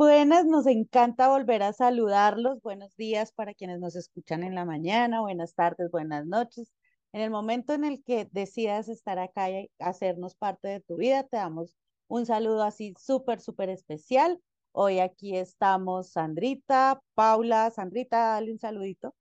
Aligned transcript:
buenas, 0.00 0.46
nos 0.46 0.66
encanta 0.66 1.28
volver 1.28 1.62
a 1.62 1.74
saludarlos. 1.74 2.62
Buenos 2.62 2.96
días 2.96 3.32
para 3.32 3.52
quienes 3.52 3.80
nos 3.80 3.96
escuchan 3.96 4.42
en 4.42 4.54
la 4.54 4.64
mañana, 4.64 5.20
buenas 5.20 5.54
tardes, 5.54 5.90
buenas 5.90 6.24
noches. 6.24 6.72
En 7.12 7.20
el 7.20 7.30
momento 7.30 7.74
en 7.74 7.84
el 7.84 8.02
que 8.02 8.26
decidas 8.32 8.88
estar 8.88 9.18
acá 9.18 9.50
y 9.50 9.70
hacernos 9.78 10.36
parte 10.36 10.68
de 10.68 10.80
tu 10.80 10.96
vida, 10.96 11.24
te 11.24 11.36
damos 11.36 11.76
un 12.08 12.24
saludo 12.24 12.62
así 12.62 12.94
súper, 12.98 13.40
súper 13.40 13.68
especial. 13.68 14.40
Hoy 14.72 15.00
aquí 15.00 15.36
estamos 15.36 16.12
Sandrita, 16.12 17.02
Paula. 17.14 17.70
Sandrita, 17.70 18.16
dale 18.32 18.52
un 18.52 18.58
saludito. 18.58 19.14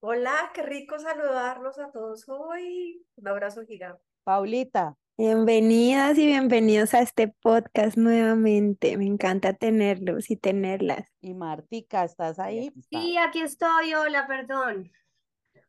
Hola, 0.00 0.52
qué 0.54 0.62
rico 0.62 0.98
saludarlos 0.98 1.78
a 1.78 1.90
todos 1.90 2.26
hoy. 2.30 3.04
Un 3.16 3.28
abrazo 3.28 3.66
gigante. 3.66 4.02
Paulita. 4.24 4.96
Bienvenidas 5.18 6.16
y 6.16 6.24
bienvenidos 6.24 6.94
a 6.94 7.02
este 7.02 7.28
podcast 7.28 7.98
nuevamente. 7.98 8.96
Me 8.96 9.04
encanta 9.04 9.52
tenerlos 9.52 10.30
y 10.30 10.36
tenerlas. 10.36 11.06
Y 11.20 11.34
Martica, 11.34 12.04
¿estás 12.04 12.38
ahí? 12.38 12.72
Sí, 12.90 13.18
aquí 13.18 13.42
estoy. 13.42 13.92
Hola, 13.92 14.26
perdón. 14.26 14.90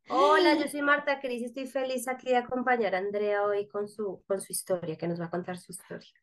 Hola, 0.07 0.55
yo 0.55 0.69
soy 0.69 0.81
Marta 0.81 1.19
Cris 1.19 1.41
y 1.41 1.45
estoy 1.45 1.67
feliz 1.67 2.07
aquí 2.07 2.29
de 2.29 2.37
acompañar 2.37 2.95
a 2.95 2.99
Andrea 2.99 3.43
hoy 3.43 3.67
con 3.67 3.89
su, 3.89 4.23
con 4.27 4.39
su 4.39 4.53
historia, 4.53 4.97
que 4.97 5.09
nos 5.09 5.19
va 5.19 5.25
a 5.25 5.29
contar 5.29 5.57
su 5.57 5.73
historia. 5.73 6.13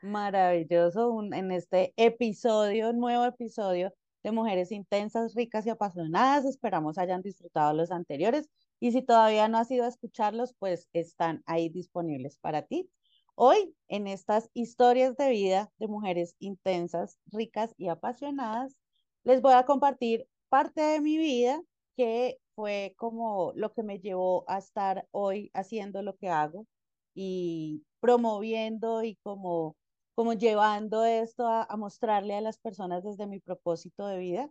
Maravilloso 0.00 1.22
en 1.30 1.52
este 1.52 1.92
episodio, 1.96 2.94
nuevo 2.94 3.26
episodio 3.26 3.92
de 4.22 4.32
Mujeres 4.32 4.72
Intensas, 4.72 5.34
Ricas 5.34 5.66
y 5.66 5.70
Apasionadas. 5.70 6.46
Esperamos 6.46 6.96
hayan 6.96 7.20
disfrutado 7.20 7.74
los 7.74 7.90
anteriores 7.90 8.48
y 8.82 8.90
si 8.90 9.00
todavía 9.00 9.46
no 9.46 9.58
has 9.58 9.70
ido 9.70 9.84
a 9.84 9.88
escucharlos, 9.88 10.54
pues 10.58 10.88
están 10.92 11.44
ahí 11.46 11.68
disponibles 11.68 12.36
para 12.38 12.62
ti. 12.62 12.90
Hoy, 13.36 13.76
en 13.86 14.08
estas 14.08 14.50
historias 14.54 15.16
de 15.16 15.30
vida 15.30 15.72
de 15.78 15.86
mujeres 15.86 16.34
intensas, 16.40 17.16
ricas 17.26 17.76
y 17.78 17.86
apasionadas, 17.86 18.76
les 19.22 19.40
voy 19.40 19.52
a 19.52 19.66
compartir 19.66 20.26
parte 20.48 20.80
de 20.80 21.00
mi 21.00 21.16
vida 21.16 21.62
que 21.96 22.40
fue 22.56 22.94
como 22.98 23.52
lo 23.54 23.72
que 23.72 23.84
me 23.84 24.00
llevó 24.00 24.44
a 24.48 24.58
estar 24.58 25.06
hoy 25.12 25.52
haciendo 25.54 26.02
lo 26.02 26.16
que 26.16 26.28
hago 26.28 26.66
y 27.14 27.84
promoviendo 28.00 29.04
y 29.04 29.14
como, 29.22 29.76
como 30.16 30.32
llevando 30.32 31.04
esto 31.04 31.46
a, 31.46 31.62
a 31.62 31.76
mostrarle 31.76 32.34
a 32.34 32.40
las 32.40 32.58
personas 32.58 33.04
desde 33.04 33.28
mi 33.28 33.38
propósito 33.38 34.08
de 34.08 34.18
vida 34.18 34.50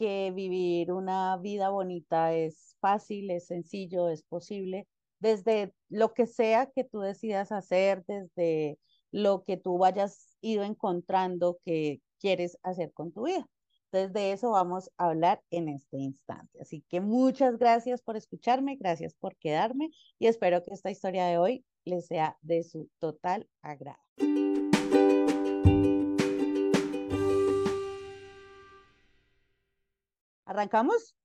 que 0.00 0.32
vivir 0.34 0.92
una 0.92 1.36
vida 1.36 1.68
bonita 1.68 2.32
es 2.32 2.74
fácil, 2.80 3.30
es 3.30 3.48
sencillo, 3.48 4.08
es 4.08 4.22
posible, 4.22 4.88
desde 5.18 5.74
lo 5.90 6.14
que 6.14 6.26
sea 6.26 6.70
que 6.74 6.84
tú 6.84 7.00
decidas 7.00 7.52
hacer, 7.52 8.02
desde 8.06 8.78
lo 9.10 9.44
que 9.44 9.58
tú 9.58 9.76
vayas 9.76 10.38
ido 10.40 10.64
encontrando 10.64 11.58
que 11.66 12.00
quieres 12.18 12.56
hacer 12.62 12.94
con 12.94 13.12
tu 13.12 13.24
vida. 13.26 13.46
Entonces 13.92 14.14
de 14.14 14.32
eso 14.32 14.52
vamos 14.52 14.90
a 14.96 15.08
hablar 15.08 15.42
en 15.50 15.68
este 15.68 15.98
instante. 15.98 16.62
Así 16.62 16.82
que 16.88 17.02
muchas 17.02 17.58
gracias 17.58 18.00
por 18.00 18.16
escucharme, 18.16 18.76
gracias 18.76 19.14
por 19.14 19.36
quedarme 19.36 19.90
y 20.18 20.28
espero 20.28 20.64
que 20.64 20.72
esta 20.72 20.90
historia 20.90 21.26
de 21.26 21.36
hoy 21.36 21.66
les 21.84 22.06
sea 22.06 22.38
de 22.40 22.62
su 22.62 22.88
total 23.00 23.50
agrado. 23.60 24.09
¿Arrancamos? 30.60 31.16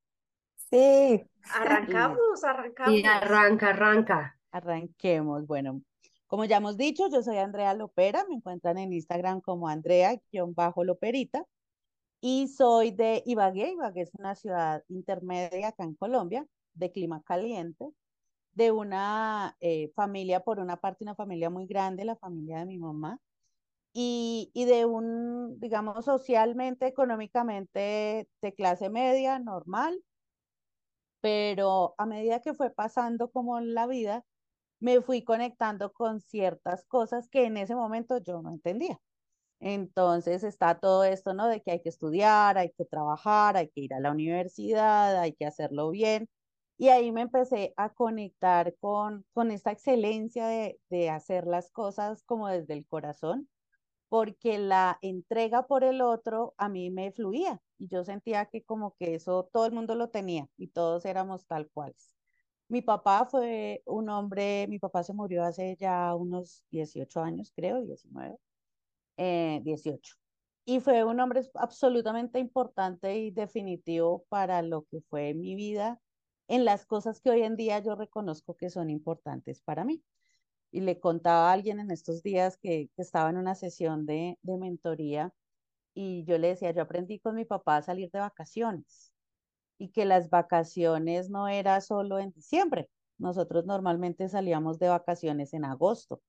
Sí. 0.70 1.30
Arrancamos, 1.54 2.42
arrancamos. 2.42 2.94
Y 2.94 3.06
arranca, 3.06 3.72
arranca. 3.72 4.40
Arranquemos. 4.50 5.46
Bueno, 5.46 5.82
como 6.28 6.46
ya 6.46 6.58
hemos 6.58 6.78
dicho, 6.78 7.10
yo 7.12 7.22
soy 7.22 7.38
Andrea 7.38 7.74
Lopera, 7.74 8.24
me 8.30 8.36
encuentran 8.36 8.78
en 8.78 8.94
Instagram 8.94 9.42
como 9.42 9.68
Andrea-Loperita 9.68 11.44
y 12.22 12.48
soy 12.48 12.92
de 12.92 13.24
Ibagué. 13.26 13.74
Ibagué 13.74 14.04
es 14.04 14.16
una 14.16 14.36
ciudad 14.36 14.82
intermedia 14.88 15.68
acá 15.68 15.84
en 15.84 15.96
Colombia, 15.96 16.48
de 16.74 16.94
clima 16.94 17.22
caliente, 17.24 17.90
de 18.54 18.72
una 18.72 19.58
eh, 19.60 19.92
familia, 19.96 20.40
por 20.40 20.60
una 20.60 20.78
parte, 20.78 21.04
una 21.04 21.16
familia 21.16 21.50
muy 21.50 21.68
grande, 21.68 22.06
la 22.06 22.16
familia 22.16 22.60
de 22.60 22.68
mi 22.68 22.78
mamá, 22.78 23.20
y, 23.98 24.66
de 24.66 24.86
un, 24.86 25.58
digamos, 25.62 26.04
socialmente, 26.06 26.86
económicamente 26.88 28.28
de 28.42 28.54
clase 28.54 28.90
media, 28.90 29.40
normal, 29.40 30.04
pero 31.22 31.96
a 31.98 32.06
medida 32.06 32.42
que 32.42 32.54
fue 32.54 32.72
pasando 32.72 33.32
como 33.32 33.60
la 33.62 33.88
vida, 33.88 34.26
me 34.80 35.02
fui 35.02 35.24
conectando 35.24 35.94
con 35.94 36.22
ciertas 36.22 36.86
cosas 36.86 37.30
que 37.30 37.46
en 37.46 37.58
ese 37.58 37.76
momento 37.76 38.20
yo 38.20 38.42
no 38.42 38.52
entendía. 38.52 39.00
Entonces 39.62 40.44
está 40.44 40.80
todo 40.80 41.04
esto, 41.06 41.34
¿no? 41.34 41.48
De 41.48 41.62
que 41.62 41.72
hay 41.72 41.82
que 41.82 41.90
estudiar, 41.90 42.58
hay 42.58 42.72
que 42.74 42.86
trabajar, 42.86 43.58
hay 43.58 43.70
que 43.70 43.82
ir 43.82 43.94
a 43.94 44.02
la 44.02 44.12
universidad, 44.12 45.20
hay 45.20 45.34
que 45.36 45.46
hacerlo 45.46 45.92
bien. 45.92 46.30
Y 46.78 46.90
ahí 46.90 47.12
me 47.14 47.22
empecé 47.22 47.74
a 47.78 47.94
conectar 47.94 48.76
con, 48.80 49.26
con 49.34 49.52
esta 49.52 49.72
excelencia 49.72 50.48
de, 50.48 50.80
de 50.90 51.10
hacer 51.10 51.48
las 51.48 51.72
cosas 51.72 52.24
como 52.24 52.50
desde 52.50 52.74
el 52.74 52.86
corazón 52.88 53.50
porque 54.10 54.60
la 54.60 54.98
entrega 55.02 55.68
por 55.68 55.84
el 55.84 56.02
otro 56.02 56.54
a 56.58 56.70
mí 56.70 56.90
me 56.92 57.12
fluía 57.12 57.62
y 57.78 57.88
yo 57.88 58.04
sentía 58.04 58.46
que 58.48 58.64
como 58.64 58.96
que 58.96 59.16
eso 59.16 59.50
todo 59.52 59.66
el 59.66 59.74
mundo 59.74 59.96
lo 59.96 60.10
tenía 60.10 60.48
y 60.58 60.68
todos 60.68 61.06
éramos 61.06 61.48
tal 61.48 61.70
cuales. 61.70 62.16
Mi 62.68 62.82
papá 62.82 63.26
fue 63.26 63.84
un 63.86 64.10
hombre, 64.10 64.68
mi 64.68 64.80
papá 64.80 65.04
se 65.04 65.14
murió 65.14 65.44
hace 65.44 65.76
ya 65.78 66.16
unos 66.16 66.64
18 66.72 67.22
años, 67.22 67.52
creo, 67.56 67.82
19, 67.82 68.38
eh, 69.18 69.62
18. 69.64 70.16
Y 70.66 70.80
fue 70.80 71.04
un 71.04 71.20
hombre 71.20 71.42
absolutamente 71.56 72.40
importante 72.40 73.18
y 73.18 73.32
definitivo 73.32 74.26
para 74.30 74.62
lo 74.64 74.84
que 74.86 75.02
fue 75.02 75.34
mi 75.36 75.56
vida 75.56 76.02
en 76.48 76.66
las 76.66 76.86
cosas 76.86 77.22
que 77.22 77.30
hoy 77.30 77.44
en 77.44 77.56
día 77.56 77.80
yo 77.80 77.96
reconozco 77.96 78.56
que 78.56 78.70
son 78.70 78.90
importantes 78.90 79.62
para 79.62 79.84
mí 79.86 80.04
y 80.76 80.82
le 80.82 81.00
contaba 81.00 81.50
a 81.52 81.54
alguien 81.54 81.80
en 81.80 81.90
estos 81.90 82.22
días 82.22 82.58
que, 82.58 82.90
estaba 82.98 83.30
en 83.30 83.38
una 83.38 83.56
sesión 83.56 84.06
de, 84.06 84.38
de 84.42 84.58
mentoría 84.58 85.34
y 85.94 86.26
yo 86.26 86.38
le 86.38 86.50
decía, 86.50 86.72
yo 86.72 86.82
aprendí 86.82 87.20
con 87.20 87.36
mi 87.36 87.46
papá 87.46 87.78
a 87.78 87.82
salir 87.82 88.12
de 88.12 88.20
vacaciones 88.20 89.14
y 89.78 89.90
que 89.92 90.04
las 90.06 90.30
vacaciones 90.30 91.30
no 91.30 91.48
era 91.48 91.80
solo 91.80 92.20
en 92.20 92.32
diciembre. 92.34 92.90
Nosotros 93.18 93.66
normalmente 93.66 94.28
salíamos 94.28 94.78
de 94.78 94.90
vacaciones 94.90 95.54
en 95.54 95.64
agosto. 95.64 96.22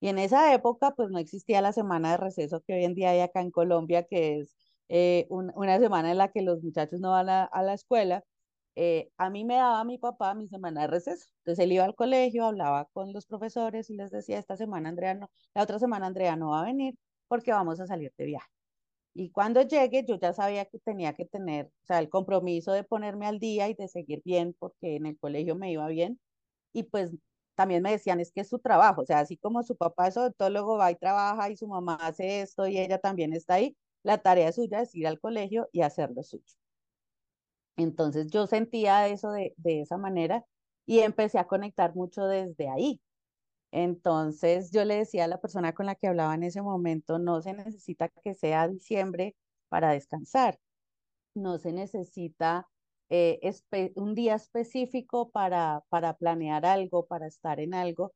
Y 0.00 0.08
en 0.08 0.18
esa 0.18 0.52
época, 0.54 0.92
pues 0.96 1.10
no 1.10 1.18
existía 1.18 1.60
la 1.62 1.72
semana 1.72 2.12
de 2.12 2.16
receso 2.16 2.62
que 2.66 2.74
hoy 2.74 2.84
en 2.84 2.94
día 2.94 3.10
hay 3.10 3.20
acá 3.20 3.42
en 3.42 3.52
Colombia, 3.52 4.04
que 4.04 4.40
es 4.40 4.56
eh, 4.88 5.28
una 5.30 5.78
semana 5.78 6.10
en 6.10 6.18
la 6.18 6.32
que 6.32 6.42
los 6.42 6.62
muchachos 6.64 6.98
no 7.00 7.12
van 7.12 7.28
a 7.30 7.62
la 7.62 7.74
escuela, 7.74 8.24
eh, 8.76 9.10
a 9.18 9.30
mí 9.30 9.44
me 9.44 9.56
daba 9.56 9.84
mi 9.84 9.98
papá 9.98 10.34
mi 10.34 10.48
semana 10.48 10.82
de 10.82 10.86
receso. 10.88 11.26
Entonces 11.38 11.64
él 11.64 11.72
iba 11.72 11.84
al 11.84 11.94
colegio, 11.94 12.44
hablaba 12.46 12.86
con 12.92 13.12
los 13.12 13.26
profesores 13.26 13.90
y 13.90 13.94
les 13.96 14.10
decía, 14.10 14.38
esta 14.38 14.56
semana 14.56 14.88
Andrea 14.88 15.14
no, 15.14 15.30
la 15.54 15.62
otra 15.62 15.78
semana 15.78 16.06
Andrea 16.06 16.36
no 16.36 16.50
va 16.50 16.60
a 16.62 16.64
venir 16.64 16.94
porque 17.28 17.52
vamos 17.52 17.80
a 17.80 17.86
salir 17.86 18.12
de 18.18 18.24
viaje. 18.26 18.48
Y 19.14 19.30
cuando 19.30 19.62
llegue, 19.62 20.04
yo 20.06 20.16
ya 20.18 20.32
sabía 20.32 20.64
que 20.66 20.78
tenía 20.80 21.14
que 21.14 21.24
tener, 21.26 21.66
o 21.66 21.86
sea, 21.86 22.00
el 22.00 22.08
compromiso 22.10 22.72
de 22.72 22.84
ponerme 22.84 23.26
al 23.26 23.38
día 23.38 23.68
y 23.68 23.74
de 23.74 23.88
seguir 23.88 24.22
bien 24.24 24.54
porque 24.58 24.96
en 24.96 25.06
el 25.06 25.18
colegio 25.18 25.54
me 25.56 25.70
iba 25.72 25.86
bien. 25.88 26.20
Y 26.72 26.84
pues 26.84 27.12
también 27.56 27.82
me 27.82 27.92
decían, 27.92 28.20
es 28.20 28.32
que 28.32 28.42
es 28.42 28.48
su 28.50 28.58
trabajo, 28.60 29.02
o 29.02 29.06
sea, 29.06 29.20
así 29.20 29.36
como 29.36 29.62
su 29.62 29.76
papá 29.76 30.08
es 30.08 30.16
odontólogo, 30.16 30.78
va 30.78 30.90
y 30.92 30.96
trabaja 30.96 31.50
y 31.50 31.56
su 31.56 31.68
mamá 31.68 31.96
hace 31.96 32.42
esto 32.42 32.66
y 32.68 32.78
ella 32.78 32.98
también 32.98 33.32
está 33.32 33.54
ahí, 33.54 33.76
la 34.02 34.18
tarea 34.18 34.52
suya 34.52 34.82
es 34.82 34.94
ir 34.94 35.06
al 35.06 35.20
colegio 35.20 35.68
y 35.72 35.82
hacer 35.82 36.10
lo 36.12 36.22
suyo. 36.22 36.44
Entonces 37.76 38.28
yo 38.30 38.46
sentía 38.46 39.08
eso 39.08 39.30
de, 39.32 39.54
de 39.56 39.82
esa 39.82 39.98
manera 39.98 40.44
y 40.86 41.00
empecé 41.00 41.38
a 41.38 41.46
conectar 41.46 41.94
mucho 41.96 42.26
desde 42.26 42.68
ahí. 42.70 43.00
Entonces 43.72 44.70
yo 44.72 44.84
le 44.84 44.96
decía 44.96 45.24
a 45.24 45.28
la 45.28 45.40
persona 45.40 45.74
con 45.74 45.86
la 45.86 45.96
que 45.96 46.06
hablaba 46.08 46.34
en 46.34 46.44
ese 46.44 46.62
momento, 46.62 47.18
no 47.18 47.42
se 47.42 47.54
necesita 47.54 48.08
que 48.08 48.34
sea 48.34 48.68
diciembre 48.68 49.36
para 49.68 49.92
descansar, 49.92 50.58
no 51.34 51.58
se 51.58 51.72
necesita 51.72 52.68
eh, 53.10 53.40
un 53.96 54.14
día 54.14 54.34
específico 54.36 55.30
para, 55.30 55.84
para 55.88 56.16
planear 56.16 56.66
algo, 56.66 57.06
para 57.06 57.26
estar 57.26 57.60
en 57.60 57.74
algo. 57.74 58.14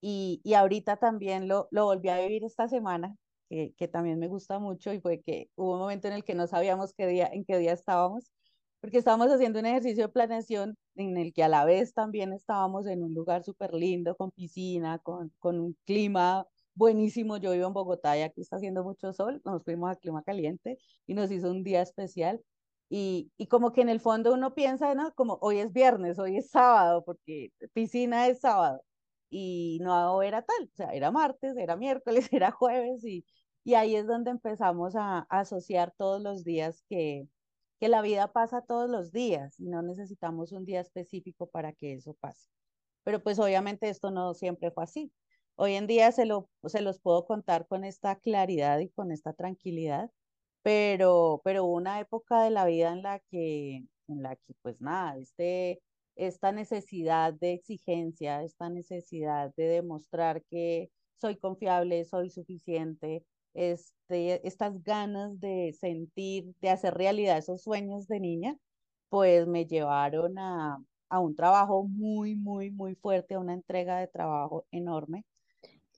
Y, 0.00 0.40
y 0.44 0.54
ahorita 0.54 0.98
también 0.98 1.48
lo, 1.48 1.68
lo 1.70 1.86
volví 1.86 2.08
a 2.10 2.20
vivir 2.20 2.44
esta 2.44 2.68
semana, 2.68 3.16
que, 3.50 3.74
que 3.76 3.88
también 3.88 4.18
me 4.18 4.28
gusta 4.28 4.58
mucho 4.58 4.92
y 4.92 5.00
fue 5.00 5.22
que 5.22 5.50
hubo 5.56 5.74
un 5.74 5.80
momento 5.80 6.08
en 6.08 6.14
el 6.14 6.24
que 6.24 6.34
no 6.34 6.46
sabíamos 6.46 6.94
qué 6.94 7.06
día, 7.06 7.28
en 7.32 7.44
qué 7.44 7.58
día 7.58 7.72
estábamos 7.72 8.32
porque 8.84 8.98
estábamos 8.98 9.28
haciendo 9.28 9.60
un 9.60 9.64
ejercicio 9.64 10.04
de 10.04 10.12
planeación 10.12 10.76
en 10.94 11.16
el 11.16 11.32
que 11.32 11.42
a 11.42 11.48
la 11.48 11.64
vez 11.64 11.94
también 11.94 12.34
estábamos 12.34 12.86
en 12.86 13.02
un 13.02 13.14
lugar 13.14 13.42
súper 13.42 13.72
lindo, 13.72 14.14
con 14.14 14.30
piscina, 14.30 14.98
con, 14.98 15.32
con 15.38 15.58
un 15.58 15.74
clima 15.86 16.46
buenísimo. 16.74 17.38
Yo 17.38 17.52
vivo 17.52 17.66
en 17.66 17.72
Bogotá 17.72 18.18
y 18.18 18.20
aquí 18.22 18.42
está 18.42 18.56
haciendo 18.56 18.84
mucho 18.84 19.14
sol, 19.14 19.40
nos 19.46 19.64
fuimos 19.64 19.90
a 19.90 19.96
clima 19.96 20.22
caliente 20.22 20.76
y 21.06 21.14
nos 21.14 21.30
hizo 21.30 21.50
un 21.50 21.64
día 21.64 21.80
especial. 21.80 22.42
Y, 22.90 23.32
y 23.38 23.46
como 23.46 23.72
que 23.72 23.80
en 23.80 23.88
el 23.88 24.00
fondo 24.00 24.34
uno 24.34 24.54
piensa, 24.54 24.94
¿no? 24.94 25.14
Como 25.14 25.38
hoy 25.40 25.60
es 25.60 25.72
viernes, 25.72 26.18
hoy 26.18 26.36
es 26.36 26.50
sábado, 26.50 27.02
porque 27.06 27.52
piscina 27.72 28.28
es 28.28 28.40
sábado. 28.40 28.82
Y 29.30 29.78
no 29.82 30.20
era 30.22 30.42
tal, 30.42 30.64
o 30.72 30.76
sea, 30.76 30.90
era 30.92 31.10
martes, 31.10 31.56
era 31.56 31.74
miércoles, 31.76 32.28
era 32.32 32.50
jueves 32.50 33.02
y, 33.04 33.24
Y 33.64 33.74
ahí 33.76 33.96
es 33.96 34.06
donde 34.06 34.30
empezamos 34.30 34.94
a, 34.94 35.20
a 35.30 35.40
asociar 35.40 35.94
todos 35.96 36.22
los 36.22 36.44
días 36.44 36.84
que, 36.90 37.26
que 37.80 37.88
la 37.88 38.02
vida 38.02 38.32
pasa 38.32 38.62
todos 38.62 38.88
los 38.90 39.12
días 39.12 39.58
y 39.60 39.66
no 39.66 39.82
necesitamos 39.82 40.52
un 40.52 40.64
día 40.64 40.80
específico 40.80 41.48
para 41.50 41.72
que 41.72 41.94
eso 41.94 42.14
pase. 42.14 42.48
Pero 43.04 43.22
pues 43.22 43.38
obviamente 43.38 43.88
esto 43.88 44.10
no 44.10 44.34
siempre 44.34 44.70
fue 44.70 44.84
así. 44.84 45.12
Hoy 45.56 45.74
en 45.74 45.86
día 45.86 46.10
se, 46.12 46.26
lo, 46.26 46.50
se 46.64 46.80
los 46.82 47.00
puedo 47.00 47.26
contar 47.26 47.66
con 47.68 47.84
esta 47.84 48.16
claridad 48.16 48.78
y 48.80 48.90
con 48.90 49.12
esta 49.12 49.34
tranquilidad, 49.34 50.10
pero, 50.62 51.40
pero 51.44 51.64
una 51.66 52.00
época 52.00 52.42
de 52.42 52.50
la 52.50 52.64
vida 52.66 52.92
en 52.92 53.02
la 53.02 53.20
que, 53.20 53.86
en 54.08 54.22
la 54.22 54.36
que 54.36 54.54
pues 54.62 54.80
nada, 54.80 55.18
este, 55.18 55.82
esta 56.16 56.52
necesidad 56.52 57.34
de 57.34 57.52
exigencia, 57.52 58.42
esta 58.42 58.68
necesidad 58.70 59.52
de 59.56 59.64
demostrar 59.66 60.44
que 60.50 60.90
soy 61.16 61.36
confiable, 61.36 62.04
soy 62.04 62.30
suficiente, 62.30 63.24
este, 63.54 64.46
estas 64.46 64.82
ganas 64.82 65.40
de 65.40 65.72
sentir, 65.78 66.54
de 66.60 66.70
hacer 66.70 66.94
realidad 66.94 67.38
esos 67.38 67.62
sueños 67.62 68.06
de 68.08 68.20
niña, 68.20 68.56
pues 69.08 69.46
me 69.46 69.66
llevaron 69.66 70.38
a, 70.38 70.78
a 71.08 71.18
un 71.20 71.34
trabajo 71.36 71.84
muy, 71.84 72.34
muy, 72.36 72.70
muy 72.70 72.94
fuerte, 72.96 73.34
a 73.34 73.40
una 73.40 73.54
entrega 73.54 73.98
de 74.00 74.08
trabajo 74.08 74.66
enorme. 74.72 75.24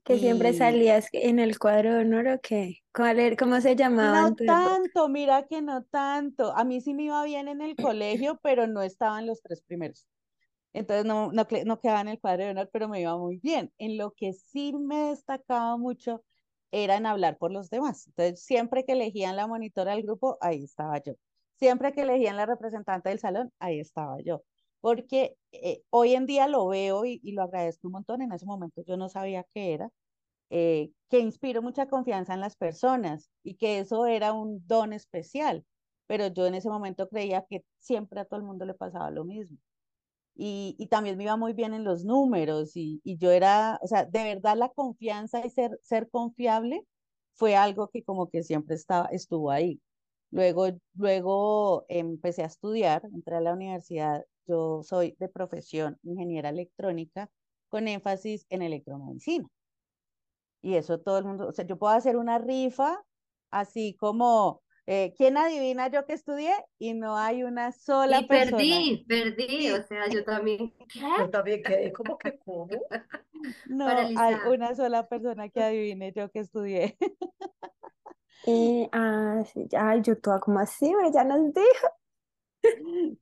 Que 0.05 0.19
siempre 0.19 0.53
salías 0.55 1.09
en 1.13 1.39
el 1.41 1.59
cuadro 1.59 1.95
de 1.95 2.01
honor 2.01 2.29
o 2.29 2.41
qué? 2.41 2.79
¿Cuál 2.95 3.19
era- 3.21 3.37
cómo 3.37 3.61
se 3.61 3.77
llamaba 3.77 4.31
no 4.31 4.37
tanto, 4.45 5.09
mira 5.09 5.47
que 5.47 5.63
no 5.63 5.85
tanto. 5.85 6.53
A 6.57 6.65
mí 6.65 6.81
sí 6.81 6.95
me 6.95 7.05
iba 7.05 7.25
bien 7.25 7.49
en 7.49 7.61
el 7.61 7.79
colegio, 7.79 8.39
pero 8.43 8.67
no 8.67 8.83
estaba 8.83 9.19
en 9.21 9.27
los 9.27 9.43
tres 9.43 9.63
primeros. 9.63 10.07
Entonces 10.75 11.07
no, 11.07 11.33
no, 11.33 11.47
no 11.67 11.81
quedaba 11.81 12.03
en 12.03 12.09
el 12.09 12.21
cuadro 12.21 12.45
de 12.45 12.51
honor, 12.53 12.71
pero 12.73 12.89
me 12.89 13.01
iba 13.03 13.17
muy 13.19 13.39
bien. 13.39 13.73
En 13.79 13.99
lo 13.99 14.13
que 14.15 14.33
sí 14.35 14.75
me 14.75 15.11
destacaba 15.11 15.77
mucho 15.79 16.25
era 16.85 16.97
en 16.97 17.07
hablar 17.07 17.39
por 17.39 17.53
los 17.53 17.71
demás. 17.71 18.07
Entonces, 18.09 18.45
siempre 18.45 18.85
que 18.85 18.93
elegían 18.93 19.37
la 19.37 19.47
monitora 19.47 19.93
del 19.93 20.03
grupo, 20.05 20.39
ahí 20.41 20.65
estaba 20.65 20.99
yo. 21.03 21.15
Siempre 21.57 21.93
que 21.93 22.03
elegían 22.03 22.37
la 22.37 22.47
representante 22.47 23.09
del 23.09 23.19
salón, 23.19 23.53
ahí 23.59 23.81
estaba 23.81 24.19
yo. 24.21 24.43
Porque 24.81 25.37
eh, 25.53 25.83
hoy 25.91 26.15
en 26.15 26.27
día 26.27 26.49
lo 26.49 26.69
veo 26.69 27.05
y, 27.07 27.21
lo 27.33 27.43
agradezco 27.43 27.89
un 27.89 27.93
montón. 27.95 28.23
En 28.23 28.33
ese 28.33 28.47
momento 28.47 28.83
yo 28.87 28.97
no 28.97 29.09
sabía 29.09 29.47
qué 29.55 29.75
era, 29.75 29.91
eh, 30.51 30.91
que 31.11 31.21
inspiro 31.21 31.63
mucha 31.63 31.87
confianza 31.89 32.35
en 32.35 32.41
las 32.41 32.57
personas 32.57 33.31
y 33.43 33.57
que 33.57 33.81
eso 33.81 34.07
era 34.07 34.33
un 34.33 34.67
don 34.67 34.93
especial. 34.93 35.65
Pero 36.07 36.29
yo 36.29 36.47
en 36.47 36.55
ese 36.55 36.69
momento 36.69 37.09
creía 37.09 37.47
que 37.49 37.65
siempre 37.81 38.21
a 38.21 38.25
todo 38.27 38.39
el 38.41 38.47
mundo 38.47 38.65
le 38.67 38.75
pasaba 38.75 39.11
lo 39.11 39.25
mismo 39.25 39.59
y, 40.37 40.77
y 40.79 40.89
también 40.89 41.17
me 41.17 41.25
iba 41.25 41.37
muy 41.37 41.53
bien 41.55 41.75
en 41.75 41.85
los 41.85 42.05
números 42.05 42.77
y, 42.77 43.01
y 43.05 43.17
yo 43.19 43.31
era, 43.31 43.79
o 43.83 43.87
sea, 43.89 44.05
de 44.05 44.25
verdad 44.25 44.57
la 44.57 44.69
confianza 44.71 45.45
y 45.47 45.51
ser, 45.51 45.79
ser 45.83 46.09
confiable 46.11 46.87
fue 47.35 47.57
algo 47.57 47.89
que 47.89 48.05
como 48.05 48.31
que 48.31 48.43
siempre 48.43 48.77
estaba, 48.77 49.07
estuvo 49.09 49.51
ahí. 49.51 49.81
Luego, 50.31 50.69
luego 50.95 51.85
empecé 51.89 52.43
a 52.43 52.47
estudiar, 52.47 53.03
entré 53.15 53.37
a 53.37 53.41
la 53.41 53.53
universidad, 53.55 54.25
yo 54.47 54.83
soy 54.83 55.17
de 55.19 55.29
profesión 55.29 55.99
ingeniera 56.03 56.51
electrónica 56.51 57.31
con 57.69 57.89
énfasis 57.89 58.47
en 58.51 58.63
electromedicina. 58.63 59.49
Y 60.63 60.75
eso 60.77 61.01
todo 61.01 61.19
el 61.19 61.25
mundo, 61.25 61.49
o 61.49 61.53
sea, 61.53 61.65
yo 61.67 61.79
puedo 61.79 61.93
hacer 61.95 62.17
una 62.17 62.39
rifa 62.39 63.05
así 63.51 63.97
como, 63.99 64.63
eh, 64.87 65.15
¿quién 65.17 65.37
adivina 65.37 65.89
yo 65.89 66.07
que 66.07 66.13
estudié? 66.13 66.53
Y 66.79 66.95
no 66.95 67.17
hay 67.17 67.43
una 67.43 67.73
sola 67.73 68.21
Y 68.21 68.27
persona. 68.27 68.57
perdí, 68.59 69.05
perdí, 69.09 69.71
o 69.73 69.83
sea, 69.83 70.09
yo 70.09 70.25
también. 70.25 70.73
¿Qué? 70.93 71.01
Yo 71.19 71.31
también 71.31 71.63
quedé 71.63 71.93
como 71.93 72.17
que, 72.19 72.39
¿cómo? 72.39 72.69
No 73.69 73.87
hay 73.89 74.35
una 74.49 74.75
sola 74.75 75.09
persona 75.09 75.49
que 75.49 75.63
adivine 75.63 76.13
yo 76.13 76.31
que 76.31 76.41
estudié. 76.41 76.97
Eh, 78.49 78.89
ah, 78.93 79.43
sí, 79.53 79.67
ay, 79.77 80.03
yo 80.03 80.21
toda 80.21 80.39
como 80.39 80.61
así, 80.61 80.93
pero 80.97 81.11
ya 81.13 81.25
nos 81.25 81.53
dijo. 81.53 81.89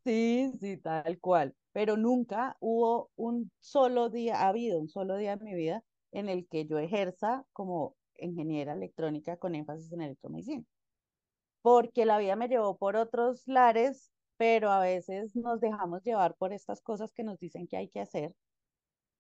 Sí, 0.05 0.53
sí, 0.61 0.77
tal 0.79 1.19
cual. 1.21 1.55
Pero 1.73 1.97
nunca 1.97 2.57
hubo 2.61 3.11
un 3.17 3.51
solo 3.59 4.11
día, 4.11 4.43
ha 4.43 4.49
habido 4.49 4.79
un 4.79 4.89
solo 4.89 5.17
día 5.17 5.33
en 5.33 5.45
mi 5.45 5.55
vida 5.55 5.83
en 6.13 6.29
el 6.29 6.47
que 6.49 6.67
yo 6.67 6.79
ejerza 6.79 7.47
como 7.53 7.97
ingeniera 8.19 8.75
electrónica 8.75 9.37
con 9.39 9.55
énfasis 9.55 9.93
en 9.93 10.03
electromedicina. 10.03 10.65
Porque 11.65 12.07
la 12.07 12.19
vida 12.19 12.37
me 12.37 12.49
llevó 12.49 12.77
por 12.79 12.97
otros 12.97 13.43
lares, 13.49 14.13
pero 14.37 14.71
a 14.71 14.81
veces 14.81 15.35
nos 15.35 15.61
dejamos 15.61 16.05
llevar 16.05 16.37
por 16.37 16.53
estas 16.53 16.83
cosas 16.83 17.13
que 17.13 17.25
nos 17.25 17.41
dicen 17.41 17.67
que 17.67 17.79
hay 17.79 17.89
que 17.89 18.01
hacer 18.01 18.35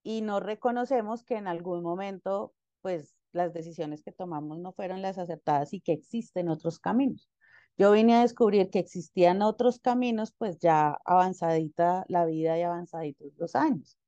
y 0.04 0.20
no 0.22 0.40
reconocemos 0.40 1.24
que 1.24 1.36
en 1.36 1.48
algún 1.48 1.82
momento, 1.82 2.54
pues 2.82 3.16
las 3.32 3.52
decisiones 3.54 4.02
que 4.04 4.12
tomamos 4.12 4.58
no 4.58 4.72
fueron 4.72 5.02
las 5.02 5.18
acertadas 5.18 5.72
y 5.74 5.80
que 5.80 5.92
existen 5.92 6.48
otros 6.48 6.78
caminos. 6.78 7.30
Yo 7.78 7.92
vine 7.92 8.14
a 8.16 8.20
descubrir 8.22 8.70
que 8.70 8.78
existían 8.80 9.42
otros 9.42 9.80
caminos, 9.80 10.32
pues 10.38 10.58
ya 10.60 10.98
avanzadita 11.04 12.04
la 12.08 12.26
vida 12.26 12.58
y 12.58 12.62
avanzaditos 12.62 13.32
los 13.38 13.56
años. 13.56 13.98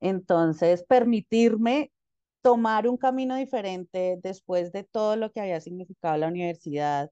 Entonces, 0.00 0.84
permitirme 0.84 1.92
tomar 2.42 2.88
un 2.88 2.96
camino 2.98 3.36
diferente 3.36 4.18
después 4.22 4.72
de 4.72 4.84
todo 4.84 5.16
lo 5.16 5.32
que 5.32 5.40
había 5.40 5.60
significado 5.60 6.16
la 6.18 6.28
universidad. 6.28 7.10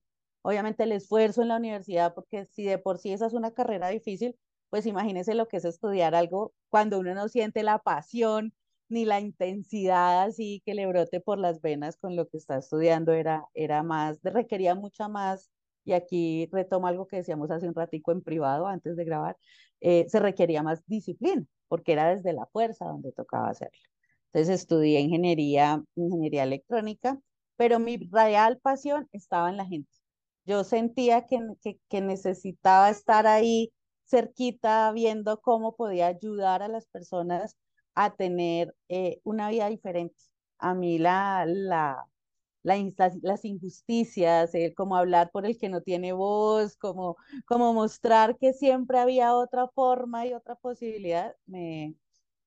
Obviamente 0.48 0.84
el 0.84 0.92
esfuerzo 0.92 1.42
en 1.42 1.48
la 1.48 1.58
universidad, 1.58 2.14
porque 2.14 2.46
si 2.46 2.64
de 2.64 2.78
por 2.78 2.96
sí 2.96 3.12
esa 3.12 3.26
es 3.26 3.34
una 3.34 3.50
carrera 3.50 3.90
difícil, 3.90 4.34
pues 4.70 4.86
imagínese 4.86 5.34
lo 5.34 5.46
que 5.46 5.58
es 5.58 5.66
estudiar 5.66 6.14
algo 6.14 6.54
cuando 6.70 6.98
uno 6.98 7.14
no 7.14 7.28
siente 7.28 7.62
la 7.62 7.78
pasión 7.80 8.54
ni 8.88 9.04
la 9.04 9.20
intensidad 9.20 10.22
así 10.22 10.62
que 10.64 10.72
le 10.72 10.86
brote 10.86 11.20
por 11.20 11.38
las 11.38 11.60
venas 11.60 11.98
con 11.98 12.16
lo 12.16 12.28
que 12.28 12.38
está 12.38 12.56
estudiando, 12.56 13.12
era, 13.12 13.44
era 13.52 13.82
más, 13.82 14.20
requería 14.22 14.74
mucha 14.74 15.06
más, 15.06 15.50
y 15.84 15.92
aquí 15.92 16.48
retomo 16.50 16.86
algo 16.86 17.06
que 17.06 17.16
decíamos 17.16 17.50
hace 17.50 17.68
un 17.68 17.74
ratico 17.74 18.12
en 18.12 18.22
privado 18.22 18.66
antes 18.68 18.96
de 18.96 19.04
grabar, 19.04 19.36
eh, 19.82 20.06
se 20.08 20.18
requería 20.18 20.62
más 20.62 20.82
disciplina, 20.86 21.44
porque 21.68 21.92
era 21.92 22.08
desde 22.08 22.32
la 22.32 22.46
fuerza 22.46 22.86
donde 22.86 23.12
tocaba 23.12 23.50
hacerlo. 23.50 23.78
Entonces 24.32 24.62
estudié 24.62 25.00
ingeniería, 25.00 25.84
ingeniería 25.94 26.44
electrónica, 26.44 27.20
pero 27.56 27.78
mi 27.78 27.98
real 28.10 28.58
pasión 28.60 29.10
estaba 29.12 29.50
en 29.50 29.58
la 29.58 29.66
gente. 29.66 29.97
Yo 30.48 30.64
sentía 30.64 31.26
que, 31.26 31.38
que, 31.90 32.00
necesitaba 32.00 32.88
estar 32.90 33.26
ahí 33.26 33.70
cerquita 34.06 34.90
viendo 34.92 35.40
cómo 35.42 35.76
podía 35.76 36.06
ayudar 36.08 36.62
a 36.62 36.68
las 36.68 36.86
personas 36.86 37.56
a 37.94 38.14
tener 38.16 38.74
eh, 38.88 39.20
una 39.24 39.50
vida 39.50 39.68
diferente. 39.68 40.16
A 40.58 40.75
mí 40.75 40.99
la, 40.99 41.44
la, 41.46 42.06
las 42.62 43.44
injusticias, 43.44 44.54
el 44.54 44.75
como 44.75 44.96
hablar 44.96 45.30
por 45.32 45.44
el 45.46 45.58
que 45.58 45.68
no 45.68 45.82
tiene 45.82 46.12
voz, 46.14 46.76
como, 46.76 47.16
como 47.46 47.75
mostrar 47.75 48.38
que 48.38 48.54
siempre 48.54 48.99
había 48.99 49.34
otra 49.34 49.68
forma 49.68 50.26
y 50.26 50.32
otra 50.34 50.54
posibilidad, 50.56 51.37
me, 51.46 51.94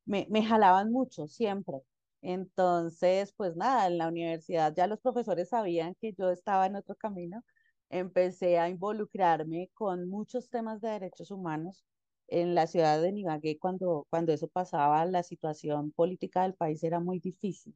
me, 0.06 0.28
me 0.30 0.44
jalaban 0.44 0.92
mucho, 0.92 1.28
siempre. 1.28 1.82
Entonces, 2.22 3.34
pues 3.38 3.56
nada, 3.56 3.88
en 3.88 3.98
la 4.00 4.08
universidad 4.08 4.74
ya 4.76 4.88
los 4.88 5.00
profesores 5.00 5.50
sabían 5.50 5.96
que 6.02 6.14
yo 6.14 6.32
estaba 6.32 6.66
en 6.68 6.76
otro 6.78 6.96
camino. 6.96 7.44
Empecé 7.92 8.58
a 8.60 8.70
involucrarme 8.70 9.70
con 9.74 10.10
muchos 10.10 10.50
temas 10.50 10.82
de 10.82 10.90
derechos 10.90 11.32
humanos. 11.32 11.86
En 12.28 12.56
la 12.56 12.68
ciudad 12.68 13.02
de 13.02 13.12
Ibagué, 13.12 13.60
cuando, 13.60 14.08
cuando 14.10 14.32
eso 14.34 14.48
pasaba, 14.48 15.06
la 15.06 15.24
situación 15.24 15.92
política 15.92 16.44
del 16.44 16.56
país 16.56 16.84
era 16.84 17.00
muy 17.02 17.20
difícil 17.20 17.76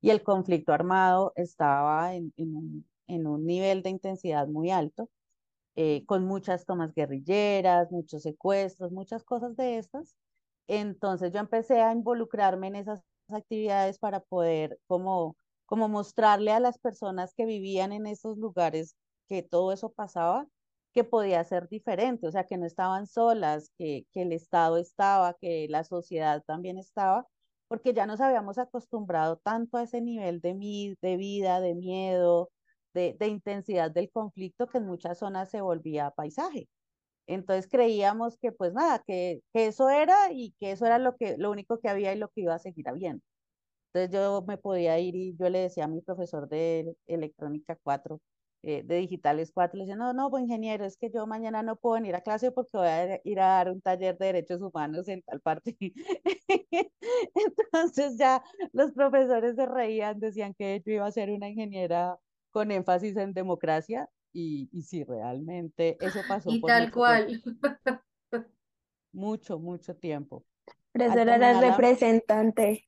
y 0.00 0.10
el 0.10 0.22
conflicto 0.22 0.72
armado 0.72 1.32
estaba 1.36 2.14
en, 2.14 2.32
en 2.36 2.56
un, 2.56 2.90
en 3.08 3.26
un 3.26 3.44
nivel 3.46 3.82
de 3.82 3.90
intensidad 3.90 4.46
muy 4.48 4.70
alto, 4.70 5.10
eh, 5.76 6.04
con 6.06 6.24
muchas 6.24 6.66
tomas 6.66 6.94
guerrilleras, 6.94 7.90
muchos 7.92 8.22
secuestros, 8.22 8.92
muchas 8.92 9.24
cosas 9.24 9.56
de 9.56 9.78
estas. 9.78 10.16
Entonces 10.68 11.32
yo 11.32 11.40
empecé 11.40 11.80
a 11.82 11.92
involucrarme 11.92 12.68
en 12.68 12.76
esas 12.76 13.02
actividades 13.28 13.98
para 13.98 14.20
poder 14.20 14.78
como, 14.86 15.36
como 15.66 15.88
mostrarle 15.88 16.52
a 16.52 16.60
las 16.60 16.78
personas 16.78 17.34
que 17.34 17.46
vivían 17.46 17.92
en 17.92 18.06
esos 18.06 18.38
lugares 18.38 18.96
que 19.28 19.42
todo 19.42 19.72
eso 19.72 19.92
pasaba, 19.92 20.46
que 20.92 21.04
podía 21.04 21.44
ser 21.44 21.68
diferente, 21.68 22.26
o 22.26 22.32
sea, 22.32 22.44
que 22.44 22.56
no 22.56 22.66
estaban 22.66 23.06
solas, 23.06 23.70
que, 23.78 24.06
que 24.12 24.22
el 24.22 24.32
Estado 24.32 24.78
estaba, 24.78 25.34
que 25.40 25.66
la 25.68 25.84
sociedad 25.84 26.42
también 26.46 26.78
estaba, 26.78 27.26
porque 27.68 27.92
ya 27.94 28.06
nos 28.06 28.20
habíamos 28.20 28.58
acostumbrado 28.58 29.38
tanto 29.38 29.76
a 29.76 29.82
ese 29.82 30.00
nivel 30.00 30.40
de, 30.40 30.54
mi, 30.54 30.96
de 31.02 31.16
vida, 31.16 31.60
de 31.60 31.74
miedo, 31.74 32.50
de, 32.94 33.14
de 33.18 33.28
intensidad 33.28 33.90
del 33.90 34.10
conflicto, 34.10 34.66
que 34.68 34.78
en 34.78 34.86
muchas 34.86 35.18
zonas 35.18 35.50
se 35.50 35.60
volvía 35.60 36.10
paisaje. 36.12 36.68
Entonces 37.26 37.68
creíamos 37.70 38.38
que 38.38 38.52
pues 38.52 38.72
nada, 38.72 39.02
que, 39.06 39.40
que 39.52 39.66
eso 39.66 39.88
era 39.90 40.32
y 40.32 40.52
que 40.60 40.72
eso 40.72 40.86
era 40.86 40.98
lo, 40.98 41.16
que, 41.16 41.36
lo 41.38 41.50
único 41.50 41.80
que 41.80 41.88
había 41.88 42.12
y 42.14 42.18
lo 42.18 42.28
que 42.30 42.42
iba 42.42 42.54
a 42.54 42.58
seguir 42.58 42.88
habiendo. 42.88 43.22
Entonces 43.92 44.10
yo 44.14 44.42
me 44.46 44.58
podía 44.58 44.98
ir 45.00 45.16
y 45.16 45.36
yo 45.38 45.48
le 45.50 45.60
decía 45.60 45.84
a 45.84 45.88
mi 45.88 46.00
profesor 46.02 46.48
de 46.48 46.94
electrónica 47.06 47.78
4, 47.82 48.20
eh, 48.68 48.82
de 48.84 48.96
digitales 48.96 49.52
4, 49.54 49.78
le 49.78 49.84
decía, 49.84 49.94
no, 49.94 50.12
no, 50.12 50.28
pues 50.28 50.42
ingeniero, 50.42 50.84
es 50.84 50.96
que 50.96 51.08
yo 51.08 51.24
mañana 51.24 51.62
no 51.62 51.76
puedo 51.76 51.94
venir 51.94 52.16
a 52.16 52.20
clase 52.20 52.50
porque 52.50 52.76
voy 52.76 52.88
a 52.88 53.20
ir 53.22 53.38
a 53.38 53.46
dar 53.46 53.70
un 53.70 53.80
taller 53.80 54.18
de 54.18 54.26
derechos 54.26 54.60
humanos 54.60 55.06
en 55.06 55.22
tal 55.22 55.40
parte. 55.40 55.76
Entonces 57.32 58.18
ya 58.18 58.42
los 58.72 58.90
profesores 58.90 59.54
se 59.54 59.66
reían, 59.66 60.18
decían 60.18 60.52
que 60.52 60.82
yo 60.84 60.94
iba 60.94 61.06
a 61.06 61.12
ser 61.12 61.30
una 61.30 61.48
ingeniera 61.48 62.18
con 62.50 62.72
énfasis 62.72 63.16
en 63.16 63.32
democracia 63.32 64.10
y, 64.32 64.68
y 64.72 64.82
sí, 64.82 65.04
realmente 65.04 65.96
eso 66.00 66.20
pasó 66.28 66.50
Y 66.50 66.58
por 66.58 66.66
tal 66.68 66.90
cual. 66.90 67.40
mucho, 69.12 69.60
mucho 69.60 69.94
tiempo. 69.94 70.44
Eso 70.92 71.20
era 71.20 71.60
representante 71.60 72.84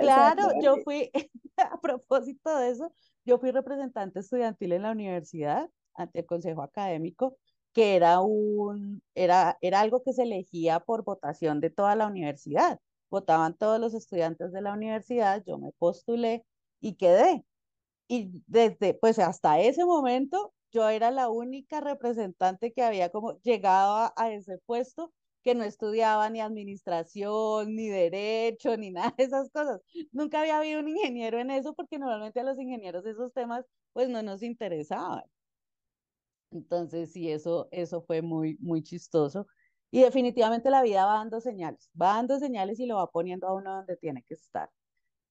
Claro, 0.00 0.62
yo 0.62 0.78
fui, 0.78 1.10
a 1.58 1.78
propósito 1.78 2.56
de 2.56 2.70
eso, 2.70 2.94
yo 3.28 3.38
fui 3.38 3.50
representante 3.52 4.20
estudiantil 4.20 4.72
en 4.72 4.82
la 4.82 4.92
universidad 4.92 5.70
ante 5.94 6.20
el 6.20 6.26
consejo 6.26 6.62
académico, 6.62 7.36
que 7.74 7.94
era 7.96 8.20
un, 8.20 9.02
era, 9.14 9.58
era 9.60 9.80
algo 9.80 10.02
que 10.02 10.14
se 10.14 10.22
elegía 10.22 10.80
por 10.80 11.04
votación 11.04 11.60
de 11.60 11.70
toda 11.70 11.94
la 11.94 12.06
universidad. 12.06 12.80
Votaban 13.10 13.56
todos 13.56 13.78
los 13.80 13.94
estudiantes 13.94 14.52
de 14.52 14.62
la 14.62 14.72
universidad, 14.72 15.44
yo 15.46 15.58
me 15.58 15.72
postulé 15.78 16.46
y 16.80 16.94
quedé. 16.96 17.44
Y 18.08 18.42
desde, 18.46 18.94
pues 18.94 19.18
hasta 19.18 19.60
ese 19.60 19.84
momento, 19.84 20.54
yo 20.72 20.88
era 20.88 21.10
la 21.10 21.28
única 21.28 21.80
representante 21.80 22.72
que 22.72 22.82
había 22.82 23.10
como 23.10 23.38
llegado 23.42 23.96
a, 23.96 24.14
a 24.16 24.32
ese 24.32 24.58
puesto 24.66 25.12
que 25.48 25.54
no 25.54 25.64
estudiaba 25.64 26.28
ni 26.28 26.40
administración, 26.42 27.74
ni 27.74 27.88
derecho, 27.88 28.76
ni 28.76 28.90
nada 28.92 29.14
de 29.16 29.24
esas 29.24 29.50
cosas. 29.50 29.80
Nunca 30.12 30.40
había 30.40 30.58
habido 30.58 30.80
un 30.80 30.88
ingeniero 30.88 31.38
en 31.38 31.50
eso 31.50 31.74
porque 31.74 31.98
normalmente 31.98 32.40
a 32.40 32.44
los 32.44 32.58
ingenieros 32.58 33.06
esos 33.06 33.32
temas 33.32 33.64
pues 33.94 34.10
no 34.10 34.22
nos 34.22 34.42
interesaban. 34.42 35.24
Entonces 36.50 37.12
sí, 37.12 37.30
eso, 37.30 37.68
eso 37.70 38.02
fue 38.02 38.20
muy, 38.20 38.58
muy 38.60 38.82
chistoso. 38.82 39.46
Y 39.90 40.02
definitivamente 40.02 40.68
la 40.70 40.82
vida 40.82 41.06
va 41.06 41.14
dando 41.14 41.40
señales, 41.40 41.90
va 42.00 42.08
dando 42.16 42.38
señales 42.38 42.78
y 42.78 42.86
lo 42.86 42.96
va 42.96 43.10
poniendo 43.10 43.46
a 43.48 43.54
uno 43.54 43.76
donde 43.76 43.96
tiene 43.96 44.22
que 44.22 44.34
estar. 44.34 44.70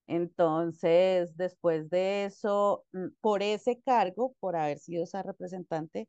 Entonces, 0.08 1.36
después 1.36 1.90
de 1.90 2.24
eso, 2.26 2.86
mm, 2.92 3.08
por 3.20 3.42
ese 3.42 3.80
cargo, 3.82 4.34
por 4.40 4.56
haber 4.56 4.78
sido 4.80 5.04
esa 5.04 5.22
representante, 5.22 6.08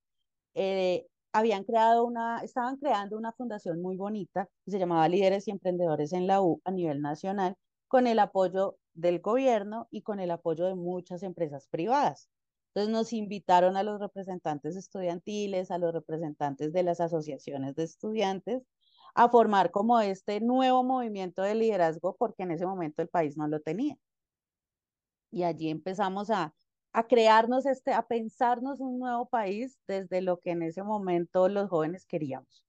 eh, 0.56 1.08
habían 1.34 1.64
creado 1.64 2.06
una, 2.06 2.40
estaban 2.44 2.78
creando 2.78 3.18
una 3.18 3.32
fundación 3.34 3.82
muy 3.82 3.98
bonita 3.98 4.48
que 4.66 4.72
se 4.72 4.80
llamaba 4.80 5.08
Líderes 5.08 5.48
y 5.48 5.52
Emprendedores 5.52 6.14
en 6.14 6.28
la 6.28 6.42
U 6.42 6.62
a 6.66 6.72
nivel 6.72 7.02
nacional, 7.02 7.56
con 7.88 8.08
el 8.08 8.20
apoyo 8.20 8.78
del 8.94 9.20
gobierno 9.20 9.88
y 9.92 10.02
con 10.02 10.20
el 10.20 10.32
apoyo 10.32 10.66
de 10.66 10.76
muchas 10.76 11.24
empresas 11.24 11.68
privadas. 11.70 12.30
Entonces 12.74 12.92
nos 12.94 13.14
invitaron 13.14 13.78
a 13.78 13.84
los 13.84 14.00
representantes 14.00 14.76
estudiantiles, 14.76 15.72
a 15.72 15.78
los 15.78 15.94
representantes 15.94 16.72
de 16.74 16.84
las 16.84 17.00
asociaciones 17.02 17.76
de 17.76 17.84
estudiantes, 17.84 18.64
a 19.16 19.30
formar 19.30 19.72
como 19.72 20.00
este 20.02 20.40
nuevo 20.40 20.84
movimiento 20.84 21.42
de 21.42 21.56
liderazgo, 21.56 22.16
porque 22.18 22.44
en 22.44 22.52
ese 22.52 22.66
momento 22.66 23.02
el 23.02 23.10
país 23.10 23.38
no 23.38 23.48
lo 23.48 23.60
tenía. 23.60 23.98
Y 25.32 25.44
allí 25.44 25.70
empezamos 25.70 26.30
a, 26.30 26.54
a 26.94 27.08
crearnos 27.08 27.66
este, 27.66 27.94
a 27.94 28.08
pensarnos 28.08 28.80
un 28.80 29.00
nuevo 29.00 29.28
país 29.30 29.80
desde 29.88 30.22
lo 30.22 30.40
que 30.40 30.52
en 30.52 30.64
ese 30.64 30.84
momento 30.84 31.48
los 31.50 31.70
jóvenes 31.70 32.06
queríamos. 32.06 32.66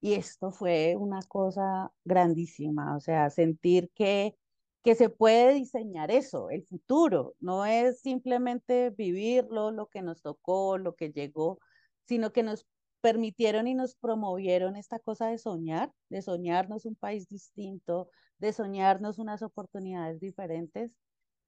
Y 0.00 0.14
esto 0.14 0.50
fue 0.50 0.96
una 0.96 1.20
cosa 1.22 1.92
grandísima, 2.04 2.96
o 2.96 3.00
sea, 3.00 3.30
sentir 3.30 3.90
que, 3.94 4.34
que 4.82 4.94
se 4.94 5.10
puede 5.10 5.54
diseñar 5.54 6.10
eso, 6.10 6.50
el 6.50 6.64
futuro, 6.64 7.34
no 7.38 7.66
es 7.66 8.00
simplemente 8.00 8.90
vivirlo, 8.90 9.70
lo 9.70 9.88
que 9.88 10.02
nos 10.02 10.22
tocó, 10.22 10.78
lo 10.78 10.94
que 10.96 11.10
llegó, 11.12 11.60
sino 12.06 12.32
que 12.32 12.42
nos 12.42 12.66
permitieron 13.02 13.66
y 13.66 13.74
nos 13.74 13.94
promovieron 13.94 14.76
esta 14.76 14.98
cosa 14.98 15.28
de 15.28 15.38
soñar, 15.38 15.92
de 16.08 16.22
soñarnos 16.22 16.86
un 16.86 16.96
país 16.96 17.28
distinto, 17.28 18.10
de 18.38 18.52
soñarnos 18.52 19.18
unas 19.18 19.42
oportunidades 19.42 20.18
diferentes 20.20 20.92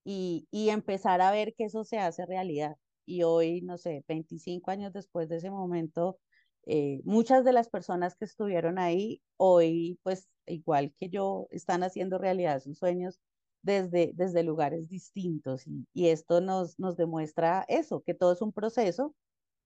y, 0.04 0.48
y 0.50 0.70
empezar 0.70 1.20
a 1.20 1.30
ver 1.32 1.54
que 1.54 1.64
eso 1.64 1.84
se 1.84 1.98
hace 1.98 2.26
realidad. 2.26 2.76
Y 3.06 3.22
hoy, 3.24 3.62
no 3.62 3.78
sé, 3.78 4.04
25 4.08 4.70
años 4.70 4.92
después 4.92 5.28
de 5.28 5.36
ese 5.36 5.50
momento, 5.50 6.18
eh, 6.66 7.00
muchas 7.04 7.44
de 7.44 7.52
las 7.52 7.68
personas 7.68 8.14
que 8.16 8.24
estuvieron 8.24 8.78
ahí 8.78 9.22
hoy, 9.36 9.98
pues 10.02 10.28
igual 10.46 10.94
que 10.98 11.08
yo, 11.08 11.46
están 11.50 11.82
haciendo 11.82 12.18
realidad 12.18 12.60
sus 12.60 12.78
sueños 12.78 13.20
desde, 13.62 14.12
desde 14.14 14.42
lugares 14.44 14.88
distintos. 14.88 15.66
Y, 15.66 15.86
y 15.92 16.08
esto 16.08 16.40
nos, 16.40 16.78
nos 16.78 16.96
demuestra 16.96 17.64
eso, 17.68 18.02
que 18.02 18.14
todo 18.14 18.32
es 18.32 18.42
un 18.42 18.52
proceso, 18.52 19.14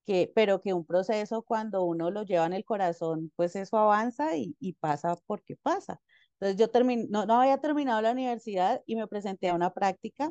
que, 0.06 0.32
pero 0.34 0.60
que 0.60 0.72
un 0.74 0.86
proceso 0.86 1.42
cuando 1.42 1.84
uno 1.84 2.10
lo 2.10 2.22
lleva 2.24 2.46
en 2.46 2.52
el 2.54 2.64
corazón, 2.64 3.32
pues 3.36 3.56
eso 3.56 3.76
avanza 3.78 4.36
y, 4.36 4.56
y 4.60 4.74
pasa 4.74 5.16
porque 5.26 5.56
pasa. 5.56 6.00
Entonces 6.38 6.58
yo 6.58 6.70
terminé, 6.70 7.06
no, 7.08 7.26
no 7.26 7.40
había 7.40 7.58
terminado 7.58 8.02
la 8.02 8.12
universidad 8.12 8.82
y 8.86 8.96
me 8.96 9.06
presenté 9.06 9.48
a 9.48 9.54
una 9.54 9.72
práctica 9.72 10.30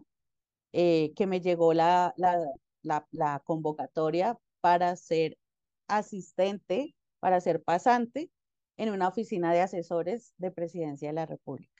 eh, 0.74 1.14
que 1.16 1.28
me 1.28 1.42
llegó 1.42 1.74
la, 1.74 2.14
la, 2.18 2.38
la, 3.12 3.40
convocatoria 3.46 4.38
para 4.62 4.96
ser 4.98 5.38
asistente, 5.88 6.96
para 7.20 7.42
ser 7.42 7.64
pasante 7.64 8.32
en 8.78 8.92
una 8.92 9.08
oficina 9.08 9.54
de 9.54 9.62
asesores 9.62 10.34
de 10.38 10.52
Presidencia 10.52 11.10
de 11.10 11.14
la 11.14 11.26
República. 11.26 11.72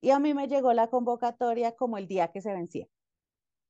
Y 0.00 0.10
a 0.10 0.18
mí 0.20 0.34
me 0.34 0.48
llegó 0.48 0.72
la 0.72 0.88
convocatoria 0.88 1.72
como 1.72 1.98
el 1.98 2.06
día 2.06 2.28
que 2.32 2.40
se 2.40 2.52
vencía. 2.52 2.86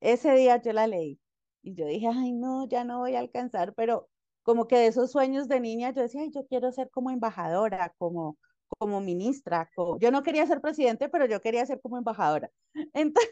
Ese 0.01 0.33
día 0.35 0.61
yo 0.61 0.73
la 0.73 0.87
leí 0.87 1.19
y 1.63 1.75
yo 1.75 1.85
dije, 1.87 2.07
ay, 2.07 2.33
no, 2.33 2.67
ya 2.67 2.83
no 2.83 2.99
voy 2.99 3.15
a 3.15 3.19
alcanzar, 3.19 3.73
pero 3.75 4.09
como 4.43 4.67
que 4.67 4.77
de 4.77 4.87
esos 4.87 5.11
sueños 5.11 5.47
de 5.47 5.59
niña 5.59 5.91
yo 5.91 6.01
decía, 6.01 6.21
ay, 6.21 6.31
yo 6.33 6.45
quiero 6.47 6.71
ser 6.71 6.89
como 6.91 7.11
embajadora, 7.11 7.93
como, 7.97 8.37
como 8.77 9.01
ministra, 9.01 9.71
yo 9.99 10.11
no 10.11 10.23
quería 10.23 10.45
ser 10.47 10.61
presidente, 10.61 11.09
pero 11.09 11.25
yo 11.25 11.41
quería 11.41 11.65
ser 11.65 11.81
como 11.81 11.97
embajadora. 11.97 12.51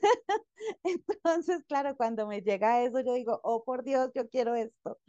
Entonces, 0.84 1.63
claro, 1.67 1.96
cuando 1.98 2.27
me 2.27 2.41
llega 2.41 2.84
eso, 2.84 3.00
yo 3.01 3.13
digo, 3.13 3.39
oh, 3.43 3.63
por 3.63 3.84
Dios, 3.84 4.12
yo 4.15 4.29
quiero 4.29 4.55
esto. 4.55 5.00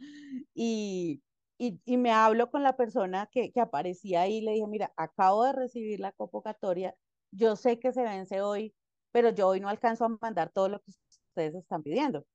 Y, 0.53 1.23
y, 1.57 1.81
y 1.85 1.97
me 1.97 2.11
hablo 2.11 2.51
con 2.51 2.63
la 2.63 2.77
persona 2.77 3.29
que, 3.31 3.51
que 3.51 3.61
aparecía 3.61 4.21
ahí, 4.21 4.41
le 4.41 4.53
dije, 4.53 4.67
mira, 4.67 4.93
acabo 4.97 5.45
de 5.45 5.53
recibir 5.53 5.99
la 5.99 6.11
convocatoria, 6.13 6.95
yo 7.31 7.55
sé 7.55 7.79
que 7.79 7.93
se 7.93 8.03
vence 8.03 8.41
hoy, 8.41 8.75
pero 9.11 9.29
yo 9.31 9.47
hoy 9.49 9.59
no 9.59 9.69
alcanzo 9.69 10.05
a 10.05 10.09
mandar 10.21 10.51
todo 10.53 10.69
lo 10.69 10.79
que 10.81 10.91
ustedes 10.91 11.55
están 11.55 11.83
pidiendo. 11.83 12.25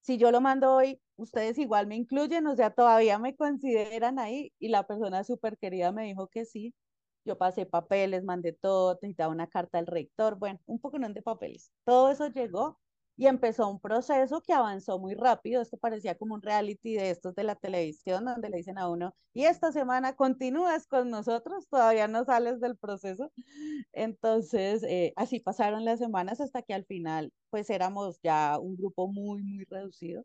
Si 0.00 0.18
yo 0.18 0.30
lo 0.32 0.40
mando 0.40 0.74
hoy, 0.74 1.02
ustedes 1.16 1.58
igual 1.58 1.86
me 1.86 1.96
incluyen, 1.96 2.46
o 2.46 2.56
sea, 2.56 2.70
todavía 2.74 3.18
me 3.18 3.36
consideran 3.36 4.18
ahí 4.18 4.52
y 4.58 4.68
la 4.68 4.86
persona 4.86 5.24
súper 5.24 5.58
querida 5.58 5.92
me 5.92 6.04
dijo 6.04 6.28
que 6.28 6.44
sí. 6.44 6.74
Yo 7.24 7.38
pasé 7.38 7.66
papeles, 7.66 8.24
mandé 8.24 8.52
todo, 8.52 8.94
necesitaba 8.94 9.32
una 9.32 9.46
carta 9.48 9.78
al 9.78 9.86
rector, 9.86 10.36
bueno, 10.38 10.60
un 10.66 10.78
poco 10.80 10.98
de 10.98 11.22
papeles. 11.22 11.72
Todo 11.84 12.10
eso 12.10 12.28
llegó 12.28 12.80
y 13.16 13.26
empezó 13.26 13.68
un 13.68 13.80
proceso 13.80 14.40
que 14.42 14.52
avanzó 14.52 14.98
muy 14.98 15.14
rápido. 15.14 15.62
Esto 15.62 15.76
parecía 15.78 16.16
como 16.16 16.34
un 16.34 16.42
reality 16.42 16.94
de 16.94 17.10
estos 17.10 17.34
de 17.34 17.44
la 17.44 17.54
televisión, 17.56 18.24
donde 18.24 18.48
le 18.50 18.56
dicen 18.58 18.78
a 18.78 18.88
uno, 18.90 19.14
y 19.32 19.44
esta 19.44 19.72
semana 19.72 20.16
continúas 20.16 20.86
con 20.86 21.10
nosotros, 21.10 21.68
todavía 21.68 22.08
no 22.08 22.24
sales 22.24 22.60
del 22.60 22.76
proceso. 22.76 23.32
Entonces, 23.92 24.82
eh, 24.84 25.12
así 25.16 25.40
pasaron 25.40 25.84
las 25.84 25.98
semanas 26.00 26.40
hasta 26.40 26.62
que 26.62 26.74
al 26.74 26.84
final, 26.86 27.32
pues 27.50 27.70
éramos 27.70 28.20
ya 28.22 28.58
un 28.60 28.76
grupo 28.76 29.08
muy, 29.08 29.42
muy 29.42 29.64
reducido. 29.64 30.24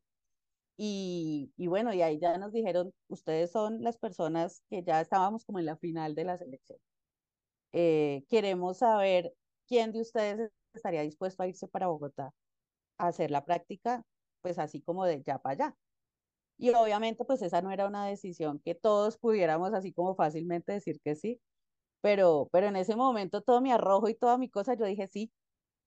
Y, 0.77 1.53
y 1.57 1.67
bueno, 1.67 1.93
y 1.93 2.01
ahí 2.01 2.19
ya 2.19 2.37
nos 2.37 2.53
dijeron, 2.53 2.93
ustedes 3.09 3.51
son 3.51 3.83
las 3.83 3.97
personas 3.97 4.63
que 4.69 4.83
ya 4.83 5.01
estábamos 5.01 5.45
como 5.45 5.59
en 5.59 5.65
la 5.67 5.77
final 5.77 6.15
de 6.15 6.23
la 6.25 6.37
selección. 6.37 6.79
Eh, 7.73 8.25
queremos 8.29 8.79
saber 8.79 9.33
quién 9.67 9.91
de 9.91 10.01
ustedes 10.01 10.51
estaría 10.73 11.01
dispuesto 11.03 11.43
a 11.43 11.47
irse 11.47 11.67
para 11.67 11.88
Bogotá 11.88 12.33
a 12.99 13.07
hacer 13.09 13.31
la 13.31 13.45
práctica, 13.45 14.03
pues 14.41 14.59
así 14.59 14.81
como 14.81 15.05
de 15.05 15.23
ya 15.23 15.39
para 15.39 15.53
allá. 15.67 15.77
Y 16.57 16.71
obviamente, 16.71 17.23
pues 17.25 17.41
esa 17.41 17.61
no 17.61 17.71
era 17.71 17.88
una 17.88 18.05
decisión 18.07 18.59
que 18.63 18.75
todos 18.75 19.17
pudiéramos 19.17 19.73
así 19.73 19.93
como 19.93 20.15
fácilmente 20.15 20.73
decir 20.73 20.99
que 21.03 21.15
sí, 21.15 21.41
pero, 22.01 22.49
pero 22.51 22.67
en 22.67 22.75
ese 22.77 22.95
momento 22.97 23.41
todo 23.43 23.61
mi 23.61 23.71
arrojo 23.71 24.09
y 24.09 24.15
toda 24.15 24.38
mi 24.38 24.49
cosa, 24.49 24.75
yo 24.75 24.85
dije 24.85 25.07
sí, 25.07 25.33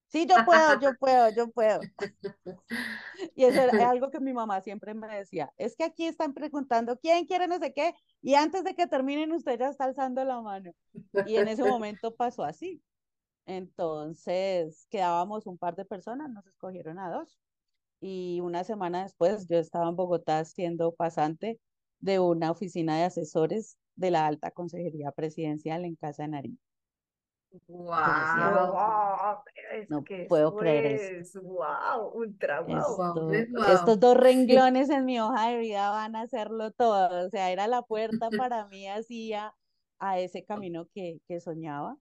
sí, 0.07 0.25
yo 0.27 0.35
puedo, 0.45 0.79
yo 0.79 0.93
puedo, 0.99 1.29
yo 1.29 1.51
puedo. 1.51 1.81
Y 3.35 3.45
eso 3.45 3.61
era 3.61 3.89
algo 3.89 4.09
que 4.09 4.19
mi 4.19 4.33
mamá 4.33 4.61
siempre 4.61 4.93
me 4.93 5.07
decía, 5.07 5.53
es 5.57 5.75
que 5.75 5.83
aquí 5.83 6.05
están 6.05 6.33
preguntando 6.33 6.97
quién 6.97 7.25
quiere 7.25 7.47
no 7.47 7.57
sé 7.59 7.73
qué, 7.73 7.93
y 8.21 8.35
antes 8.35 8.63
de 8.63 8.75
que 8.75 8.87
terminen 8.87 9.31
usted 9.31 9.57
ya 9.59 9.69
está 9.69 9.85
alzando 9.85 10.23
la 10.25 10.41
mano. 10.41 10.71
Y 11.25 11.37
en 11.37 11.47
ese 11.47 11.63
momento 11.63 12.15
pasó 12.15 12.43
así. 12.43 12.81
Entonces 13.45 14.87
quedábamos 14.89 15.47
un 15.47 15.57
par 15.57 15.75
de 15.75 15.85
personas, 15.85 16.29
nos 16.29 16.45
escogieron 16.47 16.99
a 16.99 17.09
dos. 17.11 17.39
Y 18.01 18.41
una 18.41 18.63
semana 18.63 19.03
después 19.03 19.47
yo 19.47 19.57
estaba 19.57 19.89
en 19.89 19.95
Bogotá 19.95 20.43
siendo 20.45 20.93
pasante 20.93 21.59
de 21.99 22.19
una 22.19 22.51
oficina 22.51 22.97
de 22.97 23.03
asesores 23.05 23.77
de 23.95 24.11
la 24.11 24.27
Alta 24.27 24.51
Consejería 24.51 25.11
Presidencial 25.11 25.85
en 25.85 25.95
Casa 25.95 26.23
de 26.23 26.29
Nariño. 26.29 26.57
Wow, 27.67 29.43
es 29.73 29.89
No 29.89 30.03
que 30.03 30.25
puedo 30.25 30.49
eso 30.49 30.57
creer 30.57 30.85
eso. 30.87 31.37
es, 31.39 31.43
wow, 31.43 32.11
ultra 32.13 32.61
wow. 32.61 32.79
Esto- 32.79 33.21
Wow. 33.53 33.63
estos 33.73 33.99
dos 33.99 34.17
renglones 34.17 34.89
en 34.89 35.05
mi 35.05 35.19
hoja 35.19 35.49
de 35.49 35.57
vida 35.59 35.89
van 35.91 36.15
a 36.15 36.21
hacerlo 36.21 36.71
todo. 36.71 37.27
O 37.27 37.29
sea, 37.29 37.51
era 37.51 37.67
la 37.67 37.81
puerta 37.83 38.29
para 38.49 38.67
mí 38.67 38.87
hacia 38.87 39.53
a 39.99 40.19
ese 40.19 40.43
camino 40.45 40.87
que, 40.93 41.19
que 41.27 41.39
soñaba. 41.39 41.97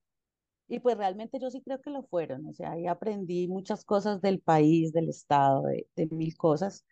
Y 0.69 0.81
pues 0.81 0.97
realmente 0.97 1.39
yo 1.41 1.51
sí 1.51 1.63
creo 1.63 1.81
que 1.83 1.91
lo 1.91 2.03
fueron. 2.05 2.47
O 2.47 2.55
sea, 2.55 2.73
ahí 2.73 2.87
aprendí 2.87 3.49
muchas 3.49 3.85
cosas 3.85 4.21
del 4.23 4.41
país, 4.41 4.93
del 4.93 5.09
estado, 5.11 5.65
de, 5.65 5.87
de 5.97 6.07
mil 6.09 6.37
cosas. 6.37 6.85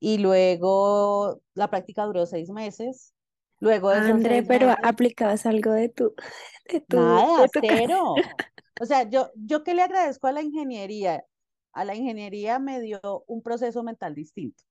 y 0.00 0.18
luego 0.18 1.40
la 1.54 1.70
práctica 1.70 2.04
duró 2.06 2.26
seis 2.26 2.50
meses. 2.50 3.14
Luego 3.60 3.90
de 3.90 3.96
André, 3.96 4.42
pero 4.42 4.68
meses, 4.68 4.84
aplicabas 4.84 5.46
algo 5.46 5.72
de 5.72 5.88
tu, 5.88 6.14
de 6.72 6.80
tu, 6.80 6.96
nada, 6.96 7.42
de 7.42 7.48
tu 7.48 7.60
cero. 7.60 8.14
O 8.80 8.86
sea, 8.86 9.08
yo, 9.10 9.32
yo 9.34 9.64
que 9.64 9.74
le 9.74 9.82
agradezco 9.82 10.28
a 10.28 10.32
la 10.32 10.40
ingeniería, 10.40 11.24
a 11.72 11.84
la 11.84 11.96
ingeniería 11.96 12.60
me 12.60 12.80
dio 12.80 13.24
un 13.26 13.42
proceso 13.42 13.82
mental 13.82 14.14
distinto. 14.14 14.62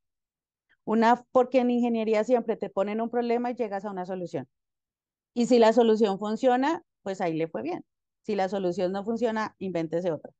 Una, 0.86 1.26
porque 1.34 1.60
en 1.60 1.72
ingeniería 1.72 2.24
siempre 2.24 2.56
te 2.56 2.70
ponen 2.70 3.02
un 3.02 3.10
problema 3.10 3.52
y 3.52 3.56
llegas 3.56 3.84
a 3.84 3.92
una 3.92 4.06
solución. 4.06 4.48
Y 5.34 5.48
si 5.48 5.60
la 5.60 5.74
solución 5.74 6.20
funciona, 6.20 6.84
pues 7.04 7.20
ahí 7.20 7.34
le 7.34 7.50
fue 7.50 7.64
bien. 7.64 7.84
Si 8.22 8.36
la 8.36 8.48
solución 8.48 8.94
no 8.94 9.04
funciona, 9.04 9.56
invéntese 9.60 10.12
otra. 10.12 10.32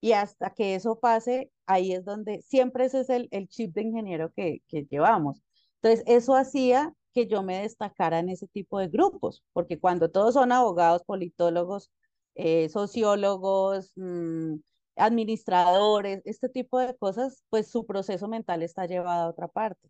Y 0.00 0.12
hasta 0.12 0.50
que 0.50 0.74
eso 0.74 0.98
pase, 0.98 1.52
ahí 1.66 1.92
es 1.92 2.04
donde 2.04 2.42
siempre 2.42 2.86
ese 2.86 3.00
es 3.00 3.10
el, 3.10 3.28
el 3.30 3.48
chip 3.48 3.72
de 3.74 3.82
ingeniero 3.82 4.32
que, 4.32 4.62
que 4.66 4.86
llevamos. 4.90 5.42
Entonces, 5.80 6.02
eso 6.06 6.34
hacía 6.34 6.92
que 7.12 7.26
yo 7.26 7.42
me 7.42 7.62
destacara 7.62 8.18
en 8.20 8.28
ese 8.30 8.46
tipo 8.48 8.78
de 8.78 8.88
grupos, 8.88 9.44
porque 9.52 9.78
cuando 9.80 10.10
todos 10.10 10.34
son 10.34 10.52
abogados, 10.52 11.04
politólogos, 11.04 11.90
eh, 12.34 12.68
sociólogos, 12.68 13.92
mm, 13.96 14.56
administradores, 14.96 16.22
este 16.24 16.48
tipo 16.48 16.78
de 16.78 16.96
cosas, 16.96 17.44
pues 17.50 17.70
su 17.70 17.86
proceso 17.86 18.28
mental 18.28 18.62
está 18.62 18.86
llevado 18.86 19.24
a 19.26 19.30
otra 19.30 19.48
parte. 19.48 19.88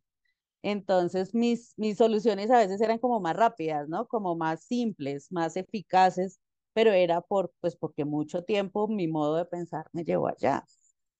Entonces, 0.62 1.35
mis, 1.35 1.75
mis 1.79 1.97
soluciones 1.99 2.50
a 2.50 2.59
veces 2.59 2.81
eran 2.81 2.99
como 2.99 3.21
más 3.21 3.35
rápidas, 3.37 3.89
¿no? 3.89 4.07
Como 4.09 4.37
más 4.37 4.65
simples, 4.65 5.33
más 5.33 5.57
eficaces, 5.57 6.41
pero 6.75 6.93
era 6.93 7.21
por, 7.23 7.53
pues 7.61 7.77
porque 7.77 8.05
mucho 8.05 8.45
tiempo 8.45 8.87
mi 8.89 9.09
modo 9.09 9.37
de 9.37 9.47
pensar 9.47 9.87
me 9.93 10.05
llevó 10.05 10.29
allá. 10.29 10.65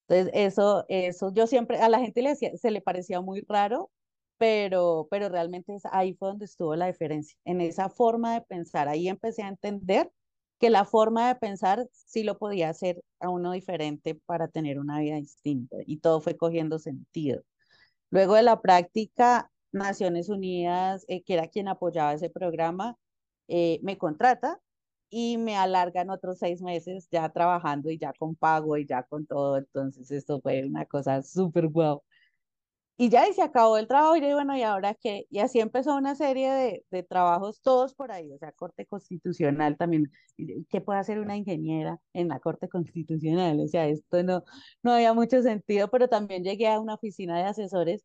Entonces, 0.09 0.33
eso, 0.35 0.85
eso 0.89 1.33
yo 1.33 1.47
siempre, 1.47 1.79
a 1.81 1.89
la 1.89 2.01
gente 2.01 2.23
le 2.23 2.31
decía, 2.31 2.57
se 2.57 2.71
le 2.71 2.81
parecía 2.83 3.21
muy 3.21 3.43
raro, 3.49 3.91
pero, 4.41 5.07
pero 5.11 5.29
realmente 5.29 5.77
ahí 5.93 6.15
fue 6.15 6.29
donde 6.29 6.47
estuvo 6.47 6.75
la 6.75 6.87
diferencia, 6.87 7.39
en 7.45 7.61
esa 7.61 7.91
forma 7.91 8.33
de 8.35 8.41
pensar. 8.41 8.89
Ahí 8.89 9.07
empecé 9.07 9.43
a 9.43 9.49
entender 9.49 10.11
que 10.59 10.71
la 10.71 10.87
forma 10.87 11.29
de 11.29 11.35
pensar 11.35 11.87
sí 11.93 12.23
lo 12.25 12.39
podía 12.39 12.71
hacer 12.71 13.03
a 13.21 13.29
uno 13.29 13.53
diferente 13.53 14.15
para 14.15 14.49
tener 14.49 14.79
una 14.79 14.99
vida 15.01 15.17
distinta 15.17 15.77
y 15.87 15.99
todo 15.99 16.23
fue 16.23 16.39
cogiendo 16.39 16.79
sentido. 16.79 17.43
Luego 18.11 18.35
de 18.35 18.43
la 18.43 18.63
práctica, 18.63 19.51
Naciones 19.73 20.31
Unidas, 20.31 21.05
eh, 21.09 21.23
que 21.23 21.35
era 21.35 21.49
quien 21.49 21.69
apoyaba 21.69 22.15
ese 22.15 22.31
programa, 22.31 22.97
eh, 23.49 23.79
me 23.83 23.99
contrata 23.99 24.59
y 25.11 25.37
me 25.39 25.57
alargan 25.57 26.09
otros 26.11 26.39
seis 26.39 26.63
meses 26.63 27.09
ya 27.11 27.29
trabajando 27.31 27.91
y 27.91 27.99
ya 27.99 28.15
con 28.15 28.37
pago 28.37 28.79
y 28.79 28.87
ya 28.87 29.03
con 29.03 29.27
todo. 29.27 29.59
Entonces 29.59 30.11
esto 30.11 30.41
fue 30.41 30.65
una 30.65 30.87
cosa 30.87 31.23
súper 31.23 31.69
guau. 31.69 32.03
Y 33.03 33.09
ya, 33.09 33.27
y 33.27 33.33
se 33.33 33.41
acabó 33.41 33.79
el 33.79 33.87
trabajo, 33.89 34.17
y 34.17 34.21
yo, 34.21 34.35
bueno, 34.35 34.55
¿y 34.59 34.63
ahora 34.63 34.95
qué? 34.95 35.27
Y 35.31 35.39
así 35.39 35.59
empezó 35.59 35.97
una 35.97 36.15
serie 36.15 36.51
de, 36.53 36.85
de 36.91 37.03
trabajos, 37.03 37.63
todos 37.63 37.95
por 37.95 38.13
ahí, 38.13 38.31
o 38.31 38.37
sea, 38.37 38.53
Corte 38.53 38.85
Constitucional 38.85 39.79
también. 39.79 40.13
¿Qué 40.69 40.83
puede 40.83 40.99
hacer 40.99 41.19
una 41.19 41.35
ingeniera 41.39 41.99
en 42.13 42.29
la 42.29 42.41
Corte 42.41 42.69
Constitucional? 42.69 43.59
O 43.61 43.69
sea, 43.69 43.87
esto 43.89 44.23
no, 44.23 44.45
no 44.83 44.93
había 44.93 45.15
mucho 45.15 45.41
sentido, 45.41 45.89
pero 45.91 46.09
también 46.09 46.45
llegué 46.45 46.69
a 46.69 46.79
una 46.79 46.95
oficina 46.95 47.39
de 47.39 47.45
asesores 47.45 48.05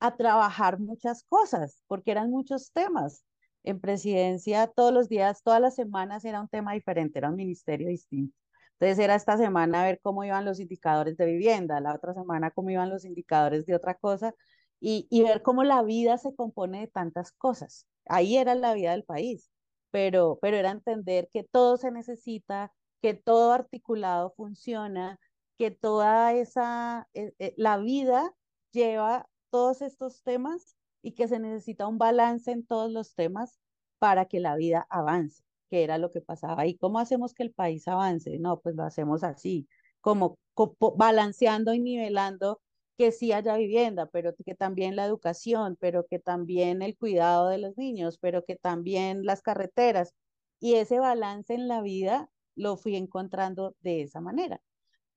a 0.00 0.16
trabajar 0.16 0.80
muchas 0.80 1.22
cosas, 1.28 1.80
porque 1.86 2.10
eran 2.10 2.30
muchos 2.30 2.72
temas. 2.72 3.24
En 3.62 3.80
presidencia, 3.80 4.66
todos 4.66 4.92
los 4.92 5.08
días, 5.08 5.42
todas 5.44 5.60
las 5.60 5.76
semanas 5.76 6.24
era 6.24 6.40
un 6.40 6.48
tema 6.48 6.72
diferente, 6.72 7.20
era 7.20 7.30
un 7.30 7.36
ministerio 7.36 7.88
distinto. 7.88 8.36
Entonces 8.82 9.04
era 9.04 9.14
esta 9.14 9.36
semana 9.36 9.84
ver 9.84 10.00
cómo 10.02 10.24
iban 10.24 10.44
los 10.44 10.58
indicadores 10.58 11.16
de 11.16 11.26
vivienda, 11.26 11.78
la 11.80 11.94
otra 11.94 12.14
semana 12.14 12.50
cómo 12.50 12.70
iban 12.70 12.90
los 12.90 13.04
indicadores 13.04 13.64
de 13.64 13.76
otra 13.76 13.94
cosa 13.94 14.34
y, 14.80 15.06
y 15.08 15.22
ver 15.22 15.42
cómo 15.42 15.62
la 15.62 15.84
vida 15.84 16.18
se 16.18 16.34
compone 16.34 16.80
de 16.80 16.86
tantas 16.88 17.30
cosas. 17.30 17.86
Ahí 18.06 18.36
era 18.38 18.56
la 18.56 18.74
vida 18.74 18.90
del 18.90 19.04
país, 19.04 19.52
pero, 19.92 20.36
pero 20.42 20.56
era 20.56 20.72
entender 20.72 21.30
que 21.32 21.44
todo 21.44 21.76
se 21.76 21.92
necesita, 21.92 22.72
que 23.00 23.14
todo 23.14 23.52
articulado 23.52 24.32
funciona, 24.36 25.20
que 25.56 25.70
toda 25.70 26.32
esa, 26.32 27.08
eh, 27.14 27.34
eh, 27.38 27.54
la 27.56 27.78
vida 27.78 28.34
lleva 28.72 29.28
todos 29.50 29.80
estos 29.80 30.24
temas 30.24 30.76
y 31.02 31.12
que 31.12 31.28
se 31.28 31.38
necesita 31.38 31.86
un 31.86 31.98
balance 31.98 32.50
en 32.50 32.66
todos 32.66 32.90
los 32.90 33.14
temas 33.14 33.60
para 34.00 34.24
que 34.24 34.40
la 34.40 34.56
vida 34.56 34.88
avance, 34.90 35.44
que 35.72 35.84
era 35.84 35.96
lo 35.98 36.12
que 36.12 36.20
pasaba. 36.20 36.66
¿Y 36.66 36.76
cómo 36.76 36.98
hacemos 36.98 37.32
que 37.34 37.42
el 37.44 37.52
país 37.52 37.88
avance? 37.88 38.38
No, 38.38 38.60
pues 38.60 38.76
lo 38.76 38.84
hacemos 38.84 39.24
así, 39.24 39.68
como, 40.02 40.38
balanceando 40.98 41.72
y 41.72 41.80
nivelando 41.80 42.60
que 42.98 43.10
sí 43.10 43.32
haya 43.32 43.56
vivienda, 43.56 44.06
pero 44.12 44.34
que 44.36 44.54
también 44.54 44.96
la 44.96 45.06
educación, 45.06 45.76
pero 45.80 46.06
que 46.06 46.18
también 46.18 46.82
el 46.82 46.96
cuidado 46.98 47.48
de 47.48 47.56
los 47.58 47.78
niños, 47.78 48.18
pero 48.18 48.44
que 48.44 48.56
también 48.56 49.24
las 49.24 49.40
carreteras. 49.42 50.14
Y 50.60 50.74
ese 50.74 50.98
balance 51.00 51.54
en 51.54 51.68
la 51.68 51.80
vida 51.82 52.28
lo 52.54 52.76
fui 52.76 52.96
encontrando 52.96 53.74
de 53.80 54.02
esa 54.02 54.20
manera. 54.20 54.60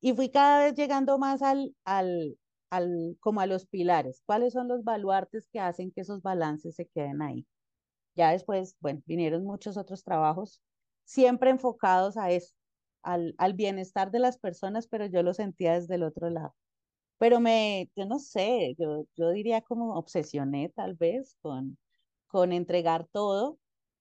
Y 0.02 0.14
fui 0.14 0.30
cada 0.32 0.64
vez 0.66 0.76
llegando 0.76 1.18
más 1.20 1.42
al, 1.42 1.76
al, 1.86 2.38
al, 2.70 3.18
como 3.22 3.42
a 3.42 3.48
los 3.48 3.66
pilares. 3.68 4.24
¿Cuáles 4.26 4.54
son 4.54 4.68
los 4.70 4.84
baluartes 4.86 5.48
que 5.50 5.60
hacen 5.60 5.92
que 5.92 6.02
esos 6.02 6.22
balances 6.22 6.76
se 6.76 6.88
queden 6.88 7.22
ahí? 7.22 7.46
Ya 8.16 8.32
después, 8.32 8.78
bueno, 8.80 9.02
vinieron 9.06 9.44
muchos 9.46 9.78
otros 9.78 10.04
trabajos, 10.04 10.62
siempre 11.06 11.50
enfocados 11.52 12.18
a 12.18 12.32
eso, 12.32 12.56
al, 13.04 13.36
al 13.38 13.54
bienestar 13.54 14.12
de 14.12 14.20
las 14.20 14.38
personas, 14.40 14.88
pero 14.88 15.06
yo 15.08 15.24
lo 15.24 15.34
sentía 15.34 15.74
desde 15.80 15.96
el 15.96 16.04
otro 16.04 16.30
lado. 16.30 16.56
Pero 17.18 17.40
me, 17.40 17.90
yo 17.96 18.06
no 18.06 18.20
sé, 18.20 18.76
yo, 18.80 19.06
yo 19.16 19.32
diría 19.32 19.62
como 19.62 19.96
obsesioné 19.96 20.70
tal 20.70 20.96
vez 20.96 21.38
con, 21.42 21.78
con 22.28 22.54
entregar 22.54 23.08
todo 23.12 23.60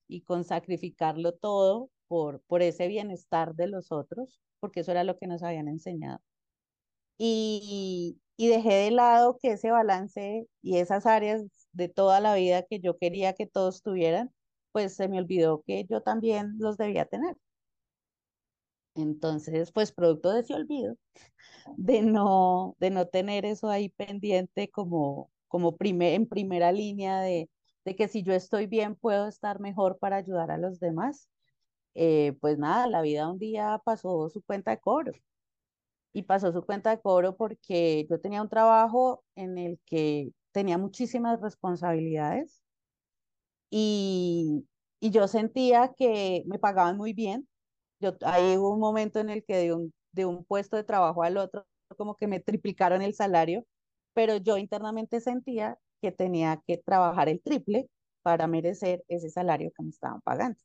y 0.09 0.23
con 0.23 0.45
sacrificarlo 0.45 1.35
todo 1.35 1.91
por, 2.09 2.43
por 2.45 2.63
ese 2.63 2.89
bienestar 2.89 3.55
de 3.55 3.69
los 3.69 3.93
otros, 3.93 4.41
porque 4.61 4.81
eso 4.81 4.91
era 4.93 5.05
lo 5.05 5.19
que 5.19 5.27
nos 5.29 5.43
habían 5.43 5.69
enseñado 5.69 6.21
y, 7.19 8.21
y 8.37 8.49
dejé 8.49 8.75
de 8.75 8.91
lado 8.91 9.39
que 9.41 9.53
ese 9.53 9.71
balance 9.71 10.49
y 10.63 10.79
esas 10.79 11.07
áreas 11.07 11.64
de 11.75 11.89
toda 11.89 12.21
la 12.21 12.35
vida 12.35 12.65
que 12.65 12.81
yo 12.81 12.99
quería 12.99 13.35
que 13.35 13.47
todos 13.47 13.83
tuvieran, 13.83 14.35
pues 14.73 14.95
se 14.97 15.09
me 15.09 15.19
olvidó 15.21 15.63
que 15.67 15.85
yo 15.87 16.03
también 16.03 16.57
los 16.59 16.77
debía 16.79 17.07
tener. 17.07 17.37
Entonces, 18.95 19.73
pues 19.73 19.93
producto 19.93 20.33
de 20.33 20.41
ese 20.41 20.55
olvido, 20.55 20.97
de 21.77 22.03
no, 22.03 22.77
de 22.81 22.91
no 22.91 23.09
tener 23.09 23.45
eso 23.47 23.69
ahí 23.71 23.91
pendiente 23.91 24.71
como, 24.71 25.33
como 25.49 25.77
primer, 25.77 26.15
en 26.15 26.29
primera 26.29 26.73
línea 26.73 27.21
de, 27.21 27.51
de 27.85 27.97
que 27.97 28.09
si 28.09 28.23
yo 28.23 28.35
estoy 28.35 28.67
bien 28.67 28.97
puedo 28.97 29.29
estar 29.29 29.61
mejor 29.61 29.99
para 29.99 30.17
ayudar 30.17 30.51
a 30.53 30.59
los 30.59 30.81
demás, 30.81 31.31
eh, 31.95 32.35
pues 32.41 32.59
nada, 32.59 32.89
la 32.89 33.03
vida 33.03 33.29
un 33.31 33.39
día 33.39 33.81
pasó 33.85 34.29
su 34.31 34.43
cuenta 34.43 34.73
de 34.73 34.81
cobro 34.81 35.13
y 36.13 36.23
pasó 36.23 36.53
su 36.53 36.65
cuenta 36.65 36.91
de 36.91 37.01
cobro 37.01 37.37
porque 37.37 38.07
yo 38.09 38.21
tenía 38.21 38.43
un 38.43 38.49
trabajo 38.49 39.25
en 39.35 39.59
el 39.59 39.81
que 39.85 40.33
tenía 40.55 40.79
muchísimas 40.79 41.43
responsabilidades 41.43 42.63
y, 43.71 44.69
y 45.01 45.11
yo 45.11 45.29
sentía 45.29 45.95
que 45.97 46.45
me 46.47 46.59
pagaban 46.59 46.97
muy 46.97 47.13
bien. 47.13 47.49
Yo, 48.01 48.17
ahí 48.23 48.57
hubo 48.57 48.73
un 48.75 48.81
momento 48.81 49.21
en 49.21 49.31
el 49.31 49.45
que 49.45 49.57
de 49.57 49.75
un, 49.75 49.95
de 50.13 50.27
un 50.27 50.45
puesto 50.45 50.77
de 50.77 50.85
trabajo 50.85 51.23
al 51.23 51.37
otro, 51.39 51.67
como 51.97 52.17
que 52.17 52.27
me 52.29 52.41
triplicaron 52.41 53.03
el 53.03 53.15
salario, 53.15 53.67
pero 54.15 54.37
yo 54.39 54.59
internamente 54.59 55.21
sentía 55.21 55.79
que 56.03 56.13
tenía 56.13 56.63
que 56.67 56.79
trabajar 56.79 57.29
el 57.29 57.43
triple 57.43 57.91
para 58.23 58.47
merecer 58.47 59.05
ese 59.09 59.31
salario 59.31 59.73
que 59.77 59.83
me 59.83 59.91
estaban 59.91 60.21
pagando. 60.23 60.59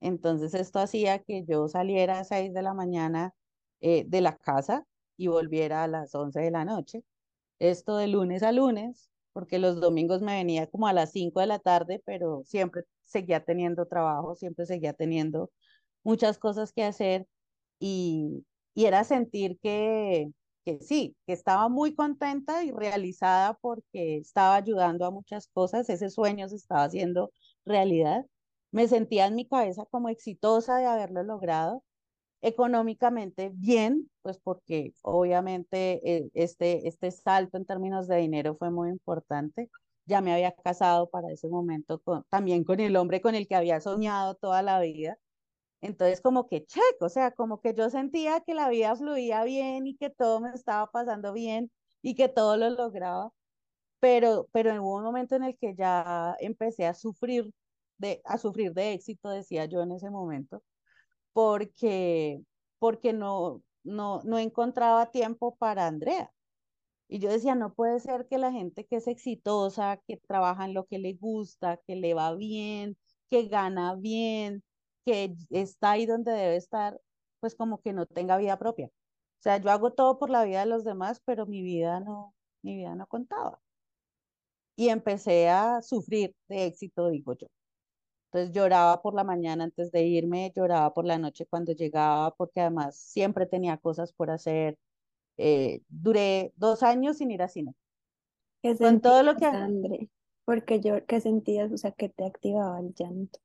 Entonces 0.00 0.54
esto 0.54 0.78
hacía 0.80 1.20
que 1.20 1.44
yo 1.46 1.68
saliera 1.68 2.20
a 2.20 2.24
6 2.24 2.52
de 2.54 2.62
la 2.62 2.74
mañana 2.74 3.34
eh, 3.80 4.04
de 4.06 4.20
la 4.20 4.36
casa 4.38 4.86
y 5.16 5.28
volviera 5.28 5.84
a 5.84 5.88
las 5.88 6.14
11 6.14 6.40
de 6.40 6.50
la 6.50 6.64
noche. 6.64 7.04
Esto 7.60 7.96
de 7.98 8.08
lunes 8.08 8.42
a 8.44 8.52
lunes, 8.52 9.12
porque 9.34 9.60
los 9.60 9.80
domingos 9.80 10.22
me 10.22 10.34
venía 10.36 10.68
como 10.68 10.88
a 10.88 10.94
las 10.94 11.12
5 11.12 11.40
de 11.40 11.46
la 11.48 11.60
tarde, 11.60 12.02
pero 12.06 12.42
siempre 12.44 12.84
seguía 13.04 13.44
teniendo 13.44 13.86
trabajo, 13.86 14.36
siempre 14.36 14.66
seguía 14.66 14.94
teniendo 14.94 15.52
muchas 16.04 16.38
cosas 16.38 16.72
que 16.72 16.84
hacer 16.84 17.28
y, 17.78 18.46
y 18.74 18.86
era 18.86 19.04
sentir 19.04 19.58
que, 19.60 20.30
que 20.64 20.80
sí, 20.80 21.16
que 21.26 21.32
estaba 21.34 21.68
muy 21.68 21.94
contenta 21.94 22.64
y 22.64 22.72
realizada 22.72 23.54
porque 23.60 24.18
estaba 24.18 24.56
ayudando 24.56 25.04
a 25.06 25.10
muchas 25.10 25.48
cosas, 25.48 25.88
ese 25.90 26.10
sueño 26.10 26.48
se 26.48 26.56
estaba 26.56 26.84
haciendo 26.84 27.32
realidad. 27.64 28.26
Me 28.72 28.88
sentía 28.88 29.26
en 29.26 29.34
mi 29.36 29.48
cabeza 29.48 29.84
como 29.90 30.08
exitosa 30.08 30.78
de 30.78 30.86
haberlo 30.86 31.22
logrado 31.24 31.84
económicamente 32.42 33.50
bien, 33.54 34.10
pues 34.22 34.38
porque 34.38 34.94
obviamente 35.02 36.00
eh, 36.04 36.30
este, 36.34 36.88
este 36.88 37.10
salto 37.10 37.56
en 37.58 37.66
términos 37.66 38.08
de 38.08 38.16
dinero 38.16 38.56
fue 38.56 38.70
muy 38.70 38.90
importante. 38.90 39.70
Ya 40.06 40.20
me 40.20 40.32
había 40.32 40.52
casado 40.52 41.08
para 41.10 41.30
ese 41.32 41.48
momento 41.48 42.02
también 42.30 42.64
con 42.64 42.80
el 42.80 42.96
hombre 42.96 43.20
con 43.20 43.34
el 43.34 43.46
que 43.46 43.54
había 43.56 43.80
soñado 43.80 44.34
toda 44.34 44.62
la 44.62 44.80
vida. 44.80 45.18
Entonces 45.80 46.20
como 46.20 46.48
que 46.48 46.66
check, 46.66 46.82
o 47.00 47.08
sea, 47.08 47.32
como 47.32 47.60
que 47.60 47.74
yo 47.74 47.90
sentía 47.90 48.40
que 48.40 48.54
la 48.54 48.68
vida 48.68 48.96
fluía 48.96 49.44
bien 49.44 49.86
y 49.86 49.96
que 49.96 50.10
todo 50.10 50.40
me 50.40 50.50
estaba 50.50 50.90
pasando 50.90 51.32
bien 51.32 51.70
y 52.02 52.14
que 52.14 52.28
todo 52.28 52.56
lo 52.56 52.70
lograba. 52.70 53.32
pero, 54.00 54.48
pero 54.52 54.72
hubo 54.82 54.96
un 54.96 55.04
momento 55.04 55.36
en 55.36 55.44
el 55.44 55.56
que 55.58 55.74
ya 55.74 56.36
empecé 56.40 56.86
a 56.86 56.94
sufrir 56.94 57.50
de, 57.98 58.22
a 58.24 58.38
sufrir 58.38 58.72
de 58.74 58.92
éxito, 58.94 59.28
decía 59.30 59.66
yo 59.66 59.82
en 59.82 59.92
ese 59.92 60.10
momento, 60.10 60.62
porque, 61.32 62.42
porque 62.78 63.12
no, 63.12 63.62
no, 63.84 64.22
no 64.24 64.38
encontraba 64.38 65.10
tiempo 65.10 65.56
para 65.56 65.86
Andrea. 65.86 66.32
Y 67.08 67.18
yo 67.18 67.30
decía, 67.30 67.54
no 67.54 67.74
puede 67.74 68.00
ser 68.00 68.26
que 68.28 68.38
la 68.38 68.52
gente 68.52 68.86
que 68.86 68.96
es 68.96 69.08
exitosa, 69.08 70.00
que 70.06 70.16
trabaja 70.16 70.64
en 70.64 70.74
lo 70.74 70.86
que 70.86 70.98
le 70.98 71.14
gusta, 71.14 71.78
que 71.86 71.96
le 71.96 72.14
va 72.14 72.34
bien, 72.34 72.96
que 73.30 73.48
gana 73.48 73.96
bien, 73.96 74.62
que 75.04 75.34
está 75.50 75.92
ahí 75.92 76.06
donde 76.06 76.32
debe 76.32 76.56
estar, 76.56 77.00
pues 77.40 77.54
como 77.56 77.80
que 77.82 77.92
no 77.92 78.06
tenga 78.06 78.36
vida 78.38 78.58
propia. 78.58 78.86
O 78.88 79.42
sea, 79.42 79.58
yo 79.58 79.70
hago 79.70 79.92
todo 79.94 80.18
por 80.18 80.30
la 80.30 80.44
vida 80.44 80.60
de 80.60 80.66
los 80.66 80.84
demás, 80.84 81.20
pero 81.24 81.46
mi 81.46 81.62
vida 81.62 82.00
no, 82.00 82.34
mi 82.62 82.76
vida 82.76 82.94
no 82.94 83.06
contaba. 83.08 83.60
Y 84.76 84.88
empecé 84.88 85.48
a 85.48 85.80
sufrir 85.82 86.34
de 86.48 86.66
éxito, 86.66 87.08
digo 87.10 87.34
yo. 87.34 87.46
Entonces 88.32 88.54
lloraba 88.54 89.02
por 89.02 89.14
la 89.14 89.24
mañana 89.24 89.64
antes 89.64 89.90
de 89.90 90.04
irme, 90.04 90.52
lloraba 90.54 90.94
por 90.94 91.04
la 91.04 91.18
noche 91.18 91.46
cuando 91.46 91.72
llegaba, 91.72 92.34
porque 92.36 92.60
además 92.60 92.96
siempre 92.96 93.46
tenía 93.46 93.76
cosas 93.78 94.12
por 94.12 94.30
hacer. 94.30 94.78
Eh, 95.36 95.82
duré 95.88 96.52
dos 96.56 96.82
años 96.84 97.18
sin 97.18 97.32
ir 97.32 97.42
a 97.42 97.48
cine. 97.48 97.74
¿Qué 98.62 98.76
Con 98.76 99.00
todo 99.00 99.22
lo 99.24 99.36
que 99.36 99.46
André? 99.46 100.10
Porque 100.44 100.80
yo, 100.80 101.04
¿qué 101.06 101.20
sentías? 101.20 101.72
O 101.72 101.76
sea, 101.76 101.92
que 101.92 102.08
te 102.08 102.24
activaba 102.24 102.78
el 102.80 102.94
llanto. 102.94 103.40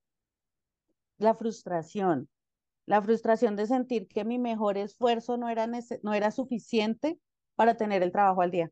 la 1.17 1.33
frustración, 1.33 2.29
la 2.85 3.01
frustración 3.01 3.55
de 3.55 3.67
sentir 3.67 4.07
que 4.07 4.25
mi 4.25 4.39
mejor 4.39 4.77
esfuerzo 4.77 5.37
no 5.37 5.49
era, 5.49 5.67
no 5.67 6.13
era 6.13 6.31
suficiente 6.31 7.19
para 7.55 7.75
tener 7.77 8.03
el 8.03 8.11
trabajo 8.11 8.41
al 8.41 8.51
día. 8.51 8.71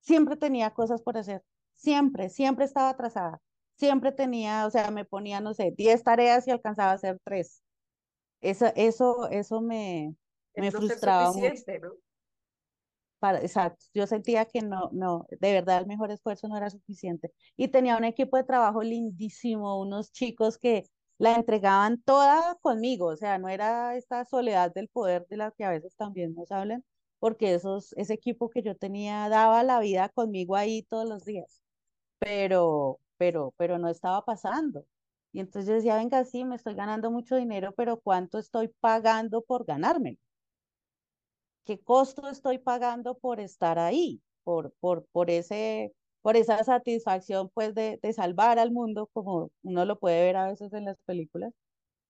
Siempre 0.00 0.36
tenía 0.36 0.70
cosas 0.72 1.02
por 1.02 1.18
hacer, 1.18 1.44
siempre, 1.74 2.28
siempre 2.30 2.64
estaba 2.64 2.90
atrasada, 2.90 3.40
siempre 3.76 4.12
tenía, 4.12 4.66
o 4.66 4.70
sea, 4.70 4.90
me 4.90 5.04
ponía, 5.04 5.40
no 5.40 5.54
sé, 5.54 5.72
10 5.76 6.02
tareas 6.02 6.46
y 6.46 6.50
alcanzaba 6.50 6.92
a 6.92 6.94
hacer 6.94 7.18
tres. 7.24 7.62
Eso, 8.40 8.66
eso, 8.76 9.28
eso 9.30 9.60
me, 9.60 10.14
me 10.56 10.70
no 10.70 10.78
frustraba 10.78 11.32
mucho. 11.32 11.62
Para, 13.18 13.40
exacto, 13.40 13.86
yo 13.94 14.06
sentía 14.08 14.46
que 14.46 14.62
no, 14.62 14.90
no, 14.92 15.26
de 15.30 15.52
verdad 15.52 15.78
el 15.78 15.86
mejor 15.86 16.10
esfuerzo 16.10 16.48
no 16.48 16.56
era 16.56 16.70
suficiente. 16.70 17.32
Y 17.56 17.68
tenía 17.68 17.96
un 17.96 18.04
equipo 18.04 18.36
de 18.36 18.42
trabajo 18.42 18.82
lindísimo, 18.82 19.80
unos 19.80 20.10
chicos 20.10 20.58
que 20.58 20.84
la 21.18 21.36
entregaban 21.36 22.02
toda 22.02 22.56
conmigo, 22.60 23.06
o 23.06 23.16
sea, 23.16 23.38
no 23.38 23.48
era 23.48 23.96
esta 23.96 24.24
soledad 24.24 24.72
del 24.74 24.88
poder 24.88 25.26
de 25.28 25.36
la 25.36 25.52
que 25.52 25.64
a 25.64 25.70
veces 25.70 25.94
también 25.96 26.34
nos 26.34 26.50
hablan, 26.50 26.84
porque 27.20 27.54
esos, 27.54 27.92
ese 27.92 28.14
equipo 28.14 28.50
que 28.50 28.62
yo 28.62 28.76
tenía 28.76 29.28
daba 29.28 29.62
la 29.62 29.78
vida 29.78 30.08
conmigo 30.08 30.56
ahí 30.56 30.82
todos 30.82 31.08
los 31.08 31.24
días, 31.24 31.62
pero, 32.18 33.00
pero, 33.16 33.54
pero 33.56 33.78
no 33.78 33.88
estaba 33.88 34.24
pasando. 34.24 34.84
Y 35.32 35.40
entonces 35.40 35.68
yo 35.68 35.74
decía, 35.74 35.96
venga, 35.96 36.24
sí, 36.24 36.44
me 36.44 36.56
estoy 36.56 36.74
ganando 36.74 37.10
mucho 37.10 37.36
dinero, 37.36 37.72
pero 37.76 38.00
¿cuánto 38.00 38.38
estoy 38.38 38.68
pagando 38.80 39.42
por 39.42 39.64
ganármelo? 39.64 40.18
¿Qué 41.64 41.78
costo 41.78 42.28
estoy 42.28 42.58
pagando 42.58 43.16
por 43.16 43.40
estar 43.40 43.78
ahí? 43.78 44.20
Por, 44.44 44.72
por, 44.80 45.06
por 45.12 45.30
ese, 45.30 45.92
por 46.20 46.36
esa 46.36 46.62
satisfacción, 46.64 47.50
pues, 47.54 47.74
de, 47.74 47.98
de 48.02 48.12
salvar 48.12 48.58
al 48.58 48.72
mundo, 48.72 49.08
como 49.12 49.50
uno 49.62 49.84
lo 49.84 49.98
puede 49.98 50.22
ver 50.24 50.36
a 50.36 50.48
veces 50.48 50.72
en 50.72 50.84
las 50.86 50.96
películas, 51.06 51.52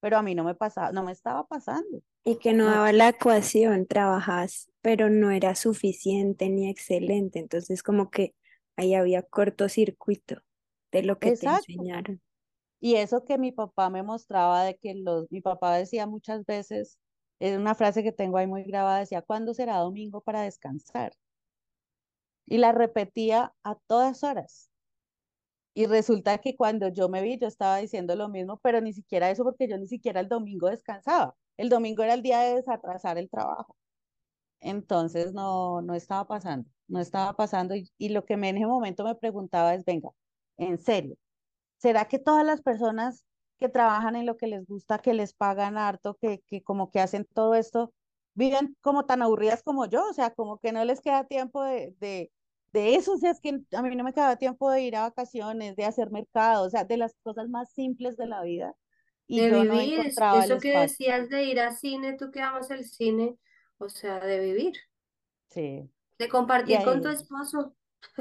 pero 0.01 0.17
a 0.17 0.23
mí 0.23 0.35
no 0.35 0.43
me 0.43 0.55
pasaba, 0.55 0.91
no 0.93 1.05
me 1.05 1.13
estaba 1.13 1.47
pasando. 1.47 2.01
Y 2.25 2.37
que 2.37 2.55
no 2.55 2.67
daba 2.67 2.93
la 2.93 3.11
ecuación, 3.11 3.87
trabajas, 3.87 4.71
pero 4.81 5.11
no 5.11 5.31
era 5.31 5.55
suficiente 5.55 6.49
ni 6.49 6.69
excelente. 6.69 7.39
Entonces, 7.39 7.83
como 7.83 8.11
que 8.11 8.35
ahí 8.77 8.95
había 8.95 9.23
cortocircuito 9.23 10.43
de 10.93 11.03
lo 11.03 11.19
que 11.19 11.29
te 11.29 11.35
exacto. 11.35 11.65
enseñaron. 11.69 12.21
Y 12.81 12.97
eso 12.97 13.25
que 13.25 13.39
mi 13.39 13.53
papá 13.53 13.91
me 13.91 14.03
mostraba 14.03 14.65
de 14.65 14.77
que 14.77 14.95
los, 14.95 15.31
mi 15.31 15.41
papá 15.41 15.77
decía 15.77 16.07
muchas 16.07 16.45
veces, 16.45 16.99
es 17.39 17.57
una 17.59 17.75
frase 17.75 18.03
que 18.03 18.13
tengo 18.13 18.39
ahí 18.39 18.47
muy 18.47 18.65
grabada, 18.65 19.01
decía, 19.01 19.23
¿cuándo 19.23 19.55
será 19.55 19.79
domingo 19.79 20.21
para 20.21 20.43
descansar? 20.43 21.13
Y 22.47 22.59
la 22.59 22.73
repetía 22.73 23.55
a 23.65 23.77
todas 23.87 24.23
horas. 24.25 24.71
Y 25.75 25.87
resulta 25.87 26.39
que 26.39 26.57
cuando 26.57 26.89
yo 26.89 27.09
me 27.09 27.23
vi, 27.23 27.39
yo 27.39 27.47
estaba 27.49 27.79
diciendo 27.79 28.15
lo 28.15 28.29
mismo, 28.29 28.59
pero 28.63 28.81
ni 28.81 28.93
siquiera 28.93 29.31
eso, 29.31 29.43
porque 29.45 29.69
yo 29.69 29.79
ni 29.79 29.87
siquiera 29.87 30.21
el 30.21 30.29
domingo 30.29 30.69
descansaba. 30.69 31.35
El 31.57 31.69
domingo 31.69 32.03
era 32.03 32.15
el 32.15 32.23
día 32.23 32.41
de 32.41 32.57
desatrasar 32.57 33.17
el 33.19 33.31
trabajo. 33.31 33.77
Entonces 34.61 35.33
no, 35.35 35.83
no 35.83 35.95
estaba 35.95 36.27
pasando, 36.27 36.69
no 36.89 37.01
estaba 37.01 37.35
pasando. 37.37 37.75
Y, 37.75 37.91
y 37.99 38.11
lo 38.11 38.25
que 38.25 38.37
me 38.37 38.49
en 38.51 38.59
ese 38.59 38.67
momento 38.67 39.05
me 39.05 39.15
preguntaba 39.15 39.75
es, 39.75 39.85
venga, 39.85 40.11
en 40.57 40.79
serio, 40.79 41.17
¿será 41.79 42.07
que 42.09 42.19
todas 42.19 42.45
las 42.47 42.63
personas 42.63 43.27
que 43.59 43.69
trabajan 43.69 44.17
en 44.17 44.27
lo 44.27 44.37
que 44.37 44.47
les 44.49 44.67
gusta, 44.67 44.99
que 45.01 45.15
les 45.15 45.35
pagan 45.35 45.79
harto, 45.79 46.17
que, 46.21 46.41
que 46.47 46.63
como 46.63 46.91
que 46.91 47.01
hacen 47.01 47.27
todo 47.35 47.55
esto, 47.55 47.93
viven 48.35 48.77
como 48.81 49.07
tan 49.07 49.23
aburridas 49.23 49.63
como 49.63 49.87
yo? 49.87 50.09
O 50.09 50.13
sea, 50.15 50.31
como 50.35 50.59
que 50.59 50.73
no 50.73 50.85
les 50.85 51.01
queda 51.01 51.25
tiempo 51.27 51.63
de, 51.65 51.95
de, 52.01 52.33
de 52.73 52.95
eso. 52.97 53.15
O 53.15 53.19
sea, 53.19 53.31
es 53.33 53.41
que 53.41 53.61
a 53.73 53.83
mí 53.83 53.97
no 53.97 54.05
me 54.05 54.13
queda 54.15 54.37
tiempo 54.37 54.71
de 54.71 54.83
ir 54.83 54.97
a 54.97 55.03
vacaciones, 55.03 55.77
de 55.77 55.85
hacer 55.85 56.11
mercado, 56.11 56.67
o 56.67 56.71
sea, 56.71 56.85
de 56.85 56.97
las 56.97 57.15
cosas 57.23 57.49
más 57.49 57.73
simples 57.73 58.17
de 58.17 58.27
la 58.27 58.43
vida. 58.43 58.75
Y 59.29 59.41
De 59.41 59.51
yo 59.51 59.63
vivir, 59.63 59.95
es- 60.01 60.07
encontraba 60.09 60.45
el 60.45 60.53
eso 60.53 60.61
que 60.61 60.79
decías 60.79 61.29
de 61.29 61.45
ir 61.45 61.61
al 61.61 61.77
cine, 61.77 62.15
tú 62.15 62.31
que 62.31 62.41
amas 62.41 62.71
el 62.71 62.85
cine, 62.85 63.39
o 63.79 63.89
sea, 63.89 64.21
de 64.21 64.41
vivir, 64.41 64.75
Sí. 65.49 65.89
de 66.19 66.29
compartir 66.29 66.83
con 66.85 67.03
tu 67.03 67.09
esposo. 67.09 67.75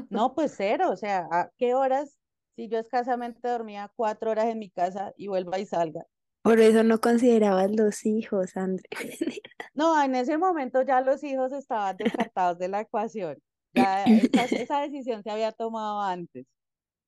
no, 0.10 0.34
pues 0.36 0.54
cero, 0.58 0.90
o 0.92 0.96
sea, 0.98 1.28
¿a 1.32 1.50
qué 1.58 1.74
horas? 1.74 2.20
Si 2.56 2.68
yo 2.68 2.80
escasamente 2.80 3.48
dormía 3.48 3.92
cuatro 3.96 4.32
horas 4.32 4.46
en 4.46 4.60
mi 4.60 4.70
casa 4.70 5.14
y 5.18 5.28
vuelva 5.28 5.60
y 5.60 5.66
salga. 5.66 6.06
Por 6.42 6.60
eso 6.60 6.84
no 6.84 7.00
considerabas 7.00 7.72
los 7.72 8.06
hijos, 8.06 8.58
André. 8.58 8.86
No, 9.74 10.02
en 10.04 10.16
ese 10.16 10.38
momento 10.38 10.82
ya 10.82 11.00
los 11.00 11.24
hijos 11.24 11.54
estaban 11.54 11.96
descartados 11.96 12.60
de 12.60 12.68
la 12.68 12.82
ecuación. 12.82 13.38
Ya 13.74 14.04
esa, 14.04 14.44
esa 14.68 14.82
decisión 14.82 15.24
se 15.24 15.32
había 15.32 15.54
tomado 15.54 16.02
antes, 16.02 16.46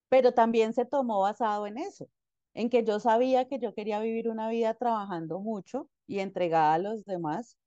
pero 0.09 0.33
también 0.33 0.73
se 0.73 0.85
tomó 0.85 1.19
basado 1.21 1.67
en 1.67 1.77
eso, 1.77 2.07
en 2.53 2.69
que 2.69 2.83
yo 2.85 3.01
sabía 3.01 3.47
que 3.49 3.59
yo 3.59 3.73
quería 3.73 3.99
vivir 3.99 4.29
una 4.29 4.47
vida 4.49 4.75
trabajando 4.75 5.39
mucho 5.39 5.89
y 6.07 6.19
entregada 6.19 6.75
a 6.75 6.79
los 6.79 7.03
demás, 7.03 7.57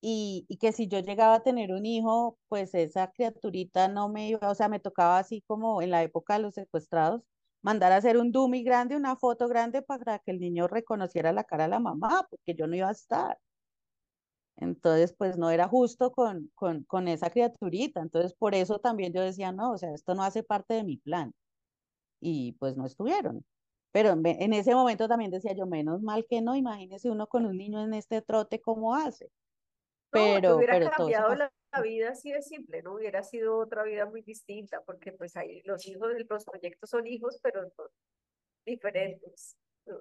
y, 0.00 0.46
y 0.48 0.58
que 0.58 0.72
si 0.72 0.88
yo 0.88 1.00
llegaba 1.00 1.36
a 1.36 1.42
tener 1.42 1.72
un 1.72 1.86
hijo, 1.86 2.38
pues 2.48 2.74
esa 2.74 3.10
criaturita 3.12 3.88
no 3.88 4.08
me 4.08 4.28
iba, 4.28 4.50
o 4.50 4.54
sea, 4.54 4.68
me 4.68 4.80
tocaba 4.80 5.18
así 5.18 5.42
como 5.46 5.82
en 5.82 5.90
la 5.90 6.02
época 6.02 6.34
de 6.34 6.40
los 6.42 6.54
secuestrados, 6.54 7.22
mandar 7.62 7.92
a 7.92 7.96
hacer 7.96 8.16
un 8.18 8.32
dummy 8.32 8.62
grande, 8.64 8.96
una 8.96 9.16
foto 9.16 9.48
grande 9.48 9.82
para 9.82 10.18
que 10.20 10.30
el 10.32 10.40
niño 10.40 10.68
reconociera 10.68 11.32
la 11.32 11.44
cara 11.44 11.64
de 11.64 11.70
la 11.70 11.80
mamá, 11.80 12.26
porque 12.30 12.54
yo 12.54 12.66
no 12.66 12.76
iba 12.76 12.88
a 12.88 12.92
estar. 12.92 13.38
Entonces, 14.56 15.14
pues 15.16 15.38
no 15.38 15.50
era 15.50 15.68
justo 15.68 16.10
con, 16.12 16.50
con, 16.54 16.84
con 16.84 17.08
esa 17.08 17.30
criaturita. 17.30 18.00
Entonces, 18.00 18.34
por 18.34 18.54
eso 18.54 18.78
también 18.80 19.12
yo 19.12 19.22
decía, 19.22 19.52
no, 19.52 19.72
o 19.72 19.78
sea, 19.78 19.92
esto 19.94 20.14
no 20.14 20.22
hace 20.24 20.42
parte 20.42 20.74
de 20.74 20.84
mi 20.84 20.96
plan. 20.98 21.32
Y 22.20 22.52
pues 22.54 22.76
no 22.76 22.86
estuvieron. 22.86 23.44
Pero 23.92 24.10
en, 24.10 24.26
en 24.26 24.52
ese 24.54 24.74
momento 24.74 25.08
también 25.08 25.30
decía 25.30 25.54
yo, 25.54 25.66
menos 25.66 26.02
mal 26.02 26.26
que 26.28 26.42
no, 26.42 26.56
imagínese 26.56 27.10
uno 27.10 27.28
con 27.28 27.46
un 27.46 27.56
niño 27.58 27.82
en 27.84 27.94
este 27.94 28.22
trote, 28.22 28.60
¿cómo 28.60 28.94
hace? 28.96 29.30
No, 30.12 30.20
Pero, 30.20 30.56
hubiera 30.56 30.78
pero 30.78 30.90
cambiado 30.90 31.34
la, 31.34 31.52
la 31.72 31.82
vida 31.82 32.10
así 32.10 32.32
de 32.32 32.40
simple, 32.40 32.82
¿no? 32.82 32.94
Hubiera 32.94 33.22
sido 33.22 33.58
otra 33.58 33.82
vida 33.82 34.06
muy 34.06 34.22
distinta, 34.22 34.80
porque 34.86 35.12
pues 35.12 35.36
ahí 35.36 35.62
los 35.64 35.86
hijos, 35.86 36.08
los 36.28 36.44
proyectos 36.44 36.90
son 36.90 37.06
hijos, 37.06 37.38
pero 37.42 37.70
diferentes. 38.64 39.56
¿no? 39.86 40.00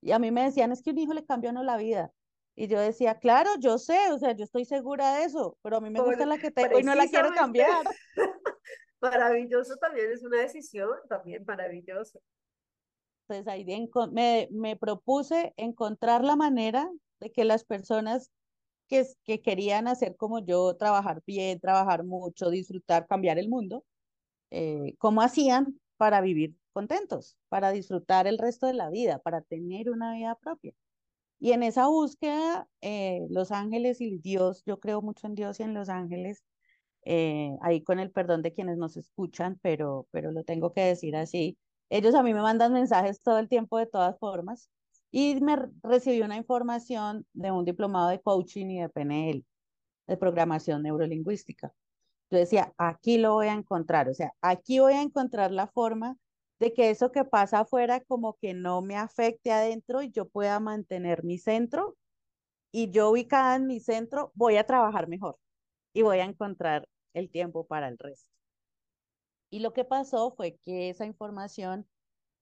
Y 0.00 0.12
a 0.12 0.18
mí 0.18 0.30
me 0.30 0.44
decían, 0.44 0.70
es 0.72 0.82
que 0.82 0.90
un 0.90 0.98
hijo 0.98 1.12
le 1.12 1.24
cambia 1.24 1.50
a 1.50 1.52
uno 1.52 1.64
la 1.64 1.76
vida. 1.76 2.12
Y 2.54 2.66
yo 2.66 2.80
decía, 2.80 3.18
claro, 3.18 3.50
yo 3.58 3.78
sé, 3.78 3.98
o 4.12 4.18
sea, 4.18 4.32
yo 4.32 4.44
estoy 4.44 4.64
segura 4.64 5.16
de 5.16 5.24
eso, 5.24 5.58
pero 5.62 5.76
a 5.76 5.80
mí 5.80 5.90
me 5.90 6.00
gusta 6.00 6.18
Por- 6.18 6.28
la 6.28 6.38
que 6.38 6.50
tengo 6.50 6.78
y 6.78 6.82
no 6.82 6.94
la 6.94 7.06
quiero 7.06 7.30
cambiar. 7.32 7.84
maravilloso 9.00 9.76
también 9.76 10.10
es 10.10 10.24
una 10.24 10.38
decisión, 10.38 10.90
también 11.08 11.44
maravilloso. 11.46 12.20
Entonces 13.28 13.46
ahí 13.52 13.62
de 13.64 13.88
me, 14.10 14.48
me 14.50 14.76
propuse 14.76 15.52
encontrar 15.56 16.24
la 16.24 16.34
manera 16.34 16.90
de 17.20 17.30
que 17.30 17.44
las 17.44 17.64
personas 17.64 18.32
que, 18.88 19.06
querían 19.42 19.88
hacer 19.88 20.16
como 20.16 20.40
yo, 20.40 20.76
trabajar 20.76 21.22
bien, 21.26 21.60
trabajar 21.60 22.04
mucho, 22.04 22.50
disfrutar, 22.50 23.06
cambiar 23.06 23.38
el 23.38 23.48
mundo, 23.48 23.84
eh, 24.50 24.94
cómo 24.98 25.22
hacían 25.22 25.80
para 25.96 26.20
vivir 26.20 26.56
contentos, 26.72 27.36
para 27.48 27.72
disfrutar 27.72 28.26
el 28.26 28.38
resto 28.38 28.66
de 28.66 28.74
la 28.74 28.90
vida, 28.90 29.18
para 29.20 29.42
tener 29.42 29.90
una 29.90 30.14
vida 30.14 30.36
propia. 30.36 30.74
Y 31.40 31.52
en 31.52 31.62
esa 31.62 31.88
búsqueda, 31.88 32.68
eh, 32.80 33.26
los 33.30 33.52
ángeles 33.52 34.00
y 34.00 34.18
Dios, 34.18 34.64
yo 34.66 34.80
creo 34.80 35.02
mucho 35.02 35.26
en 35.26 35.34
Dios 35.34 35.60
y 35.60 35.64
en 35.64 35.74
los 35.74 35.88
ángeles, 35.88 36.44
eh, 37.04 37.56
ahí 37.62 37.82
con 37.82 38.00
el 38.00 38.10
perdón 38.10 38.42
de 38.42 38.52
quienes 38.54 38.78
nos 38.78 38.96
escuchan, 38.96 39.58
pero, 39.62 40.08
pero 40.10 40.32
lo 40.32 40.44
tengo 40.44 40.72
que 40.72 40.82
decir 40.82 41.16
así. 41.16 41.58
Ellos 41.90 42.14
a 42.14 42.22
mí 42.22 42.34
me 42.34 42.42
mandan 42.42 42.72
mensajes 42.72 43.22
todo 43.22 43.38
el 43.38 43.48
tiempo 43.48 43.78
de 43.78 43.86
todas 43.86 44.18
formas 44.18 44.68
y 45.10 45.40
me 45.40 45.56
re- 45.56 45.70
recibí 45.82 46.22
una 46.22 46.36
información 46.36 47.26
de 47.32 47.50
un 47.52 47.64
diplomado 47.64 48.10
de 48.10 48.20
coaching 48.20 48.66
y 48.68 48.80
de 48.80 48.88
PNL, 48.88 49.44
de 50.06 50.16
programación 50.16 50.82
neurolingüística. 50.82 51.72
Yo 52.30 52.38
decía, 52.38 52.74
aquí 52.78 53.18
lo 53.18 53.34
voy 53.34 53.48
a 53.48 53.54
encontrar, 53.54 54.08
o 54.08 54.14
sea, 54.14 54.32
aquí 54.42 54.80
voy 54.80 54.94
a 54.94 55.02
encontrar 55.02 55.52
la 55.52 55.66
forma 55.68 56.16
de 56.60 56.74
que 56.74 56.90
eso 56.90 57.12
que 57.12 57.24
pasa 57.24 57.60
afuera 57.60 58.00
como 58.02 58.36
que 58.40 58.54
no 58.54 58.82
me 58.82 58.96
afecte 58.96 59.52
adentro 59.52 60.02
y 60.02 60.10
yo 60.10 60.28
pueda 60.28 60.60
mantener 60.60 61.24
mi 61.24 61.38
centro 61.38 61.96
y 62.72 62.90
yo 62.90 63.10
ubicada 63.10 63.56
en 63.56 63.66
mi 63.66 63.80
centro 63.80 64.32
voy 64.34 64.56
a 64.56 64.66
trabajar 64.66 65.08
mejor 65.08 65.38
y 65.94 66.02
voy 66.02 66.18
a 66.20 66.24
encontrar 66.24 66.88
el 67.14 67.30
tiempo 67.30 67.66
para 67.66 67.88
el 67.88 67.98
resto. 67.98 68.30
Y 69.50 69.60
lo 69.60 69.72
que 69.72 69.84
pasó 69.84 70.30
fue 70.30 70.58
que 70.64 70.90
esa 70.90 71.06
información 71.06 71.88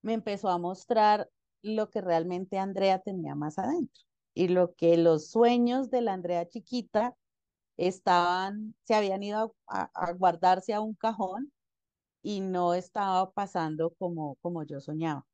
me 0.02 0.14
empezó 0.14 0.48
a 0.50 0.58
mostrar 0.58 1.30
lo 1.74 1.90
que 1.90 2.00
realmente 2.00 2.58
Andrea 2.58 3.00
tenía 3.00 3.34
más 3.34 3.58
adentro 3.58 4.02
y 4.34 4.48
lo 4.48 4.74
que 4.74 4.96
los 4.96 5.30
sueños 5.30 5.90
de 5.90 6.02
la 6.02 6.12
Andrea 6.12 6.48
chiquita 6.48 7.16
estaban, 7.76 8.74
se 8.84 8.94
habían 8.94 9.22
ido 9.22 9.54
a, 9.66 10.12
guardarse 10.12 10.74
a 10.74 10.80
un 10.80 10.94
cajón 10.94 11.52
y 12.22 12.40
no 12.40 12.74
estaba 12.74 13.30
pasando 13.32 13.94
como, 13.98 14.36
como 14.42 14.62
yo 14.64 14.80
soñaba. 14.80 15.26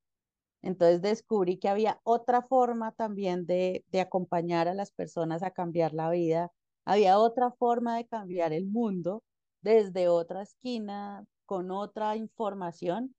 Entonces 0.62 1.03
descubrí 1.03 1.59
que 1.59 1.68
había 1.68 2.01
otra 2.05 2.42
forma 2.42 2.92
también 2.92 3.47
de, 3.47 3.85
de 3.88 4.01
acompañar 4.01 4.68
a 4.68 4.75
las 4.75 4.92
personas 4.92 5.42
a 5.42 5.51
cambiar 5.51 5.95
la 5.95 6.11
vida, 6.11 6.53
había 6.85 7.18
otra 7.18 7.51
forma 7.53 7.97
de 7.97 8.07
cambiar 8.07 8.53
el 8.53 8.66
mundo 8.66 9.23
desde 9.62 10.09
otra 10.09 10.42
esquina, 10.42 11.25
con 11.47 11.71
otra 11.71 12.16
información 12.16 13.14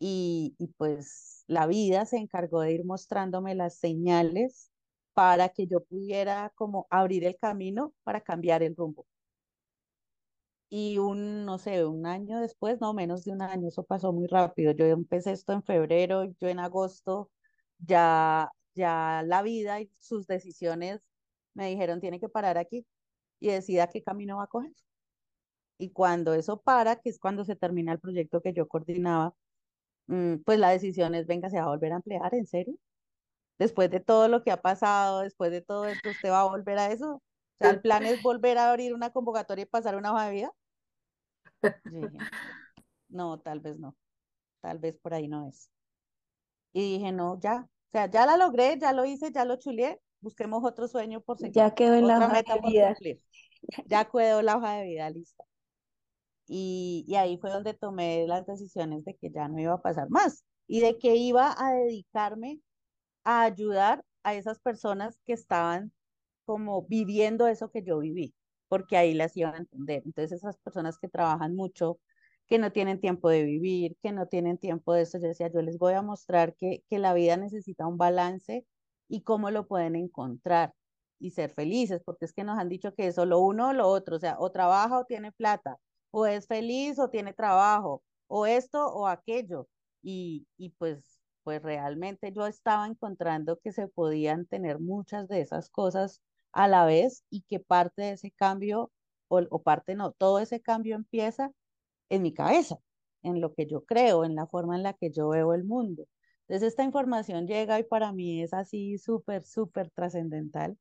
y, 0.00 0.56
pues 0.78 1.44
la 1.46 1.66
vida 1.66 2.06
se 2.06 2.16
encargó 2.18 2.62
de 2.62 2.72
ir 2.72 2.84
mostrándome 2.84 3.54
las 3.54 3.76
señales 3.78 4.72
para 5.14 5.50
que 5.50 5.66
yo 5.66 5.84
pudiera 5.84 6.52
como 6.56 6.86
abrir 6.90 7.24
el 7.24 7.36
camino 7.36 7.94
para 8.04 8.22
cambiar 8.22 8.62
el 8.62 8.76
rumbo. 8.76 9.06
Y 10.70 10.98
un, 10.98 11.44
no 11.44 11.58
sé, 11.58 11.84
un 11.84 12.06
año 12.06 12.40
después, 12.40 12.80
no 12.80 12.94
menos 12.94 13.24
de 13.24 13.32
un 13.32 13.42
año, 13.42 13.68
eso 13.68 13.84
pasó 13.84 14.12
muy 14.12 14.26
rápido. 14.28 14.72
Yo 14.72 14.86
empecé 14.86 15.32
esto 15.32 15.52
en 15.52 15.62
febrero, 15.62 16.24
yo 16.40 16.48
en 16.48 16.60
agosto 16.60 17.30
ya, 17.78 18.50
ya 18.74 19.22
la 19.26 19.42
vida 19.42 19.80
y 19.80 19.90
sus 19.98 20.26
decisiones 20.26 21.00
me 21.54 21.68
dijeron, 21.68 22.00
tiene 22.00 22.20
que 22.20 22.28
parar 22.28 22.58
aquí 22.58 22.86
y 23.40 23.48
decida 23.48 23.88
qué 23.88 24.02
camino 24.02 24.38
va 24.38 24.44
a 24.44 24.46
coger. 24.48 24.72
Y 25.78 25.90
cuando 25.90 26.34
eso 26.34 26.60
para, 26.60 26.96
que 26.96 27.10
es 27.10 27.18
cuando 27.18 27.44
se 27.44 27.56
termina 27.56 27.92
el 27.92 28.00
proyecto 28.00 28.40
que 28.42 28.52
yo 28.52 28.68
coordinaba, 28.68 29.34
pues 30.44 30.58
la 30.58 30.70
decisión 30.70 31.14
es, 31.14 31.26
venga, 31.26 31.50
se 31.50 31.58
va 31.58 31.64
a 31.64 31.68
volver 31.68 31.92
a 31.92 31.96
emplear, 31.96 32.34
¿en 32.34 32.46
serio? 32.46 32.74
Después 33.58 33.90
de 33.90 34.00
todo 34.00 34.28
lo 34.28 34.42
que 34.42 34.50
ha 34.50 34.60
pasado, 34.60 35.20
después 35.20 35.50
de 35.50 35.60
todo 35.60 35.86
esto, 35.86 36.10
¿usted 36.10 36.30
va 36.30 36.40
a 36.40 36.48
volver 36.48 36.78
a 36.78 36.90
eso? 36.90 37.14
O 37.14 37.22
sea, 37.58 37.70
el 37.70 37.80
plan 37.80 38.06
es 38.06 38.22
volver 38.22 38.58
a 38.58 38.70
abrir 38.70 38.94
una 38.94 39.10
convocatoria 39.10 39.64
y 39.64 39.66
pasar 39.66 39.96
una 39.96 40.12
hoja 40.12 40.26
de 40.26 40.32
vida. 40.32 40.52
no, 43.08 43.38
tal 43.38 43.60
vez 43.60 43.78
no. 43.78 43.94
Tal 44.60 44.78
vez 44.78 44.98
por 44.98 45.14
ahí 45.14 45.28
no 45.28 45.48
es. 45.48 45.70
Y 46.72 46.98
dije, 46.98 47.12
no, 47.12 47.38
ya. 47.38 47.68
O 47.68 47.90
sea, 47.92 48.10
ya 48.10 48.24
la 48.26 48.36
logré, 48.36 48.78
ya 48.78 48.92
lo 48.92 49.04
hice, 49.04 49.30
ya 49.32 49.44
lo 49.44 49.56
chuleé. 49.56 50.00
Busquemos 50.20 50.64
otro 50.64 50.88
sueño 50.88 51.20
por 51.20 51.38
seguir. 51.38 51.54
Ya 51.54 51.74
quedó 51.74 51.94
en 51.94 52.06
la 52.06 52.18
hoja 52.18 52.42
de 52.42 52.60
vida. 52.62 52.96
Ya 53.86 54.04
quedó 54.06 54.42
la 54.42 54.56
hoja 54.56 54.76
de 54.76 54.84
vida 54.84 55.10
lista. 55.10 55.44
Y, 56.52 57.04
y 57.08 57.14
ahí 57.16 57.38
fue 57.38 57.50
donde 57.50 57.74
tomé 57.74 58.26
las 58.26 58.44
decisiones 58.46 59.04
de 59.04 59.14
que 59.16 59.30
ya 59.30 59.48
no 59.48 59.60
iba 59.60 59.74
a 59.74 59.82
pasar 59.82 60.10
más 60.10 60.44
y 60.66 60.80
de 60.80 60.98
que 60.98 61.14
iba 61.16 61.54
a 61.56 61.72
dedicarme 61.74 62.60
a 63.24 63.42
ayudar 63.42 64.04
a 64.22 64.34
esas 64.34 64.60
personas 64.60 65.18
que 65.26 65.32
estaban 65.34 65.92
como 66.44 66.82
viviendo 66.82 67.46
eso 67.46 67.70
que 67.70 67.82
yo 67.82 67.98
viví, 68.00 68.34
porque 68.68 68.96
ahí 68.96 69.14
las 69.14 69.36
iban 69.36 69.54
a 69.54 69.58
entender. 69.58 70.02
Entonces 70.04 70.38
esas 70.38 70.58
personas 70.58 70.98
que 70.98 71.08
trabajan 71.08 71.54
mucho, 71.54 72.00
que 72.46 72.58
no 72.58 72.72
tienen 72.72 73.00
tiempo 73.00 73.28
de 73.30 73.44
vivir, 73.44 73.96
que 74.02 74.12
no 74.12 74.26
tienen 74.26 74.58
tiempo 74.58 74.92
de 74.94 75.02
eso, 75.02 75.18
yo 75.18 75.28
decía, 75.28 75.48
yo 75.52 75.62
les 75.62 75.78
voy 75.78 75.94
a 75.94 76.02
mostrar 76.02 76.54
que, 76.56 76.84
que 76.90 76.98
la 76.98 77.14
vida 77.14 77.36
necesita 77.36 77.86
un 77.86 77.98
balance 77.98 78.66
y 79.08 79.22
cómo 79.22 79.50
lo 79.50 79.68
pueden 79.68 79.96
encontrar 79.96 80.74
y 81.18 81.30
ser 81.30 81.52
felices, 81.54 82.02
porque 82.04 82.24
es 82.24 82.32
que 82.32 82.44
nos 82.44 82.58
han 82.58 82.68
dicho 82.68 82.94
que 82.94 83.06
es 83.08 83.14
solo 83.16 83.38
uno 83.40 83.68
o 83.68 83.72
lo 83.72 83.86
otro, 83.88 84.16
o 84.16 84.18
sea, 84.20 84.36
o 84.38 84.50
trabaja 84.50 84.98
o 84.98 85.04
tiene 85.04 85.32
plata, 85.32 85.78
o 86.10 86.26
es 86.26 86.46
feliz 86.46 86.98
o 86.98 87.10
tiene 87.10 87.32
trabajo, 87.34 88.02
o 88.28 88.46
esto 88.46 88.86
o 88.88 89.06
aquello. 89.06 89.68
Y, 90.02 90.46
y 90.56 90.70
pues 90.70 91.20
pues 91.42 91.62
realmente 91.62 92.32
yo 92.32 92.46
estaba 92.46 92.86
encontrando 92.86 93.58
que 93.60 93.72
se 93.72 93.88
podían 93.88 94.46
tener 94.46 94.78
muchas 94.78 95.28
de 95.28 95.40
esas 95.40 95.70
cosas 95.70 96.20
a 96.52 96.68
la 96.68 96.84
vez 96.84 97.24
y 97.30 97.42
que 97.42 97.60
parte 97.60 98.02
de 98.02 98.12
ese 98.12 98.30
cambio, 98.30 98.92
o, 99.28 99.62
parte 99.62 99.94
no, 99.94 100.12
todo 100.12 100.40
ese 100.40 100.60
cambio 100.60 100.96
empieza 100.96 101.52
en 102.10 102.22
mi 102.22 102.34
cabeza, 102.34 102.78
en 103.22 103.40
lo 103.40 103.54
que 103.54 103.66
yo 103.66 103.84
creo, 103.84 104.24
en 104.24 104.34
la 104.34 104.46
forma 104.46 104.76
en 104.76 104.82
la 104.82 104.94
que 104.94 105.10
yo 105.12 105.28
veo 105.30 105.54
el 105.54 105.64
mundo. 105.64 106.06
Entonces 106.48 106.68
esta 106.68 106.84
información 106.84 107.46
llega 107.46 107.78
y 107.78 107.84
para 107.84 108.12
mí 108.12 108.42
es 108.42 108.52
así 108.54 108.98
súper, 108.98 109.44
súper 109.44 109.90
trascendental. 109.90 110.78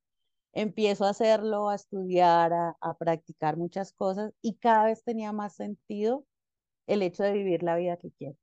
Empiezo 0.53 1.05
a 1.05 1.09
hacerlo, 1.09 1.69
a 1.69 1.75
estudiar, 1.75 2.53
a, 2.53 2.77
a 2.81 2.97
practicar 2.97 3.57
muchas 3.57 3.93
cosas 3.93 4.33
y 4.41 4.55
cada 4.57 4.85
vez 4.85 5.03
tenía 5.03 5.31
más 5.31 5.55
sentido 5.55 6.25
el 6.88 7.03
hecho 7.03 7.23
de 7.23 7.33
vivir 7.33 7.63
la 7.63 7.75
vida 7.77 7.97
que 7.97 8.12
quiero 8.12 8.38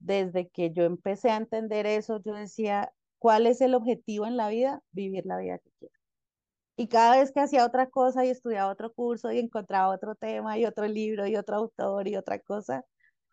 desde 0.00 0.48
que 0.50 0.72
yo 0.72 0.84
empecé 0.84 1.30
a 1.30 1.36
entender 1.36 1.86
eso, 1.86 2.20
yo 2.22 2.34
decía, 2.34 2.92
¿cuál 3.18 3.46
es 3.46 3.60
el 3.60 3.74
objetivo 3.74 4.26
en 4.26 4.36
la 4.36 4.48
vida? 4.48 4.82
Vivir 4.92 5.26
la 5.26 5.38
vida 5.38 5.58
que 5.58 5.70
quiero. 5.78 5.94
Y 6.76 6.88
cada 6.88 7.18
vez 7.18 7.32
que 7.32 7.40
hacía 7.40 7.66
otra 7.66 7.88
cosa 7.90 8.24
y 8.24 8.30
estudiaba 8.30 8.72
otro 8.72 8.92
curso 8.92 9.32
y 9.32 9.38
encontraba 9.38 9.94
otro 9.94 10.14
tema 10.16 10.58
y 10.58 10.66
otro 10.66 10.86
libro 10.88 11.26
y 11.26 11.36
otro 11.36 11.56
autor 11.56 12.08
y 12.08 12.16
otra 12.16 12.38
cosa, 12.40 12.84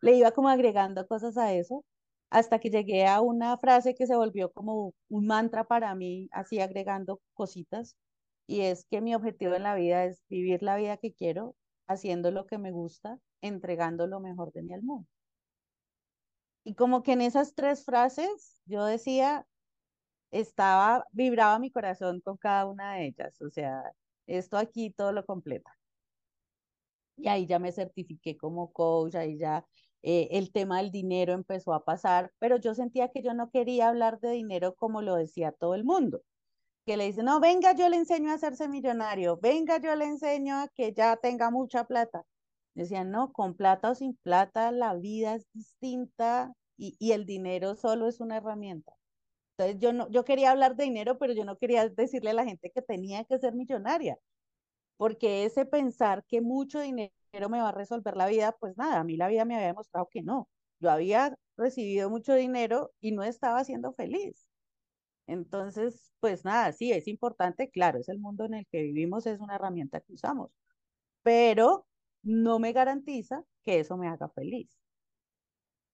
le 0.02 0.14
iba 0.18 0.32
como 0.32 0.50
agregando 0.50 1.08
cosas 1.08 1.38
a 1.38 1.54
eso 1.54 1.86
hasta 2.30 2.60
que 2.60 2.70
llegué 2.70 3.08
a 3.08 3.22
una 3.22 3.58
frase 3.58 3.96
que 3.96 4.08
se 4.08 4.16
volvió 4.16 4.52
como 4.52 4.94
un 5.10 5.28
mantra 5.28 5.64
para 5.66 5.96
mí, 5.96 6.30
así 6.32 6.60
agregando 6.60 7.22
cositas, 7.34 7.96
y 8.48 8.62
es 8.62 8.86
que 8.86 9.02
mi 9.02 9.16
objetivo 9.16 9.56
en 9.56 9.64
la 9.64 9.76
vida 9.76 10.06
es 10.06 10.24
vivir 10.30 10.64
la 10.64 10.78
vida 10.78 10.98
que 10.98 11.14
quiero, 11.14 11.56
haciendo 11.88 12.32
lo 12.32 12.46
que 12.48 12.58
me 12.58 12.72
gusta, 12.72 13.20
entregando 13.42 14.08
lo 14.08 14.20
mejor 14.20 14.52
de 14.54 14.64
mí 14.64 14.74
al 14.74 14.84
mundo. 14.84 15.08
Y 16.64 16.76
como 16.76 17.02
que 17.04 17.14
en 17.14 17.22
esas 17.22 17.56
tres 17.56 17.86
frases 17.86 18.62
yo 18.66 18.86
decía, 18.86 19.48
estaba, 20.32 21.06
vibraba 21.12 21.60
mi 21.60 21.72
corazón 21.72 22.22
con 22.22 22.38
cada 22.38 22.66
una 22.68 22.96
de 22.96 23.08
ellas. 23.08 23.42
O 23.42 23.50
sea, 23.50 23.84
esto 24.28 24.58
aquí 24.58 24.92
todo 24.92 25.12
lo 25.14 25.26
completa. 25.26 25.72
Y 27.18 27.28
ahí 27.30 27.48
ya 27.48 27.60
me 27.60 27.72
certifiqué 27.72 28.38
como 28.38 28.72
coach, 28.72 29.16
ahí 29.16 29.38
ya 29.38 29.66
eh, 30.04 30.30
el 30.32 30.52
tema 30.52 30.78
del 30.78 30.92
dinero 30.92 31.34
empezó 31.34 31.74
a 31.74 31.84
pasar, 31.86 32.32
pero 32.40 32.58
yo 32.58 32.74
sentía 32.76 33.10
que 33.10 33.22
yo 33.24 33.34
no 33.34 33.50
quería 33.52 33.90
hablar 33.90 34.20
de 34.20 34.32
dinero 34.32 34.76
como 34.76 35.02
lo 35.02 35.16
decía 35.16 35.52
todo 35.52 35.76
el 35.76 35.84
mundo, 35.84 36.22
que 36.86 36.98
le 36.98 37.06
dice, 37.06 37.24
no, 37.24 37.40
venga, 37.40 37.74
yo 37.76 37.90
le 37.90 37.98
enseño 37.98 38.32
a 38.32 38.36
hacerse 38.36 38.68
millonario, 38.70 39.38
venga, 39.38 39.80
yo 39.80 39.96
le 39.96 40.06
enseño 40.06 40.58
a 40.58 40.68
que 40.70 40.94
ya 40.94 41.18
tenga 41.18 41.52
mucha 41.52 41.86
plata. 41.86 42.24
Decían, 42.76 43.12
no, 43.12 43.34
con 43.34 43.56
plata 43.56 43.92
o 43.92 43.96
sin 43.96 44.16
plata, 44.18 44.72
la 44.72 44.94
vida 44.96 45.36
es 45.36 45.48
distinta 45.54 46.54
y, 46.78 46.96
y 47.00 47.12
el 47.14 47.26
dinero 47.26 47.76
solo 47.76 48.08
es 48.08 48.20
una 48.22 48.38
herramienta. 48.38 48.94
Entonces 49.58 49.82
yo, 49.82 49.94
no, 49.94 50.10
yo 50.12 50.24
quería 50.26 50.52
hablar 50.52 50.76
de 50.76 50.84
dinero, 50.86 51.18
pero 51.18 51.34
yo 51.34 51.44
no 51.46 51.58
quería 51.58 51.90
decirle 51.90 52.30
a 52.32 52.34
la 52.34 52.46
gente 52.46 52.72
que 52.72 52.82
tenía 52.82 53.24
que 53.26 53.40
ser 53.40 53.56
millonaria, 53.56 54.18
porque 54.98 55.46
ese 55.46 55.66
pensar 55.66 56.24
que 56.28 56.42
mucho 56.42 56.80
dinero 56.82 57.14
me 57.50 57.62
va 57.62 57.70
a 57.70 57.72
resolver 57.72 58.16
la 58.18 58.28
vida, 58.28 58.56
pues 58.60 58.78
nada, 58.78 59.00
a 59.00 59.04
mí 59.04 59.18
la 59.18 59.28
vida 59.28 59.46
me 59.46 59.56
había 59.56 59.68
demostrado 59.68 60.08
que 60.12 60.22
no. 60.24 60.50
Yo 60.80 60.92
había 60.92 61.38
recibido 61.58 62.10
mucho 62.10 62.34
dinero 62.36 62.92
y 63.02 63.12
no 63.12 63.24
estaba 63.24 63.64
siendo 63.64 63.94
feliz. 63.94 64.48
Entonces, 65.28 66.14
pues 66.20 66.46
nada, 66.46 66.72
sí, 66.74 66.92
es 66.94 67.08
importante, 67.08 67.70
claro, 67.70 68.00
es 68.00 68.10
el 68.10 68.20
mundo 68.20 68.46
en 68.46 68.56
el 68.56 68.68
que 68.68 68.82
vivimos, 68.84 69.26
es 69.28 69.40
una 69.40 69.56
herramienta 69.56 70.02
que 70.02 70.14
usamos, 70.14 70.52
pero 71.24 71.88
no 72.24 72.60
me 72.60 72.74
garantiza 72.74 73.44
que 73.64 73.80
eso 73.82 73.98
me 73.98 74.08
haga 74.10 74.30
feliz. 74.30 74.70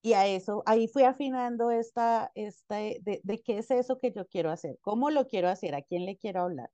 Y 0.02 0.14
a 0.14 0.28
eso, 0.28 0.64
ahí 0.66 0.88
fui 0.88 1.04
afinando 1.04 1.72
esta, 1.72 2.32
esta 2.36 2.76
de, 2.76 3.22
de, 3.24 3.42
qué 3.42 3.58
es 3.60 3.72
eso 3.72 4.00
que 4.00 4.12
yo 4.12 4.28
quiero 4.28 4.52
hacer, 4.52 4.78
cómo 4.82 5.10
lo 5.12 5.28
quiero 5.28 5.48
hacer, 5.50 5.76
a 5.76 5.82
quién 5.82 6.06
le 6.06 6.18
quiero 6.18 6.42
hablar. 6.42 6.70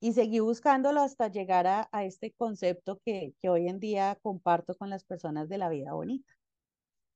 Y 0.00 0.12
seguí 0.12 0.40
buscándolo 0.40 1.00
hasta 1.00 1.28
llegar 1.28 1.66
a, 1.66 1.88
a 1.92 2.04
este 2.04 2.32
concepto 2.32 3.00
que, 3.04 3.34
que 3.42 3.48
hoy 3.48 3.68
en 3.68 3.80
día 3.80 4.18
comparto 4.22 4.76
con 4.76 4.90
las 4.90 5.04
personas 5.04 5.48
de 5.48 5.58
la 5.58 5.68
vida 5.68 5.92
bonita. 5.92 6.32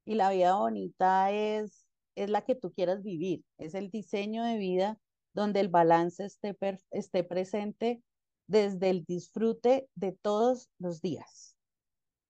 Y 0.05 0.15
la 0.17 0.31
vida 0.31 0.57
bonita 0.57 1.31
es, 1.31 1.87
es 2.17 2.31
la 2.31 2.43
que 2.43 2.55
tú 2.55 2.73
quieras 2.73 3.03
vivir, 3.03 3.45
es 3.59 3.75
el 3.75 3.91
diseño 3.91 4.45
de 4.45 4.59
vida 4.59 4.99
donde 5.33 5.61
el 5.61 5.69
balance 5.69 6.25
esté, 6.25 6.57
esté 6.91 7.25
presente 7.25 8.03
desde 8.47 8.91
el 8.91 9.05
disfrute 9.05 9.89
de 9.95 10.13
todos 10.13 10.71
los 10.79 11.01
días. 11.01 11.57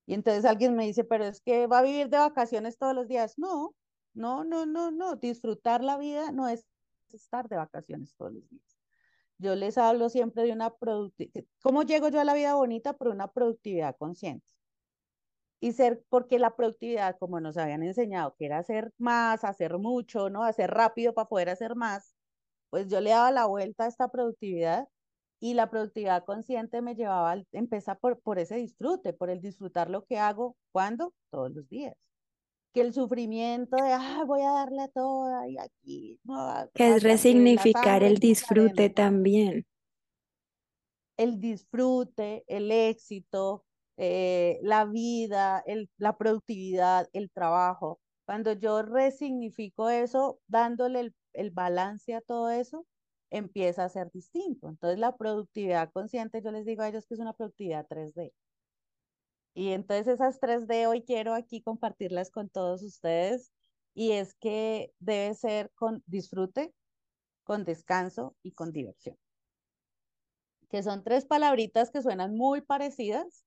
Y 0.07 0.15
entonces 0.15 0.45
alguien 0.45 0.77
me 0.77 0.87
dice, 0.87 1.05
pero 1.05 1.25
es 1.25 1.41
que 1.41 1.67
va 1.67 1.79
a 1.79 1.83
vivir 1.83 2.09
de 2.09 2.19
vacaciones 2.19 2.77
todos 2.77 2.95
los 2.95 3.09
días. 3.09 3.38
No, 3.38 3.75
no, 4.15 4.45
no, 4.45 4.67
no, 4.67 4.91
no. 4.91 5.17
Disfrutar 5.17 5.83
la 5.83 5.97
vida 5.97 6.33
no 6.33 6.49
es 6.49 6.67
estar 7.12 7.49
de 7.49 7.57
vacaciones 7.57 8.15
todos 8.17 8.33
los 8.33 8.49
días. 8.49 8.82
Yo 9.38 9.55
les 9.57 9.77
hablo 9.79 10.09
siempre 10.09 10.45
de 10.45 10.53
una 10.53 10.71
productividad. 10.75 11.45
¿Cómo 11.62 11.83
llego 11.83 12.09
yo 12.09 12.21
a 12.21 12.25
la 12.25 12.35
vida 12.35 12.55
bonita? 12.55 12.95
Por 12.95 13.09
una 13.09 13.29
productividad 13.29 13.97
consciente. 13.99 14.47
Y 15.61 15.73
ser, 15.73 16.05
porque 16.09 16.38
la 16.40 16.57
productividad, 16.57 17.16
como 17.18 17.40
nos 17.40 17.57
habían 17.57 17.83
enseñado, 17.85 18.35
que 18.37 18.47
era 18.47 18.59
hacer 18.59 18.92
más, 18.99 19.45
hacer 19.45 19.79
mucho, 19.79 20.29
¿no? 20.29 20.42
Hacer 20.42 20.71
rápido 20.71 21.14
para 21.14 21.29
poder 21.29 21.51
hacer 21.51 21.77
más, 21.77 22.16
pues 22.71 22.88
yo 22.88 23.01
le 23.01 23.11
daba 23.11 23.31
la 23.33 23.47
vuelta 23.47 23.85
a 23.85 23.88
esta 23.88 24.09
productividad 24.11 24.88
y 25.40 25.55
la 25.55 25.71
productividad 25.71 26.25
consciente 26.25 26.83
me 26.83 26.95
llevaba, 26.97 27.33
a 27.33 27.42
empezar 27.53 27.99
por, 28.01 28.21
por 28.23 28.38
ese 28.40 28.57
disfrute, 28.57 29.12
por 29.14 29.31
el 29.31 29.40
disfrutar 29.40 29.90
lo 29.90 30.05
que 30.07 30.18
hago, 30.18 30.57
¿cuándo? 30.73 31.14
Todos 31.31 31.53
los 31.53 31.68
días. 31.68 31.97
Que 32.72 32.80
el 32.80 32.94
sufrimiento 32.94 33.76
de, 33.76 33.92
ah, 33.92 34.24
voy 34.26 34.40
a 34.42 34.52
darle 34.52 34.82
a 34.82 34.88
toda 34.88 35.48
y 35.48 35.58
aquí, 35.58 36.18
no, 36.24 36.70
que 36.74 36.96
es 36.96 37.02
resignificar 37.02 38.02
el 38.02 38.16
disfrute 38.16 38.88
también. 38.88 39.66
El 41.18 41.38
disfrute, 41.38 42.44
el 42.46 42.70
éxito, 42.72 43.64
eh, 43.98 44.58
la 44.62 44.87
vida, 44.87 45.62
el, 45.66 45.90
la 45.98 46.16
productividad, 46.16 47.08
el 47.12 47.30
trabajo. 47.30 48.00
Cuando 48.24 48.52
yo 48.52 48.82
resignifico 48.82 49.90
eso, 49.90 50.40
dándole 50.46 51.00
el, 51.00 51.14
el 51.35 51.50
balance 51.50 52.14
a 52.14 52.22
todo 52.22 52.50
eso, 52.50 52.87
empieza 53.30 53.85
a 53.85 53.88
ser 53.88 54.11
distinto. 54.12 54.68
Entonces 54.68 54.98
la 54.98 55.16
productividad 55.16 55.90
consciente, 55.92 56.42
yo 56.42 56.52
les 56.52 56.64
digo 56.64 56.82
a 56.82 56.88
ellos 56.88 57.06
que 57.06 57.14
es 57.14 57.20
una 57.20 57.32
productividad 57.32 57.87
3D. 57.88 58.32
Y 59.55 59.73
entonces 59.73 60.09
esas 60.09 60.41
3D 60.41 60.87
hoy 60.87 61.03
quiero 61.03 61.35
aquí 61.35 61.62
compartirlas 61.62 62.31
con 62.31 62.49
todos 62.49 62.83
ustedes 62.83 63.53
y 63.95 64.12
es 64.12 64.35
que 64.35 64.93
debe 64.99 65.35
ser 65.35 65.71
con 65.75 66.03
disfrute, 66.07 66.73
con 67.45 67.65
descanso 67.65 68.35
y 68.43 68.53
con 68.53 68.73
diversión. 68.73 69.17
Que 70.71 70.83
son 70.83 71.05
tres 71.05 71.27
palabritas 71.27 71.91
que 71.91 72.03
suenan 72.03 72.35
muy 72.35 72.62
parecidas, 72.62 73.45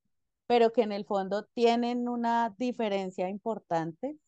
pero 0.47 0.71
que 0.71 0.83
en 0.83 0.91
el 0.91 1.05
fondo 1.05 1.45
tienen 1.55 2.07
una 2.07 2.53
diferencia 2.57 3.29
importante 3.29 4.19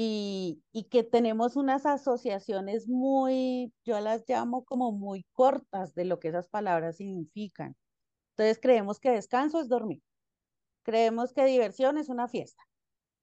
y, 0.00 0.62
que 0.90 1.02
tenemos 1.02 1.56
unas 1.56 1.84
asociaciones 1.84 2.86
muy, 2.86 3.72
yo 3.84 3.98
las 4.00 4.24
llamo 4.28 4.64
como 4.64 4.92
muy 4.92 5.24
cortas 5.32 5.94
de 5.94 6.04
lo 6.04 6.20
que 6.20 6.28
esas 6.28 6.48
palabras 6.48 6.98
significan. 6.98 7.76
Entonces 8.30 8.60
creemos 8.62 9.00
que 9.00 9.10
descanso 9.10 9.60
es 9.60 9.68
dormir, 9.68 10.02
creemos 10.88 11.34
que 11.34 11.44
diversión 11.44 11.98
es 11.98 12.08
una 12.08 12.28
fiesta 12.28 12.62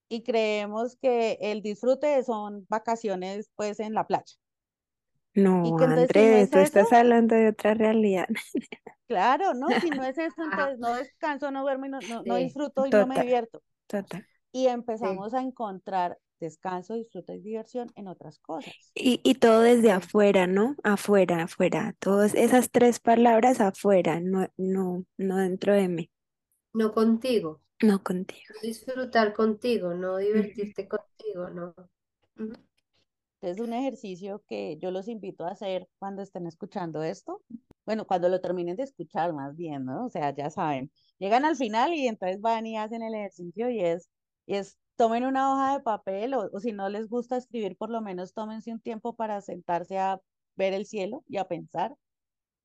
y 0.07 0.21
creemos 0.21 0.97
que 0.97 1.39
el 1.41 1.63
disfrute 1.63 2.23
son 2.23 2.63
vacaciones 2.69 3.49
pues 3.55 3.79
en 3.79 3.95
la 3.95 4.05
playa. 4.05 4.35
No, 5.33 5.63
Andrés, 5.79 6.51
tú 6.51 6.59
estás 6.59 6.93
hablando 6.93 7.33
de 7.33 7.49
otra 7.49 7.73
realidad. 7.73 8.27
Claro, 9.07 9.53
no, 9.53 9.67
si 9.81 9.91
no 9.91 10.03
es 10.03 10.17
eso, 10.17 10.41
entonces 10.41 10.79
no 10.79 10.95
descanso, 10.95 11.51
no 11.51 11.61
duermo, 11.61 11.85
no, 11.87 11.99
no, 12.25 12.35
disfruto 12.37 12.87
y 12.87 12.89
no 12.89 13.05
me 13.05 13.19
divierto. 13.21 13.61
Total. 13.85 14.25
Y 14.51 14.65
empezamos 14.65 15.35
a 15.35 15.41
encontrar 15.41 16.17
descanso, 16.39 16.95
disfruta 16.95 17.35
y 17.35 17.39
diversión 17.39 17.91
en 17.93 18.07
otras 18.07 18.39
cosas. 18.39 18.73
Y, 18.95 19.21
y 19.23 19.35
todo 19.35 19.61
desde 19.61 19.91
afuera, 19.91 20.47
¿no? 20.47 20.75
Afuera, 20.83 21.43
afuera. 21.43 21.93
Todas 21.99 22.33
esas 22.33 22.71
tres 22.71 22.99
palabras 22.99 23.61
afuera, 23.61 24.19
no, 24.19 24.47
no, 24.57 25.05
no 25.17 25.37
dentro 25.37 25.75
de 25.75 25.87
mí. 25.87 26.11
No 26.75 26.93
contigo. 26.93 27.61
No 27.81 28.03
contigo. 28.03 28.53
Disfrutar 28.61 29.33
contigo, 29.33 29.93
no 29.93 30.17
divertirte 30.17 30.89
contigo, 30.89 31.49
¿no? 31.49 31.73
Es 33.39 33.61
un 33.61 33.71
ejercicio 33.71 34.43
que 34.45 34.77
yo 34.77 34.91
los 34.91 35.07
invito 35.07 35.45
a 35.45 35.51
hacer 35.51 35.87
cuando 35.99 36.21
estén 36.21 36.47
escuchando 36.47 37.01
esto. 37.01 37.41
Bueno, 37.85 38.05
cuando 38.05 38.27
lo 38.27 38.41
terminen 38.41 38.75
de 38.75 38.83
escuchar 38.83 39.31
más 39.31 39.55
bien, 39.55 39.85
¿no? 39.85 40.05
O 40.05 40.09
sea, 40.09 40.35
ya 40.35 40.49
saben, 40.49 40.91
llegan 41.17 41.45
al 41.45 41.55
final 41.55 41.93
y 41.93 42.09
entonces 42.09 42.41
van 42.41 42.67
y 42.67 42.77
hacen 42.77 43.03
el 43.03 43.15
ejercicio 43.15 43.69
y 43.69 43.79
es, 43.79 44.09
y 44.45 44.55
es 44.55 44.77
tomen 44.97 45.23
una 45.23 45.53
hoja 45.53 45.77
de 45.77 45.83
papel 45.83 46.33
o, 46.33 46.59
si 46.59 46.73
no 46.73 46.89
les 46.89 47.07
gusta 47.07 47.37
escribir, 47.37 47.77
por 47.77 47.89
lo 47.89 48.01
menos 48.01 48.33
tómense 48.33 48.73
un 48.73 48.81
tiempo 48.81 49.15
para 49.15 49.39
sentarse 49.39 49.97
a 49.97 50.19
ver 50.57 50.73
el 50.73 50.85
cielo 50.85 51.23
y 51.29 51.37
a 51.37 51.47
pensar 51.47 51.95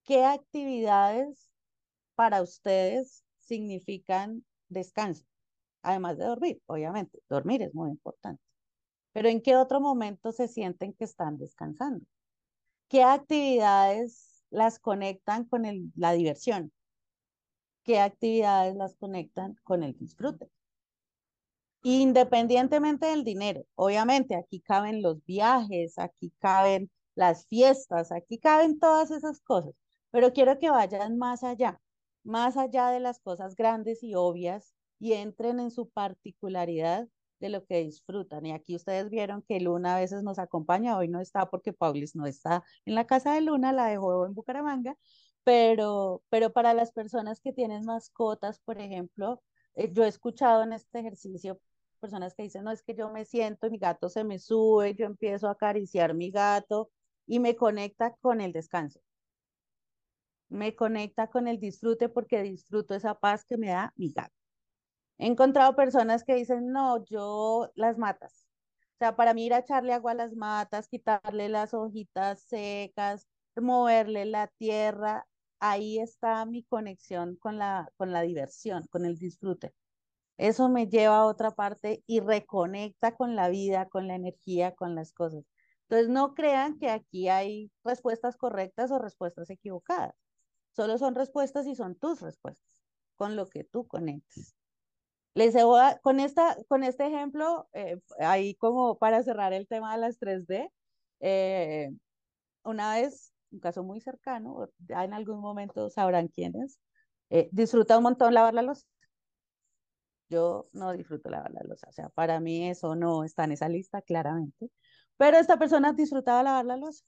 qué 0.02 0.24
actividades 0.24 1.48
para 2.16 2.42
ustedes 2.42 3.24
significan 3.50 4.44
descanso, 4.68 5.24
además 5.82 6.16
de 6.18 6.24
dormir, 6.24 6.62
obviamente, 6.66 7.18
dormir 7.28 7.62
es 7.62 7.74
muy 7.74 7.90
importante. 7.90 8.40
Pero 9.12 9.28
¿en 9.28 9.42
qué 9.42 9.56
otro 9.56 9.80
momento 9.80 10.30
se 10.30 10.46
sienten 10.46 10.92
que 10.92 11.02
están 11.02 11.36
descansando? 11.36 12.06
¿Qué 12.88 13.02
actividades 13.02 14.44
las 14.50 14.78
conectan 14.78 15.46
con 15.46 15.62
la 15.96 16.12
diversión? 16.12 16.72
¿Qué 17.82 17.98
actividades 17.98 18.76
las 18.76 18.94
conectan 18.94 19.56
con 19.64 19.82
el 19.82 19.98
disfrute? 19.98 20.48
Independientemente 21.82 23.06
del 23.06 23.24
dinero, 23.24 23.64
obviamente 23.74 24.36
aquí 24.36 24.60
caben 24.60 25.02
los 25.02 25.24
viajes, 25.24 25.98
aquí 25.98 26.32
caben 26.38 26.88
las 27.16 27.46
fiestas, 27.46 28.12
aquí 28.12 28.38
caben 28.38 28.78
todas 28.78 29.10
esas 29.10 29.40
cosas, 29.40 29.74
pero 30.12 30.32
quiero 30.32 30.56
que 30.60 30.70
vayan 30.70 31.18
más 31.18 31.42
allá, 31.42 31.80
más 32.30 32.56
allá 32.56 32.88
de 32.90 33.00
las 33.00 33.20
cosas 33.20 33.56
grandes 33.56 34.02
y 34.02 34.14
obvias 34.14 34.74
y 34.98 35.14
entren 35.14 35.60
en 35.60 35.70
su 35.70 35.90
particularidad 35.90 37.08
de 37.40 37.48
lo 37.48 37.64
que 37.64 37.82
disfrutan. 37.84 38.46
Y 38.46 38.52
aquí 38.52 38.76
ustedes 38.76 39.10
vieron 39.10 39.42
que 39.42 39.60
Luna 39.60 39.96
a 39.96 40.00
veces 40.00 40.22
nos 40.22 40.38
acompaña, 40.38 40.96
hoy 40.96 41.08
no 41.08 41.20
está 41.20 41.50
porque 41.50 41.72
Paulis 41.72 42.14
no 42.14 42.26
está 42.26 42.64
en 42.84 42.94
la 42.94 43.06
casa 43.06 43.34
de 43.34 43.40
Luna, 43.40 43.72
la 43.72 43.86
dejó 43.86 44.26
en 44.26 44.34
Bucaramanga, 44.34 44.96
pero, 45.44 46.22
pero 46.28 46.52
para 46.52 46.74
las 46.74 46.92
personas 46.92 47.40
que 47.40 47.52
tienen 47.52 47.84
mascotas, 47.84 48.60
por 48.60 48.78
ejemplo, 48.80 49.42
eh, 49.74 49.90
yo 49.92 50.04
he 50.04 50.08
escuchado 50.08 50.62
en 50.62 50.72
este 50.74 51.00
ejercicio 51.00 51.60
personas 52.00 52.34
que 52.34 52.44
dicen, 52.44 52.64
no, 52.64 52.70
es 52.70 52.82
que 52.82 52.94
yo 52.94 53.10
me 53.10 53.24
siento 53.24 53.70
mi 53.70 53.78
gato 53.78 54.08
se 54.08 54.24
me 54.24 54.38
sube, 54.38 54.94
yo 54.94 55.06
empiezo 55.06 55.48
a 55.48 55.52
acariciar 55.52 56.14
mi 56.14 56.30
gato 56.30 56.90
y 57.26 57.40
me 57.40 57.56
conecta 57.56 58.16
con 58.20 58.40
el 58.40 58.52
descanso. 58.52 59.00
Me 60.50 60.74
conecta 60.76 61.28
con 61.28 61.48
el 61.48 61.58
disfrute 61.58 62.08
porque 62.08 62.42
disfruto 62.42 62.94
esa 62.94 63.14
paz 63.14 63.44
que 63.44 63.56
me 63.56 63.68
da 63.68 63.92
mi 63.96 64.12
gato. 64.12 64.34
He 65.18 65.26
encontrado 65.26 65.76
personas 65.76 66.24
que 66.24 66.34
dicen, 66.34 66.72
no, 66.72 67.04
yo 67.04 67.70
las 67.74 67.98
matas. 67.98 68.46
O 68.94 68.98
sea, 68.98 69.16
para 69.16 69.34
mí 69.34 69.46
ir 69.46 69.54
a 69.54 69.58
echarle 69.60 69.92
agua 69.94 70.12
a 70.12 70.14
las 70.14 70.34
matas, 70.34 70.88
quitarle 70.88 71.48
las 71.48 71.72
hojitas 71.74 72.42
secas, 72.42 73.28
moverle 73.56 74.26
la 74.26 74.48
tierra, 74.48 75.26
ahí 75.60 75.98
está 75.98 76.44
mi 76.46 76.64
conexión 76.64 77.36
con 77.36 77.58
la, 77.58 77.90
con 77.96 78.12
la 78.12 78.22
diversión, 78.22 78.86
con 78.90 79.04
el 79.04 79.16
disfrute. 79.18 79.74
Eso 80.38 80.68
me 80.70 80.88
lleva 80.88 81.18
a 81.18 81.26
otra 81.26 81.52
parte 81.52 82.02
y 82.06 82.20
reconecta 82.20 83.14
con 83.16 83.36
la 83.36 83.48
vida, 83.50 83.88
con 83.88 84.08
la 84.08 84.14
energía, 84.16 84.74
con 84.74 84.94
las 84.94 85.12
cosas. 85.12 85.44
Entonces, 85.82 86.08
no 86.08 86.34
crean 86.34 86.78
que 86.78 86.90
aquí 86.90 87.28
hay 87.28 87.70
respuestas 87.84 88.36
correctas 88.36 88.90
o 88.90 88.98
respuestas 88.98 89.50
equivocadas. 89.50 90.14
Solo 90.72 90.98
son 90.98 91.14
respuestas 91.14 91.66
y 91.66 91.74
son 91.74 91.96
tus 91.96 92.20
respuestas, 92.20 92.82
con 93.16 93.36
lo 93.36 93.46
que 93.46 93.64
tú 93.64 93.86
conectes. 93.86 94.54
Les 95.34 95.54
voy 95.54 95.80
con, 96.02 96.20
esta, 96.20 96.56
con 96.68 96.82
este 96.82 97.06
ejemplo, 97.06 97.68
eh, 97.72 98.00
ahí 98.18 98.54
como 98.56 98.98
para 98.98 99.22
cerrar 99.22 99.52
el 99.52 99.68
tema 99.68 99.92
de 99.94 100.00
las 100.00 100.18
3D, 100.18 100.72
eh, 101.20 101.90
una 102.64 102.94
vez, 102.94 103.32
un 103.52 103.60
caso 103.60 103.82
muy 103.84 104.00
cercano, 104.00 104.68
ya 104.78 105.04
en 105.04 105.14
algún 105.14 105.40
momento 105.40 105.88
sabrán 105.90 106.28
quién 106.28 106.54
es, 106.62 106.80
eh, 107.30 107.48
disfruta 107.52 107.96
un 107.96 108.04
montón 108.04 108.34
lavar 108.34 108.54
la 108.54 108.62
luz. 108.62 108.86
Yo 110.28 110.68
no 110.72 110.92
disfruto 110.92 111.28
lavar 111.28 111.52
la 111.52 111.62
losa, 111.64 111.88
o 111.88 111.92
sea, 111.92 112.08
para 112.10 112.40
mí 112.40 112.68
eso 112.68 112.94
no 112.94 113.24
está 113.24 113.44
en 113.44 113.52
esa 113.52 113.68
lista 113.68 114.02
claramente, 114.02 114.70
pero 115.16 115.38
esta 115.38 115.58
persona 115.58 115.92
disfrutaba 115.92 116.42
lavar 116.42 116.64
la 116.64 116.76
losa, 116.76 117.04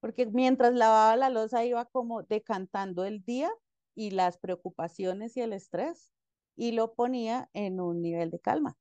porque 0.00 0.26
mientras 0.26 0.74
lavaba 0.74 1.16
la 1.16 1.30
losa 1.30 1.64
iba 1.64 1.84
como 1.86 2.22
decantando 2.22 3.04
el 3.04 3.22
día 3.24 3.50
y 3.94 4.10
las 4.10 4.38
preocupaciones 4.38 5.36
y 5.36 5.42
el 5.42 5.52
estrés 5.52 6.12
y 6.56 6.72
lo 6.72 6.94
ponía 6.94 7.50
en 7.52 7.80
un 7.80 8.02
nivel 8.02 8.30
de 8.30 8.40
calma. 8.40 8.76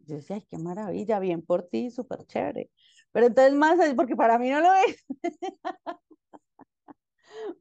Yo 0.00 0.16
decía, 0.16 0.36
ay, 0.36 0.46
qué 0.50 0.58
maravilla, 0.58 1.20
bien 1.20 1.42
por 1.42 1.68
ti, 1.68 1.90
súper 1.90 2.26
chévere. 2.26 2.70
Pero 3.12 3.26
entonces 3.26 3.54
más 3.54 3.78
porque 3.96 4.16
para 4.16 4.38
mí 4.38 4.50
no 4.50 4.60
lo 4.60 4.74
es. 4.74 5.04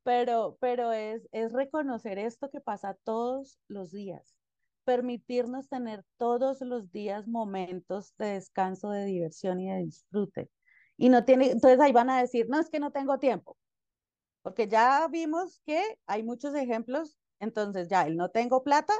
pero, 0.03 0.57
pero 0.59 0.91
es, 0.91 1.27
es 1.31 1.53
reconocer 1.53 2.17
esto 2.17 2.49
que 2.49 2.61
pasa 2.61 2.97
todos 3.03 3.59
los 3.67 3.91
días 3.91 4.35
permitirnos 4.83 5.69
tener 5.69 6.03
todos 6.17 6.61
los 6.61 6.91
días 6.91 7.27
momentos 7.27 8.15
de 8.17 8.33
descanso, 8.33 8.89
de 8.89 9.05
diversión 9.05 9.59
y 9.59 9.69
de 9.69 9.77
disfrute. 9.77 10.49
Y 11.01 11.09
no 11.09 11.25
tiene, 11.25 11.49
entonces 11.49 11.79
ahí 11.79 11.91
van 11.91 12.11
a 12.11 12.21
decir, 12.21 12.47
no, 12.47 12.59
es 12.59 12.69
que 12.69 12.79
no 12.79 12.91
tengo 12.91 13.17
tiempo, 13.17 13.57
porque 14.43 14.67
ya 14.67 15.07
vimos 15.07 15.59
que 15.65 15.97
hay 16.05 16.21
muchos 16.21 16.53
ejemplos, 16.53 17.17
entonces 17.39 17.89
ya 17.89 18.03
el 18.03 18.15
no 18.15 18.29
tengo 18.29 18.63
plata 18.63 18.93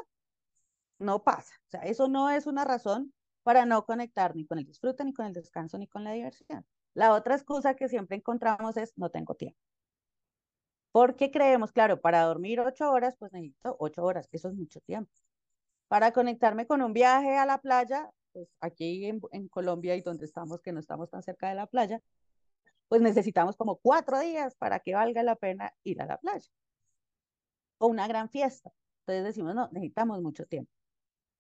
no 0.98 1.24
pasa. 1.24 1.54
O 1.68 1.70
sea, 1.70 1.82
eso 1.82 2.08
no 2.08 2.32
es 2.32 2.48
una 2.48 2.66
razón 2.66 3.14
para 3.44 3.68
no 3.68 3.86
conectar 3.86 4.36
ni 4.36 4.48
con 4.48 4.58
el 4.58 4.66
disfrute, 4.66 5.06
ni 5.06 5.14
con 5.14 5.28
el 5.28 5.34
descanso, 5.34 5.78
ni 5.78 5.86
con 5.88 6.04
la 6.04 6.14
diversión. 6.14 6.66
La 6.96 7.14
otra 7.14 7.36
excusa 7.36 7.76
que 7.76 7.88
siempre 7.88 8.18
encontramos 8.18 8.78
es 8.78 8.98
no 8.98 9.12
tengo 9.12 9.36
tiempo. 9.36 9.60
Porque 10.92 11.30
creemos, 11.30 11.72
claro, 11.72 12.02
para 12.02 12.24
dormir 12.24 12.62
ocho 12.62 12.92
horas, 12.92 13.16
pues 13.20 13.32
necesito 13.32 13.76
ocho 13.80 14.04
horas, 14.04 14.28
eso 14.32 14.48
es 14.48 14.56
mucho 14.56 14.80
tiempo. 14.82 15.12
Para 15.88 16.14
conectarme 16.14 16.66
con 16.66 16.82
un 16.82 16.94
viaje 16.94 17.38
a 17.38 17.46
la 17.46 17.60
playa, 17.60 18.10
pues 18.34 18.50
aquí 18.62 19.06
en, 19.06 19.22
en 19.32 19.48
Colombia 19.48 19.96
y 19.96 20.02
donde 20.02 20.26
estamos, 20.26 20.62
que 20.62 20.72
no 20.72 20.80
estamos 20.80 21.10
tan 21.10 21.24
cerca 21.24 21.50
de 21.50 21.56
la 21.56 21.68
playa, 21.68 22.02
pues 22.88 23.02
necesitamos 23.02 23.56
como 23.56 23.78
cuatro 23.78 24.20
días 24.20 24.56
para 24.56 24.80
que 24.80 24.94
valga 24.96 25.24
la 25.24 25.36
pena 25.36 25.74
ir 25.84 26.02
a 26.02 26.06
la 26.06 26.18
playa. 26.18 26.50
O 27.80 27.88
una 27.88 28.08
gran 28.08 28.30
fiesta. 28.30 28.72
Entonces 29.02 29.24
decimos, 29.26 29.56
no, 29.56 29.70
necesitamos 29.72 30.22
mucho 30.22 30.46
tiempo. 30.46 30.72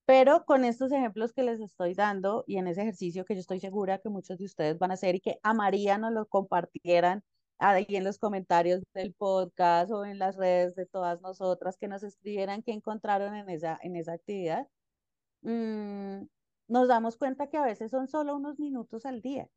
Pero 0.05 0.45
con 0.45 0.65
estos 0.65 0.91
ejemplos 0.91 1.33
que 1.33 1.43
les 1.43 1.59
estoy 1.61 1.93
dando 1.93 2.43
y 2.47 2.57
en 2.57 2.67
ese 2.67 2.81
ejercicio 2.81 3.25
que 3.25 3.35
yo 3.35 3.41
estoy 3.41 3.59
segura 3.59 3.99
que 3.99 4.09
muchos 4.09 4.37
de 4.37 4.45
ustedes 4.45 4.79
van 4.79 4.91
a 4.91 4.95
hacer 4.95 5.15
y 5.15 5.21
que 5.21 5.39
a 5.43 5.53
María 5.53 5.97
nos 5.97 6.11
lo 6.13 6.25
compartieran 6.27 7.23
ahí 7.61 7.85
en 7.89 8.03
los 8.03 8.17
comentarios 8.17 8.81
del 8.93 9.13
podcast 9.13 9.91
o 9.91 10.05
en 10.05 10.19
las 10.19 10.35
redes 10.37 10.75
de 10.75 10.85
todas 10.85 11.21
nosotras, 11.21 11.77
que 11.77 11.87
nos 11.87 12.03
escribieran 12.03 12.63
qué 12.63 12.71
encontraron 12.73 13.35
en 13.35 13.49
esa, 13.49 13.79
en 13.81 13.95
esa 13.95 14.13
actividad, 14.13 14.67
mm, 15.41 16.23
nos 16.71 16.87
damos 16.87 17.17
cuenta 17.17 17.47
que 17.47 17.57
a 17.57 17.65
veces 17.65 17.91
son 17.91 18.07
solo 18.07 18.33
unos 18.35 18.57
minutos 18.57 19.05
al 19.05 19.21
día, 19.21 19.49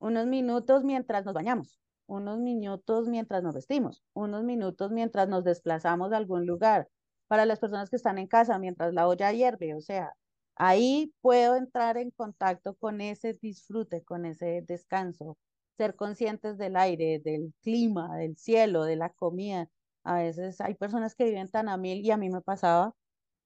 unos 0.00 0.26
minutos 0.26 0.82
mientras 0.82 1.24
nos 1.24 1.32
bañamos, 1.32 1.78
unos 2.08 2.40
minutos 2.40 3.08
mientras 3.08 3.44
nos 3.44 3.54
vestimos, 3.54 4.02
unos 4.14 4.42
minutos 4.42 4.90
mientras 4.90 5.28
nos 5.28 5.44
desplazamos 5.44 6.12
a 6.12 6.16
algún 6.16 6.44
lugar, 6.44 6.88
para 7.28 7.46
las 7.46 7.60
personas 7.60 7.88
que 7.88 7.96
están 7.96 8.18
en 8.18 8.26
casa 8.26 8.58
mientras 8.58 8.92
la 8.94 9.06
olla 9.06 9.30
hierve, 9.32 9.74
o 9.76 9.80
sea, 9.80 10.12
ahí 10.56 11.14
puedo 11.20 11.54
entrar 11.54 11.96
en 11.98 12.10
contacto 12.10 12.74
con 12.74 13.00
ese 13.00 13.34
disfrute, 13.34 14.02
con 14.02 14.26
ese 14.26 14.64
descanso, 14.66 15.38
ser 15.76 15.94
conscientes 15.94 16.58
del 16.58 16.76
aire, 16.76 17.20
del 17.24 17.54
clima, 17.62 18.16
del 18.16 18.36
cielo, 18.36 18.82
de 18.84 18.96
la 18.96 19.10
comida. 19.10 19.68
A 20.02 20.16
veces 20.18 20.60
hay 20.60 20.74
personas 20.74 21.14
que 21.14 21.24
viven 21.26 21.48
tan 21.48 21.68
a 21.68 21.76
mil 21.76 22.04
y 22.04 22.10
a 22.10 22.16
mí 22.16 22.28
me 22.30 22.40
pasaba 22.40 22.94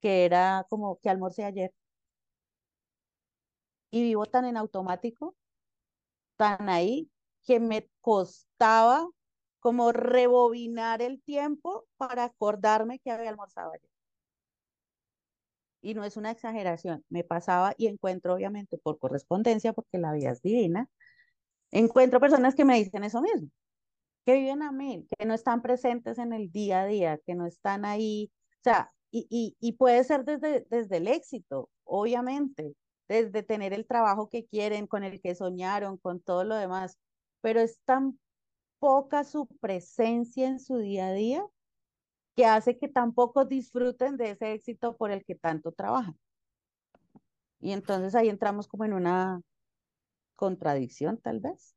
que 0.00 0.24
era 0.24 0.66
como 0.70 0.98
que 1.00 1.10
almorcé 1.10 1.44
ayer 1.44 1.72
y 3.92 4.02
vivo 4.02 4.26
tan 4.26 4.46
en 4.46 4.56
automático, 4.56 5.36
tan 6.36 6.68
ahí, 6.68 7.10
que 7.44 7.60
me 7.60 7.88
costaba 8.00 9.08
como 9.60 9.92
rebobinar 9.92 11.02
el 11.02 11.22
tiempo 11.22 11.86
para 11.96 12.24
acordarme 12.24 12.98
que 12.98 13.10
había 13.12 13.30
almorzado 13.30 13.72
ayer. 13.72 13.88
Y 15.82 15.94
no 15.94 16.04
es 16.04 16.16
una 16.16 16.30
exageración, 16.30 17.04
me 17.10 17.22
pasaba 17.22 17.74
y 17.76 17.88
encuentro 17.88 18.34
obviamente 18.34 18.78
por 18.78 18.98
correspondencia, 18.98 19.72
porque 19.74 19.98
la 19.98 20.12
vida 20.12 20.30
es 20.30 20.40
divina, 20.40 20.88
encuentro 21.70 22.20
personas 22.20 22.54
que 22.54 22.64
me 22.64 22.76
dicen 22.78 23.04
eso 23.04 23.20
mismo, 23.20 23.50
que 24.24 24.34
viven 24.34 24.62
a 24.62 24.72
mí, 24.72 25.06
que 25.18 25.26
no 25.26 25.34
están 25.34 25.62
presentes 25.62 26.18
en 26.18 26.32
el 26.32 26.50
día 26.50 26.82
a 26.82 26.86
día, 26.86 27.18
que 27.26 27.34
no 27.34 27.46
están 27.46 27.84
ahí, 27.84 28.32
o 28.60 28.62
sea, 28.64 28.92
y, 29.10 29.26
y, 29.30 29.56
y 29.60 29.72
puede 29.72 30.04
ser 30.04 30.24
desde, 30.24 30.66
desde 30.70 30.98
el 30.98 31.08
éxito, 31.08 31.70
obviamente, 31.84 32.74
desde 33.12 33.42
tener 33.42 33.72
el 33.72 33.86
trabajo 33.86 34.28
que 34.28 34.46
quieren, 34.46 34.86
con 34.86 35.04
el 35.04 35.20
que 35.20 35.34
soñaron, 35.34 35.98
con 35.98 36.20
todo 36.20 36.44
lo 36.44 36.54
demás, 36.56 36.98
pero 37.40 37.60
es 37.60 37.78
tan 37.84 38.18
poca 38.78 39.24
su 39.24 39.46
presencia 39.60 40.48
en 40.48 40.58
su 40.58 40.78
día 40.78 41.08
a 41.08 41.12
día 41.12 41.46
que 42.34 42.46
hace 42.46 42.78
que 42.78 42.88
tampoco 42.88 43.44
disfruten 43.44 44.16
de 44.16 44.30
ese 44.30 44.52
éxito 44.52 44.96
por 44.96 45.10
el 45.10 45.24
que 45.24 45.34
tanto 45.34 45.72
trabajan. 45.72 46.18
Y 47.60 47.72
entonces 47.72 48.14
ahí 48.14 48.28
entramos 48.28 48.66
como 48.66 48.84
en 48.84 48.94
una 48.94 49.40
contradicción, 50.34 51.18
tal 51.18 51.40
vez. 51.40 51.76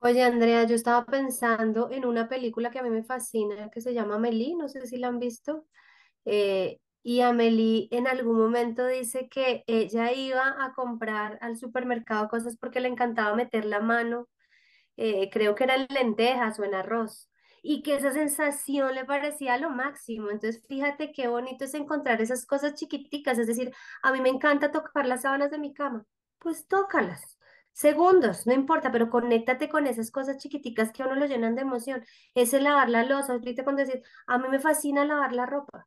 Oye, 0.00 0.22
Andrea, 0.24 0.64
yo 0.64 0.74
estaba 0.74 1.06
pensando 1.06 1.88
en 1.90 2.04
una 2.04 2.28
película 2.28 2.70
que 2.72 2.80
a 2.80 2.82
mí 2.82 2.90
me 2.90 3.04
fascina, 3.04 3.70
que 3.70 3.80
se 3.80 3.94
llama 3.94 4.16
Amelie, 4.16 4.56
no 4.56 4.68
sé 4.68 4.86
si 4.86 4.98
la 4.98 5.08
han 5.08 5.20
visto. 5.20 5.66
Eh, 6.24 6.80
y 7.02 7.20
Amelie 7.20 7.88
en 7.90 8.06
algún 8.06 8.38
momento 8.38 8.86
dice 8.86 9.28
que 9.28 9.64
ella 9.66 10.12
iba 10.12 10.64
a 10.64 10.72
comprar 10.74 11.38
al 11.40 11.56
supermercado 11.56 12.28
cosas 12.28 12.56
porque 12.56 12.80
le 12.80 12.88
encantaba 12.88 13.34
meter 13.36 13.64
la 13.64 13.80
mano 13.80 14.28
eh, 14.96 15.30
creo 15.32 15.54
que 15.54 15.64
eran 15.64 15.86
lentejas 15.90 16.58
o 16.58 16.64
en 16.64 16.74
arroz, 16.74 17.30
y 17.62 17.82
que 17.82 17.94
esa 17.96 18.12
sensación 18.12 18.94
le 18.94 19.04
parecía 19.04 19.56
lo 19.58 19.70
máximo. 19.70 20.30
Entonces, 20.30 20.64
fíjate 20.68 21.12
qué 21.12 21.28
bonito 21.28 21.64
es 21.64 21.74
encontrar 21.74 22.20
esas 22.20 22.46
cosas 22.46 22.74
chiquiticas, 22.74 23.38
es 23.38 23.46
decir, 23.46 23.72
a 24.02 24.12
mí 24.12 24.20
me 24.20 24.28
encanta 24.30 24.70
tocar 24.72 25.06
las 25.06 25.22
sábanas 25.22 25.50
de 25.50 25.58
mi 25.58 25.72
cama, 25.74 26.04
pues 26.38 26.66
tócalas. 26.68 27.38
Segundos, 27.72 28.46
no 28.46 28.52
importa, 28.52 28.92
pero 28.92 29.08
conéctate 29.08 29.68
con 29.70 29.86
esas 29.86 30.10
cosas 30.10 30.36
chiquiticas 30.38 30.92
que 30.92 31.02
a 31.02 31.06
uno 31.06 31.16
lo 31.16 31.26
llenan 31.26 31.54
de 31.54 31.62
emoción. 31.62 32.04
Ese 32.34 32.60
lavar 32.60 32.90
la 32.90 33.04
losa, 33.04 33.32
ahorita 33.32 33.64
cuando 33.64 33.82
decir, 33.84 34.02
a 34.26 34.38
mí 34.38 34.48
me 34.48 34.60
fascina 34.60 35.04
lavar 35.06 35.32
la 35.32 35.46
ropa. 35.46 35.86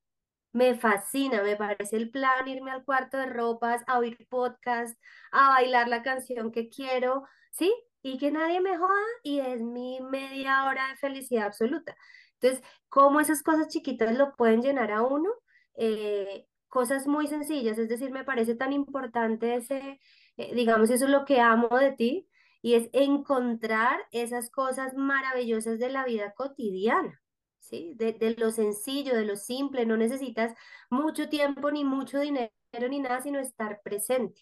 Me 0.56 0.76
fascina, 0.76 1.43
me 1.43 1.56
parece 1.56 1.97
el 1.97 2.10
plan 2.12 2.47
irme 2.47 2.72
al 2.72 2.84
cuarto 2.86 3.18
de 3.18 3.26
ropas, 3.28 3.84
a 3.88 3.99
oír 3.99 4.18
podcast, 4.30 4.97
a 5.32 5.49
bailar 5.49 5.88
la 5.89 6.01
canción 6.01 6.51
que 6.51 6.70
quiero, 6.70 7.26
¿sí? 7.51 7.74
y 8.06 8.20
que 8.20 8.30
nadie 8.32 8.62
me 8.62 8.78
joda 8.78 8.93
y 9.24 9.39
es 9.39 9.62
mi 9.62 9.99
media 9.99 10.66
hora 10.66 10.89
de 10.89 10.95
felicidad 10.97 11.47
absoluta. 11.47 11.97
Entonces, 12.39 12.64
¿cómo 12.88 13.20
esas 13.20 13.41
cosas 13.41 13.68
chiquitas 13.68 14.16
lo 14.16 14.36
pueden 14.36 14.62
llenar 14.62 14.91
a 14.91 15.01
uno? 15.01 15.30
Eh, 15.76 16.45
cosas 16.68 17.08
muy 17.08 17.28
sencillas, 17.28 17.80
es 17.80 17.89
decir, 17.89 18.12
me 18.12 18.24
parece 18.24 18.53
tan 18.53 18.74
importante 18.74 19.56
ese, 19.56 19.99
eh, 20.38 20.53
digamos, 20.53 20.91
eso 20.91 21.06
es 21.06 21.12
lo 21.12 21.26
que 21.26 21.41
amo 21.41 21.70
de 21.80 21.93
ti 21.93 22.30
y 22.62 22.76
es 22.76 22.89
encontrar 22.93 23.99
esas 24.12 24.51
cosas 24.51 24.93
maravillosas 24.95 25.80
de 25.80 25.89
la 25.89 26.06
vida 26.06 26.34
cotidiana. 26.36 27.20
¿Sí? 27.66 27.93
De, 27.95 28.13
de 28.13 28.36
lo 28.36 28.51
sencillo, 28.51 29.16
de 29.16 29.26
lo 29.26 29.36
simple, 29.36 29.86
no 29.88 29.97
necesitas 29.97 30.53
mucho 30.91 31.30
tiempo 31.30 31.72
ni 31.72 31.84
mucho 31.84 32.20
dinero 32.20 32.51
ni 32.89 32.99
nada, 32.99 33.22
sino 33.22 33.39
estar 33.39 33.82
presente 33.82 34.41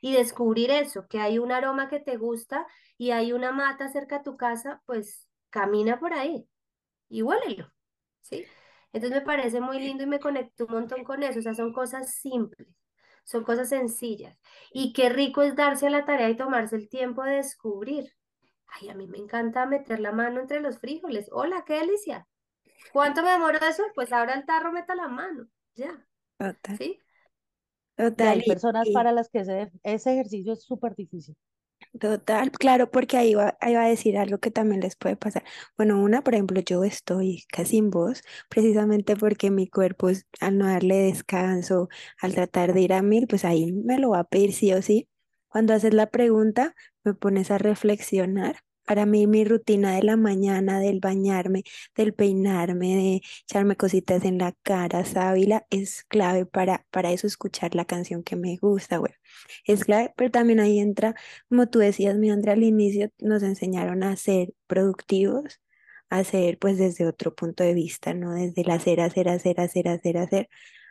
y 0.00 0.12
descubrir 0.14 0.70
eso, 0.70 1.06
que 1.08 1.18
hay 1.20 1.38
un 1.40 1.50
aroma 1.52 1.88
que 1.88 1.98
te 2.00 2.16
gusta 2.16 2.66
y 2.96 3.10
hay 3.10 3.32
una 3.32 3.50
mata 3.52 3.88
cerca 3.88 4.18
de 4.18 4.24
tu 4.24 4.36
casa, 4.36 4.82
pues 4.86 5.28
camina 5.50 5.98
por 5.98 6.14
ahí 6.14 6.48
y 7.08 7.22
huélelo, 7.22 7.72
¿sí? 8.22 8.52
Entonces 8.92 9.20
me 9.20 9.26
parece 9.26 9.60
muy 9.60 9.80
lindo 9.80 10.04
y 10.04 10.06
me 10.06 10.20
conecto 10.20 10.66
un 10.66 10.72
montón 10.74 11.04
con 11.04 11.22
eso, 11.24 11.40
o 11.40 11.42
sea, 11.42 11.54
son 11.54 11.72
cosas 11.72 12.14
simples, 12.14 12.68
son 13.24 13.44
cosas 13.44 13.68
sencillas. 13.70 14.38
Y 14.72 14.92
qué 14.94 15.08
rico 15.10 15.42
es 15.42 15.56
darse 15.56 15.86
a 15.88 15.90
la 15.90 16.04
tarea 16.06 16.30
y 16.30 16.36
tomarse 16.36 16.76
el 16.76 16.88
tiempo 16.88 17.24
de 17.24 17.36
descubrir. 17.36 18.12
Ay, 18.68 18.90
a 18.90 18.94
mí 18.94 19.08
me 19.08 19.18
encanta 19.18 19.66
meter 19.66 20.00
la 20.00 20.12
mano 20.12 20.40
entre 20.40 20.60
los 20.60 20.78
frijoles. 20.80 21.28
Hola, 21.32 21.64
qué 21.66 21.74
delicia. 21.80 22.28
¿Cuánto 22.92 23.22
me 23.22 23.30
demoro 23.30 23.58
eso? 23.58 23.84
Pues 23.94 24.12
ahora 24.12 24.34
el 24.34 24.44
tarro 24.46 24.72
meta 24.72 24.94
la 24.94 25.08
mano, 25.08 25.46
ya. 25.74 26.06
¿Sí? 26.76 27.00
hay 28.18 28.42
personas 28.42 28.88
para 28.90 29.12
las 29.12 29.28
que 29.28 29.40
ese, 29.40 29.70
ese 29.82 30.12
ejercicio 30.14 30.54
es 30.54 30.64
súper 30.64 30.94
difícil. 30.94 31.36
Total, 31.98 32.50
claro, 32.52 32.90
porque 32.90 33.16
ahí 33.16 33.34
va, 33.34 33.56
ahí 33.60 33.74
va 33.74 33.84
a 33.84 33.88
decir 33.88 34.16
algo 34.16 34.38
que 34.38 34.50
también 34.50 34.80
les 34.80 34.96
puede 34.96 35.16
pasar. 35.16 35.44
Bueno, 35.76 36.00
una, 36.00 36.22
por 36.22 36.34
ejemplo, 36.34 36.60
yo 36.60 36.84
estoy 36.84 37.44
casi 37.50 37.78
en 37.78 37.90
voz, 37.90 38.22
precisamente 38.48 39.16
porque 39.16 39.50
mi 39.50 39.66
cuerpo, 39.68 40.08
al 40.40 40.58
no 40.58 40.66
darle 40.66 40.96
descanso, 40.96 41.88
al 42.20 42.34
tratar 42.34 42.74
de 42.74 42.82
ir 42.82 42.92
a 42.92 43.02
mil, 43.02 43.26
pues 43.26 43.44
ahí 43.44 43.72
me 43.72 43.98
lo 43.98 44.10
va 44.10 44.20
a 44.20 44.24
pedir 44.24 44.52
sí 44.52 44.72
o 44.72 44.82
sí. 44.82 45.08
Cuando 45.48 45.74
haces 45.74 45.92
la 45.94 46.10
pregunta, 46.10 46.74
me 47.02 47.14
pones 47.14 47.50
a 47.50 47.58
reflexionar 47.58 48.56
para 48.84 49.06
mí 49.06 49.26
mi 49.26 49.44
rutina 49.44 49.94
de 49.94 50.02
la 50.02 50.16
mañana, 50.16 50.80
del 50.80 51.00
bañarme, 51.00 51.64
del 51.96 52.14
peinarme, 52.14 52.96
de 52.96 53.22
echarme 53.42 53.76
cositas 53.76 54.24
en 54.24 54.38
la 54.38 54.52
cara, 54.62 55.04
sábila, 55.04 55.66
es 55.70 56.04
clave 56.04 56.46
para, 56.46 56.86
para 56.90 57.12
eso 57.12 57.26
escuchar 57.26 57.74
la 57.74 57.84
canción 57.84 58.22
que 58.22 58.36
me 58.36 58.56
gusta, 58.56 58.98
güey. 58.98 59.12
Es 59.64 59.84
clave, 59.84 60.12
pero 60.16 60.30
también 60.30 60.60
ahí 60.60 60.80
entra, 60.80 61.14
como 61.48 61.68
tú 61.68 61.78
decías, 61.78 62.16
mi 62.18 62.30
Andrea, 62.30 62.54
al 62.54 62.62
inicio 62.64 63.10
nos 63.18 63.42
enseñaron 63.42 64.02
a 64.02 64.16
ser 64.16 64.54
productivos, 64.66 65.60
a 66.10 66.24
ser 66.24 66.58
pues 66.58 66.78
desde 66.78 67.06
otro 67.06 67.34
punto 67.34 67.64
de 67.64 67.74
vista, 67.74 68.14
¿no? 68.14 68.32
Desde 68.34 68.62
el 68.62 68.70
hacer, 68.70 69.00
hacer, 69.00 69.28
hacer, 69.28 69.60
hacer, 69.60 69.88
hacer, 69.88 70.18
hacer, 70.18 70.48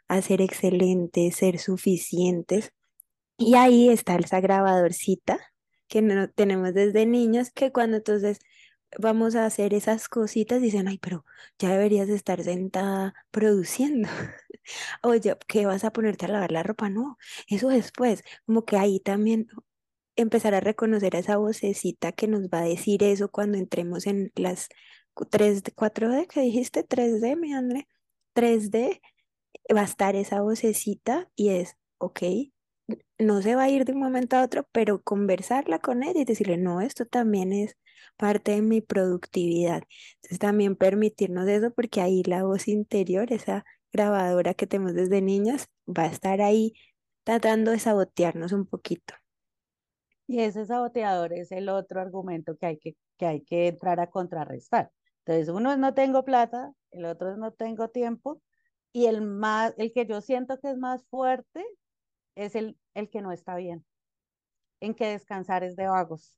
hacer 0.07 0.41
excelentes, 0.41 1.35
ser 1.35 1.59
suficientes. 1.59 2.71
Y 3.37 3.55
ahí 3.55 3.89
está 3.89 4.15
esa 4.17 4.41
grabadorcita 4.41 5.39
que 5.89 6.01
no 6.01 6.29
tenemos 6.29 6.73
desde 6.73 7.05
niños, 7.05 7.51
que 7.51 7.71
cuando 7.73 7.97
entonces 7.97 8.39
vamos 8.97 9.35
a 9.35 9.45
hacer 9.45 9.73
esas 9.73 10.09
cositas 10.09 10.61
dicen, 10.61 10.87
ay, 10.87 10.97
pero 10.99 11.25
ya 11.59 11.69
deberías 11.69 12.09
estar 12.09 12.43
sentada 12.43 13.13
produciendo. 13.31 14.09
Oye, 15.03 15.37
¿qué 15.47 15.65
vas 15.65 15.83
a 15.83 15.91
ponerte 15.91 16.25
a 16.25 16.29
lavar 16.29 16.51
la 16.51 16.63
ropa? 16.63 16.89
No, 16.89 17.17
eso 17.47 17.69
después, 17.69 18.23
como 18.45 18.65
que 18.65 18.77
ahí 18.77 18.99
también 18.99 19.47
empezar 20.15 20.53
a 20.53 20.59
reconocer 20.59 21.15
esa 21.15 21.37
vocecita 21.37 22.11
que 22.11 22.27
nos 22.27 22.43
va 22.49 22.59
a 22.59 22.63
decir 22.63 23.03
eso 23.03 23.29
cuando 23.31 23.57
entremos 23.57 24.07
en 24.07 24.31
las 24.35 24.69
3D, 25.15 25.73
4D, 25.73 26.27
que 26.27 26.41
dijiste 26.41 26.83
3D, 26.83 27.37
mi 27.37 27.53
André, 27.53 27.87
3D, 28.33 29.01
va 29.75 29.81
a 29.81 29.85
estar 29.85 30.15
esa 30.15 30.41
vocecita 30.41 31.29
y 31.35 31.49
es, 31.49 31.77
ok, 31.97 32.21
no 33.17 33.41
se 33.41 33.55
va 33.55 33.63
a 33.63 33.69
ir 33.69 33.85
de 33.85 33.93
un 33.93 33.99
momento 33.99 34.37
a 34.37 34.43
otro, 34.43 34.67
pero 34.71 35.01
conversarla 35.01 35.79
con 35.79 36.03
ella 36.03 36.21
y 36.21 36.25
decirle, 36.25 36.57
no, 36.57 36.81
esto 36.81 37.05
también 37.05 37.53
es 37.53 37.77
parte 38.17 38.51
de 38.51 38.61
mi 38.61 38.81
productividad. 38.81 39.83
Entonces 40.15 40.39
también 40.39 40.75
permitirnos 40.75 41.47
eso 41.47 41.71
porque 41.73 42.01
ahí 42.01 42.23
la 42.23 42.43
voz 42.43 42.67
interior, 42.67 43.31
esa 43.31 43.65
grabadora 43.91 44.53
que 44.53 44.67
tenemos 44.67 44.93
desde 44.93 45.21
niñas, 45.21 45.67
va 45.87 46.03
a 46.03 46.07
estar 46.07 46.41
ahí 46.41 46.73
tratando 47.23 47.71
de 47.71 47.79
sabotearnos 47.79 48.51
un 48.51 48.65
poquito. 48.65 49.13
Y 50.27 50.41
ese 50.41 50.65
saboteador 50.65 51.33
es 51.33 51.51
el 51.51 51.69
otro 51.69 52.01
argumento 52.01 52.55
que 52.57 52.65
hay 52.67 52.77
que, 52.77 52.95
que 53.17 53.25
hay 53.25 53.41
que 53.41 53.67
entrar 53.67 53.99
a 53.99 54.11
contrarrestar. 54.11 54.91
Entonces, 55.25 55.49
uno 55.49 55.71
es 55.71 55.77
no 55.77 55.93
tengo 55.93 56.23
plata, 56.23 56.71
el 56.91 57.05
otro 57.05 57.31
es 57.31 57.37
no 57.37 57.51
tengo 57.51 57.89
tiempo, 57.89 58.41
y 58.91 59.05
el 59.05 59.21
más, 59.21 59.73
el 59.77 59.91
que 59.91 60.05
yo 60.05 60.21
siento 60.21 60.59
que 60.59 60.71
es 60.71 60.77
más 60.77 61.05
fuerte 61.07 61.65
es 62.45 62.55
el, 62.55 62.77
el 62.93 63.09
que 63.09 63.21
no 63.21 63.31
está 63.31 63.55
bien, 63.55 63.85
en 64.81 64.95
que 64.95 65.07
descansar 65.07 65.63
es 65.63 65.75
de 65.75 65.87
vagos. 65.87 66.35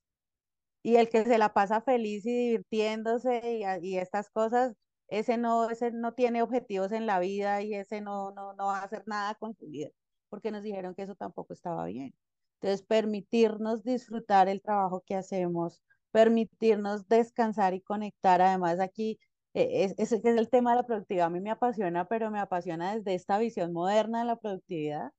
Y 0.84 0.96
el 0.98 1.10
que 1.10 1.26
se 1.26 1.38
la 1.38 1.54
pasa 1.54 1.82
feliz 1.82 2.26
y 2.26 2.36
divirtiéndose 2.36 3.42
y, 3.82 3.88
y 3.88 3.98
estas 3.98 4.30
cosas, 4.30 4.76
ese 5.08 5.38
no, 5.38 5.70
ese 5.70 5.92
no 5.92 6.14
tiene 6.14 6.42
objetivos 6.44 6.92
en 6.92 7.06
la 7.08 7.20
vida 7.20 7.62
y 7.62 7.76
ese 7.76 8.02
no, 8.02 8.32
no, 8.32 8.54
no 8.54 8.68
va 8.68 8.80
a 8.80 8.84
hacer 8.86 9.04
nada 9.08 9.36
con 9.36 9.56
su 9.56 9.68
vida, 9.68 9.90
porque 10.30 10.52
nos 10.52 10.64
dijeron 10.64 10.96
que 10.96 11.04
eso 11.04 11.16
tampoco 11.16 11.54
estaba 11.54 11.86
bien. 11.86 12.16
Entonces, 12.62 12.84
permitirnos 12.86 13.84
disfrutar 13.84 14.48
el 14.50 14.62
trabajo 14.62 15.04
que 15.06 15.16
hacemos, 15.16 15.84
permitirnos 16.12 17.08
descansar 17.08 17.74
y 17.74 17.82
conectar. 17.82 18.42
Además, 18.42 18.80
aquí, 18.80 19.20
eh, 19.54 19.94
ese 19.98 20.16
es 20.18 20.26
el 20.26 20.50
tema 20.50 20.72
de 20.72 20.78
la 20.78 20.86
productividad. 20.86 21.28
A 21.28 21.30
mí 21.30 21.42
me 21.42 21.52
apasiona, 21.52 22.08
pero 22.08 22.32
me 22.32 22.40
apasiona 22.40 22.96
desde 22.96 23.16
esta 23.16 23.38
visión 23.40 23.74
moderna 23.74 24.20
de 24.20 24.26
la 24.26 24.36
productividad. 24.38 25.12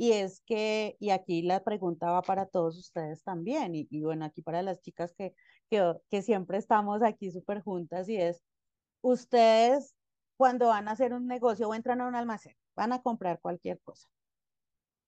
Y 0.00 0.12
es 0.12 0.40
que, 0.46 0.96
y 0.98 1.10
aquí 1.10 1.42
la 1.42 1.62
pregunta 1.62 2.10
va 2.10 2.22
para 2.22 2.46
todos 2.46 2.78
ustedes 2.78 3.22
también, 3.22 3.74
y, 3.74 3.86
y 3.90 4.02
bueno, 4.02 4.24
aquí 4.24 4.40
para 4.40 4.62
las 4.62 4.80
chicas 4.80 5.12
que, 5.12 5.34
que, 5.68 5.92
que 6.08 6.22
siempre 6.22 6.56
estamos 6.56 7.02
aquí 7.02 7.30
súper 7.30 7.60
juntas, 7.60 8.08
y 8.08 8.16
es, 8.16 8.42
ustedes 9.02 9.94
cuando 10.38 10.68
van 10.68 10.88
a 10.88 10.92
hacer 10.92 11.12
un 11.12 11.26
negocio 11.26 11.68
o 11.68 11.74
entran 11.74 12.00
a 12.00 12.08
un 12.08 12.14
almacén, 12.14 12.56
van 12.74 12.94
a 12.94 13.02
comprar 13.02 13.40
cualquier 13.42 13.78
cosa. 13.82 14.08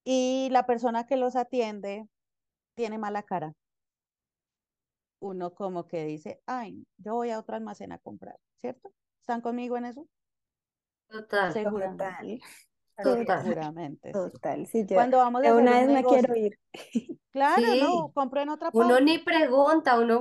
Y 0.05 0.51
la 0.51 0.67
persona 0.67 1.07
que 1.07 1.17
los 1.17 1.37
atiende 1.37 2.07
tiene 2.75 2.99
mala 2.99 3.23
cara 3.23 3.55
uno 5.21 5.55
como 5.55 5.87
que 5.87 6.05
dice, 6.05 6.43
ay, 6.45 6.87
yo 6.99 7.15
voy 7.15 7.31
a 7.31 7.39
otro 7.39 7.57
almacén 7.57 7.93
a 7.93 7.99
comprar, 7.99 8.37
¿cierto? 8.57 8.93
¿Están 9.21 9.41
conmigo 9.41 9.79
en 9.79 9.87
eso? 9.87 10.07
Total. 11.09 11.51
Seguramente. 11.51 12.05
Total. 12.05 12.41
Seguramente. 13.03 14.13
Total, 14.13 14.67
sí, 14.67 14.85
yo 14.87 14.95
Cuando 14.97 15.19
vamos 15.19 15.45
a 15.45 15.55
una 15.55 15.73
un 15.73 15.79
vez 15.81 15.87
me 15.89 15.95
negocio, 15.95 16.19
quiero 16.29 16.37
ir. 16.37 16.59
claro, 17.31 17.63
Sí. 17.73 17.81
no, 17.81 18.13
compro 18.13 18.41
en 18.41 18.49
otra 18.51 18.71
Uno 18.73 18.89
parte. 18.89 19.05
ni 19.05 19.19
pregunta, 19.19 19.99
uno, 19.99 20.21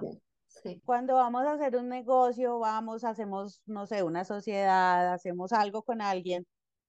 sí. 0.00 0.20
Sí. 0.46 0.80
Cuando 0.84 1.14
vamos 1.14 1.44
a 1.46 1.52
hacer 1.52 1.76
un 1.76 1.88
negocio, 1.88 2.58
vamos, 2.58 3.04
hacemos, 3.04 3.62
no 3.66 3.86
sé, 3.86 4.02
una 4.02 4.24
sociedad, 4.24 5.12
hacemos 5.12 5.52
algo 5.52 5.82
con 5.82 6.00
alguien 6.00 6.46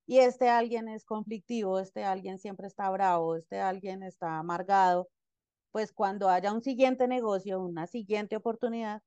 y 0.07 0.19
este 0.19 0.49
alguien 0.49 0.87
es 0.87 1.05
conflictivo, 1.05 1.79
este 1.79 2.03
alguien 2.03 2.39
siempre 2.39 2.67
está 2.67 2.89
bravo, 2.89 3.35
este 3.35 3.59
alguien 3.59 4.01
está 4.01 4.39
amargado, 4.39 5.07
pues 5.71 5.91
cuando 5.93 6.29
haya 6.29 6.51
un 6.53 6.63
siguiente 6.63 7.07
negocio, 7.07 7.61
una 7.61 7.85
siguiente 7.87 8.35
oportunidad, 8.37 9.03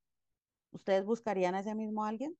¿ustedes 0.72 1.04
buscarían 1.04 1.54
a 1.56 1.60
ese 1.60 1.74
mismo 1.74 2.04
alguien? 2.04 2.36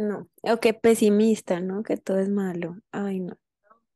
No, 0.00 0.28
o 0.42 0.56
qué 0.58 0.72
pesimista, 0.72 1.60
¿no? 1.60 1.82
Que 1.82 1.96
todo 1.96 2.18
es 2.18 2.28
malo. 2.28 2.76
Ay, 2.90 3.20
no. 3.20 3.36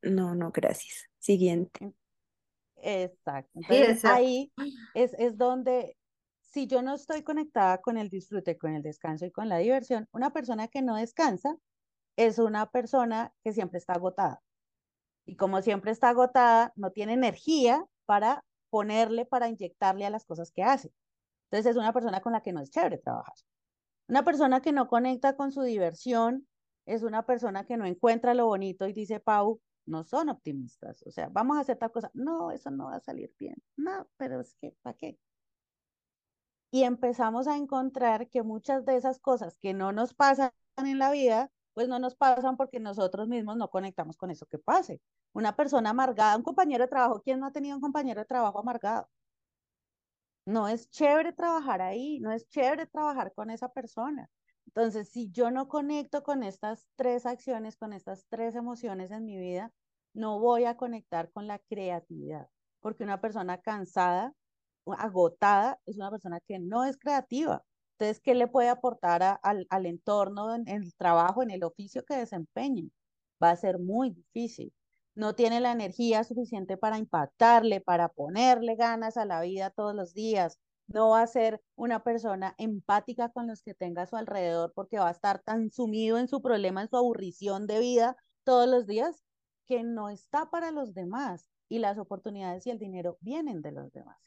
No, 0.03 0.35
no, 0.35 0.51
gracias. 0.51 1.09
Siguiente. 1.17 1.93
Exacto. 2.75 3.51
Sí, 3.55 3.65
Entonces 3.69 3.89
exacto. 3.95 4.17
ahí 4.17 4.53
es, 4.93 5.13
es 5.17 5.37
donde, 5.37 5.97
si 6.41 6.67
yo 6.67 6.83
no 6.83 6.93
estoy 6.93 7.23
conectada 7.23 7.81
con 7.81 7.97
el 7.97 8.09
disfrute, 8.09 8.57
con 8.57 8.75
el 8.75 8.83
descanso 8.83 9.25
y 9.25 9.31
con 9.31 9.49
la 9.49 9.57
diversión, 9.57 10.07
una 10.11 10.31
persona 10.31 10.67
que 10.67 10.83
no 10.83 10.95
descansa 10.95 11.57
es 12.17 12.37
una 12.37 12.69
persona 12.69 13.33
que 13.43 13.51
siempre 13.53 13.79
está 13.79 13.93
agotada. 13.93 14.41
Y 15.25 15.35
como 15.35 15.61
siempre 15.63 15.91
está 15.91 16.09
agotada, 16.09 16.71
no 16.75 16.91
tiene 16.91 17.13
energía 17.13 17.83
para 18.05 18.45
ponerle, 18.69 19.25
para 19.25 19.49
inyectarle 19.49 20.05
a 20.05 20.11
las 20.11 20.25
cosas 20.25 20.51
que 20.51 20.61
hace. 20.61 20.93
Entonces 21.49 21.71
es 21.71 21.77
una 21.77 21.93
persona 21.93 22.21
con 22.21 22.33
la 22.33 22.41
que 22.41 22.53
no 22.53 22.61
es 22.61 22.69
chévere 22.69 22.99
trabajar. 22.99 23.33
Una 24.07 24.23
persona 24.23 24.61
que 24.61 24.71
no 24.71 24.87
conecta 24.87 25.35
con 25.35 25.51
su 25.51 25.61
diversión 25.61 26.47
es 26.85 27.03
una 27.03 27.25
persona 27.25 27.65
que 27.65 27.77
no 27.77 27.85
encuentra 27.85 28.33
lo 28.33 28.45
bonito 28.45 28.87
y 28.87 28.93
dice, 28.93 29.19
Pau, 29.19 29.61
no 29.85 30.03
son 30.03 30.29
optimistas. 30.29 31.03
O 31.05 31.11
sea, 31.11 31.29
vamos 31.31 31.57
a 31.57 31.61
hacer 31.61 31.77
tal 31.77 31.91
cosa. 31.91 32.11
No, 32.13 32.51
eso 32.51 32.69
no 32.71 32.85
va 32.85 32.95
a 32.97 32.99
salir 32.99 33.33
bien. 33.39 33.55
No, 33.75 34.07
pero 34.17 34.41
es 34.41 34.55
que, 34.61 34.75
¿para 34.81 34.95
qué? 34.95 35.17
Y 36.71 36.83
empezamos 36.83 37.47
a 37.47 37.55
encontrar 37.57 38.29
que 38.29 38.43
muchas 38.43 38.85
de 38.85 38.97
esas 38.97 39.19
cosas 39.19 39.57
que 39.59 39.73
no 39.73 39.91
nos 39.91 40.13
pasan 40.13 40.51
en 40.77 40.99
la 40.99 41.11
vida, 41.11 41.51
pues 41.73 41.87
no 41.87 41.99
nos 41.99 42.15
pasan 42.15 42.57
porque 42.57 42.79
nosotros 42.79 43.27
mismos 43.27 43.57
no 43.57 43.69
conectamos 43.69 44.17
con 44.17 44.29
eso 44.31 44.45
que 44.45 44.59
pase. 44.59 45.01
Una 45.33 45.55
persona 45.55 45.91
amargada, 45.91 46.35
un 46.37 46.43
compañero 46.43 46.83
de 46.83 46.89
trabajo, 46.89 47.21
¿quién 47.23 47.39
no 47.39 47.47
ha 47.47 47.51
tenido 47.51 47.75
un 47.75 47.81
compañero 47.81 48.21
de 48.21 48.25
trabajo 48.25 48.59
amargado? 48.59 49.07
No 50.45 50.67
es 50.67 50.89
chévere 50.89 51.33
trabajar 51.33 51.81
ahí, 51.81 52.19
no 52.19 52.31
es 52.31 52.47
chévere 52.47 52.85
trabajar 52.87 53.33
con 53.33 53.49
esa 53.49 53.69
persona. 53.69 54.29
Entonces, 54.67 55.09
si 55.09 55.31
yo 55.31 55.51
no 55.51 55.67
conecto 55.67 56.23
con 56.23 56.43
estas 56.43 56.87
tres 56.95 57.25
acciones, 57.25 57.77
con 57.77 57.93
estas 57.93 58.25
tres 58.29 58.55
emociones 58.55 59.11
en 59.11 59.25
mi 59.25 59.37
vida, 59.37 59.71
no 60.13 60.39
voy 60.39 60.65
a 60.65 60.77
conectar 60.77 61.31
con 61.31 61.47
la 61.47 61.59
creatividad, 61.59 62.47
porque 62.79 63.03
una 63.03 63.21
persona 63.21 63.59
cansada, 63.61 64.33
agotada, 64.85 65.79
es 65.85 65.97
una 65.97 66.11
persona 66.11 66.39
que 66.47 66.59
no 66.59 66.85
es 66.85 66.97
creativa. 66.97 67.63
Entonces, 67.97 68.21
¿qué 68.21 68.35
le 68.35 68.47
puede 68.47 68.69
aportar 68.69 69.39
al, 69.41 69.65
al 69.69 69.85
entorno, 69.85 70.53
en, 70.55 70.67
en 70.67 70.83
el 70.83 70.95
trabajo, 70.95 71.43
en 71.43 71.51
el 71.51 71.63
oficio 71.63 72.03
que 72.05 72.15
desempeñen? 72.17 72.91
Va 73.43 73.51
a 73.51 73.55
ser 73.55 73.79
muy 73.79 74.11
difícil. 74.11 74.73
No 75.15 75.33
tiene 75.35 75.59
la 75.61 75.71
energía 75.71 76.23
suficiente 76.23 76.77
para 76.77 76.97
impactarle, 76.97 77.81
para 77.81 78.09
ponerle 78.09 78.75
ganas 78.75 79.17
a 79.17 79.25
la 79.25 79.41
vida 79.41 79.69
todos 79.69 79.95
los 79.95 80.13
días. 80.13 80.59
No 80.87 81.09
va 81.09 81.21
a 81.21 81.27
ser 81.27 81.61
una 81.75 82.03
persona 82.03 82.53
empática 82.57 83.29
con 83.29 83.47
los 83.47 83.61
que 83.63 83.73
tenga 83.73 84.03
a 84.03 84.07
su 84.07 84.15
alrededor 84.17 84.73
porque 84.75 84.99
va 84.99 85.07
a 85.09 85.11
estar 85.11 85.39
tan 85.41 85.71
sumido 85.71 86.17
en 86.19 86.27
su 86.27 86.41
problema, 86.41 86.81
en 86.81 86.89
su 86.89 86.97
aburrición 86.97 87.65
de 87.67 87.79
vida 87.79 88.17
todos 88.43 88.67
los 88.69 88.85
días, 88.87 89.23
que 89.65 89.83
no 89.83 90.09
está 90.09 90.49
para 90.51 90.71
los 90.71 90.93
demás 90.93 91.49
y 91.69 91.79
las 91.79 91.97
oportunidades 91.97 92.67
y 92.67 92.71
el 92.71 92.77
dinero 92.79 93.17
vienen 93.21 93.61
de 93.61 93.71
los 93.71 93.91
demás. 93.91 94.17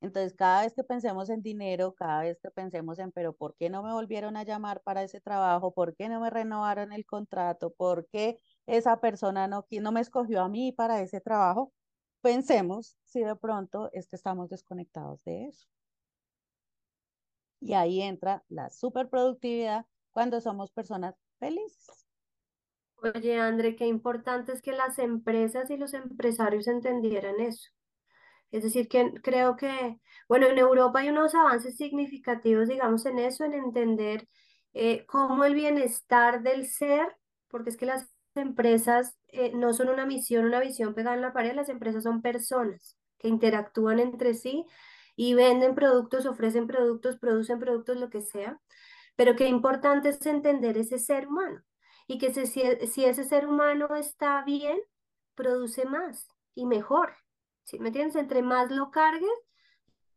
Entonces, 0.00 0.34
cada 0.34 0.62
vez 0.62 0.74
que 0.74 0.84
pensemos 0.84 1.28
en 1.28 1.42
dinero, 1.42 1.94
cada 1.94 2.20
vez 2.22 2.38
que 2.40 2.50
pensemos 2.50 2.98
en, 3.00 3.10
pero 3.10 3.32
¿por 3.34 3.56
qué 3.56 3.68
no 3.68 3.82
me 3.82 3.92
volvieron 3.92 4.36
a 4.36 4.44
llamar 4.44 4.80
para 4.82 5.02
ese 5.02 5.20
trabajo? 5.20 5.72
¿Por 5.74 5.96
qué 5.96 6.08
no 6.08 6.20
me 6.20 6.30
renovaron 6.30 6.92
el 6.92 7.04
contrato? 7.04 7.72
¿Por 7.72 8.06
qué 8.08 8.38
esa 8.68 9.00
persona 9.00 9.48
no, 9.48 9.66
no 9.70 9.92
me 9.92 10.00
escogió 10.00 10.42
a 10.42 10.48
mí 10.48 10.72
para 10.72 11.00
ese 11.00 11.20
trabajo? 11.20 11.72
Pensemos 12.20 12.96
si 13.04 13.20
de 13.20 13.34
pronto 13.34 13.90
es 13.92 14.08
que 14.08 14.16
estamos 14.16 14.50
desconectados 14.50 15.24
de 15.24 15.46
eso. 15.46 15.66
Y 17.60 17.72
ahí 17.74 18.02
entra 18.02 18.44
la 18.48 18.70
superproductividad 18.70 19.86
cuando 20.12 20.40
somos 20.40 20.70
personas 20.70 21.16
felices. 21.38 22.06
Oye, 23.02 23.40
André, 23.40 23.74
qué 23.74 23.86
importante 23.86 24.52
es 24.52 24.60
que 24.60 24.72
las 24.72 24.98
empresas 24.98 25.70
y 25.70 25.76
los 25.76 25.94
empresarios 25.94 26.66
entendieran 26.66 27.40
eso. 27.40 27.70
Es 28.50 28.64
decir, 28.64 28.88
que 28.88 29.12
creo 29.22 29.56
que, 29.56 30.00
bueno, 30.28 30.46
en 30.46 30.58
Europa 30.58 31.00
hay 31.00 31.08
unos 31.10 31.34
avances 31.34 31.76
significativos, 31.76 32.68
digamos, 32.68 33.06
en 33.06 33.18
eso, 33.18 33.44
en 33.44 33.54
entender 33.54 34.28
eh, 34.72 35.06
cómo 35.06 35.44
el 35.44 35.54
bienestar 35.54 36.42
del 36.42 36.66
ser, 36.66 37.16
porque 37.48 37.70
es 37.70 37.76
que 37.76 37.86
las 37.86 38.10
empresas 38.38 39.18
eh, 39.28 39.52
no 39.54 39.74
son 39.74 39.90
una 39.90 40.06
misión, 40.06 40.46
una 40.46 40.60
visión 40.60 40.94
pegada 40.94 41.16
en 41.16 41.22
la 41.22 41.32
pared, 41.32 41.54
las 41.54 41.68
empresas 41.68 42.04
son 42.04 42.22
personas 42.22 42.96
que 43.18 43.28
interactúan 43.28 43.98
entre 43.98 44.34
sí 44.34 44.64
y 45.16 45.34
venden 45.34 45.74
productos, 45.74 46.26
ofrecen 46.26 46.66
productos, 46.66 47.18
producen 47.18 47.58
productos, 47.58 47.98
lo 47.98 48.08
que 48.08 48.22
sea, 48.22 48.60
pero 49.16 49.36
qué 49.36 49.48
importante 49.48 50.10
es 50.10 50.24
entender 50.26 50.78
ese 50.78 50.98
ser 50.98 51.26
humano 51.28 51.62
y 52.06 52.18
que 52.18 52.32
si, 52.32 52.62
si 52.86 53.04
ese 53.04 53.24
ser 53.24 53.46
humano 53.46 53.94
está 53.96 54.42
bien, 54.44 54.78
produce 55.34 55.84
más 55.84 56.28
y 56.54 56.66
mejor. 56.66 57.14
¿Sí 57.64 57.78
me 57.78 57.88
entiendes? 57.88 58.16
Entre 58.16 58.42
más 58.42 58.70
lo 58.70 58.90
cargues, 58.90 59.28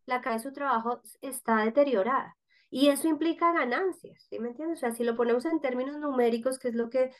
la 0.05 0.21
calidad 0.21 0.43
de 0.43 0.49
su 0.49 0.53
trabajo 0.53 1.01
está 1.21 1.57
deteriorada. 1.57 2.37
Y 2.69 2.87
eso 2.87 3.09
implica 3.09 3.51
ganancias, 3.51 4.25
¿sí 4.29 4.39
me 4.39 4.49
entiendes? 4.49 4.79
O 4.79 4.79
sea, 4.79 4.91
si 4.93 5.03
lo 5.03 5.17
ponemos 5.17 5.43
en 5.45 5.59
términos 5.59 5.97
numéricos, 5.97 6.57
que 6.57 6.69
es 6.69 6.75
lo 6.75 6.89
que 6.89 7.11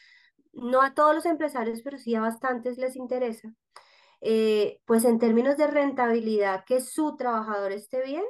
no 0.53 0.81
a 0.81 0.93
todos 0.93 1.15
los 1.15 1.25
empresarios, 1.25 1.81
pero 1.83 1.97
sí 1.97 2.15
a 2.15 2.21
bastantes 2.21 2.77
les 2.77 2.95
interesa, 2.95 3.53
eh, 4.21 4.81
pues 4.85 5.05
en 5.05 5.19
términos 5.19 5.57
de 5.57 5.67
rentabilidad, 5.67 6.65
que 6.65 6.81
su 6.81 7.15
trabajador 7.17 7.71
esté 7.71 8.03
bien, 8.03 8.23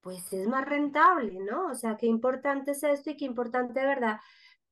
pues 0.00 0.32
es 0.32 0.46
más 0.48 0.66
rentable, 0.66 1.38
¿no? 1.40 1.66
O 1.70 1.74
sea, 1.74 1.96
qué 1.96 2.06
importante 2.06 2.72
es 2.72 2.82
esto 2.82 3.10
y 3.10 3.16
qué 3.16 3.24
importante 3.24 3.84
verdad 3.84 4.18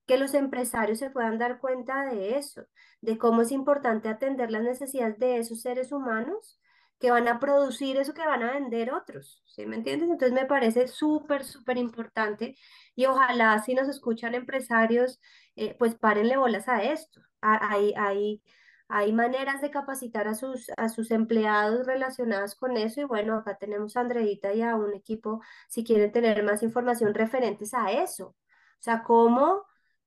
que 0.07 0.19
los 0.19 0.35
empresarios 0.35 0.99
se 1.01 1.11
puedan 1.11 1.39
dar 1.39 1.61
cuenta 1.61 2.05
de 2.07 2.39
eso, 2.39 2.63
de 3.01 3.19
cómo 3.19 3.43
es 3.43 3.53
importante 3.53 4.09
atender 4.09 4.51
las 4.51 4.63
necesidades 4.63 5.19
de 5.19 5.39
esos 5.39 5.61
seres 5.63 5.93
humanos 5.93 6.61
que 6.99 7.11
van 7.11 7.29
a 7.29 7.39
producir 7.41 7.97
eso 7.99 8.15
que 8.15 8.27
van 8.27 8.43
a 8.43 8.53
vender 8.53 8.93
otros, 8.93 9.43
¿sí 9.47 9.67
me 9.67 9.77
entiendes? 9.77 10.09
Entonces 10.11 10.33
me 10.33 10.47
parece 10.47 10.89
súper, 10.89 11.45
súper 11.45 11.77
importante 11.79 12.57
y 12.95 13.07
ojalá 13.07 13.63
si 13.63 13.75
nos 13.75 13.89
escuchan 13.89 14.35
empresarios, 14.35 15.21
eh, 15.57 15.75
pues 15.79 15.95
párenle 15.95 16.37
bolas 16.37 16.69
a 16.69 16.83
esto. 16.83 17.21
Hay, 17.41 17.93
hay, 17.97 18.43
hay 18.89 19.13
maneras 19.13 19.61
de 19.61 19.71
capacitar 19.71 20.27
a 20.29 20.35
sus, 20.35 20.71
a 20.77 20.89
sus 20.89 21.11
empleados 21.11 21.87
relacionadas 21.87 22.55
con 22.57 22.77
eso 22.77 23.01
y 23.01 23.05
bueno, 23.05 23.37
acá 23.37 23.57
tenemos 23.59 23.97
a 23.97 24.01
Andreita 24.01 24.55
y 24.55 24.63
a 24.63 24.75
un 24.77 24.95
equipo 24.95 25.43
si 25.69 25.85
quieren 25.85 26.13
tener 26.13 26.43
más 26.45 26.63
información 26.63 27.15
referentes 27.15 27.75
a 27.75 27.93
eso. 27.93 28.29
O 28.29 28.83
sea, 28.83 29.03
cómo 29.03 29.65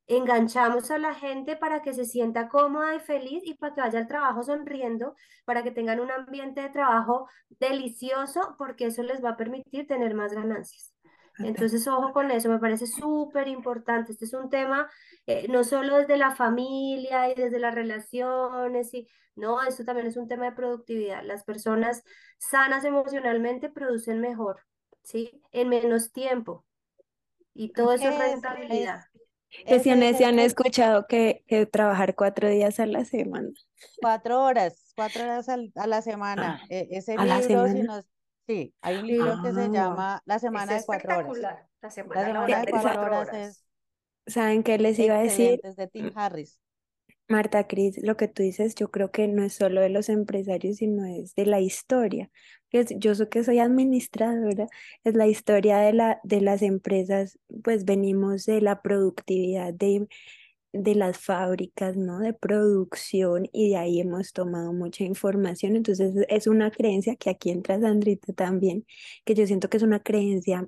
enganchamos 0.09 0.89
a 0.89 0.97
la 0.97 1.13
gente 1.13 1.55
para 1.55 1.81
que 1.83 1.93
se 1.93 2.03
sienta 2.03 2.49
cómoda 2.49 2.95
y 2.95 2.99
feliz 2.99 3.43
y 3.45 3.53
para 3.53 3.75
que 3.75 3.81
vaya 3.81 3.99
al 3.99 4.07
trabajo 4.07 4.41
sonriendo, 4.43 5.15
para 5.45 5.61
que 5.63 5.71
tengan 5.71 5.99
un 5.99 6.09
ambiente 6.11 6.61
de 6.61 6.69
trabajo 6.69 7.29
delicioso, 7.59 8.55
porque 8.57 8.87
eso 8.87 9.03
les 9.03 9.23
va 9.23 9.29
a 9.29 9.37
permitir 9.37 9.87
tener 9.87 10.15
más 10.15 10.33
ganancias. 10.33 10.93
Entonces, 11.37 11.87
ojo 11.87 12.11
con 12.11 12.31
eso, 12.31 12.49
me 12.49 12.59
parece 12.59 12.85
súper 12.85 13.47
importante. 13.47 14.11
Este 14.11 14.25
es 14.25 14.33
un 14.33 14.49
tema 14.49 14.89
eh, 15.25 15.47
no 15.47 15.63
solo 15.63 15.97
desde 15.97 16.17
la 16.17 16.31
familia 16.31 17.29
y 17.29 17.35
desde 17.35 17.59
las 17.59 17.73
relaciones, 17.73 18.93
y, 18.93 19.07
no, 19.35 19.61
esto 19.61 19.85
también 19.85 20.07
es 20.07 20.17
un 20.17 20.27
tema 20.27 20.45
de 20.45 20.51
productividad. 20.53 21.23
Las 21.23 21.43
personas 21.43 22.03
sanas 22.39 22.83
emocionalmente 22.83 23.69
producen 23.69 24.19
mejor, 24.19 24.65
¿sí? 25.03 25.41
En 25.51 25.69
menos 25.69 26.11
tiempo. 26.11 26.65
Y 27.53 27.73
todo 27.73 27.93
eso 27.93 28.09
es 28.09 28.17
rentabilidad. 28.17 29.05
Que 29.65 29.79
si 29.79 29.89
han, 29.89 30.39
escuchado 30.39 31.07
que, 31.07 31.43
que, 31.47 31.65
trabajar 31.65 32.15
cuatro 32.15 32.49
días 32.49 32.79
a 32.79 32.85
la 32.85 33.03
semana. 33.03 33.49
Cuatro 34.01 34.41
horas, 34.41 34.93
cuatro 34.95 35.23
horas 35.23 35.47
a 35.49 35.87
la 35.87 36.01
semana. 36.01 36.61
E, 36.69 36.87
ese 36.91 37.17
libro, 37.17 37.67
si 37.67 37.81
nos, 37.81 38.05
sí, 38.47 38.75
hay 38.81 38.97
un 38.97 39.07
libro 39.07 39.41
que 39.43 39.53
se 39.53 39.61
ah. 39.61 39.69
llama 39.71 40.21
La 40.25 40.39
semana 40.39 40.75
de 40.75 40.83
cuatro 40.85 41.17
horas. 41.17 41.65
La 41.81 41.89
semana, 41.89 42.45
de 42.45 42.71
cuatro 42.71 43.01
horas, 43.01 43.33
es. 43.33 43.65
¿Saben 44.27 44.61
qué 44.61 44.77
les 44.77 44.99
iba 44.99 45.15
a 45.15 45.23
decir? 45.23 45.59
Desde 45.63 45.87
Tim 45.87 46.11
Harris. 46.13 46.59
Marta 47.29 47.67
Cris, 47.67 47.99
lo 48.01 48.17
que 48.17 48.27
tú 48.27 48.41
dices, 48.41 48.73
yo 48.75 48.89
creo 48.89 49.11
que 49.11 49.27
no 49.27 49.43
es 49.43 49.53
solo 49.53 49.81
de 49.81 49.89
los 49.89 50.09
empresarios, 50.09 50.77
sino 50.77 51.05
es 51.05 51.35
de 51.35 51.45
la 51.45 51.59
historia. 51.61 52.31
Yo 52.71 53.13
sé 53.15 53.29
que 53.29 53.43
soy 53.43 53.59
administradora, 53.59 54.67
es 55.03 55.13
la 55.15 55.27
historia 55.27 55.77
de, 55.77 55.93
la, 55.93 56.19
de 56.23 56.41
las 56.41 56.61
empresas, 56.63 57.37
pues 57.63 57.85
venimos 57.85 58.45
de 58.45 58.61
la 58.61 58.81
productividad 58.81 59.73
de, 59.73 60.07
de 60.73 60.95
las 60.95 61.19
fábricas, 61.19 61.97
¿no? 61.97 62.19
De 62.19 62.33
producción 62.33 63.47
y 63.53 63.69
de 63.71 63.77
ahí 63.77 63.99
hemos 64.01 64.33
tomado 64.33 64.73
mucha 64.73 65.03
información. 65.03 65.75
Entonces 65.75 66.15
es 66.29 66.47
una 66.47 66.71
creencia 66.71 67.15
que 67.15 67.29
aquí 67.31 67.51
entra 67.51 67.79
Sandrita 67.79 68.33
también, 68.33 68.85
que 69.25 69.35
yo 69.35 69.45
siento 69.47 69.69
que 69.69 69.77
es 69.77 69.83
una 69.83 70.01
creencia 70.01 70.67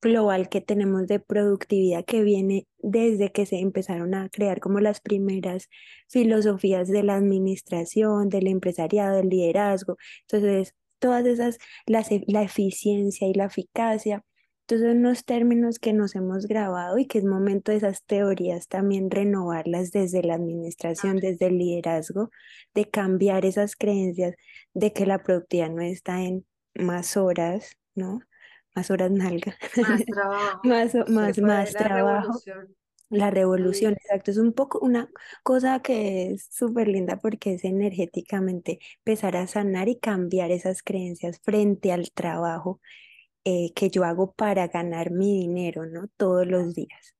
global 0.00 0.48
que 0.48 0.60
tenemos 0.60 1.06
de 1.06 1.20
productividad 1.20 2.04
que 2.04 2.22
viene 2.22 2.66
desde 2.78 3.32
que 3.32 3.46
se 3.46 3.58
empezaron 3.58 4.14
a 4.14 4.28
crear 4.30 4.60
como 4.60 4.80
las 4.80 5.00
primeras 5.00 5.68
filosofías 6.08 6.88
de 6.88 7.02
la 7.02 7.16
administración, 7.16 8.28
del 8.28 8.46
empresariado, 8.46 9.16
del 9.16 9.28
liderazgo. 9.28 9.96
Entonces, 10.22 10.74
todas 10.98 11.26
esas, 11.26 11.58
la, 11.86 12.04
la 12.26 12.42
eficiencia 12.42 13.26
y 13.28 13.34
la 13.34 13.46
eficacia. 13.46 14.24
Entonces, 14.62 14.94
unos 14.94 15.24
términos 15.24 15.78
que 15.80 15.92
nos 15.92 16.14
hemos 16.14 16.46
grabado 16.46 16.96
y 16.98 17.06
que 17.06 17.18
es 17.18 17.24
momento 17.24 17.72
de 17.72 17.78
esas 17.78 18.04
teorías 18.04 18.68
también 18.68 19.10
renovarlas 19.10 19.90
desde 19.90 20.22
la 20.22 20.34
administración, 20.34 21.16
desde 21.16 21.46
el 21.46 21.58
liderazgo, 21.58 22.30
de 22.74 22.88
cambiar 22.88 23.44
esas 23.44 23.74
creencias 23.76 24.36
de 24.74 24.92
que 24.92 25.06
la 25.06 25.22
productividad 25.22 25.70
no 25.70 25.82
está 25.82 26.22
en 26.22 26.46
más 26.74 27.16
horas, 27.16 27.76
¿no? 27.96 28.20
Más 28.74 28.90
horas 28.90 29.10
nalga, 29.10 29.56
más 29.76 30.04
trabajo, 30.06 30.60
más, 30.64 30.94
más, 31.08 31.38
más 31.38 31.72
trabajo. 31.72 32.40
La 33.08 33.30
revolución, 33.32 33.94
exacto, 33.94 34.30
es 34.30 34.38
un 34.38 34.52
poco 34.52 34.78
una 34.78 35.10
cosa 35.42 35.82
que 35.82 36.30
es 36.30 36.46
súper 36.48 36.86
linda 36.86 37.18
porque 37.18 37.54
es 37.54 37.64
energéticamente 37.64 38.78
empezar 38.98 39.36
a 39.36 39.48
sanar 39.48 39.88
y 39.88 39.98
cambiar 39.98 40.52
esas 40.52 40.84
creencias 40.84 41.40
frente 41.40 41.90
al 41.90 42.12
trabajo 42.12 42.80
eh, 43.44 43.72
que 43.74 43.90
yo 43.90 44.04
hago 44.04 44.32
para 44.32 44.68
ganar 44.68 45.10
mi 45.10 45.40
dinero, 45.40 45.86
¿no? 45.86 46.06
Todos 46.16 46.46
los 46.46 46.72
días. 46.72 47.16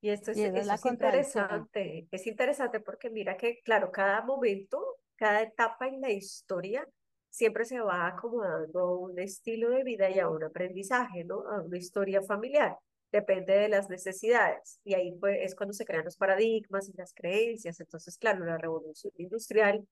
Y 0.00 0.10
esto 0.10 0.30
es, 0.30 0.38
es 0.38 0.84
interesante, 0.84 2.06
es 2.10 2.26
interesante 2.28 2.78
porque 2.78 3.10
mira 3.10 3.36
que, 3.36 3.62
claro, 3.62 3.90
cada 3.90 4.22
momento, 4.22 4.80
cada 5.16 5.42
etapa 5.42 5.88
en 5.88 6.00
la 6.00 6.12
historia 6.12 6.86
siempre 7.32 7.64
se 7.64 7.80
va 7.80 8.06
acomodando 8.08 8.80
a 8.80 8.96
un 8.98 9.18
estilo 9.18 9.70
de 9.70 9.82
vida 9.84 10.10
y 10.10 10.20
a 10.20 10.28
un 10.28 10.44
aprendizaje, 10.44 11.24
¿no? 11.24 11.40
A 11.48 11.62
una 11.62 11.78
historia 11.78 12.22
familiar. 12.22 12.76
Depende 13.10 13.54
de 13.54 13.68
las 13.68 13.88
necesidades. 13.88 14.80
Y 14.84 14.94
ahí 14.94 15.12
pues, 15.18 15.38
es 15.40 15.54
cuando 15.54 15.72
se 15.72 15.86
crean 15.86 16.04
los 16.04 16.16
paradigmas 16.16 16.88
y 16.88 16.92
las 16.92 17.14
creencias. 17.14 17.80
Entonces, 17.80 18.18
claro, 18.18 18.44
la 18.44 18.58
revolución 18.58 19.12
industrial, 19.16 19.86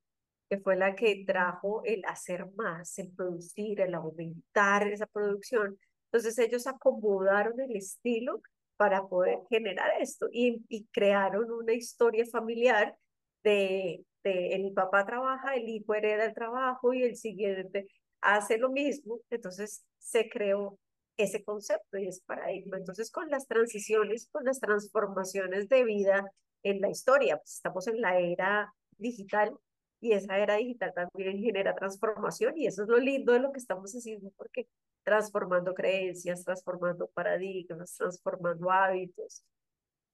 que 0.50 0.58
fue 0.58 0.76
la 0.76 0.94
que 0.94 1.24
trajo 1.26 1.82
el 1.84 2.04
hacer 2.06 2.46
más, 2.56 2.98
el 2.98 3.10
producir, 3.12 3.80
el 3.80 3.94
aumentar 3.94 4.86
esa 4.88 5.06
producción. 5.06 5.78
Entonces, 6.12 6.38
ellos 6.38 6.66
acomodaron 6.66 7.58
el 7.60 7.74
estilo 7.76 8.42
para 8.76 9.06
poder 9.08 9.38
generar 9.48 9.90
esto 10.00 10.28
y, 10.30 10.62
y 10.68 10.86
crearon 10.92 11.50
una 11.50 11.72
historia 11.72 12.26
familiar 12.26 12.96
de 13.42 14.04
este, 14.22 14.54
el 14.54 14.72
papá 14.72 15.06
trabaja, 15.06 15.54
el 15.54 15.68
hijo 15.68 15.94
hereda 15.94 16.24
el 16.24 16.34
trabajo 16.34 16.92
y 16.92 17.02
el 17.02 17.16
siguiente 17.16 17.86
hace 18.20 18.58
lo 18.58 18.70
mismo, 18.70 19.20
entonces 19.30 19.84
se 19.98 20.28
creó 20.28 20.78
ese 21.16 21.42
concepto 21.42 21.98
y 21.98 22.08
ese 22.08 22.22
paradigma. 22.26 22.76
Entonces, 22.78 23.10
con 23.10 23.28
las 23.30 23.46
transiciones, 23.46 24.28
con 24.30 24.44
las 24.44 24.60
transformaciones 24.60 25.68
de 25.68 25.84
vida 25.84 26.30
en 26.62 26.80
la 26.80 26.90
historia, 26.90 27.38
pues 27.38 27.54
estamos 27.54 27.86
en 27.88 28.00
la 28.00 28.18
era 28.18 28.72
digital 28.98 29.56
y 30.00 30.12
esa 30.12 30.38
era 30.38 30.56
digital 30.56 30.92
también 30.94 31.38
genera 31.42 31.74
transformación 31.74 32.56
y 32.56 32.66
eso 32.66 32.82
es 32.82 32.88
lo 32.88 32.98
lindo 32.98 33.32
de 33.32 33.40
lo 33.40 33.52
que 33.52 33.58
estamos 33.58 33.92
haciendo 33.92 34.30
porque 34.36 34.66
transformando 35.02 35.74
creencias, 35.74 36.44
transformando 36.44 37.08
paradigmas, 37.08 37.94
transformando 37.96 38.70
hábitos 38.70 39.42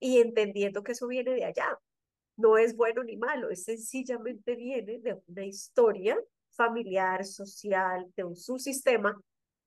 y 0.00 0.20
entendiendo 0.20 0.82
que 0.82 0.92
eso 0.92 1.06
viene 1.06 1.34
de 1.34 1.44
allá, 1.44 1.78
no 2.36 2.58
es 2.58 2.76
bueno 2.76 3.02
ni 3.02 3.16
malo, 3.16 3.50
es 3.50 3.64
sencillamente 3.64 4.54
viene 4.54 4.98
de 4.98 5.20
una 5.26 5.44
historia 5.44 6.18
familiar, 6.50 7.24
social, 7.24 8.10
de 8.16 8.24
un 8.24 8.36
subsistema, 8.36 9.18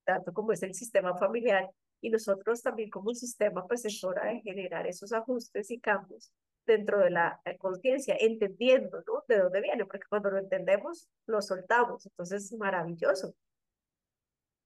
tanto 0.03 0.33
como 0.33 0.51
es 0.51 0.63
el 0.63 0.73
sistema 0.73 1.15
familiar, 1.17 1.69
y 2.01 2.09
nosotros 2.09 2.61
también 2.61 2.89
como 2.89 3.09
un 3.09 3.15
sistema, 3.15 3.65
pues 3.67 3.85
es 3.85 4.03
hora 4.03 4.25
de 4.25 4.41
generar 4.41 4.87
esos 4.87 5.11
ajustes 5.13 5.69
y 5.69 5.79
cambios 5.79 6.31
dentro 6.65 6.99
de 6.99 7.09
la 7.09 7.41
conciencia, 7.57 8.15
entendiendo, 8.19 9.03
¿no? 9.05 9.23
De 9.27 9.39
dónde 9.39 9.61
viene, 9.61 9.85
porque 9.85 10.07
cuando 10.07 10.29
lo 10.29 10.37
entendemos, 10.37 11.09
lo 11.25 11.41
soltamos, 11.41 12.05
entonces 12.05 12.45
es 12.45 12.57
maravilloso. 12.57 13.33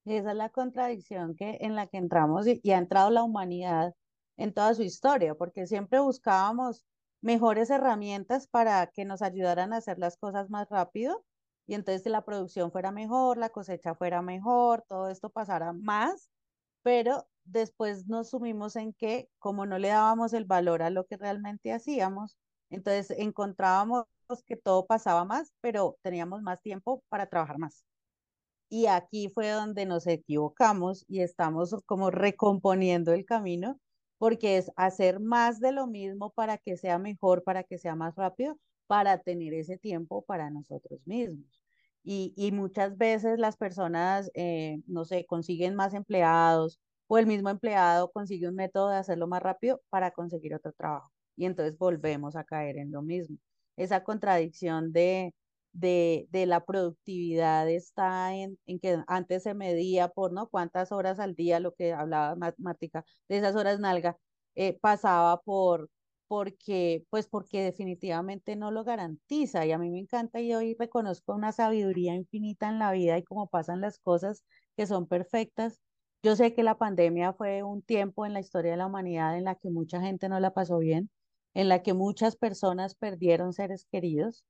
Esa 0.06 0.32
es 0.32 0.38
la 0.38 0.50
contradicción 0.50 1.36
que, 1.36 1.58
en 1.62 1.76
la 1.76 1.88
que 1.88 1.98
entramos 1.98 2.46
y 2.46 2.72
ha 2.72 2.78
entrado 2.78 3.10
la 3.10 3.24
humanidad 3.24 3.96
en 4.36 4.54
toda 4.54 4.74
su 4.74 4.84
historia, 4.84 5.34
porque 5.36 5.66
siempre 5.66 6.00
buscábamos 6.00 6.86
mejores 7.24 7.70
herramientas 7.70 8.48
para 8.48 8.86
que 8.88 9.06
nos 9.06 9.22
ayudaran 9.22 9.74
a 9.74 9.78
hacer 9.78 9.98
las 9.98 10.18
cosas 10.18 10.50
más 10.50 10.70
rápido 10.70 11.24
y 11.66 11.76
entonces 11.76 12.06
la 12.12 12.26
producción 12.26 12.72
fuera 12.72 12.92
mejor, 12.92 13.38
la 13.38 13.50
cosecha 13.50 13.96
fuera 13.96 14.22
mejor, 14.22 14.84
todo 14.90 15.10
esto 15.10 15.30
pasara 15.30 15.72
más, 15.74 16.30
pero 16.84 17.26
después 17.46 18.08
nos 18.08 18.30
sumimos 18.32 18.76
en 18.76 18.94
que 18.94 19.30
como 19.40 19.66
no 19.66 19.80
le 19.80 19.88
dábamos 19.90 20.34
el 20.34 20.46
valor 20.46 20.84
a 20.84 20.90
lo 20.90 21.06
que 21.06 21.16
realmente 21.18 21.72
hacíamos, 21.72 22.38
entonces 22.70 23.18
encontrábamos 23.18 24.06
que 24.46 24.58
todo 24.58 24.86
pasaba 24.86 25.24
más, 25.24 25.54
pero 25.62 25.98
teníamos 26.02 26.42
más 26.42 26.62
tiempo 26.62 27.04
para 27.08 27.28
trabajar 27.28 27.58
más. 27.58 27.86
Y 28.70 28.88
aquí 28.88 29.30
fue 29.30 29.50
donde 29.52 29.86
nos 29.86 30.08
equivocamos 30.08 31.06
y 31.08 31.22
estamos 31.22 31.76
como 31.86 32.12
recomponiendo 32.12 33.14
el 33.14 33.26
camino 33.26 33.80
porque 34.24 34.56
es 34.56 34.72
hacer 34.78 35.20
más 35.20 35.60
de 35.60 35.74
lo 35.74 35.86
mismo 35.86 36.30
para 36.30 36.58
que 36.58 36.78
sea 36.78 36.98
mejor, 36.98 37.44
para 37.44 37.66
que 37.66 37.78
sea 37.78 37.94
más 37.94 38.16
rápido, 38.16 38.58
para 38.88 39.18
tener 39.18 39.54
ese 39.54 39.78
tiempo 39.78 40.22
para 40.22 40.50
nosotros 40.50 41.02
mismos. 41.06 41.62
Y, 42.06 42.34
muchas 42.54 42.98
veces 42.98 43.38
las 43.38 43.58
personas, 43.58 44.32
eh, 44.34 44.80
no 44.88 45.04
sé, 45.04 45.26
consiguen 45.26 45.76
más 45.76 45.94
empleados 45.94 46.80
o 47.08 47.18
el 47.18 47.28
mismo 47.28 47.50
empleado 47.50 48.14
consigue 48.14 48.48
un 48.48 48.56
método 48.56 48.92
de 48.92 48.96
hacerlo 48.96 49.28
más 49.28 49.44
rápido 49.44 49.82
para 49.90 50.12
conseguir 50.12 50.56
otro 50.56 50.72
trabajo. 50.72 51.12
Y 51.36 51.44
entonces 51.44 51.78
volvemos 51.78 52.38
a 52.38 52.46
caer 52.46 52.78
en 52.78 52.94
lo 52.94 53.02
mismo. 53.02 53.36
Esa 53.76 54.06
contradicción 54.06 54.94
de, 54.94 55.36
de, 55.74 56.28
de 56.32 56.46
la 56.46 56.66
productividad 56.66 57.70
está 57.70 58.34
en, 58.36 58.60
en, 58.66 58.80
que 58.80 59.04
antes 59.08 59.44
se 59.44 59.54
medía 59.56 60.10
por, 60.10 60.32
¿no? 60.34 60.50
Cuántas 60.50 60.92
horas 60.92 61.20
al 61.20 61.36
día, 61.36 61.60
lo 61.60 61.74
que 61.74 61.94
hablaba 61.94 62.36
Mática, 62.58 63.06
de 63.30 63.38
esas 63.38 63.56
horas 63.56 63.80
nalga, 63.80 64.18
eh, 64.56 64.78
pasaba 64.80 65.42
por, 65.42 65.90
porque, 66.28 67.06
pues 67.10 67.28
porque 67.28 67.62
definitivamente 67.64 68.56
no 68.56 68.72
lo 68.72 68.84
garantiza 68.84 69.66
y 69.66 69.72
a 69.72 69.78
mí 69.78 69.90
me 69.90 70.00
encanta 70.00 70.40
y 70.42 70.54
hoy 70.54 70.76
reconozco 70.80 71.34
una 71.36 71.52
sabiduría 71.52 72.16
infinita 72.16 72.70
en 72.70 72.80
la 72.80 72.92
vida 72.92 73.18
y 73.18 73.24
cómo 73.24 73.48
pasan 73.48 73.82
las 73.82 74.00
cosas 74.00 74.44
que 74.78 74.88
son 74.88 75.08
perfectas. 75.08 75.80
Yo 76.24 76.36
sé 76.36 76.54
que 76.54 76.64
la 76.64 76.78
pandemia 76.78 77.34
fue 77.34 77.64
un 77.64 77.82
tiempo 77.82 78.26
en 78.26 78.34
la 78.34 78.40
historia 78.40 78.72
de 78.72 78.78
la 78.78 78.88
humanidad 78.88 79.38
en 79.38 79.44
la 79.46 79.56
que 79.56 79.70
mucha 79.70 80.02
gente 80.02 80.30
no 80.30 80.40
la 80.40 80.54
pasó 80.54 80.78
bien, 80.80 81.10
en 81.54 81.70
la 81.70 81.84
que 81.84 81.94
muchas 81.94 82.36
personas 82.36 82.96
perdieron 82.96 83.54
seres 83.54 83.86
queridos, 83.92 84.44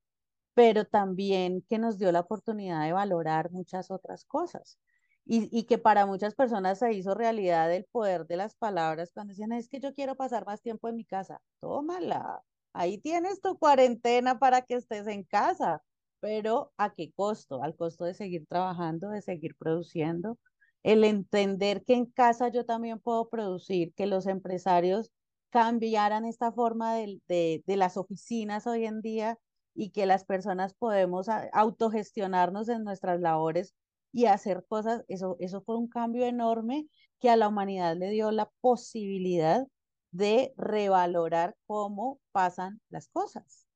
pero 0.54 0.86
también 0.86 1.64
que 1.70 1.80
nos 1.80 1.98
dio 1.98 2.12
la 2.12 2.22
oportunidad 2.22 2.84
de 2.84 2.94
valorar 2.94 3.52
muchas 3.52 3.92
otras 3.92 4.26
cosas 4.26 4.78
y, 5.26 5.64
que 5.64 5.78
para 5.78 6.06
muchas 6.06 6.36
personas 6.36 6.80
se 6.80 6.94
hizo 6.94 7.14
realidad 7.16 7.74
el 7.74 7.86
poder 7.86 8.28
de 8.28 8.38
las 8.38 8.56
palabras 8.56 9.12
cuando 9.14 9.32
decían, 9.32 9.54
es 9.54 9.70
que 9.70 9.80
yo 9.80 9.94
quiero 9.94 10.16
pasar 10.16 10.46
más 10.46 10.62
tiempo 10.62 10.90
en 10.90 10.96
mi 10.98 11.06
casa. 11.06 11.42
Tómala, 11.62 12.44
ahí 12.74 12.98
tienes 12.98 13.42
tu 13.42 13.58
cuarentena 13.58 14.38
para 14.40 14.64
que 14.64 14.76
estés 14.76 15.08
en 15.08 15.24
casa, 15.24 15.82
pero 16.20 16.74
¿a 16.78 16.94
qué 16.94 17.14
costo? 17.14 17.64
Al 17.64 17.76
costo 17.76 18.06
de 18.06 18.14
seguir 18.14 18.46
trabajando, 18.48 19.10
de 19.10 19.22
seguir 19.22 19.56
produciendo, 19.58 20.38
el 20.84 21.06
entender 21.06 21.84
que 21.86 21.94
en 21.94 22.06
casa 22.06 22.50
yo 22.50 22.66
también 22.66 23.00
puedo 23.00 23.30
producir, 23.30 23.94
que 23.94 24.08
los 24.08 24.28
empresarios 24.28 25.12
cambiaran 25.52 26.26
esta 26.26 26.52
forma 26.52 26.96
de, 26.96 27.22
de, 27.28 27.64
de 27.66 27.78
las 27.78 27.96
oficinas 27.96 28.68
hoy 28.68 28.86
en 28.86 29.02
día 29.02 29.38
y 29.76 29.92
que 29.92 30.06
las 30.06 30.26
personas 30.26 30.74
podemos 30.74 31.28
autogestionarnos 31.30 32.70
en 32.70 32.84
nuestras 32.84 33.20
labores 33.20 33.74
y 34.12 34.28
hacer 34.28 34.66
cosas, 34.68 35.04
eso, 35.08 35.38
eso 35.40 35.62
fue 35.62 35.78
un 35.78 35.88
cambio 35.88 36.26
enorme 36.26 36.88
que 37.20 37.30
a 37.30 37.36
la 37.36 37.48
humanidad 37.48 37.98
le 37.98 38.10
dio 38.12 38.32
la 38.32 38.52
posibilidad 38.62 39.66
de 40.12 40.54
revalorar 40.56 41.56
cómo 41.66 42.20
pasan 42.32 42.80
las 42.90 43.08
cosas. 43.08 43.68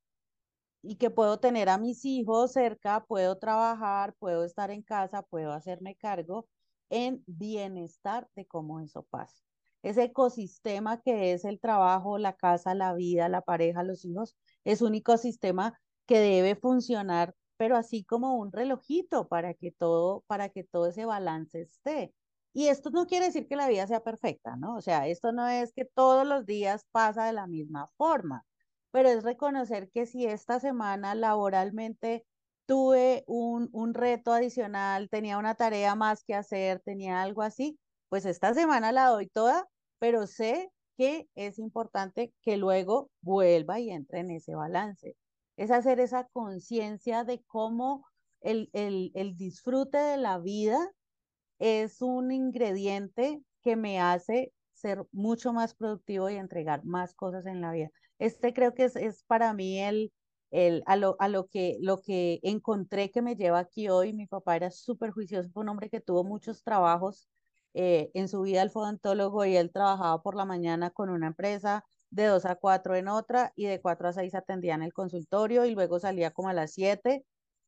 Y 0.83 0.97
que 0.97 1.09
puedo 1.09 1.39
tener 1.39 1.69
a 1.69 1.79
mis 1.79 2.05
hijos 2.05 2.53
cerca, 2.53 3.03
puedo 3.05 3.39
trabajar, 3.39 4.13
puedo 4.19 4.45
estar 4.45 4.69
en 4.69 4.83
casa, 4.83 5.23
puedo 5.23 5.51
hacerme 5.51 5.95
cargo 5.95 6.47
en 6.89 7.23
bienestar 7.25 8.29
de 8.35 8.45
cómo 8.45 8.79
eso 8.79 9.03
pasa. 9.09 9.43
Ese 9.81 10.03
ecosistema 10.03 11.01
que 11.01 11.33
es 11.33 11.45
el 11.45 11.59
trabajo, 11.59 12.17
la 12.19 12.33
casa, 12.33 12.75
la 12.75 12.93
vida, 12.93 13.27
la 13.27 13.41
pareja, 13.41 13.83
los 13.83 14.05
hijos, 14.05 14.35
es 14.63 14.81
un 14.81 14.95
ecosistema 14.95 15.79
que 16.07 16.19
debe 16.19 16.55
funcionar 16.55 17.35
pero 17.57 17.75
así 17.75 18.03
como 18.05 18.37
un 18.37 18.51
relojito 18.51 19.27
para 19.27 19.53
que 19.53 19.71
todo, 19.71 20.23
para 20.27 20.49
que 20.49 20.63
todo 20.63 20.87
ese 20.87 21.05
balance 21.05 21.61
esté. 21.61 22.13
Y 22.53 22.69
esto 22.69 22.89
no 22.91 23.05
quiere 23.07 23.27
decir 23.27 23.47
que 23.47 23.55
la 23.55 23.67
vida 23.67 23.87
sea 23.87 24.03
perfecta, 24.03 24.55
¿no? 24.55 24.75
O 24.75 24.81
sea, 24.81 25.07
esto 25.07 25.31
no 25.31 25.47
es 25.47 25.73
que 25.73 25.85
todos 25.85 26.25
los 26.25 26.45
días 26.45 26.85
pasa 26.91 27.25
de 27.25 27.33
la 27.33 27.47
misma 27.47 27.87
forma, 27.97 28.45
pero 28.91 29.09
es 29.09 29.23
reconocer 29.23 29.89
que 29.91 30.05
si 30.05 30.25
esta 30.25 30.59
semana 30.59 31.13
laboralmente 31.15 32.25
tuve 32.65 33.23
un, 33.27 33.69
un 33.73 33.93
reto 33.93 34.33
adicional, 34.33 35.09
tenía 35.09 35.37
una 35.37 35.55
tarea 35.55 35.95
más 35.95 36.23
que 36.23 36.35
hacer, 36.35 36.81
tenía 36.81 37.21
algo 37.21 37.41
así, 37.41 37.79
pues 38.09 38.25
esta 38.25 38.53
semana 38.53 38.91
la 38.91 39.07
doy 39.07 39.27
toda, 39.27 39.67
pero 39.99 40.27
sé 40.27 40.71
que 40.97 41.29
es 41.35 41.59
importante 41.59 42.33
que 42.41 42.57
luego 42.57 43.11
vuelva 43.21 43.79
y 43.79 43.91
entre 43.91 44.19
en 44.21 44.31
ese 44.31 44.55
balance 44.55 45.15
es 45.57 45.71
hacer 45.71 45.99
esa 45.99 46.27
conciencia 46.29 47.23
de 47.23 47.43
cómo 47.47 48.05
el, 48.41 48.69
el, 48.73 49.11
el 49.15 49.35
disfrute 49.35 49.97
de 49.97 50.17
la 50.17 50.39
vida 50.39 50.79
es 51.59 52.01
un 52.01 52.31
ingrediente 52.31 53.41
que 53.63 53.75
me 53.75 53.99
hace 53.99 54.53
ser 54.73 55.05
mucho 55.11 55.53
más 55.53 55.73
productivo 55.73 56.29
y 56.29 56.35
entregar 56.35 56.85
más 56.85 57.13
cosas 57.15 57.45
en 57.47 57.61
la 57.61 57.71
vida. 57.71 57.89
Este 58.19 58.53
creo 58.53 58.73
que 58.73 58.85
es, 58.85 58.95
es 58.95 59.23
para 59.23 59.53
mí 59.53 59.79
el, 59.79 60.13
el, 60.51 60.83
a, 60.85 60.95
lo, 60.95 61.15
a 61.19 61.27
lo, 61.27 61.47
que, 61.47 61.77
lo 61.81 62.01
que 62.01 62.39
encontré 62.43 63.11
que 63.11 63.21
me 63.21 63.35
lleva 63.35 63.59
aquí 63.59 63.89
hoy. 63.89 64.13
Mi 64.13 64.27
papá 64.27 64.55
era 64.55 64.71
súper 64.71 65.11
juicioso, 65.11 65.49
fue 65.51 65.63
un 65.63 65.69
hombre 65.69 65.89
que 65.89 65.99
tuvo 65.99 66.23
muchos 66.23 66.63
trabajos 66.63 67.27
eh, 67.73 68.11
en 68.13 68.27
su 68.27 68.41
vida, 68.41 68.61
el 68.61 68.71
odontólogo, 68.73 69.45
y 69.45 69.55
él 69.55 69.71
trabajaba 69.71 70.21
por 70.21 70.35
la 70.35 70.45
mañana 70.45 70.91
con 70.91 71.09
una 71.09 71.27
empresa, 71.27 71.83
de 72.09 72.25
2 72.25 72.45
a 72.45 72.55
4 72.55 72.95
en 72.95 73.07
otra 73.07 73.51
y 73.55 73.65
de 73.65 73.81
4 73.81 74.09
a 74.09 74.13
6 74.13 74.35
atendía 74.35 74.75
en 74.75 74.83
el 74.83 74.93
consultorio 74.93 75.65
y 75.65 75.71
luego 75.75 75.99
salía 75.99 76.31
como 76.31 76.49
a 76.49 76.53
las 76.53 76.71
7, 76.73 77.25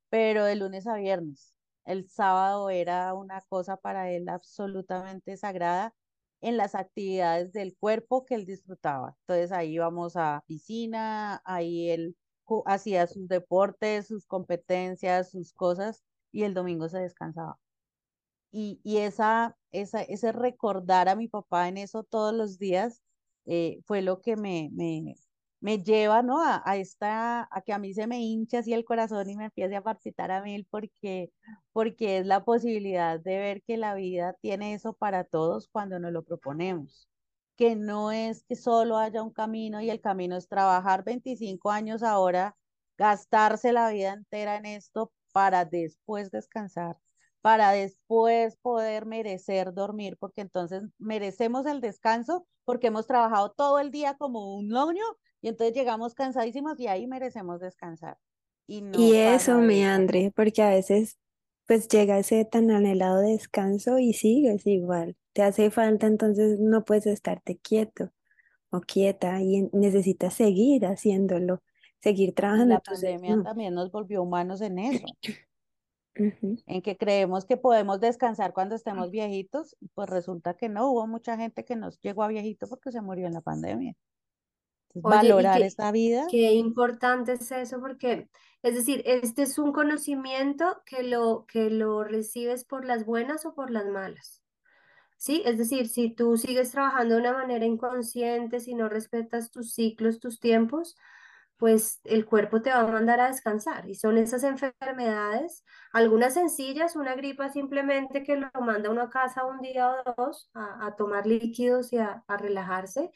pero 0.09 0.45
de 0.45 0.55
lunes 0.55 0.87
a 0.87 0.95
viernes. 0.95 1.55
El 1.85 2.09
sábado 2.09 2.69
era 2.69 3.13
una 3.13 3.41
cosa 3.49 3.77
para 3.77 4.11
él 4.11 4.29
absolutamente 4.29 5.37
sagrada 5.37 5.93
en 6.41 6.57
las 6.57 6.75
actividades 6.75 7.51
del 7.53 7.75
cuerpo 7.77 8.25
que 8.25 8.35
él 8.35 8.45
disfrutaba. 8.45 9.17
Entonces 9.21 9.51
ahí 9.51 9.73
íbamos 9.73 10.15
a 10.15 10.43
piscina, 10.47 11.41
ahí 11.45 11.89
él 11.89 12.17
hacía 12.65 13.07
sus 13.07 13.27
deportes, 13.27 14.07
sus 14.07 14.25
competencias, 14.25 15.31
sus 15.31 15.53
cosas 15.53 16.03
y 16.31 16.43
el 16.43 16.53
domingo 16.53 16.89
se 16.89 16.99
descansaba. 16.99 17.59
Y, 18.51 18.81
y 18.83 18.97
esa, 18.99 19.57
esa, 19.71 20.01
ese 20.03 20.31
recordar 20.31 21.09
a 21.09 21.15
mi 21.15 21.27
papá 21.27 21.67
en 21.67 21.77
eso 21.77 22.03
todos 22.03 22.33
los 22.33 22.57
días 22.57 23.01
eh, 23.49 23.81
fue 23.85 24.01
lo 24.01 24.21
que 24.21 24.35
me, 24.37 24.69
me, 24.73 25.15
me 25.61 25.83
lleva, 25.83 26.21
¿no? 26.23 26.43
A, 26.43 26.61
a, 26.65 26.77
esta, 26.77 27.47
a 27.51 27.61
que 27.61 27.73
a 27.73 27.79
mí 27.79 27.93
se 27.93 28.07
me 28.07 28.19
hinche 28.21 28.57
así 28.57 28.73
el 28.73 28.85
corazón 28.85 29.29
y 29.29 29.35
me 29.37 29.45
empiece 29.45 29.75
a 29.75 29.83
palpitar 29.83 30.31
a 30.31 30.41
mí 30.43 30.63
porque, 30.69 31.31
porque 31.73 32.19
es 32.19 32.25
la 32.27 32.43
posibilidad 32.45 33.19
de 33.19 33.37
ver 33.39 33.63
que 33.63 33.77
la 33.77 33.95
vida 33.95 34.35
tiene 34.41 34.73
eso 34.73 34.93
para 34.93 35.23
todos 35.25 35.67
cuando 35.69 35.99
nos 35.99 36.11
lo 36.13 36.23
proponemos. 36.23 37.09
Que 37.57 37.75
no 37.75 38.11
es 38.11 38.43
que 38.45 38.55
solo 38.55 38.97
haya 38.97 39.21
un 39.23 39.31
camino 39.33 39.81
y 39.81 39.89
el 39.89 40.01
camino 40.01 40.37
es 40.37 40.47
trabajar 40.47 41.03
25 41.03 41.71
años 41.71 42.03
ahora, 42.03 42.55
gastarse 42.97 43.73
la 43.73 43.89
vida 43.89 44.13
entera 44.13 44.55
en 44.57 44.65
esto 44.65 45.11
para 45.33 45.65
después 45.65 46.31
descansar 46.31 46.97
para 47.41 47.71
después 47.71 48.57
poder 48.57 49.05
merecer 49.05 49.73
dormir, 49.73 50.17
porque 50.19 50.41
entonces 50.41 50.83
merecemos 50.97 51.65
el 51.65 51.81
descanso 51.81 52.45
porque 52.65 52.87
hemos 52.87 53.07
trabajado 53.07 53.51
todo 53.51 53.79
el 53.79 53.91
día 53.91 54.15
como 54.15 54.55
un 54.55 54.69
loño 54.69 55.03
y 55.41 55.47
entonces 55.47 55.75
llegamos 55.75 56.13
cansadísimos 56.13 56.79
y 56.79 56.87
ahí 56.87 57.07
merecemos 57.07 57.59
descansar. 57.59 58.17
Y, 58.67 58.81
no 58.81 58.99
y 58.99 59.15
eso, 59.15 59.57
mi 59.57 59.83
André, 59.83 60.31
porque 60.35 60.61
a 60.61 60.69
veces 60.69 61.17
pues 61.65 61.87
llega 61.87 62.17
ese 62.17 62.45
tan 62.45 62.71
anhelado 62.71 63.21
descanso 63.21 63.99
y 63.99 64.13
sigues 64.13 64.65
igual. 64.65 65.15
Te 65.33 65.43
hace 65.43 65.69
falta, 65.69 66.07
entonces 66.07 66.59
no 66.59 66.83
puedes 66.83 67.05
estarte 67.05 67.57
quieto 67.57 68.11
o 68.71 68.81
quieta 68.81 69.41
y 69.41 69.69
necesitas 69.71 70.33
seguir 70.33 70.85
haciéndolo, 70.85 71.61
seguir 71.99 72.33
trabajando. 72.33 72.73
La 72.73 72.79
pandemia 72.79 73.41
también 73.43 73.75
nos 73.75 73.91
volvió 73.91 74.23
humanos 74.23 74.61
en 74.61 74.79
eso. 74.79 75.05
En 76.15 76.81
que 76.81 76.97
creemos 76.97 77.45
que 77.45 77.57
podemos 77.57 77.99
descansar 77.99 78.53
cuando 78.53 78.75
estemos 78.75 79.11
viejitos, 79.11 79.77
pues 79.93 80.09
resulta 80.09 80.55
que 80.55 80.69
no, 80.69 80.91
hubo 80.91 81.07
mucha 81.07 81.37
gente 81.37 81.65
que 81.65 81.75
nos 81.75 81.99
llegó 82.01 82.23
a 82.23 82.27
viejito 82.27 82.67
porque 82.67 82.91
se 82.91 83.01
murió 83.01 83.27
en 83.27 83.33
la 83.33 83.41
pandemia. 83.41 83.95
valorar 84.93 85.61
esta 85.61 85.91
vida. 85.91 86.27
Qué 86.29 86.53
importante 86.53 87.33
es 87.33 87.51
eso 87.51 87.79
porque, 87.79 88.29
es 88.63 88.75
decir, 88.75 89.01
este 89.05 89.43
es 89.43 89.57
un 89.57 89.71
conocimiento 89.71 90.81
que 90.85 91.03
lo, 91.03 91.45
que 91.45 91.69
lo 91.69 92.03
recibes 92.03 92.65
por 92.65 92.85
las 92.85 93.05
buenas 93.05 93.45
o 93.45 93.53
por 93.53 93.71
las 93.71 93.85
malas. 93.85 94.43
¿Sí? 95.17 95.41
Es 95.45 95.57
decir, 95.57 95.89
si 95.89 96.09
tú 96.09 96.37
sigues 96.37 96.71
trabajando 96.71 97.15
de 97.15 97.21
una 97.21 97.33
manera 97.33 97.65
inconsciente, 97.65 98.61
si 98.61 98.73
no 98.73 98.87
respetas 98.87 99.51
tus 99.51 99.73
ciclos, 99.73 100.19
tus 100.19 100.39
tiempos, 100.39 100.95
pues 101.59 101.99
el 102.05 102.25
cuerpo 102.25 102.61
te 102.61 102.71
va 102.71 102.79
a 102.79 102.87
mandar 102.87 103.19
a 103.19 103.27
descansar. 103.27 103.87
Y 103.89 103.95
son 103.95 104.17
esas 104.17 104.43
enfermedades, 104.43 105.65
algunas 105.93 106.33
sencillas, 106.35 106.95
una 106.95 107.15
gripa 107.15 107.49
simplemente 107.49 108.23
que 108.23 108.37
lo 108.37 108.49
manda 108.61 108.89
uno 108.89 109.03
a 109.03 109.09
casa 109.09 109.45
un 109.45 109.59
día 109.61 109.89
o 109.91 110.13
dos 110.17 110.49
a, 110.53 110.95
tomar 110.97 111.27
líquidos 111.27 111.91
y 111.93 111.97
a, 111.97 112.23
relajarse, 112.29 113.11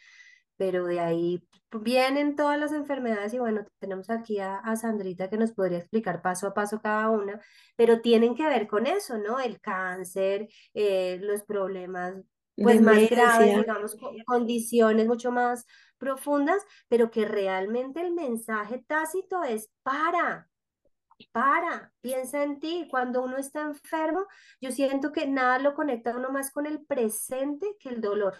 pero 0.57 0.85
de 0.85 0.99
ahí 0.99 1.47
vienen 1.71 2.35
todas 2.35 2.59
las 2.59 2.73
enfermedades 2.73 3.33
y 3.33 3.39
bueno, 3.39 3.65
tenemos 3.79 4.09
aquí 4.09 4.39
a, 4.39 4.61
Sandrita 4.75 5.29
que 5.29 5.37
nos 5.37 5.53
podría 5.53 5.79
explicar 5.79 6.21
paso 6.21 6.47
a 6.47 6.53
paso 6.53 6.81
cada 6.81 7.09
una, 7.09 7.39
pero 7.77 8.01
tienen 8.01 8.35
que 8.35 8.45
ver 8.45 8.67
con 8.67 8.87
eso, 8.87 9.17
¿no? 9.17 9.39
El 9.39 9.61
cáncer, 9.61 10.49
eh, 10.73 11.17
los 11.21 11.43
problemas 11.43 12.15
pues 12.55 12.81
más 12.81 13.09
graves, 13.09 13.57
digamos, 13.57 13.97
condiciones 14.25 15.07
mucho 15.07 15.31
más 15.31 15.65
profundas, 15.97 16.61
pero 16.87 17.09
que 17.09 17.25
realmente 17.25 18.01
el 18.01 18.13
mensaje 18.13 18.83
tácito 18.85 19.43
es 19.43 19.71
para, 19.81 20.49
para, 21.31 21.91
piensa 22.01 22.43
en 22.43 22.59
ti. 22.59 22.87
Cuando 22.89 23.23
uno 23.23 23.37
está 23.37 23.61
enfermo, 23.61 24.27
yo 24.61 24.71
siento 24.71 25.11
que 25.11 25.27
nada 25.27 25.59
lo 25.59 25.73
conecta 25.73 26.15
uno 26.15 26.29
más 26.29 26.51
con 26.51 26.65
el 26.65 26.85
presente 26.85 27.75
que 27.79 27.89
el 27.89 28.01
dolor, 28.01 28.35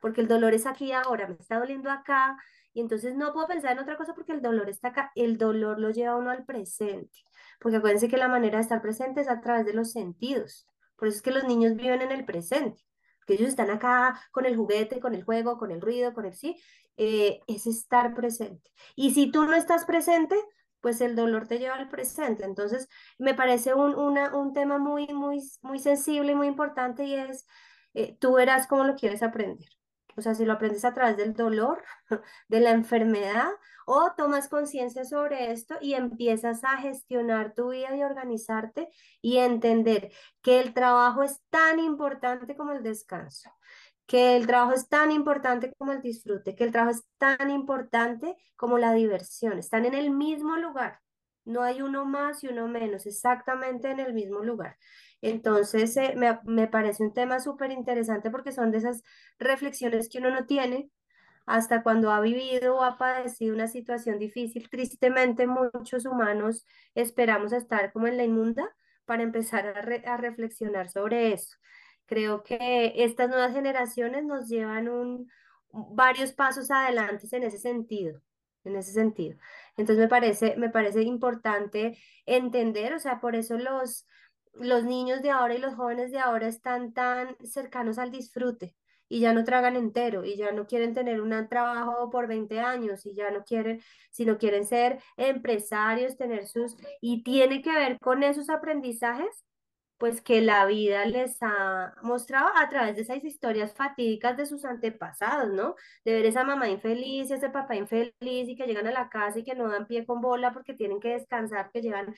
porque 0.00 0.20
el 0.20 0.28
dolor 0.28 0.54
es 0.54 0.66
aquí 0.66 0.92
ahora, 0.92 1.28
me 1.28 1.34
está 1.34 1.58
doliendo 1.58 1.90
acá, 1.90 2.38
y 2.72 2.80
entonces 2.80 3.14
no 3.14 3.32
puedo 3.32 3.48
pensar 3.48 3.72
en 3.72 3.78
otra 3.78 3.96
cosa 3.96 4.14
porque 4.14 4.32
el 4.32 4.42
dolor 4.42 4.68
está 4.68 4.88
acá, 4.88 5.10
el 5.14 5.38
dolor 5.38 5.78
lo 5.78 5.90
lleva 5.90 6.16
uno 6.16 6.30
al 6.30 6.44
presente, 6.44 7.18
porque 7.58 7.78
acuérdense 7.78 8.08
que 8.08 8.18
la 8.18 8.28
manera 8.28 8.58
de 8.58 8.62
estar 8.62 8.80
presente 8.80 9.22
es 9.22 9.28
a 9.28 9.40
través 9.40 9.66
de 9.66 9.72
los 9.74 9.92
sentidos, 9.92 10.66
por 10.96 11.08
eso 11.08 11.16
es 11.16 11.22
que 11.22 11.32
los 11.32 11.44
niños 11.44 11.74
viven 11.74 12.02
en 12.02 12.12
el 12.12 12.24
presente 12.24 12.85
porque 13.26 13.34
ellos 13.34 13.48
están 13.50 13.70
acá 13.70 14.20
con 14.30 14.46
el 14.46 14.56
juguete, 14.56 15.00
con 15.00 15.14
el 15.14 15.24
juego, 15.24 15.58
con 15.58 15.70
el 15.72 15.80
ruido, 15.80 16.14
con 16.14 16.26
el 16.26 16.34
sí, 16.34 16.56
eh, 16.96 17.40
es 17.46 17.66
estar 17.66 18.14
presente. 18.14 18.70
Y 18.94 19.12
si 19.14 19.30
tú 19.30 19.44
no 19.44 19.54
estás 19.56 19.84
presente, 19.84 20.36
pues 20.80 21.00
el 21.00 21.16
dolor 21.16 21.48
te 21.48 21.58
lleva 21.58 21.74
al 21.76 21.88
presente. 21.88 22.44
Entonces, 22.44 22.88
me 23.18 23.34
parece 23.34 23.74
un, 23.74 23.94
un 23.96 24.52
tema 24.52 24.78
muy, 24.78 25.06
muy, 25.08 25.42
muy 25.62 25.78
sensible 25.78 26.32
y 26.32 26.34
muy 26.34 26.46
importante 26.46 27.04
y 27.04 27.14
es, 27.14 27.46
eh, 27.94 28.16
tú 28.20 28.34
verás 28.34 28.66
cómo 28.66 28.84
lo 28.84 28.94
quieres 28.94 29.22
aprender. 29.22 29.75
O 30.16 30.22
sea, 30.22 30.34
si 30.34 30.44
lo 30.44 30.54
aprendes 30.54 30.84
a 30.84 30.94
través 30.94 31.16
del 31.16 31.34
dolor, 31.34 31.82
de 32.48 32.60
la 32.60 32.70
enfermedad, 32.70 33.50
o 33.86 34.12
tomas 34.16 34.48
conciencia 34.48 35.04
sobre 35.04 35.52
esto 35.52 35.76
y 35.80 35.94
empiezas 35.94 36.64
a 36.64 36.76
gestionar 36.78 37.54
tu 37.54 37.70
vida 37.70 37.94
y 37.96 38.02
organizarte 38.02 38.88
y 39.22 39.38
entender 39.38 40.10
que 40.42 40.60
el 40.60 40.74
trabajo 40.74 41.22
es 41.22 41.40
tan 41.50 41.78
importante 41.78 42.56
como 42.56 42.72
el 42.72 42.82
descanso, 42.82 43.50
que 44.06 44.36
el 44.36 44.46
trabajo 44.46 44.72
es 44.72 44.88
tan 44.88 45.12
importante 45.12 45.72
como 45.78 45.92
el 45.92 46.02
disfrute, 46.02 46.56
que 46.56 46.64
el 46.64 46.72
trabajo 46.72 46.96
es 46.98 47.04
tan 47.18 47.50
importante 47.50 48.36
como 48.56 48.78
la 48.78 48.92
diversión. 48.92 49.58
Están 49.58 49.84
en 49.84 49.94
el 49.94 50.10
mismo 50.10 50.56
lugar. 50.56 51.00
No 51.44 51.62
hay 51.62 51.80
uno 51.80 52.04
más 52.04 52.42
y 52.42 52.48
uno 52.48 52.66
menos, 52.66 53.06
exactamente 53.06 53.88
en 53.90 54.00
el 54.00 54.14
mismo 54.14 54.40
lugar. 54.40 54.76
Entonces, 55.22 55.96
eh, 55.96 56.14
me, 56.16 56.38
me, 56.44 56.68
parece 56.68 57.02
un 57.02 57.12
tema 57.12 57.40
súper 57.40 57.70
interesante 57.72 58.30
porque 58.30 58.52
son 58.52 58.70
de 58.70 58.78
esas 58.78 59.02
reflexiones 59.38 60.08
que 60.08 60.18
uno 60.18 60.30
no 60.30 60.46
tiene 60.46 60.90
hasta 61.46 61.82
cuando 61.82 62.10
ha 62.10 62.20
vivido 62.20 62.76
o 62.76 62.82
ha 62.82 62.98
padecido 62.98 63.54
una 63.54 63.68
situación 63.68 64.18
difícil. 64.18 64.68
Tristemente, 64.68 65.46
muchos 65.46 66.06
humanos 66.06 66.64
esperamos 66.94 67.52
estar 67.52 67.92
como 67.92 68.06
en 68.08 68.16
la 68.16 68.24
inmunda 68.24 68.68
para 69.04 69.22
empezar 69.22 69.66
a, 69.68 70.12
a 70.12 70.16
reflexionar 70.16 70.90
sobre 70.90 71.32
eso. 71.32 71.56
Creo 72.06 72.42
que 72.42 72.92
estas 72.96 73.28
nuevas 73.28 73.52
generaciones 73.52 74.24
nos 74.24 74.48
llevan 74.48 74.88
un, 74.88 75.28
varios 75.72 76.32
pasos 76.32 76.70
adelante 76.70 77.26
en 77.32 77.42
ese 77.44 77.58
sentido, 77.58 78.20
en 78.64 78.76
ese 78.76 78.92
sentido. 78.92 79.38
Entonces 79.76 80.02
me 80.02 80.08
parece, 80.08 80.56
me 80.56 80.70
parece 80.70 81.02
importante 81.02 81.98
entender, 82.24 82.94
o 82.94 82.98
sea, 82.98 83.20
por 83.20 83.36
eso 83.36 83.58
los, 83.58 84.06
los 84.60 84.84
niños 84.84 85.22
de 85.22 85.30
ahora 85.30 85.54
y 85.54 85.58
los 85.58 85.74
jóvenes 85.74 86.10
de 86.10 86.18
ahora 86.18 86.48
están 86.48 86.92
tan 86.92 87.36
cercanos 87.44 87.98
al 87.98 88.10
disfrute 88.10 88.74
y 89.08 89.20
ya 89.20 89.32
no 89.32 89.44
tragan 89.44 89.76
entero 89.76 90.24
y 90.24 90.36
ya 90.36 90.52
no 90.52 90.66
quieren 90.66 90.94
tener 90.94 91.20
un 91.20 91.48
trabajo 91.48 92.10
por 92.10 92.26
20 92.26 92.60
años 92.60 93.06
y 93.06 93.14
ya 93.14 93.30
no 93.30 93.44
quieren, 93.44 93.80
sino 94.10 94.38
quieren 94.38 94.66
ser 94.66 95.00
empresarios, 95.16 96.16
tener 96.16 96.46
sus, 96.46 96.76
y 97.00 97.22
tiene 97.22 97.62
que 97.62 97.72
ver 97.72 97.98
con 98.00 98.22
esos 98.22 98.50
aprendizajes 98.50 99.44
pues 99.98 100.20
que 100.20 100.42
la 100.42 100.66
vida 100.66 101.06
les 101.06 101.38
ha 101.42 101.94
mostrado 102.02 102.48
a 102.56 102.68
través 102.68 102.96
de 102.96 103.02
esas 103.02 103.24
historias 103.24 103.74
fatídicas 103.74 104.36
de 104.36 104.46
sus 104.46 104.64
antepasados, 104.64 105.52
¿no? 105.52 105.74
De 106.04 106.12
ver 106.12 106.26
esa 106.26 106.44
mamá 106.44 106.68
infeliz, 106.68 107.30
ese 107.30 107.48
papá 107.48 107.76
infeliz 107.76 108.12
y 108.20 108.56
que 108.56 108.66
llegan 108.66 108.86
a 108.86 108.90
la 108.92 109.08
casa 109.08 109.38
y 109.38 109.44
que 109.44 109.54
no 109.54 109.68
dan 109.70 109.86
pie 109.86 110.04
con 110.04 110.20
bola 110.20 110.52
porque 110.52 110.74
tienen 110.74 111.00
que 111.00 111.10
descansar, 111.10 111.70
que 111.72 111.80
llegan 111.80 112.14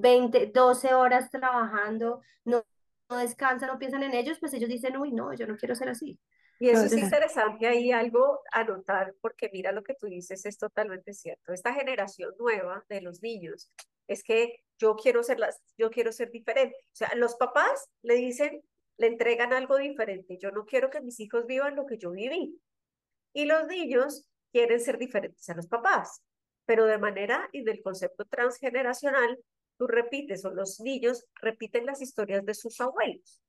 20, 0.00 0.46
12 0.46 0.94
horas 0.94 1.30
trabajando, 1.30 2.22
no, 2.44 2.64
no 3.08 3.18
descansan, 3.18 3.68
no 3.68 3.78
piensan 3.78 4.02
en 4.02 4.14
ellos, 4.14 4.38
pues 4.40 4.52
ellos 4.54 4.68
dicen, 4.68 4.96
uy, 4.96 5.12
no, 5.12 5.32
yo 5.34 5.46
no 5.46 5.56
quiero 5.56 5.74
ser 5.74 5.88
así. 5.88 6.18
Y 6.58 6.70
eso 6.70 6.84
es 6.84 6.96
interesante 6.96 7.66
ahí 7.66 7.90
algo 7.90 8.40
a 8.52 8.62
notar, 8.62 9.16
porque 9.20 9.50
mira 9.52 9.72
lo 9.72 9.82
que 9.82 9.94
tú 9.94 10.06
dices, 10.06 10.46
es 10.46 10.58
totalmente 10.58 11.12
cierto. 11.12 11.52
Esta 11.52 11.74
generación 11.74 12.32
nueva 12.38 12.84
de 12.88 13.00
los 13.00 13.20
niños 13.20 13.68
es 14.06 14.22
que 14.22 14.62
yo 14.78 14.94
quiero 14.94 15.24
ser 15.24 15.40
las, 15.40 15.60
yo 15.76 15.90
quiero 15.90 16.12
ser 16.12 16.30
diferente. 16.30 16.76
O 16.84 16.94
sea, 16.94 17.12
los 17.16 17.34
papás 17.34 17.88
le 18.02 18.14
dicen, 18.14 18.62
le 18.96 19.08
entregan 19.08 19.52
algo 19.52 19.76
diferente. 19.76 20.38
Yo 20.40 20.52
no 20.52 20.64
quiero 20.64 20.88
que 20.88 21.00
mis 21.00 21.18
hijos 21.18 21.46
vivan 21.46 21.74
lo 21.74 21.84
que 21.84 21.98
yo 21.98 22.12
viví. 22.12 22.60
Y 23.32 23.46
los 23.46 23.66
niños 23.66 24.28
quieren 24.52 24.78
ser 24.78 24.98
diferentes 24.98 25.48
a 25.48 25.54
los 25.54 25.66
papás, 25.66 26.22
pero 26.64 26.84
de 26.84 26.98
manera 26.98 27.48
y 27.50 27.64
del 27.64 27.82
concepto 27.82 28.24
transgeneracional, 28.26 29.36
tú 29.78 29.86
repites 29.86 30.44
o 30.44 30.50
los 30.50 30.80
niños 30.80 31.24
repiten 31.40 31.86
las 31.86 32.00
historias 32.00 32.44
de 32.44 32.54
sus 32.54 32.80
abuelos. 32.80 33.40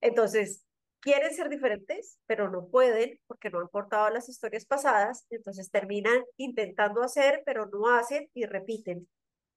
Entonces, 0.00 0.64
quieren 1.00 1.34
ser 1.34 1.48
diferentes, 1.48 2.18
pero 2.26 2.50
no 2.50 2.68
pueden 2.68 3.20
porque 3.26 3.50
no 3.50 3.60
han 3.60 3.68
portado 3.68 4.10
las 4.10 4.28
historias 4.28 4.64
pasadas, 4.64 5.26
entonces 5.30 5.70
terminan 5.70 6.24
intentando 6.36 7.02
hacer, 7.02 7.42
pero 7.44 7.66
no 7.66 7.88
hacen 7.94 8.28
y 8.34 8.46
repiten 8.46 9.08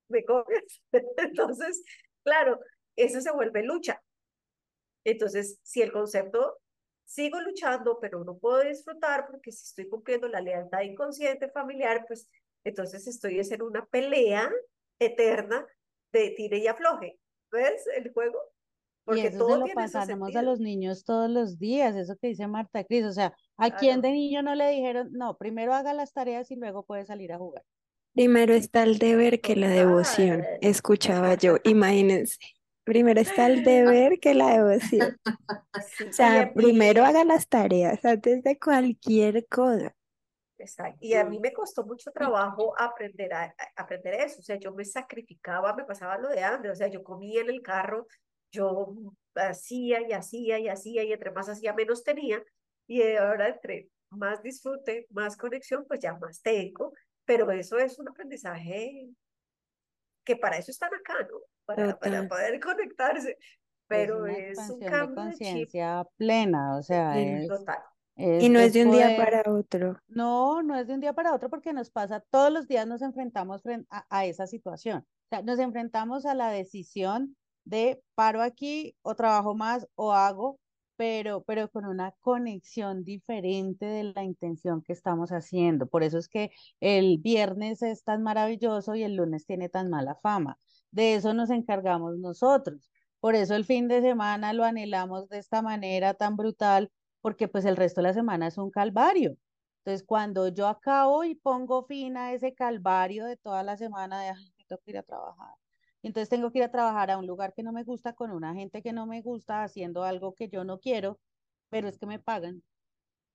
¿me 0.09 0.25
Entonces, 1.17 1.83
claro, 2.23 2.59
eso 2.95 3.21
se 3.21 3.31
vuelve 3.31 3.63
lucha. 3.63 4.01
Entonces, 5.03 5.59
si 5.63 5.81
el 5.81 5.91
concepto, 5.91 6.57
sigo 7.05 7.39
luchando, 7.39 7.99
pero 7.99 8.23
no 8.23 8.37
puedo 8.37 8.61
disfrutar 8.63 9.27
porque 9.27 9.51
si 9.51 9.63
estoy 9.63 9.87
cumpliendo 9.87 10.27
la 10.27 10.41
lealtad 10.41 10.81
inconsciente 10.81 11.49
familiar, 11.49 12.03
pues 12.07 12.27
entonces 12.65 13.07
estoy 13.07 13.39
en 13.39 13.61
una 13.61 13.85
pelea 13.85 14.51
eterna 14.99 15.65
de 16.17 16.31
tire 16.31 16.57
y 16.57 16.67
afloje. 16.67 17.19
¿Ves 17.51 17.87
el 17.95 18.11
juego? 18.13 18.37
Porque 19.05 19.21
y 19.21 19.25
eso 19.27 19.37
todo 19.37 19.65
se 19.65 19.69
lo 19.69 19.73
pasamos 19.73 20.35
a 20.35 20.41
los 20.41 20.59
niños 20.59 21.05
todos 21.05 21.29
los 21.29 21.57
días, 21.57 21.95
eso 21.95 22.17
que 22.21 22.27
dice 22.27 22.45
Marta 22.45 22.83
Cris, 22.83 23.05
o 23.05 23.13
sea, 23.13 23.33
¿a 23.55 23.71
quién 23.71 24.01
de 24.01 24.11
niño 24.11 24.41
no 24.41 24.53
le 24.53 24.69
dijeron, 24.69 25.09
no, 25.13 25.37
primero 25.37 25.73
haga 25.73 25.93
las 25.93 26.11
tareas 26.11 26.51
y 26.51 26.57
luego 26.57 26.83
puede 26.83 27.05
salir 27.05 27.31
a 27.31 27.37
jugar? 27.37 27.63
Primero 28.13 28.53
está 28.53 28.83
el 28.83 28.97
deber 28.97 29.39
que 29.39 29.55
la 29.55 29.69
devoción, 29.69 30.43
escuchaba 30.59 31.35
yo, 31.35 31.55
imagínense. 31.63 32.37
Primero 32.83 33.21
está 33.21 33.47
el 33.47 33.63
deber 33.63 34.19
que 34.19 34.33
la 34.33 34.49
devoción. 34.49 35.17
O 36.09 36.11
sea, 36.11 36.51
primero 36.53 37.05
haga 37.05 37.23
las 37.23 37.47
tareas 37.47 38.03
antes 38.03 38.41
de 38.43 38.57
cualquier 38.57 39.45
cosa. 39.47 39.93
Exacto. 40.57 40.97
Y 41.01 41.13
a 41.13 41.23
mí 41.23 41.39
me 41.39 41.53
costó 41.53 41.85
mucho 41.85 42.11
trabajo 42.11 42.73
aprender, 42.79 43.33
a, 43.33 43.55
aprender 43.75 44.15
eso. 44.15 44.39
O 44.39 44.43
sea, 44.43 44.57
yo 44.57 44.73
me 44.73 44.85
sacrificaba, 44.85 45.75
me 45.75 45.85
pasaba 45.85 46.17
lo 46.17 46.29
de 46.29 46.43
antes. 46.43 46.71
O 46.71 46.75
sea, 46.75 46.87
yo 46.87 47.03
comía 47.03 47.41
en 47.41 47.49
el 47.49 47.61
carro, 47.61 48.07
yo 48.51 48.93
hacía 49.35 50.01
y 50.07 50.13
hacía 50.13 50.59
y 50.59 50.67
hacía 50.67 51.03
y 51.03 51.13
entre 51.13 51.31
más 51.31 51.49
hacía 51.49 51.73
menos 51.73 52.03
tenía. 52.03 52.43
Y 52.87 53.01
ahora 53.15 53.49
entre 53.49 53.89
más 54.09 54.41
disfrute, 54.41 55.05
más 55.09 55.37
conexión, 55.37 55.85
pues 55.87 55.99
ya 55.99 56.13
más 56.17 56.41
tengo 56.41 56.93
pero 57.27 57.51
eso 57.51 57.77
es 57.77 57.99
un 57.99 58.07
aprendizaje 58.07 59.09
que 60.23 60.37
para 60.37 60.57
eso 60.57 60.71
están 60.71 60.93
acá, 60.95 61.27
¿no? 61.29 61.39
Para, 61.65 61.99
para 61.99 62.25
poder 62.27 62.59
conectarse. 62.59 63.37
Pero 63.87 64.25
es, 64.25 64.57
un 64.69 64.79
cambio 64.79 65.23
de 65.23 65.29
conciencia 65.31 66.05
plena, 66.15 66.77
o 66.77 66.81
sea, 66.81 67.19
es, 67.19 67.47
total. 67.47 67.79
Y 68.17 68.49
no 68.49 68.59
es 68.59 68.73
de 68.73 68.85
un 68.85 68.91
día 68.91 69.15
para 69.17 69.43
otro. 69.51 69.97
No, 70.07 70.63
no 70.63 70.75
es 70.75 70.87
de 70.87 70.93
un 70.93 70.99
día 70.99 71.13
para 71.13 71.33
otro 71.33 71.49
porque 71.49 71.73
nos 71.73 71.89
pasa, 71.89 72.23
todos 72.29 72.51
los 72.51 72.67
días 72.67 72.87
nos 72.87 73.01
enfrentamos 73.01 73.61
a, 73.89 74.05
a 74.09 74.25
esa 74.25 74.47
situación. 74.47 74.99
O 74.99 75.29
sea, 75.29 75.41
nos 75.41 75.59
enfrentamos 75.59 76.25
a 76.25 76.33
la 76.33 76.49
decisión 76.49 77.35
de 77.65 78.01
paro 78.15 78.41
aquí 78.41 78.95
o 79.01 79.15
trabajo 79.15 79.55
más 79.55 79.87
o 79.95 80.13
hago 80.13 80.59
pero, 80.97 81.43
pero 81.43 81.69
con 81.69 81.85
una 81.85 82.11
conexión 82.21 83.03
diferente 83.03 83.85
de 83.85 84.03
la 84.03 84.23
intención 84.23 84.81
que 84.81 84.93
estamos 84.93 85.31
haciendo. 85.31 85.87
Por 85.87 86.03
eso 86.03 86.17
es 86.17 86.27
que 86.27 86.51
el 86.81 87.19
viernes 87.19 87.81
es 87.83 88.03
tan 88.03 88.23
maravilloso 88.23 88.95
y 88.95 89.03
el 89.03 89.15
lunes 89.15 89.45
tiene 89.45 89.69
tan 89.69 89.89
mala 89.89 90.15
fama. 90.15 90.57
De 90.91 91.15
eso 91.15 91.33
nos 91.33 91.51
encargamos 91.51 92.17
nosotros. 92.17 92.91
Por 93.19 93.35
eso 93.35 93.55
el 93.55 93.65
fin 93.65 93.87
de 93.87 94.01
semana 94.01 94.53
lo 94.53 94.63
anhelamos 94.63 95.29
de 95.29 95.37
esta 95.39 95.61
manera 95.61 96.13
tan 96.15 96.35
brutal, 96.35 96.91
porque 97.21 97.47
pues 97.47 97.65
el 97.65 97.75
resto 97.77 98.01
de 98.01 98.07
la 98.07 98.13
semana 98.13 98.47
es 98.47 98.57
un 98.57 98.69
calvario. 98.71 99.37
Entonces, 99.79 100.05
cuando 100.05 100.49
yo 100.49 100.67
acabo 100.67 101.23
y 101.23 101.35
pongo 101.35 101.83
fin 101.85 102.17
a 102.17 102.33
ese 102.33 102.53
calvario 102.53 103.25
de 103.25 103.37
toda 103.37 103.63
la 103.63 103.77
semana 103.77 104.21
de, 104.21 104.29
ay, 104.29 104.53
tengo 104.67 104.81
que 104.83 104.91
ir 104.91 104.97
a 104.97 105.03
trabajar, 105.03 105.55
entonces 106.03 106.29
tengo 106.29 106.51
que 106.51 106.59
ir 106.59 106.63
a 106.65 106.71
trabajar 106.71 107.09
a 107.11 107.17
un 107.17 107.25
lugar 107.27 107.53
que 107.53 107.63
no 107.63 107.71
me 107.73 107.83
gusta, 107.83 108.13
con 108.13 108.31
una 108.31 108.53
gente 108.53 108.81
que 108.81 108.93
no 108.93 109.05
me 109.07 109.21
gusta, 109.21 109.63
haciendo 109.63 110.03
algo 110.03 110.33
que 110.35 110.49
yo 110.49 110.63
no 110.65 110.79
quiero, 110.79 111.19
pero 111.69 111.87
es 111.87 111.97
que 111.99 112.05
me 112.05 112.19
pagan. 112.19 112.63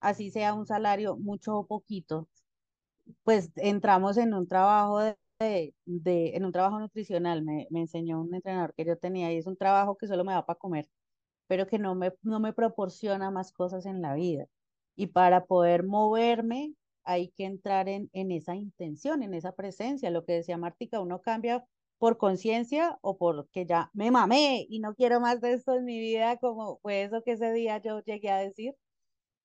Así 0.01 0.31
sea 0.31 0.55
un 0.55 0.67
salario 0.67 1.17
mucho 1.17 1.57
o 1.59 1.67
poquito, 1.67 2.29
pues 3.25 3.51
entramos 3.57 4.17
en 4.19 4.35
un 4.35 4.47
trabajo 4.49 5.01
de, 5.01 5.75
de, 5.85 6.37
en 6.37 6.45
un 6.45 6.53
trabajo 6.53 6.79
nutricional. 6.81 7.43
Me, 7.43 7.67
me 7.71 7.81
enseñó 7.81 8.21
un 8.21 8.35
entrenador 8.35 8.75
que 8.75 8.85
yo 8.85 8.97
tenía 8.99 9.33
y 9.33 9.39
es 9.39 9.47
un 9.47 9.57
trabajo 9.57 9.97
que 9.97 10.07
solo 10.07 10.25
me 10.25 10.33
da 10.33 10.45
para 10.47 10.59
comer, 10.59 10.89
pero 11.53 11.67
que 11.67 11.79
no 11.79 11.95
me, 11.95 12.15
no 12.23 12.41
me 12.41 12.55
proporciona 12.55 13.31
más 13.31 13.53
cosas 13.53 13.85
en 13.85 14.01
la 14.01 14.15
vida. 14.15 14.47
Y 14.97 15.09
para 15.09 15.45
poder 15.45 15.83
moverme 15.85 16.73
hay 17.05 17.29
que 17.33 17.45
entrar 17.45 17.91
en, 17.91 18.09
en 18.15 18.31
esa 18.31 18.57
intención, 18.57 19.23
en 19.23 19.35
esa 19.35 19.53
presencia. 19.53 20.11
Lo 20.11 20.25
que 20.25 20.33
decía 20.33 20.57
Martica, 20.57 21.01
uno 21.01 21.21
cambia 21.21 21.63
por 21.99 22.17
conciencia 22.17 22.99
o 23.03 23.19
porque 23.19 23.67
ya 23.67 23.91
me 23.93 24.11
mamé 24.11 24.65
y 24.67 24.81
no 24.81 24.95
quiero 24.95 25.21
más 25.21 25.43
de 25.43 25.53
esto 25.53 25.75
en 25.75 25.85
mi 25.85 25.99
vida, 26.01 26.39
como 26.39 26.79
fue 26.79 27.03
eso 27.03 27.23
que 27.23 27.33
ese 27.33 27.53
día 27.53 27.83
yo 27.83 28.01
llegué 28.01 28.31
a 28.31 28.39
decir. 28.39 28.75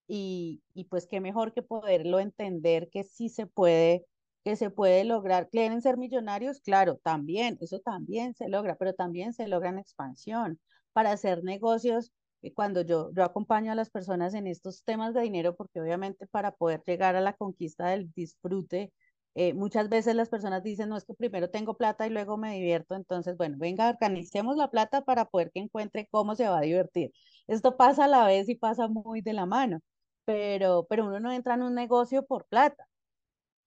Y, 0.07 0.63
y 0.73 0.85
pues 0.85 1.07
qué 1.07 1.19
mejor 1.19 1.53
que 1.53 1.61
poderlo 1.61 2.21
entender 2.21 2.89
que 2.89 3.03
sí 3.03 3.27
se 3.27 3.47
puede, 3.47 4.05
que 4.47 4.55
se 4.55 4.69
puede 4.69 5.03
lograr. 5.03 5.49
¿Quieren 5.49 5.81
ser 5.81 5.97
millonarios? 5.97 6.61
Claro, 6.61 6.95
también, 7.03 7.57
eso 7.59 7.81
también 7.81 8.33
se 8.33 8.47
logra, 8.47 8.77
pero 8.77 8.93
también 8.93 9.33
se 9.33 9.45
logra 9.45 9.71
en 9.71 9.77
expansión. 9.77 10.57
Para 10.93 11.11
hacer 11.11 11.43
negocios, 11.43 12.13
cuando 12.55 12.81
yo, 12.81 13.11
yo 13.13 13.25
acompaño 13.25 13.73
a 13.73 13.75
las 13.75 13.89
personas 13.89 14.33
en 14.35 14.47
estos 14.47 14.85
temas 14.85 15.13
de 15.13 15.19
dinero, 15.21 15.57
porque 15.57 15.81
obviamente 15.81 16.27
para 16.27 16.51
poder 16.55 16.81
llegar 16.87 17.17
a 17.17 17.21
la 17.21 17.33
conquista 17.33 17.89
del 17.89 18.09
disfrute, 18.13 18.93
eh, 19.35 19.53
muchas 19.53 19.89
veces 19.89 20.15
las 20.15 20.29
personas 20.29 20.63
dicen, 20.63 20.87
no 20.87 20.95
es 20.95 21.03
que 21.03 21.13
primero 21.13 21.49
tengo 21.49 21.75
plata 21.75 22.07
y 22.07 22.09
luego 22.09 22.37
me 22.37 22.53
divierto, 22.55 22.95
entonces, 22.95 23.35
bueno, 23.35 23.57
venga, 23.59 23.89
organicemos 23.89 24.55
la 24.55 24.69
plata 24.71 25.01
para 25.01 25.25
poder 25.25 25.51
que 25.51 25.59
encuentre 25.59 26.07
cómo 26.09 26.35
se 26.35 26.47
va 26.47 26.59
a 26.59 26.61
divertir. 26.61 27.11
Esto 27.47 27.75
pasa 27.75 28.05
a 28.05 28.07
la 28.07 28.25
vez 28.25 28.47
y 28.47 28.55
pasa 28.55 28.87
muy 28.87 29.19
de 29.19 29.33
la 29.33 29.45
mano, 29.45 29.81
pero, 30.23 30.87
pero 30.89 31.05
uno 31.05 31.19
no 31.19 31.33
entra 31.33 31.55
en 31.55 31.63
un 31.63 31.75
negocio 31.75 32.25
por 32.25 32.45
plata, 32.47 32.87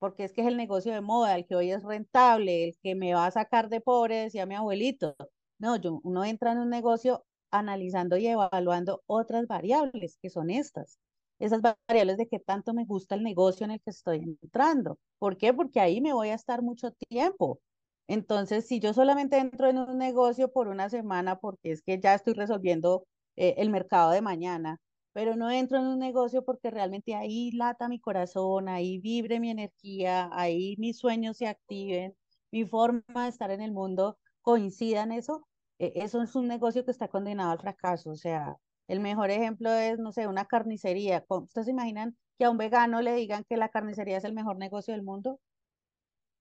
porque 0.00 0.24
es 0.24 0.32
que 0.32 0.42
es 0.42 0.48
el 0.48 0.56
negocio 0.56 0.92
de 0.92 1.00
moda, 1.02 1.36
el 1.36 1.46
que 1.46 1.54
hoy 1.56 1.70
es 1.70 1.84
rentable, 1.84 2.64
el 2.64 2.78
que 2.82 2.94
me 2.96 3.14
va 3.14 3.26
a 3.26 3.30
sacar 3.30 3.68
de 3.68 3.80
pobre, 3.80 4.16
decía 4.16 4.46
mi 4.46 4.56
abuelito. 4.56 5.16
No, 5.58 5.76
yo, 5.76 6.00
uno 6.04 6.24
entra 6.24 6.52
en 6.52 6.58
un 6.58 6.70
negocio 6.70 7.24
analizando 7.52 8.16
y 8.16 8.26
evaluando 8.26 9.02
otras 9.06 9.46
variables 9.46 10.18
que 10.22 10.30
son 10.30 10.50
estas 10.50 10.98
esas 11.40 11.60
variables 11.62 12.18
de 12.18 12.28
qué 12.28 12.38
tanto 12.38 12.74
me 12.74 12.84
gusta 12.84 13.14
el 13.14 13.22
negocio 13.24 13.64
en 13.64 13.72
el 13.72 13.80
que 13.80 13.90
estoy 13.90 14.18
entrando. 14.42 14.98
¿Por 15.18 15.36
qué? 15.38 15.52
Porque 15.54 15.80
ahí 15.80 16.00
me 16.00 16.12
voy 16.12 16.28
a 16.28 16.34
estar 16.34 16.62
mucho 16.62 16.92
tiempo. 16.92 17.60
Entonces, 18.08 18.66
si 18.66 18.80
yo 18.80 18.92
solamente 18.94 19.38
entro 19.38 19.68
en 19.68 19.78
un 19.78 19.98
negocio 19.98 20.52
por 20.52 20.68
una 20.68 20.90
semana 20.90 21.38
porque 21.38 21.72
es 21.72 21.82
que 21.82 21.98
ya 22.00 22.14
estoy 22.14 22.34
resolviendo 22.34 23.06
eh, 23.36 23.54
el 23.58 23.70
mercado 23.70 24.10
de 24.12 24.20
mañana, 24.22 24.78
pero 25.12 25.36
no 25.36 25.50
entro 25.50 25.78
en 25.78 25.86
un 25.86 25.98
negocio 25.98 26.44
porque 26.44 26.70
realmente 26.70 27.14
ahí 27.14 27.50
lata 27.52 27.88
mi 27.88 28.00
corazón, 28.00 28.68
ahí 28.68 28.98
vibre 28.98 29.40
mi 29.40 29.50
energía, 29.50 30.28
ahí 30.32 30.76
mis 30.78 30.98
sueños 30.98 31.36
se 31.36 31.46
activen, 31.46 32.16
mi 32.50 32.64
forma 32.64 33.24
de 33.24 33.28
estar 33.28 33.50
en 33.50 33.60
el 33.60 33.72
mundo 33.72 34.18
coincida 34.42 35.02
en 35.02 35.12
eso, 35.12 35.46
eh, 35.78 35.92
eso 35.96 36.22
es 36.22 36.34
un 36.36 36.46
negocio 36.46 36.84
que 36.84 36.90
está 36.90 37.08
condenado 37.08 37.50
al 37.50 37.60
fracaso. 37.60 38.10
O 38.10 38.16
sea, 38.16 38.56
el 38.86 39.00
mejor 39.00 39.30
ejemplo 39.30 39.70
es, 39.72 39.98
no 39.98 40.12
sé, 40.12 40.26
una 40.26 40.44
carnicería. 40.44 41.24
¿Ustedes 41.28 41.66
se 41.66 41.70
imaginan 41.72 42.16
que 42.38 42.44
a 42.44 42.50
un 42.50 42.58
vegano 42.58 43.00
le 43.00 43.14
digan 43.14 43.44
que 43.48 43.56
la 43.56 43.68
carnicería 43.68 44.18
es 44.18 44.24
el 44.24 44.34
mejor 44.34 44.58
negocio 44.58 44.94
del 44.94 45.02
mundo? 45.02 45.40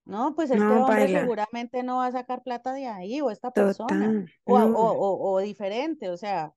No, 0.05 0.34
pues 0.34 0.49
este 0.49 0.65
hombre 0.65 1.07
seguramente 1.07 1.84
no 1.84 1.97
va 1.97 2.07
a 2.07 2.11
sacar 2.11 2.41
plata 2.41 2.74
de 2.74 2.88
ahí, 2.88 3.22
o 3.22 3.30
esta 3.30 3.51
persona, 3.51 4.26
o, 4.43 4.57
o, 4.57 5.34
o, 5.34 5.39
diferente, 5.39 6.09
o 6.09 6.17
sea, 6.17 6.51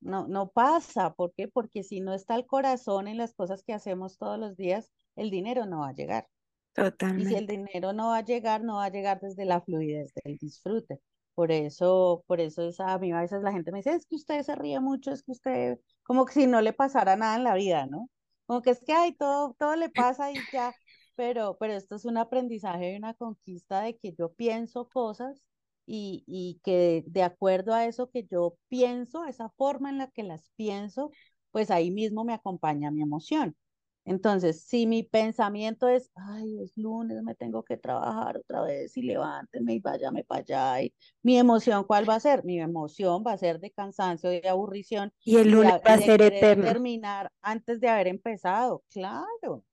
no, 0.00 0.28
no 0.28 0.50
pasa. 0.50 1.14
¿Por 1.14 1.32
qué? 1.34 1.48
Porque 1.48 1.82
si 1.82 2.00
no 2.00 2.14
está 2.14 2.36
el 2.36 2.46
corazón 2.46 3.08
en 3.08 3.16
las 3.16 3.34
cosas 3.34 3.62
que 3.64 3.72
hacemos 3.72 4.18
todos 4.18 4.38
los 4.38 4.56
días, 4.56 4.90
el 5.16 5.30
dinero 5.30 5.66
no 5.66 5.80
va 5.80 5.88
a 5.88 5.94
llegar. 5.94 6.28
Totalmente. 6.72 7.24
Y 7.24 7.26
si 7.26 7.34
el 7.36 7.46
dinero 7.46 7.92
no 7.92 8.08
va 8.08 8.18
a 8.18 8.24
llegar, 8.24 8.62
no 8.62 8.76
va 8.76 8.84
a 8.84 8.90
llegar 8.90 9.20
desde 9.20 9.44
la 9.44 9.60
fluidez 9.60 10.12
del 10.24 10.36
disfrute. 10.38 11.00
Por 11.34 11.52
eso, 11.52 12.24
por 12.26 12.40
eso 12.40 12.68
es, 12.68 12.80
a 12.80 12.98
mí 12.98 13.12
a 13.12 13.20
veces 13.20 13.42
la 13.42 13.52
gente 13.52 13.70
me 13.72 13.78
dice, 13.78 13.94
es 13.94 14.06
que 14.06 14.16
usted 14.16 14.42
se 14.42 14.54
ríe 14.56 14.80
mucho, 14.80 15.12
es 15.12 15.22
que 15.22 15.32
usted, 15.32 15.78
como 16.02 16.24
que 16.24 16.32
si 16.34 16.46
no 16.46 16.60
le 16.60 16.72
pasara 16.72 17.16
nada 17.16 17.36
en 17.36 17.44
la 17.44 17.54
vida, 17.54 17.86
¿no? 17.86 18.08
Como 18.46 18.62
que 18.62 18.70
es 18.70 18.80
que 18.84 18.92
hay 18.92 19.12
todo, 19.14 19.54
todo 19.58 19.76
le 19.76 19.88
pasa 19.90 20.32
y 20.32 20.36
ya, 20.52 20.74
pero, 21.14 21.56
pero 21.58 21.74
esto 21.74 21.96
es 21.96 22.04
un 22.04 22.16
aprendizaje 22.16 22.92
y 22.92 22.96
una 22.96 23.14
conquista 23.14 23.82
de 23.82 23.96
que 23.98 24.14
yo 24.18 24.32
pienso 24.32 24.88
cosas 24.88 25.40
y, 25.88 26.22
y 26.26 26.60
que 26.62 27.02
de 27.06 27.22
acuerdo 27.22 27.72
a 27.74 27.86
eso 27.86 28.10
que 28.10 28.24
yo 28.30 28.56
pienso, 28.68 29.24
esa 29.24 29.48
forma 29.56 29.90
en 29.90 29.98
la 29.98 30.08
que 30.10 30.22
las 30.22 30.50
pienso, 30.56 31.10
pues 31.50 31.70
ahí 31.70 31.90
mismo 31.90 32.24
me 32.24 32.34
acompaña 32.34 32.90
mi 32.90 33.02
emoción. 33.02 33.56
Entonces, 34.04 34.62
si 34.64 34.86
mi 34.86 35.02
pensamiento 35.02 35.86
es, 35.88 36.10
ay, 36.14 36.62
es 36.62 36.72
lunes, 36.76 37.22
me 37.22 37.34
tengo 37.34 37.62
que 37.62 37.76
trabajar 37.76 38.38
otra 38.38 38.62
vez 38.62 38.96
y 38.96 39.02
levánteme 39.02 39.74
y 39.74 39.80
váyame 39.80 40.24
para 40.24 40.40
allá, 40.40 40.82
y 40.82 40.94
mi 41.22 41.38
emoción, 41.38 41.84
¿cuál 41.84 42.08
va 42.08 42.14
a 42.14 42.20
ser? 42.20 42.42
Mi 42.44 42.58
emoción 42.58 43.22
va 43.26 43.32
a 43.32 43.38
ser 43.38 43.60
de 43.60 43.70
cansancio, 43.70 44.30
de 44.30 44.48
aburrición. 44.48 45.12
Y 45.24 45.36
el 45.36 45.50
lunes 45.50 45.74
va 45.86 45.94
a 45.94 45.98
ser 45.98 46.22
eterno. 46.22 46.64
terminar 46.64 47.30
antes 47.42 47.80
de 47.80 47.88
haber 47.88 48.08
empezado, 48.08 48.82
claro, 48.90 49.64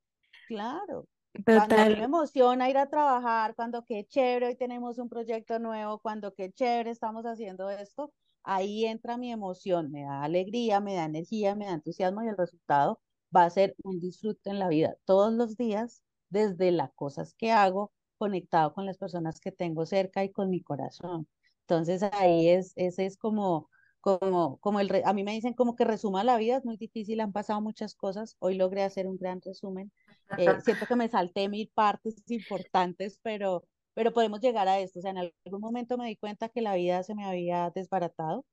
claro. 0.47 1.07
Cuando 1.51 1.77
a 1.77 1.85
mí 1.85 1.95
me 1.95 2.03
emociona 2.05 2.69
ir 2.69 2.77
a 2.77 2.89
trabajar, 2.89 3.55
cuando 3.55 3.85
qué 3.85 4.05
chévere, 4.07 4.47
hoy 4.47 4.55
tenemos 4.57 4.97
un 4.99 5.09
proyecto 5.09 5.59
nuevo, 5.59 5.99
cuando 5.99 6.33
qué 6.33 6.51
chévere 6.51 6.91
estamos 6.91 7.25
haciendo 7.25 7.69
esto, 7.69 8.13
ahí 8.43 8.85
entra 8.85 9.17
mi 9.17 9.31
emoción, 9.31 9.91
me 9.91 10.03
da 10.03 10.23
alegría, 10.23 10.79
me 10.81 10.95
da 10.95 11.05
energía, 11.05 11.55
me 11.55 11.65
da 11.65 11.73
entusiasmo 11.73 12.23
y 12.23 12.27
el 12.27 12.37
resultado 12.37 13.01
va 13.35 13.45
a 13.45 13.49
ser 13.49 13.75
un 13.83 13.99
disfrute 13.99 14.49
en 14.49 14.59
la 14.59 14.67
vida 14.69 14.97
todos 15.05 15.33
los 15.33 15.55
días, 15.57 16.03
desde 16.29 16.71
las 16.71 16.91
cosas 16.93 17.33
que 17.35 17.51
hago, 17.51 17.93
conectado 18.17 18.73
con 18.73 18.85
las 18.85 18.97
personas 18.97 19.39
que 19.39 19.51
tengo 19.51 19.85
cerca 19.85 20.23
y 20.23 20.31
con 20.31 20.49
mi 20.49 20.61
corazón. 20.61 21.27
Entonces 21.61 22.03
ahí 22.03 22.49
es, 22.49 22.73
ese 22.75 23.05
es 23.05 23.17
como, 23.17 23.69
como, 24.01 24.59
como 24.59 24.79
el, 24.79 24.89
a 25.05 25.13
mí 25.13 25.23
me 25.23 25.33
dicen 25.33 25.53
como 25.53 25.75
que 25.75 25.85
resuma 25.85 26.23
la 26.23 26.37
vida, 26.37 26.57
es 26.57 26.65
muy 26.65 26.77
difícil, 26.77 27.19
han 27.21 27.31
pasado 27.33 27.61
muchas 27.61 27.95
cosas, 27.95 28.35
hoy 28.39 28.55
logré 28.55 28.83
hacer 28.83 29.07
un 29.07 29.17
gran 29.17 29.41
resumen, 29.41 29.91
eh, 30.37 30.61
siento 30.63 30.85
que 30.87 30.95
me 30.95 31.09
salté 31.09 31.49
mil 31.49 31.69
partes 31.73 32.15
importantes, 32.29 33.19
pero, 33.23 33.63
pero 33.93 34.13
podemos 34.13 34.39
llegar 34.41 34.67
a 34.67 34.79
esto, 34.79 34.99
o 34.99 35.01
sea, 35.01 35.11
en 35.11 35.17
algún 35.19 35.61
momento 35.61 35.97
me 35.97 36.07
di 36.07 36.15
cuenta 36.15 36.49
que 36.49 36.61
la 36.61 36.75
vida 36.75 37.03
se 37.03 37.15
me 37.15 37.25
había 37.25 37.71
desbaratado, 37.73 38.45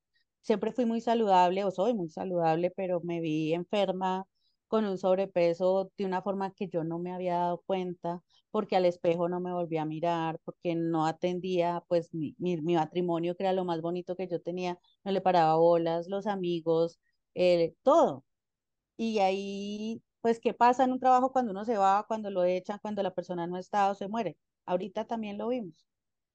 siempre 0.43 0.73
fui 0.73 0.87
muy 0.87 1.01
saludable 1.01 1.65
o 1.65 1.71
soy 1.71 1.95
muy 1.95 2.09
saludable, 2.11 2.71
pero 2.77 3.01
me 3.03 3.21
vi 3.21 3.55
enferma 3.55 4.27
con 4.69 4.87
un 4.87 4.99
sobrepeso 4.99 5.93
de 5.99 6.07
una 6.07 6.23
forma 6.23 6.55
que 6.55 6.69
yo 6.69 6.85
no 6.85 6.99
me 6.99 7.13
había 7.13 7.35
dado 7.37 7.63
cuenta, 7.67 8.23
porque 8.51 8.77
al 8.77 8.87
espejo 8.87 9.29
no 9.29 9.41
me 9.41 9.53
volví 9.53 9.77
a 9.79 9.85
mirar, 9.85 10.41
porque 10.45 10.75
no 10.75 11.07
atendía 11.07 11.85
pues 11.89 12.13
mi, 12.15 12.35
mi, 12.39 12.57
matrimonio, 12.75 13.37
que 13.37 13.45
era 13.45 13.53
lo 13.53 13.65
más 13.65 13.83
bonito 13.83 14.17
que 14.17 14.29
yo 14.29 14.41
tenía, 14.41 14.79
no 15.05 15.13
le 15.13 15.21
paraba 15.21 15.57
bolas, 15.57 16.09
los 16.09 16.27
amigos, 16.27 17.01
eh, 17.35 17.75
todo. 17.83 18.25
Y 18.97 19.19
ahí, 19.21 20.03
pues, 20.23 20.41
¿qué 20.41 20.55
pasa 20.55 20.85
en 20.85 20.93
un 20.93 21.01
trabajo 21.01 21.33
cuando 21.33 21.53
uno 21.53 21.65
se 21.65 21.77
va, 21.77 22.05
cuando 22.09 22.31
lo 22.31 22.45
echan, 22.45 22.79
cuando 22.81 23.03
la 23.03 23.13
persona 23.15 23.47
no 23.47 23.59
está 23.59 23.91
o 23.91 23.95
se 23.95 24.09
muere? 24.09 24.39
Ahorita 24.67 25.07
también 25.07 25.39
lo 25.39 25.49
vimos, 25.49 25.87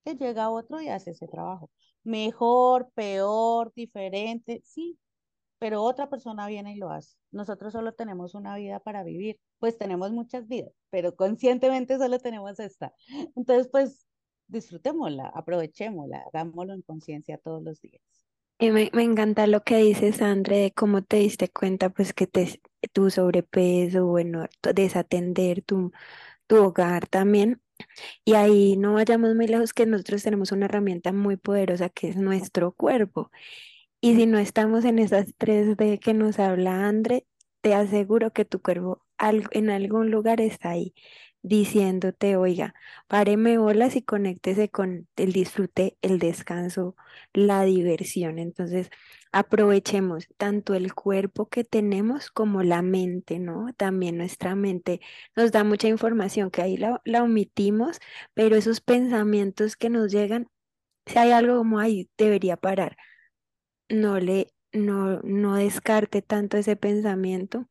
que 0.06 0.16
llega 0.16 0.50
otro 0.50 0.82
y 0.82 0.90
hace 0.90 1.12
ese 1.12 1.28
trabajo. 1.28 1.72
Mejor, 2.04 2.92
peor, 2.94 3.74
diferente, 3.76 4.62
sí, 4.66 5.00
pero 5.60 5.84
otra 5.84 6.10
persona 6.10 6.48
viene 6.48 6.74
y 6.76 6.78
lo 6.78 6.92
hace. 6.92 7.18
Nosotros 7.32 7.74
solo 7.74 7.94
tenemos 7.94 8.36
una 8.36 8.56
vida 8.58 8.80
para 8.80 9.04
vivir, 9.04 9.40
pues 9.60 9.78
tenemos 9.78 10.12
muchas 10.12 10.48
vidas, 10.48 10.72
pero 10.90 11.16
conscientemente 11.16 11.98
solo 11.98 12.20
tenemos 12.20 12.60
esta. 12.60 12.94
Entonces, 13.36 13.70
pues 13.72 14.08
disfrutémosla, 14.48 15.28
aprovechémosla, 15.28 16.26
hagámoslo 16.28 16.74
en 16.74 16.82
conciencia 16.82 17.38
todos 17.38 17.64
los 17.64 17.82
días. 17.82 18.02
Y 18.60 18.72
me, 18.72 18.90
me, 18.94 19.04
encanta 19.04 19.46
lo 19.46 19.64
que 19.64 19.78
dices, 19.78 20.22
André, 20.22 20.58
de 20.58 20.72
cómo 20.72 21.04
te 21.04 21.18
diste 21.18 21.48
cuenta, 21.48 21.90
pues, 21.90 22.14
que 22.14 22.26
te, 22.26 22.60
tu 22.94 23.10
sobrepeso, 23.10 24.06
bueno, 24.06 24.48
desatender 24.76 25.62
tu, 25.64 25.92
tu 26.48 26.58
hogar 26.64 27.08
también. 27.08 27.62
Y 28.26 28.36
ahí 28.36 28.78
no 28.78 28.94
vayamos 28.94 29.36
muy 29.36 29.48
lejos, 29.48 29.74
que 29.74 29.86
nosotros 29.86 30.24
tenemos 30.24 30.52
una 30.52 30.66
herramienta 30.66 31.14
muy 31.14 31.38
poderosa 31.38 31.90
que 31.90 32.10
es 32.10 32.18
nuestro 32.18 32.74
cuerpo. 32.74 33.32
Y 34.02 34.16
si 34.16 34.26
no 34.28 34.38
estamos 34.40 34.86
en 34.86 35.00
esas 35.00 35.34
tres 35.38 35.78
de 35.78 36.00
que 36.00 36.14
nos 36.14 36.40
habla 36.40 36.88
André, 36.88 37.28
te 37.62 37.74
aseguro 37.74 38.32
que 38.32 38.46
tu 38.46 38.62
cuerpo 38.62 39.04
en 39.52 39.70
algún 39.70 40.12
lugar 40.12 40.42
está 40.42 40.72
ahí 40.72 40.94
diciéndote, 41.42 42.36
oiga, 42.38 42.74
páreme 43.08 43.58
olas 43.58 43.96
y 43.96 44.02
conéctese 44.02 44.70
con 44.70 45.08
el 45.16 45.34
disfrute, 45.34 45.98
el 46.02 46.20
descanso, 46.20 46.96
la 47.34 47.64
diversión. 47.64 48.40
Entonces, 48.40 48.90
aprovechemos 49.32 50.28
tanto 50.38 50.74
el 50.74 50.94
cuerpo 50.94 51.50
que 51.50 51.64
tenemos 51.64 52.32
como 52.32 52.64
la 52.64 52.82
mente, 52.82 53.40
¿no? 53.40 53.74
También 53.78 54.18
nuestra 54.18 54.56
mente 54.56 55.02
nos 55.36 55.52
da 55.52 55.64
mucha 55.64 55.88
información 55.88 56.52
que 56.52 56.62
ahí 56.62 56.78
la, 56.78 57.02
la 57.06 57.24
omitimos, 57.24 58.00
pero 58.34 58.56
esos 58.56 58.82
pensamientos 58.82 59.76
que 59.78 59.90
nos 59.90 60.12
llegan, 60.12 60.48
si 61.06 61.20
hay 61.20 61.32
algo 61.32 61.58
como 61.60 61.80
ahí, 61.80 62.10
debería 62.18 62.58
parar 62.58 62.98
no 63.90 64.20
le, 64.20 64.54
no, 64.74 65.20
no 65.24 65.56
descarte 65.56 66.22
tanto 66.22 66.58
ese 66.58 66.76
pensamiento. 66.76 67.68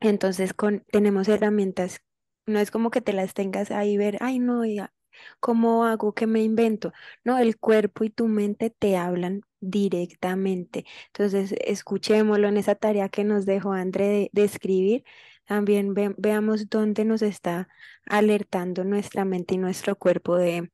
Entonces 0.00 0.54
con, 0.54 0.84
tenemos 0.92 1.28
herramientas, 1.28 2.02
no 2.50 2.58
es 2.60 2.70
como 2.70 2.90
que 2.90 3.00
te 3.00 3.12
las 3.12 3.34
tengas 3.34 3.70
ahí 3.70 3.96
ver, 3.96 4.18
ay 4.20 4.38
no, 4.38 4.64
ya, 4.64 4.92
¿cómo 5.40 5.84
hago 5.84 6.14
que 6.14 6.26
me 6.26 6.42
invento? 6.42 6.92
No, 7.24 7.38
el 7.38 7.58
cuerpo 7.58 8.04
y 8.04 8.10
tu 8.10 8.28
mente 8.28 8.70
te 8.70 8.96
hablan 8.96 9.42
directamente. 9.60 10.84
Entonces, 11.08 11.54
escuchémoslo 11.64 12.48
en 12.48 12.56
esa 12.56 12.74
tarea 12.74 13.08
que 13.08 13.24
nos 13.24 13.46
dejó 13.46 13.72
André 13.72 14.30
de, 14.32 14.44
escribir. 14.44 15.04
También 15.44 15.94
veamos 15.94 16.68
dónde 16.68 17.04
nos 17.04 17.22
está 17.22 17.68
alertando 18.06 18.84
nuestra 18.84 19.24
mente 19.24 19.54
y 19.54 19.58
nuestro 19.58 19.96
cuerpo 19.96 20.36
de, 20.36 20.70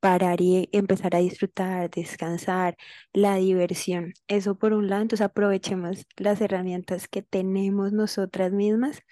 parar 0.00 0.40
y 0.40 0.68
empezar 0.72 1.14
a 1.14 1.20
disfrutar, 1.20 1.90
descansar, 1.90 2.76
la 3.12 3.36
diversión. 3.36 4.14
Eso 4.28 4.56
por 4.58 4.72
un 4.72 4.88
lado, 4.88 5.02
entonces 5.02 5.24
aprovechemos 5.24 6.06
las 6.16 6.40
herramientas 6.40 7.08
que 7.08 7.22
tenemos 7.22 7.92
nosotras 7.92 8.52
mismas. 8.52 9.02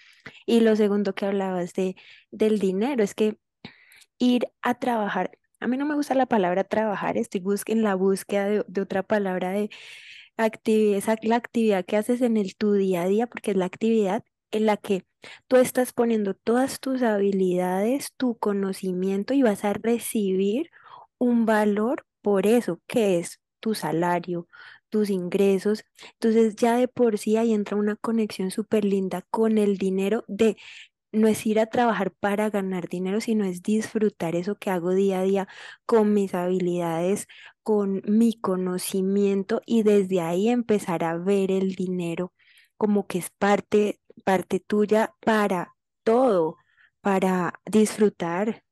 Y 0.45 0.61
lo 0.61 0.75
segundo 0.75 1.15
que 1.15 1.25
hablabas 1.27 1.73
de, 1.73 1.95
del 2.31 2.59
dinero, 2.59 3.03
es 3.03 3.15
que 3.15 3.37
ir 4.19 4.47
a 4.61 4.75
trabajar, 4.75 5.31
a 5.59 5.67
mí 5.67 5.77
no 5.77 5.85
me 5.85 5.95
gusta 5.95 6.15
la 6.15 6.25
palabra 6.27 6.63
trabajar, 6.63 7.17
estoy 7.17 7.43
en 7.67 7.83
la 7.83 7.95
búsqueda 7.95 8.47
de, 8.67 8.81
otra 8.81 9.03
palabra 9.03 9.51
de 9.51 9.69
actividad, 10.37 11.19
la 11.23 11.35
actividad 11.37 11.85
que 11.85 11.97
haces 11.97 12.21
en 12.21 12.37
el 12.37 12.55
tu 12.55 12.73
día 12.73 13.03
a 13.03 13.07
día, 13.07 13.27
porque 13.27 13.51
es 13.51 13.57
la 13.57 13.65
actividad 13.65 14.23
en 14.51 14.65
la 14.65 14.77
que 14.77 15.05
tú 15.47 15.57
estás 15.57 15.93
poniendo 15.93 16.33
todas 16.33 16.79
tus 16.79 17.01
habilidades, 17.03 18.13
tu 18.17 18.37
conocimiento 18.37 19.33
y 19.33 19.43
vas 19.43 19.63
a 19.65 19.73
recibir 19.73 20.69
un 21.17 21.45
valor 21.45 22.05
por 22.21 22.47
eso, 22.47 22.81
que 22.87 23.19
es 23.19 23.39
tu 23.59 23.75
salario, 23.75 24.47
tus 24.89 25.09
ingresos. 25.09 25.83
Entonces 26.13 26.55
ya 26.55 26.77
de 26.77 26.87
por 26.87 27.17
sí 27.17 27.37
ahí 27.37 27.53
entra 27.53 27.77
una 27.77 27.95
conexión 27.95 28.51
súper 28.51 28.85
linda 28.85 29.23
con 29.29 29.57
el 29.57 29.77
dinero 29.77 30.23
de 30.27 30.57
no 31.11 31.27
es 31.27 31.45
ir 31.45 31.59
a 31.59 31.65
trabajar 31.67 32.11
para 32.19 32.49
ganar 32.49 32.87
dinero, 32.89 33.19
sino 33.21 33.45
es 33.45 33.63
disfrutar 33.63 34.35
eso 34.35 34.55
que 34.55 34.69
hago 34.69 34.91
día 34.93 35.19
a 35.21 35.23
día 35.23 35.47
con 35.85 36.13
mis 36.13 36.33
habilidades, 36.35 37.27
con 37.63 38.01
mi 38.05 38.33
conocimiento 38.39 39.61
y 39.65 39.83
desde 39.83 40.21
ahí 40.21 40.49
empezar 40.49 41.03
a 41.03 41.17
ver 41.17 41.51
el 41.51 41.75
dinero 41.75 42.33
como 42.77 43.07
que 43.07 43.17
es 43.19 43.29
parte, 43.31 43.99
parte 44.19 44.59
tuya 44.59 45.15
para 45.21 45.75
todo, 46.03 46.57
para 47.01 47.53
disfrutar, 47.65 48.63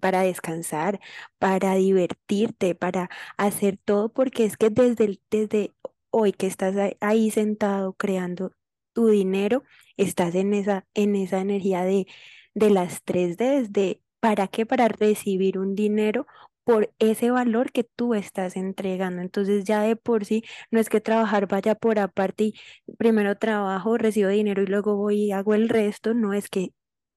para 0.00 0.22
descansar, 0.22 1.00
para 1.38 1.74
divertirte, 1.74 2.74
para 2.74 3.10
hacer 3.36 3.78
todo, 3.84 4.10
porque 4.12 4.44
es 4.44 4.56
que 4.56 4.70
desde, 4.70 5.20
desde 5.30 5.74
hoy 6.10 6.32
que 6.32 6.46
estás 6.46 6.74
ahí 7.00 7.30
sentado 7.30 7.94
creando 7.94 8.52
tu 8.92 9.08
dinero, 9.08 9.62
estás 9.96 10.34
en 10.34 10.54
esa, 10.54 10.86
en 10.94 11.16
esa 11.16 11.40
energía 11.40 11.84
de, 11.84 12.06
de 12.54 12.70
las 12.70 13.02
tres 13.02 13.36
d 13.36 13.66
de 13.68 14.02
¿para 14.20 14.48
qué? 14.48 14.66
Para 14.66 14.88
recibir 14.88 15.58
un 15.58 15.74
dinero 15.74 16.26
por 16.66 16.92
ese 17.00 17.32
valor 17.32 17.72
que 17.72 17.84
tú 17.84 18.14
estás 18.14 18.56
entregando. 18.58 19.22
Entonces 19.22 19.64
ya 19.66 19.82
de 19.82 19.96
por 19.96 20.26
sí 20.26 20.44
no 20.72 20.80
es 20.80 20.90
que 20.90 21.00
trabajar 21.02 21.48
vaya 21.48 21.76
por 21.76 21.98
aparte 22.00 22.44
y 22.46 22.54
primero 22.98 23.38
trabajo, 23.38 23.98
recibo 23.98 24.30
dinero 24.30 24.62
y 24.62 24.66
luego 24.68 24.96
voy 24.96 25.24
y 25.26 25.32
hago 25.32 25.54
el 25.54 25.70
resto, 25.70 26.14
no 26.14 26.34
es 26.34 26.50
que 26.50 26.70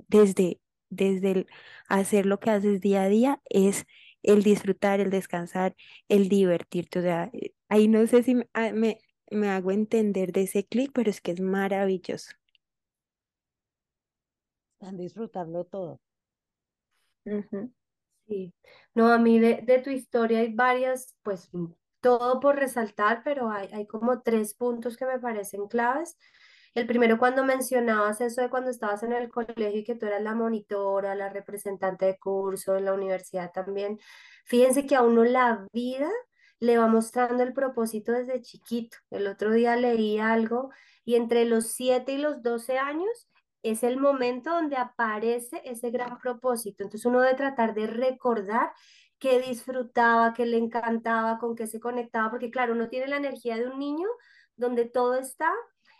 desde, 0.07 0.59
desde 0.89 1.31
el 1.31 1.47
hacer 1.89 2.25
lo 2.27 2.39
que 2.39 2.51
haces 2.51 2.81
día 2.81 3.03
a 3.03 3.09
día 3.09 3.41
es 3.49 3.85
el 4.23 4.43
disfrutar, 4.43 4.99
el 5.01 5.09
descansar, 5.11 5.75
el 6.09 6.29
divertirte. 6.29 6.99
O 6.99 7.01
sea, 7.03 7.29
eh, 7.33 7.53
ahí 7.69 7.87
no 7.87 8.05
sé 8.07 8.23
si 8.23 8.35
me, 8.35 8.49
ah, 8.53 8.71
me, 8.73 8.99
me 9.31 9.49
hago 9.49 9.71
entender 9.71 10.31
de 10.33 10.43
ese 10.43 10.65
clic, 10.67 10.91
pero 10.93 11.09
es 11.09 11.21
que 11.21 11.31
es 11.31 11.41
maravilloso. 11.41 12.31
Están 14.73 14.97
disfrutarlo 14.97 15.63
todo. 15.63 16.01
Sí, 18.29 18.53
no, 18.93 19.11
a 19.11 19.17
mí 19.17 19.39
de, 19.39 19.61
de 19.63 19.79
tu 19.79 19.89
historia 19.89 20.39
hay 20.39 20.53
varias, 20.53 21.15
pues 21.23 21.49
mm, 21.53 21.67
todo 21.99 22.39
por 22.39 22.57
resaltar, 22.57 23.21
pero 23.23 23.49
hay, 23.51 23.67
hay 23.73 23.87
como 23.87 24.21
tres 24.21 24.53
puntos 24.53 24.97
que 24.97 25.05
me 25.05 25.19
parecen 25.19 25.67
claves. 25.67 26.17
El 26.75 26.85
primero, 26.87 27.17
cuando 27.17 27.43
mencionabas 27.43 28.21
eso 28.21 28.41
de 28.41 28.49
cuando 28.51 28.69
estabas 28.69 29.03
en 29.03 29.13
el 29.13 29.29
colegio 29.29 29.79
y 29.79 29.83
que 29.83 29.95
tú 29.95 30.05
eras 30.05 30.21
la 30.21 30.35
monitora, 30.35 31.15
la 31.15 31.29
representante 31.29 32.05
de 32.05 32.19
curso, 32.19 32.75
en 32.77 32.85
la 32.85 32.93
universidad 32.93 33.51
también. 33.51 33.99
Fíjense 34.45 34.85
que 34.85 34.95
a 34.95 35.01
uno 35.01 35.23
la 35.23 35.67
vida 35.73 36.09
le 36.59 36.77
va 36.77 36.87
mostrando 36.87 37.43
el 37.43 37.53
propósito 37.53 38.11
desde 38.11 38.41
chiquito. 38.41 38.97
El 39.09 39.27
otro 39.27 39.51
día 39.53 39.75
leí 39.75 40.19
algo 40.19 40.71
y 41.05 41.15
entre 41.15 41.45
los 41.45 41.67
7 41.73 42.13
y 42.13 42.17
los 42.19 42.43
12 42.43 42.77
años 42.77 43.28
es 43.63 43.83
el 43.83 43.97
momento 43.97 44.51
donde 44.51 44.77
aparece 44.77 45.61
ese 45.65 45.91
gran 45.91 46.17
propósito. 46.19 46.83
Entonces 46.83 47.05
uno 47.05 47.21
debe 47.21 47.35
tratar 47.35 47.73
de 47.73 47.87
recordar 47.87 48.71
qué 49.19 49.39
disfrutaba, 49.41 50.33
qué 50.33 50.45
le 50.45 50.57
encantaba, 50.57 51.37
con 51.39 51.55
qué 51.55 51.67
se 51.67 51.79
conectaba, 51.79 52.29
porque 52.29 52.51
claro, 52.51 52.73
uno 52.73 52.89
tiene 52.89 53.07
la 53.07 53.17
energía 53.17 53.57
de 53.57 53.67
un 53.67 53.79
niño 53.79 54.07
donde 54.55 54.85
todo 54.85 55.15
está 55.15 55.51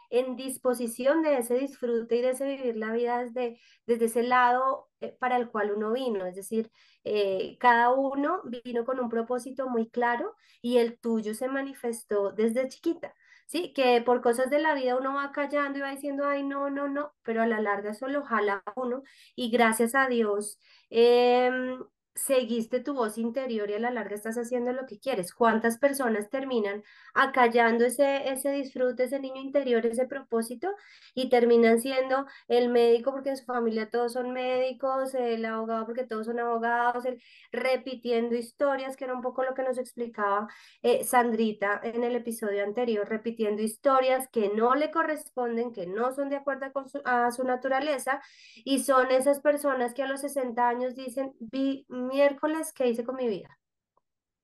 en 0.10 0.36
disposición 0.36 1.22
de 1.22 1.38
ese 1.38 1.56
disfrute 1.56 2.16
y 2.18 2.22
de 2.22 2.32
ese 2.32 2.46
vivir 2.46 2.78
la 2.78 2.92
vida 2.92 3.24
desde, 3.24 3.60
desde 3.86 4.06
ese 4.06 4.24
lado 4.24 4.90
eh, 5.02 5.16
para 5.20 5.38
el 5.38 5.50
cual 5.50 5.72
uno 5.72 5.92
vino. 5.92 6.26
Es 6.26 6.36
decir, 6.36 6.72
eh, 7.04 7.58
cada 7.60 7.92
uno 7.92 8.42
vino 8.64 8.86
con 8.86 9.00
un 9.00 9.10
propósito 9.10 9.70
muy 9.70 9.90
claro 9.90 10.36
y 10.62 10.78
el 10.78 11.00
tuyo 11.00 11.34
se 11.36 11.48
manifestó 11.48 12.32
desde 12.32 12.68
chiquita. 12.70 13.14
Sí, 13.52 13.74
que 13.74 14.00
por 14.02 14.22
cosas 14.22 14.52
de 14.52 14.60
la 14.60 14.76
vida 14.76 14.96
uno 14.96 15.16
va 15.16 15.32
callando 15.32 15.80
y 15.80 15.82
va 15.82 15.90
diciendo, 15.90 16.24
ay, 16.28 16.44
no, 16.44 16.70
no, 16.70 16.88
no, 16.88 17.14
pero 17.24 17.42
a 17.42 17.48
la 17.48 17.60
larga 17.60 17.90
eso 17.92 18.08
lo 18.08 18.24
jala 18.24 18.62
uno. 18.76 19.02
Y 19.36 19.50
gracias 19.50 19.96
a 19.96 20.08
Dios 20.08 20.60
em, 20.92 21.80
seguiste 22.26 22.80
tu 22.80 22.94
voz 22.94 23.18
interior 23.18 23.70
y 23.70 23.74
a 23.74 23.80
la 23.80 23.92
larga 23.92 24.16
estás 24.16 24.38
haciendo 24.38 24.74
lo 24.74 24.86
que 24.86 25.00
quieres. 25.00 25.34
¿Cuántas 25.34 25.78
personas 25.78 26.30
terminan 26.30 26.84
acallando 27.14 27.86
ese, 27.86 28.30
ese 28.30 28.52
disfrute, 28.52 29.04
ese 29.04 29.20
niño 29.20 29.42
interior, 29.42 29.86
ese 29.86 30.06
propósito 30.06 30.70
y 31.14 31.30
terminan 31.30 31.80
siendo 31.80 32.26
el 32.48 32.70
médico 32.70 33.12
porque 33.12 33.30
en 33.30 33.38
su 33.38 33.46
familia 33.46 33.90
todos 33.90 34.14
son 34.14 34.32
médicos, 34.32 35.14
el 35.16 35.46
abogado 35.46 35.86
porque 35.86 36.06
todos 36.06 36.26
son 36.26 36.40
abogados, 36.40 37.06
el, 37.06 37.22
repitiendo 37.52 38.36
historias, 38.36 38.96
que 38.98 39.06
era 39.06 39.14
un 39.14 39.22
poco 39.22 39.44
lo 39.44 39.54
que 39.54 39.64
nos 39.64 39.78
explicaba 39.78 40.48
eh, 40.82 41.04
Sandrita 41.04 41.80
en 41.84 42.04
el 42.04 42.16
episodio 42.16 42.64
anterior, 42.64 43.08
repitiendo 43.08 43.62
historias 43.62 44.28
que 44.30 44.50
no 44.50 44.76
le 44.76 44.92
corresponden, 44.92 45.72
que 45.74 45.88
no 45.88 46.14
son 46.14 46.30
de 46.30 46.38
acuerdo 46.38 46.72
con 46.74 46.90
su, 46.90 47.02
a 47.06 47.32
su 47.32 47.44
naturaleza 47.44 48.22
y 48.64 48.80
son 48.80 49.12
esas 49.12 49.40
personas 49.40 49.94
que 49.94 50.04
a 50.04 50.08
los 50.08 50.22
60 50.22 50.68
años 50.68 50.96
dicen, 50.96 51.34
vi 51.40 51.86
miércoles, 52.10 52.74
¿qué 52.74 52.88
hice 52.90 53.06
con 53.06 53.16
mi 53.16 53.28
vida? 53.28 53.58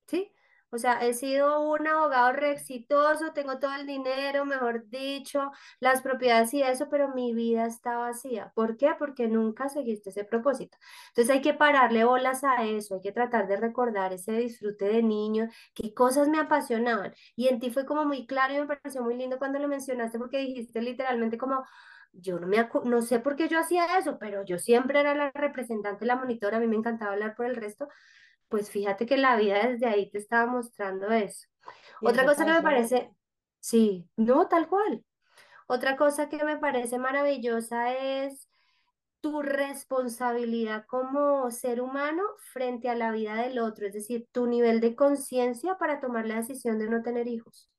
¿Sí? 0.08 0.32
O 0.72 0.78
sea, 0.78 1.00
he 1.06 1.14
sido 1.14 1.62
un 1.70 1.88
abogado 1.88 2.32
exitoso, 2.46 3.32
tengo 3.34 3.60
todo 3.60 3.74
el 3.76 3.86
dinero, 3.88 4.46
mejor 4.46 4.90
dicho, 4.90 5.52
las 5.80 6.02
propiedades 6.02 6.54
y 6.54 6.64
eso, 6.64 6.90
pero 6.90 7.10
mi 7.16 7.34
vida 7.34 7.66
está 7.66 7.98
vacía. 7.98 8.52
¿Por 8.56 8.76
qué? 8.76 8.94
Porque 9.00 9.28
nunca 9.30 9.70
seguiste 9.70 10.10
ese 10.10 10.26
propósito. 10.26 10.78
Entonces 11.10 11.34
hay 11.34 11.42
que 11.42 11.54
pararle 11.54 12.04
bolas 12.04 12.44
a 12.44 12.66
eso, 12.66 12.96
hay 12.96 13.02
que 13.02 13.14
tratar 13.14 13.48
de 13.48 13.56
recordar 13.58 14.12
ese 14.12 14.34
disfrute 14.34 14.86
de 14.86 15.02
niño, 15.02 15.48
qué 15.74 15.94
cosas 15.94 16.28
me 16.28 16.40
apasionaban. 16.40 17.14
Y 17.38 17.48
en 17.48 17.60
ti 17.62 17.70
fue 17.72 17.86
como 17.86 18.06
muy 18.06 18.28
claro 18.28 18.54
y 18.54 18.60
me 18.60 18.68
pareció 18.68 19.02
muy 19.02 19.16
lindo 19.16 19.38
cuando 19.40 19.60
lo 19.60 19.70
mencionaste 19.70 20.18
porque 20.20 20.40
dijiste 20.40 20.82
literalmente 20.82 21.38
como 21.38 21.64
yo 22.20 22.40
no, 22.40 22.48
me 22.48 22.70
no 22.86 23.02
sé 23.02 23.20
por 23.20 23.36
qué 23.36 23.48
yo 23.48 23.60
hacía 23.60 23.98
eso, 23.98 24.18
pero 24.20 24.44
yo 24.44 24.58
siempre 24.58 25.00
era 25.00 25.16
la 25.16 25.32
representante, 25.32 26.06
la 26.06 26.16
monitora, 26.16 26.58
a 26.58 26.60
mí 26.60 26.68
me 26.68 26.76
encantaba 26.76 27.14
hablar 27.14 27.36
por 27.36 27.46
el 27.46 27.56
resto, 27.56 27.88
pues 28.48 28.70
fíjate 28.70 29.06
que 29.06 29.18
la 29.18 29.36
vida 29.36 29.68
desde 29.68 29.88
ahí 29.88 30.10
te 30.10 30.18
estaba 30.18 30.52
mostrando 30.52 31.10
eso. 31.10 31.48
Otra 32.02 32.26
cosa 32.26 32.46
que 32.46 32.52
me 32.52 32.62
parece, 32.62 33.12
sí, 33.60 34.08
no, 34.16 34.48
tal 34.48 34.68
cual. 34.68 35.04
Otra 35.68 35.98
cosa 35.98 36.30
que 36.30 36.44
me 36.44 36.58
parece 36.58 37.00
maravillosa 37.00 37.94
es 37.94 38.48
tu 39.20 39.42
responsabilidad 39.42 40.86
como 40.86 41.50
ser 41.50 41.82
humano 41.82 42.22
frente 42.54 42.90
a 42.90 42.96
la 42.96 43.12
vida 43.12 43.36
del 43.36 43.58
otro, 43.58 43.88
es 43.88 43.94
decir, 43.94 44.28
tu 44.32 44.46
nivel 44.46 44.80
de 44.82 44.96
conciencia 44.96 45.78
para 45.80 46.00
tomar 46.00 46.28
la 46.28 46.36
decisión 46.36 46.78
de 46.78 46.88
no 46.88 47.02
tener 47.02 47.28
hijos. 47.28 47.72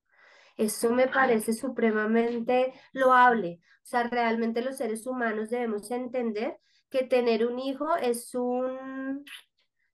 Eso 0.57 0.91
me 0.91 1.09
parece 1.09 1.53
supremamente 1.53 2.73
loable. 2.93 3.61
O 3.83 3.87
sea, 3.87 4.05
realmente 4.09 4.63
los 4.63 4.77
seres 4.79 5.07
humanos 5.07 5.51
debemos 5.51 5.91
entender 5.91 6.59
que 6.91 7.05
tener 7.05 7.47
un 7.47 7.59
hijo 7.59 7.97
es 7.97 8.35
un, 8.35 9.25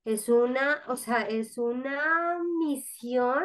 es 0.04 0.28
una, 0.28 0.82
o 0.88 0.96
sea, 0.96 1.22
es 1.22 1.58
una 1.58 2.38
misión 2.60 3.44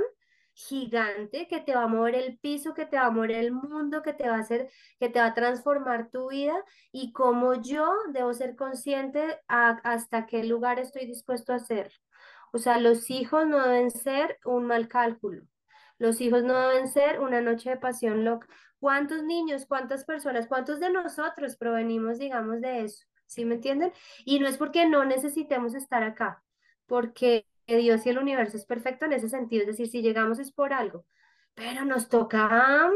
gigante 0.54 1.48
que 1.48 1.60
te 1.62 1.76
va 1.76 1.84
a 1.84 1.88
mover 1.88 2.16
el 2.16 2.40
piso, 2.40 2.74
que 2.74 2.86
te 2.86 2.98
va 2.98 3.08
a 3.08 3.12
mover 3.12 3.32
el 3.32 3.52
mundo, 3.52 4.02
que 4.02 4.14
te 4.14 4.28
va 4.28 4.38
a 4.38 4.40
hacer, 4.40 4.70
que 5.00 5.10
te 5.10 5.20
va 5.20 5.28
a 5.28 5.34
transformar 5.36 6.10
tu 6.10 6.30
vida 6.30 6.56
y 6.92 7.12
como 7.14 7.56
yo 7.62 7.88
debo 8.12 8.34
ser 8.34 8.56
consciente 8.56 9.40
hasta 9.48 10.26
qué 10.28 10.44
lugar 10.44 10.80
estoy 10.80 11.06
dispuesto 11.06 11.54
a 11.54 11.58
hacer. 11.58 11.92
O 12.54 12.58
sea, 12.58 12.80
los 12.80 13.10
hijos 13.12 13.46
no 13.48 13.62
deben 13.68 13.92
ser 13.92 14.40
un 14.46 14.66
mal 14.66 14.88
cálculo. 14.88 15.44
Los 15.98 16.22
hijos 16.22 16.44
no 16.44 16.70
deben 16.70 16.88
ser 16.88 17.20
una 17.20 17.42
noche 17.42 17.72
de 17.72 17.78
pasión 17.78 18.24
loca. 18.24 18.48
¿Cuántos 18.80 19.24
niños, 19.24 19.66
cuántas 19.66 20.06
personas, 20.06 20.48
cuántos 20.48 20.80
de 20.80 20.92
nosotros 20.92 21.58
provenimos, 21.58 22.20
digamos, 22.20 22.62
de 22.62 22.84
eso? 22.84 23.06
¿Sí 23.26 23.44
me 23.46 23.56
entienden? 23.56 23.92
Y 24.26 24.40
no 24.40 24.48
es 24.48 24.58
porque 24.58 24.88
no 24.88 25.04
necesitemos 25.04 25.74
estar 25.74 26.04
acá, 26.04 26.44
porque 26.86 27.46
Dios 27.66 28.06
y 28.06 28.10
el 28.10 28.20
universo 28.20 28.56
es 28.58 28.66
perfecto 28.66 29.06
en 29.06 29.14
ese 29.14 29.30
sentido, 29.30 29.62
es 29.64 29.68
decir, 29.68 29.88
si 29.88 30.02
llegamos 30.02 30.40
es 30.40 30.52
por 30.54 30.72
algo, 30.74 31.06
pero 31.54 31.84
nos 31.84 32.08
toca 32.08 32.90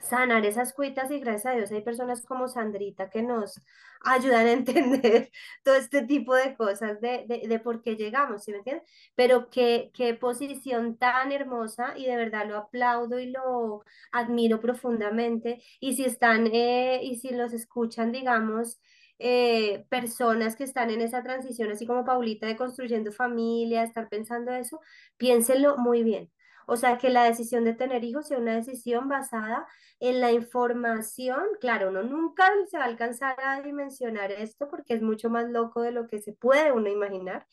sanar 0.00 0.44
esas 0.44 0.74
cuitas 0.74 1.10
y 1.10 1.20
gracias 1.20 1.46
a 1.46 1.56
Dios 1.56 1.72
hay 1.72 1.80
personas 1.82 2.26
como 2.26 2.48
Sandrita 2.48 3.08
que 3.08 3.22
nos 3.22 3.60
ayudan 4.04 4.46
a 4.46 4.52
entender 4.52 5.30
todo 5.64 5.74
este 5.76 6.02
tipo 6.02 6.34
de 6.34 6.54
cosas 6.56 7.00
de, 7.00 7.24
de, 7.26 7.58
por 7.60 7.82
qué 7.82 7.96
llegamos, 7.96 8.44
¿sí 8.44 8.52
me 8.52 8.58
entiendes? 8.58 8.88
Pero 9.14 9.50
qué, 9.50 9.90
qué 9.94 10.14
posición 10.14 10.96
tan 10.96 11.32
hermosa 11.32 11.94
y 11.96 12.06
de 12.06 12.16
verdad 12.16 12.46
lo 12.48 12.56
aplaudo 12.56 13.18
y 13.18 13.26
lo 13.26 13.84
admiro 14.12 14.60
profundamente 14.60 15.62
y 15.80 15.96
si 15.96 16.04
están 16.04 16.48
eh, 16.52 17.00
y 17.02 17.16
si 17.16 17.30
los 17.30 17.52
escuchan, 17.52 18.12
digamos, 18.12 18.78
eh, 19.18 19.86
personas 19.88 20.56
que 20.56 20.64
están 20.64 20.90
en 20.90 21.00
esa 21.00 21.22
transición, 21.22 21.70
así 21.70 21.86
como 21.86 22.04
Paulita 22.04 22.46
de 22.46 22.56
construyendo 22.56 23.12
familia, 23.12 23.82
estar 23.84 24.08
pensando 24.08 24.52
eso, 24.52 24.80
piénsenlo 25.16 25.76
muy 25.78 26.02
bien. 26.02 26.30
O 26.66 26.76
sea, 26.76 26.98
que 26.98 27.10
la 27.10 27.24
decisión 27.24 27.64
de 27.64 27.74
tener 27.74 28.04
hijos 28.04 28.28
sea 28.28 28.38
una 28.38 28.54
decisión 28.54 29.08
basada 29.08 29.66
en 30.00 30.20
la 30.20 30.32
información. 30.32 31.42
Claro, 31.60 31.90
uno 31.90 32.02
nunca 32.02 32.50
se 32.70 32.78
va 32.78 32.84
a 32.84 32.86
alcanzar 32.86 33.36
a 33.40 33.60
dimensionar 33.62 34.32
esto 34.32 34.68
porque 34.68 34.94
es 34.94 35.02
mucho 35.02 35.30
más 35.30 35.48
loco 35.50 35.82
de 35.82 35.92
lo 35.92 36.06
que 36.06 36.20
se 36.20 36.32
puede 36.32 36.72
uno 36.72 36.88
imaginar, 36.88 37.46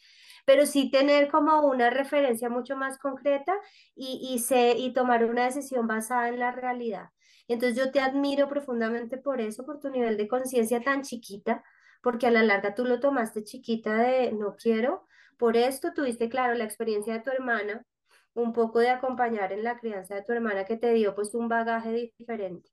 pero 0.46 0.66
sí 0.66 0.90
tener 0.92 1.30
como 1.30 1.62
una 1.62 1.90
referencia 1.90 2.50
mucho 2.50 2.76
más 2.76 2.98
concreta 2.98 3.54
y, 3.96 4.40
y, 4.50 4.56
y 4.78 4.94
tomar 4.94 5.26
una 5.26 5.46
decisión 5.46 5.88
basada 5.88 6.30
en 6.30 6.40
la 6.40 6.52
realidad. 6.52 7.10
Entonces 7.48 7.78
yo 7.78 7.92
te 7.92 8.00
admiro 8.00 8.48
profundamente 8.48 9.18
por 9.18 9.42
eso, 9.42 9.66
por 9.66 9.80
tu 9.80 9.90
nivel 9.90 10.18
de 10.18 10.28
conciencia 10.28 10.82
tan 10.82 11.02
chiquita, 11.04 11.64
porque 12.02 12.28
a 12.28 12.32
la 12.32 12.44
larga 12.44 12.76
tú 12.76 12.86
lo 12.86 13.00
tomaste 13.00 13.44
chiquita 13.44 13.96
de 13.96 14.32
no 14.32 14.56
quiero. 14.56 15.06
Por 15.38 15.58
esto 15.58 15.94
tuviste, 15.94 16.30
claro, 16.30 16.54
la 16.54 16.64
experiencia 16.64 17.14
de 17.14 17.20
tu 17.22 17.32
hermana, 17.32 17.86
un 18.34 18.54
poco 18.54 18.80
de 18.80 18.90
acompañar 18.90 19.52
en 19.54 19.64
la 19.64 19.78
crianza 19.78 20.16
de 20.16 20.24
tu 20.24 20.34
hermana 20.34 20.66
que 20.66 20.78
te 20.78 20.94
dio 20.94 21.16
pues 21.16 21.34
un 21.36 21.50
bagaje 21.50 22.12
diferente 22.18 22.70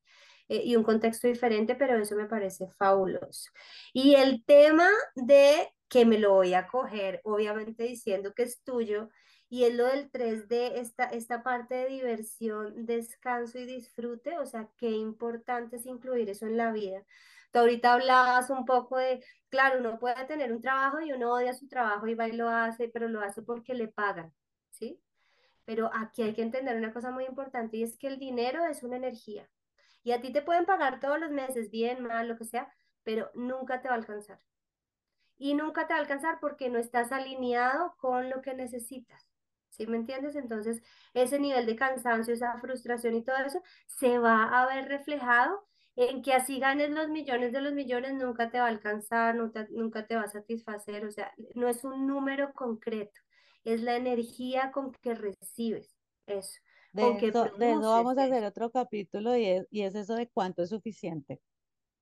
eh, 0.49 0.63
y 0.65 0.77
un 0.77 0.85
contexto 0.85 1.29
diferente, 1.29 1.75
pero 1.75 1.99
eso 1.99 2.17
me 2.17 2.27
parece 2.27 2.69
fabuloso. 2.79 3.51
Y 3.93 4.15
el 4.15 4.45
tema 4.45 4.89
de 5.15 5.69
que 5.89 6.05
me 6.05 6.19
lo 6.19 6.35
voy 6.35 6.55
a 6.55 6.67
coger, 6.69 7.21
obviamente 7.25 7.85
diciendo 7.85 8.33
que 8.35 8.45
es 8.45 8.63
tuyo, 8.63 9.09
y 9.51 9.65
es 9.65 9.75
lo 9.75 9.87
del 9.87 10.11
3D, 10.11 10.73
esta, 10.77 11.05
esta 11.05 11.43
parte 11.43 11.75
de 11.75 11.87
diversión, 11.87 12.85
descanso 12.85 13.59
y 13.59 13.65
disfrute, 13.65 14.39
o 14.39 14.47
sea, 14.47 14.69
qué 14.77 14.91
importante 14.91 15.77
es 15.77 15.87
incluir 15.87 16.29
eso 16.29 16.47
en 16.47 16.57
la 16.59 16.71
vida. 16.71 17.03
Tú 17.51 17.61
ahorita 17.61 17.95
hablabas 17.95 18.51
un 18.51 18.67
poco 18.67 18.99
de, 18.99 19.25
claro, 19.49 19.81
uno 19.81 19.99
puede 19.99 20.23
tener 20.27 20.53
un 20.53 20.61
trabajo 20.61 21.01
y 21.01 21.13
uno 21.13 21.33
odia 21.33 21.55
su 21.55 21.67
trabajo 21.67 22.07
y 22.07 22.15
va 22.15 22.29
y 22.29 22.33
lo 22.33 22.49
hace, 22.51 22.89
pero 22.89 23.09
lo 23.09 23.21
hace 23.23 23.41
porque 23.43 23.75
le 23.75 23.89
pagan, 23.89 24.33
¿sí? 24.71 25.01
Pero 25.69 25.91
aquí 25.93 26.23
hay 26.23 26.33
que 26.33 26.41
entender 26.41 26.79
una 26.79 26.95
cosa 26.95 27.11
muy 27.11 27.27
importante 27.27 27.77
y 27.77 27.83
es 27.83 27.99
que 27.99 28.07
el 28.07 28.19
dinero 28.19 28.65
es 28.65 28.83
una 28.83 28.97
energía. 28.97 29.51
Y 30.03 30.13
a 30.13 30.21
ti 30.23 30.33
te 30.33 30.41
pueden 30.41 30.65
pagar 30.65 30.99
todos 30.99 31.21
los 31.21 31.31
meses, 31.31 31.71
bien, 31.71 32.03
mal, 32.03 32.27
lo 32.27 32.39
que 32.39 32.47
sea, 32.47 32.73
pero 33.03 33.31
nunca 33.35 33.83
te 33.83 33.89
va 33.89 33.95
a 33.95 33.99
alcanzar. 33.99 34.41
Y 35.37 35.53
nunca 35.53 35.87
te 35.87 35.93
va 35.93 35.99
a 35.99 36.01
alcanzar 36.01 36.39
porque 36.41 36.71
no 36.71 36.79
estás 36.79 37.13
alineado 37.13 37.95
con 37.99 38.31
lo 38.31 38.41
que 38.41 38.55
necesitas. 38.55 39.29
¿Sí 39.69 39.87
me 39.87 39.99
entiendes? 39.99 40.37
Entonces, 40.37 40.81
ese 41.13 41.39
nivel 41.39 41.67
de 41.67 41.77
cansancio, 41.77 42.33
esa 42.33 42.59
frustración 42.61 43.15
y 43.15 43.23
todo 43.23 43.37
eso 43.37 43.61
se 43.89 44.19
va 44.19 44.45
a 44.45 44.67
ver 44.75 44.89
reflejado 44.89 45.69
en 45.97 46.23
que 46.23 46.33
así 46.33 46.61
ganes 46.61 46.89
los 46.93 47.11
millones 47.11 47.53
de 47.53 47.61
los 47.61 47.75
millones, 47.75 48.15
nunca 48.15 48.51
te 48.51 48.59
va 48.59 48.65
a 48.65 48.69
alcanzar, 48.69 49.35
nunca, 49.35 49.67
nunca 49.69 50.07
te 50.07 50.17
va 50.17 50.23
a 50.23 50.29
satisfacer. 50.29 51.05
O 51.05 51.11
sea, 51.11 51.31
no 51.55 51.69
es 51.69 51.85
un 51.85 52.07
número 52.07 52.55
concreto, 52.55 53.21
es 53.73 53.83
la 53.83 53.97
energía 53.97 54.71
con 54.73 54.93
que 54.93 55.15
recibes 55.15 55.97
eso. 56.27 56.59
De, 56.93 57.11
eso, 57.21 57.51
vamos 57.59 58.17
a 58.17 58.25
hacer 58.25 58.45
otro 58.45 58.71
capítulo 58.71 59.37
y 59.37 59.45
es, 59.45 59.67
y 59.71 59.83
es 59.83 59.95
eso 59.95 60.15
de 60.15 60.29
cuánto 60.29 60.63
es 60.63 60.71
suficiente 60.71 61.41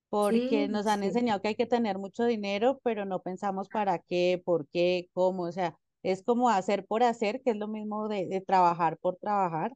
porque 0.08 0.68
nos 0.68 0.86
han 0.86 1.02
enseñado 1.02 1.40
que 1.42 1.48
hay 1.48 1.54
que 1.56 1.66
tener 1.66 1.98
mucho 1.98 2.24
dinero, 2.24 2.80
pero 2.82 3.04
no 3.04 3.22
pensamos 3.22 3.68
para 3.68 3.98
qué, 3.98 4.40
por 4.44 4.68
qué, 4.68 5.10
cómo, 5.12 5.44
o 5.44 5.52
sea, 5.52 5.76
es 6.02 6.22
como 6.22 6.48
hacer 6.48 6.86
por 6.86 7.02
hacer, 7.02 7.42
que 7.42 7.50
es 7.50 7.56
lo 7.56 7.68
mismo 7.68 8.08
de, 8.08 8.42
trabajar 8.46 8.98
por 8.98 9.16
trabajar. 9.16 9.72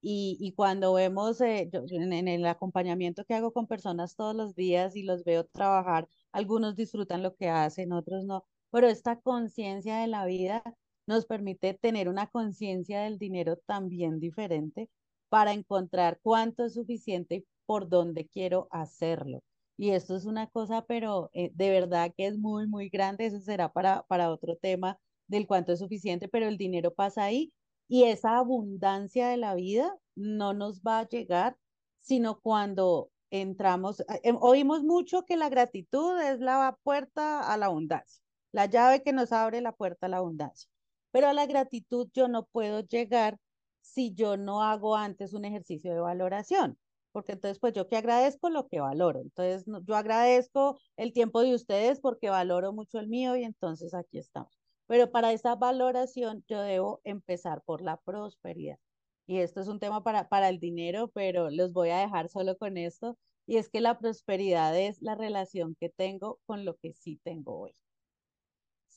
Y, 0.00 0.36
y 0.40 0.52
cuando 0.54 0.92
vemos 0.94 1.40
eh, 1.40 1.70
en, 1.72 2.28
el 2.28 2.46
acompañamiento 2.46 3.24
que 3.24 3.34
hago 3.34 3.52
con 3.52 3.66
personas 3.66 4.14
todos 4.14 4.34
los 4.36 4.54
días 4.54 4.94
y 4.96 5.02
los 5.02 5.24
veo 5.24 5.44
trabajar, 5.44 6.08
algunos 6.32 6.76
disfrutan 6.76 7.22
lo 7.22 7.34
que 7.34 7.48
hacen, 7.48 7.92
otros 7.92 8.24
no, 8.24 8.44
pero 8.70 8.88
esta 8.88 9.20
conciencia 9.20 9.98
de 9.98 10.06
la 10.08 10.24
vida 10.26 10.62
nos 11.08 11.26
permite 11.26 11.74
tener 11.74 12.08
una 12.08 12.28
conciencia 12.28 13.00
del 13.00 13.18
dinero 13.18 13.56
también 13.66 14.20
diferente 14.20 14.90
para 15.30 15.52
encontrar 15.52 16.20
cuánto 16.22 16.64
es 16.64 16.74
suficiente 16.74 17.34
y 17.36 17.46
por 17.66 17.88
dónde 17.88 18.28
quiero 18.28 18.68
hacerlo. 18.70 19.42
Y 19.78 19.90
esto 19.90 20.16
es 20.16 20.26
una 20.26 20.48
cosa, 20.48 20.84
pero 20.86 21.30
eh, 21.32 21.50
de 21.54 21.70
verdad 21.70 22.12
que 22.16 22.26
es 22.26 22.38
muy, 22.38 22.66
muy 22.66 22.90
grande. 22.90 23.26
Eso 23.26 23.40
será 23.40 23.72
para, 23.72 24.02
para 24.04 24.30
otro 24.30 24.56
tema 24.56 24.98
del 25.28 25.46
cuánto 25.46 25.72
es 25.72 25.78
suficiente, 25.78 26.28
pero 26.28 26.46
el 26.46 26.58
dinero 26.58 26.92
pasa 26.92 27.24
ahí 27.24 27.52
y 27.88 28.04
esa 28.04 28.36
abundancia 28.36 29.28
de 29.28 29.38
la 29.38 29.54
vida 29.54 29.96
no 30.14 30.52
nos 30.52 30.82
va 30.82 31.00
a 31.00 31.08
llegar, 31.08 31.56
sino 32.02 32.40
cuando 32.40 33.10
entramos, 33.30 34.00
eh, 34.00 34.20
em, 34.24 34.36
oímos 34.40 34.82
mucho 34.84 35.24
que 35.24 35.36
la 35.38 35.48
gratitud 35.48 36.20
es 36.20 36.40
la 36.40 36.76
puerta 36.82 37.50
a 37.50 37.56
la 37.56 37.66
abundancia, 37.66 38.22
la 38.52 38.66
llave 38.66 39.02
que 39.02 39.12
nos 39.14 39.32
abre 39.32 39.62
la 39.62 39.72
puerta 39.72 40.06
a 40.06 40.08
la 40.10 40.18
abundancia. 40.18 40.70
Pero 41.10 41.28
a 41.28 41.32
la 41.32 41.46
gratitud 41.46 42.08
yo 42.14 42.28
no 42.28 42.44
puedo 42.46 42.80
llegar 42.80 43.38
si 43.80 44.14
yo 44.14 44.36
no 44.36 44.62
hago 44.62 44.96
antes 44.96 45.32
un 45.34 45.44
ejercicio 45.44 45.92
de 45.92 46.00
valoración, 46.00 46.78
porque 47.12 47.32
entonces 47.32 47.58
pues 47.58 47.72
yo 47.74 47.88
que 47.88 47.96
agradezco 47.96 48.50
lo 48.50 48.68
que 48.68 48.80
valoro. 48.80 49.20
Entonces 49.20 49.64
yo 49.86 49.96
agradezco 49.96 50.78
el 50.96 51.12
tiempo 51.12 51.40
de 51.42 51.54
ustedes 51.54 52.00
porque 52.00 52.30
valoro 52.30 52.72
mucho 52.72 52.98
el 52.98 53.08
mío 53.08 53.36
y 53.36 53.44
entonces 53.44 53.94
aquí 53.94 54.18
estamos. 54.18 54.58
Pero 54.86 55.10
para 55.10 55.32
esa 55.32 55.54
valoración 55.56 56.44
yo 56.48 56.60
debo 56.62 57.00
empezar 57.04 57.62
por 57.64 57.82
la 57.82 57.98
prosperidad. 57.98 58.78
Y 59.26 59.38
esto 59.40 59.60
es 59.60 59.68
un 59.68 59.78
tema 59.78 60.02
para, 60.02 60.28
para 60.28 60.48
el 60.48 60.58
dinero, 60.58 61.08
pero 61.08 61.50
los 61.50 61.72
voy 61.72 61.90
a 61.90 61.98
dejar 61.98 62.28
solo 62.30 62.56
con 62.56 62.78
esto. 62.78 63.18
Y 63.46 63.56
es 63.58 63.68
que 63.68 63.80
la 63.80 63.98
prosperidad 63.98 64.78
es 64.78 65.02
la 65.02 65.14
relación 65.14 65.76
que 65.78 65.90
tengo 65.90 66.40
con 66.46 66.64
lo 66.64 66.76
que 66.76 66.94
sí 66.94 67.20
tengo 67.22 67.60
hoy. 67.60 67.74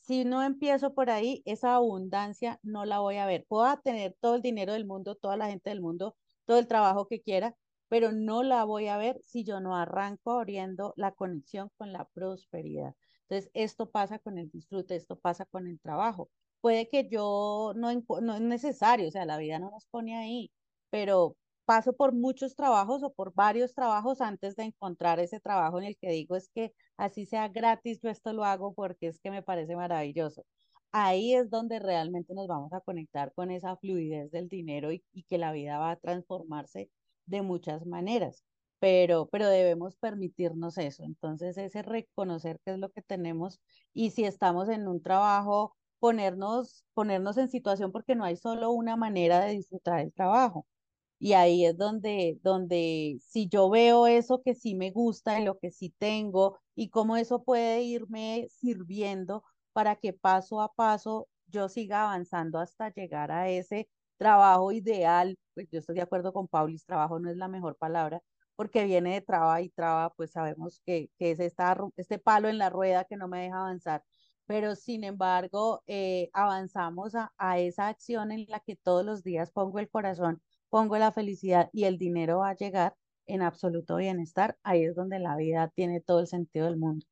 Si 0.02 0.26
no 0.26 0.44
empiezo 0.44 0.94
por 0.94 1.10
ahí, 1.10 1.42
esa 1.46 1.76
abundancia 1.76 2.60
no 2.64 2.86
la 2.86 3.00
voy 3.00 3.18
a 3.18 3.26
ver. 3.26 3.46
Puedo 3.48 3.78
tener 3.82 4.16
todo 4.20 4.36
el 4.36 4.42
dinero 4.42 4.74
del 4.74 4.86
mundo, 4.86 5.16
toda 5.16 5.38
la 5.38 5.48
gente 5.48 5.70
del 5.70 5.82
mundo, 5.82 6.18
todo 6.46 6.60
el 6.60 6.68
trabajo 6.68 7.08
que 7.08 7.22
quiera, 7.22 7.56
pero 7.88 8.12
no 8.12 8.44
la 8.44 8.64
voy 8.64 8.88
a 8.88 8.98
ver 8.98 9.20
si 9.24 9.44
yo 9.44 9.60
no 9.60 9.76
arranco 9.76 10.32
abriendo 10.32 10.94
la 10.98 11.12
conexión 11.14 11.70
con 11.78 11.94
la 11.94 12.06
prosperidad. 12.06 12.96
Entonces, 13.30 13.52
esto 13.54 13.92
pasa 13.92 14.20
con 14.20 14.38
el 14.38 14.50
disfrute, 14.50 14.96
esto 14.96 15.20
pasa 15.20 15.46
con 15.46 15.68
el 15.68 15.80
trabajo. 15.80 16.30
Puede 16.62 16.90
que 16.90 17.08
yo 17.10 17.74
no, 17.76 17.90
no 18.22 18.36
es 18.36 18.42
necesario, 18.42 19.08
o 19.08 19.12
sea, 19.12 19.26
la 19.26 19.38
vida 19.38 19.60
no 19.60 19.72
nos 19.72 19.86
pone 19.88 20.18
ahí, 20.18 20.52
pero 20.90 21.38
paso 21.72 21.94
por 21.94 22.14
muchos 22.14 22.56
trabajos 22.56 23.02
o 23.02 23.14
por 23.14 23.34
varios 23.34 23.74
trabajos 23.74 24.20
antes 24.20 24.58
de 24.58 24.64
encontrar 24.64 25.20
ese 25.22 25.40
trabajo 25.40 25.80
en 25.80 25.86
el 25.86 25.98
que 25.98 26.10
digo 26.12 26.36
es 26.36 26.50
que 26.50 26.74
así 26.98 27.26
sea 27.26 27.48
gratis, 27.48 28.02
yo 28.02 28.10
esto 28.10 28.34
lo 28.34 28.44
hago 28.44 28.74
porque 28.74 29.08
es 29.08 29.20
que 29.22 29.32
me 29.32 29.42
parece 29.42 29.78
maravilloso. 29.78 30.46
Ahí 30.92 31.34
es 31.34 31.50
donde 31.50 31.80
realmente 31.80 32.34
nos 32.34 32.48
vamos 32.48 32.74
a 32.74 32.82
conectar 32.82 33.34
con 33.34 33.52
esa 33.52 33.78
fluidez 33.78 34.32
del 34.32 34.50
dinero 34.50 34.92
y, 34.92 35.04
y 35.14 35.24
que 35.24 35.38
la 35.38 35.54
vida 35.54 35.78
va 35.80 35.92
a 35.92 35.96
transformarse 35.96 36.90
de 37.26 37.42
muchas 37.42 37.86
maneras 37.86 38.44
pero, 38.80 39.28
pero 39.32 39.48
debemos 39.48 39.96
permitirnos 39.96 40.78
eso. 40.78 41.04
Entonces, 41.04 41.58
ese 41.58 41.84
reconocer 41.84 42.60
qué 42.66 42.72
es 42.74 42.80
lo 42.80 42.90
que 42.92 43.02
tenemos 43.04 43.62
y 43.94 44.12
si 44.12 44.26
estamos 44.26 44.70
en 44.70 44.88
un 44.88 45.02
trabajo, 45.04 45.76
ponernos, 46.00 46.84
ponernos 46.94 47.38
en 47.38 47.48
situación 47.50 47.92
porque 47.92 48.16
no 48.16 48.24
hay 48.26 48.36
solo 48.36 48.72
una 48.72 48.96
manera 48.98 49.40
de 49.40 49.54
disfrutar 49.54 50.00
el 50.02 50.12
trabajo. 50.14 50.66
Y 51.24 51.34
ahí 51.34 51.66
es 51.66 51.78
donde, 51.78 52.40
donde 52.42 53.20
si 53.22 53.48
yo 53.48 53.70
veo 53.70 54.08
eso 54.08 54.42
que 54.44 54.56
sí 54.56 54.74
me 54.76 54.90
gusta, 54.92 55.38
en 55.38 55.46
lo 55.46 55.60
que 55.60 55.70
sí 55.72 55.94
tengo 56.00 56.58
y 56.76 56.90
cómo 56.90 57.16
eso 57.16 57.44
puede 57.44 57.84
irme 57.84 58.48
sirviendo 58.50 59.44
para 59.72 59.96
que 59.98 60.14
paso 60.14 60.62
a 60.62 60.74
paso 60.74 61.30
yo 61.48 61.70
siga 61.70 62.04
avanzando 62.04 62.58
hasta 62.60 62.92
llegar 62.92 63.32
a 63.32 63.50
ese 63.50 63.88
trabajo 64.18 64.72
ideal. 64.72 65.38
Pues 65.54 65.68
yo 65.70 65.78
estoy 65.80 65.96
de 65.96 66.02
acuerdo 66.02 66.34
con 66.34 66.48
Paulis, 66.48 66.86
trabajo 66.86 67.20
no 67.20 67.30
es 67.30 67.38
la 67.38 67.48
mejor 67.48 67.78
palabra, 67.78 68.22
porque 68.56 68.86
viene 68.86 69.14
de 69.14 69.22
traba 69.22 69.62
y 69.62 69.70
traba, 69.70 70.10
pues 70.16 70.32
sabemos 70.32 70.82
que, 70.86 71.12
que 71.20 71.32
es 71.32 71.40
esta, 71.40 71.78
este 71.98 72.18
palo 72.20 72.50
en 72.50 72.58
la 72.58 72.70
rueda 72.72 73.06
que 73.06 73.16
no 73.18 73.28
me 73.28 73.44
deja 73.44 73.60
avanzar. 73.60 74.04
Pero 74.48 74.76
sin 74.76 75.04
embargo, 75.04 75.84
eh, 75.88 76.30
avanzamos 76.34 77.14
a, 77.16 77.32
a 77.38 77.60
esa 77.60 77.88
acción 77.88 78.32
en 78.32 78.46
la 78.50 78.60
que 78.60 78.76
todos 78.76 79.06
los 79.06 79.24
días 79.24 79.52
pongo 79.52 79.80
el 79.80 79.90
corazón, 79.90 80.42
pongo 80.72 80.98
la 80.98 81.12
felicidad 81.14 81.70
y 81.74 81.86
el 81.86 82.00
dinero 82.00 82.40
va 82.40 82.50
a 82.52 82.56
llegar 82.56 82.96
en 83.28 83.44
absoluto 83.44 83.98
bienestar. 83.98 84.58
Ahí 84.64 84.86
es 84.86 84.96
donde 84.96 85.20
la 85.20 85.38
vida 85.38 85.72
tiene 85.76 86.02
todo 86.02 86.22
el 86.22 86.28
sentido 86.28 86.66
del 86.66 86.78
mundo. 86.78 87.06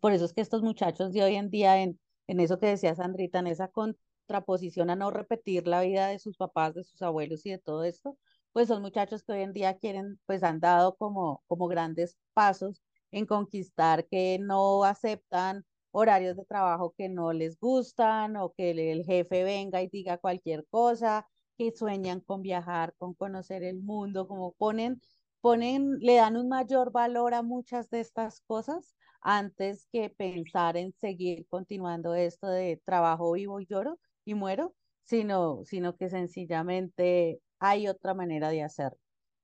Por 0.00 0.12
eso 0.12 0.24
es 0.24 0.32
que 0.32 0.40
estos 0.40 0.62
muchachos 0.62 1.12
de 1.12 1.22
hoy 1.22 1.36
en 1.36 1.50
día, 1.50 1.82
en, 1.82 2.00
en 2.26 2.40
eso 2.40 2.58
que 2.58 2.66
decía 2.66 2.94
Sandrita, 2.94 3.38
en 3.40 3.48
esa 3.48 3.68
contraposición 3.68 4.90
a 4.90 4.96
no 4.96 5.10
repetir 5.10 5.66
la 5.66 5.80
vida 5.82 6.08
de 6.08 6.18
sus 6.18 6.36
papás, 6.36 6.74
de 6.74 6.84
sus 6.84 7.02
abuelos 7.02 7.44
y 7.46 7.50
de 7.50 7.58
todo 7.58 7.84
esto, 7.84 8.18
pues 8.52 8.68
son 8.68 8.82
muchachos 8.82 9.22
que 9.22 9.32
hoy 9.32 9.42
en 9.42 9.52
día 9.52 9.78
quieren, 9.78 10.20
pues 10.26 10.42
han 10.42 10.60
dado 10.60 10.96
como, 10.96 11.42
como 11.46 11.68
grandes 11.68 12.16
pasos 12.34 12.82
en 13.10 13.26
conquistar 13.26 14.06
que 14.08 14.38
no 14.40 14.84
aceptan 14.84 15.64
horarios 15.90 16.36
de 16.36 16.44
trabajo 16.44 16.94
que 16.96 17.08
no 17.08 17.32
les 17.32 17.58
gustan 17.58 18.36
o 18.36 18.52
que 18.54 18.70
el 18.70 19.04
jefe 19.04 19.44
venga 19.44 19.82
y 19.82 19.88
diga 19.88 20.18
cualquier 20.18 20.66
cosa, 20.68 21.26
sueñan 21.70 22.20
con 22.20 22.42
viajar, 22.42 22.94
con 22.98 23.14
conocer 23.14 23.62
el 23.62 23.80
mundo, 23.80 24.26
como 24.26 24.52
ponen, 24.52 25.00
ponen, 25.40 25.98
le 26.00 26.16
dan 26.16 26.36
un 26.36 26.48
mayor 26.48 26.90
valor 26.92 27.34
a 27.34 27.42
muchas 27.42 27.90
de 27.90 28.00
estas 28.00 28.40
cosas 28.42 28.96
antes 29.20 29.86
que 29.92 30.10
pensar 30.10 30.76
en 30.76 30.92
seguir 31.00 31.46
continuando 31.48 32.14
esto 32.14 32.48
de 32.48 32.80
trabajo 32.84 33.32
vivo 33.32 33.60
y 33.60 33.66
lloro 33.66 33.98
y 34.24 34.34
muero 34.34 34.74
sino, 35.04 35.64
sino 35.64 35.96
que 35.96 36.08
sencillamente 36.10 37.40
hay 37.58 37.88
otra 37.88 38.14
manera 38.14 38.50
de 38.50 38.62
hacerlo. 38.62 38.98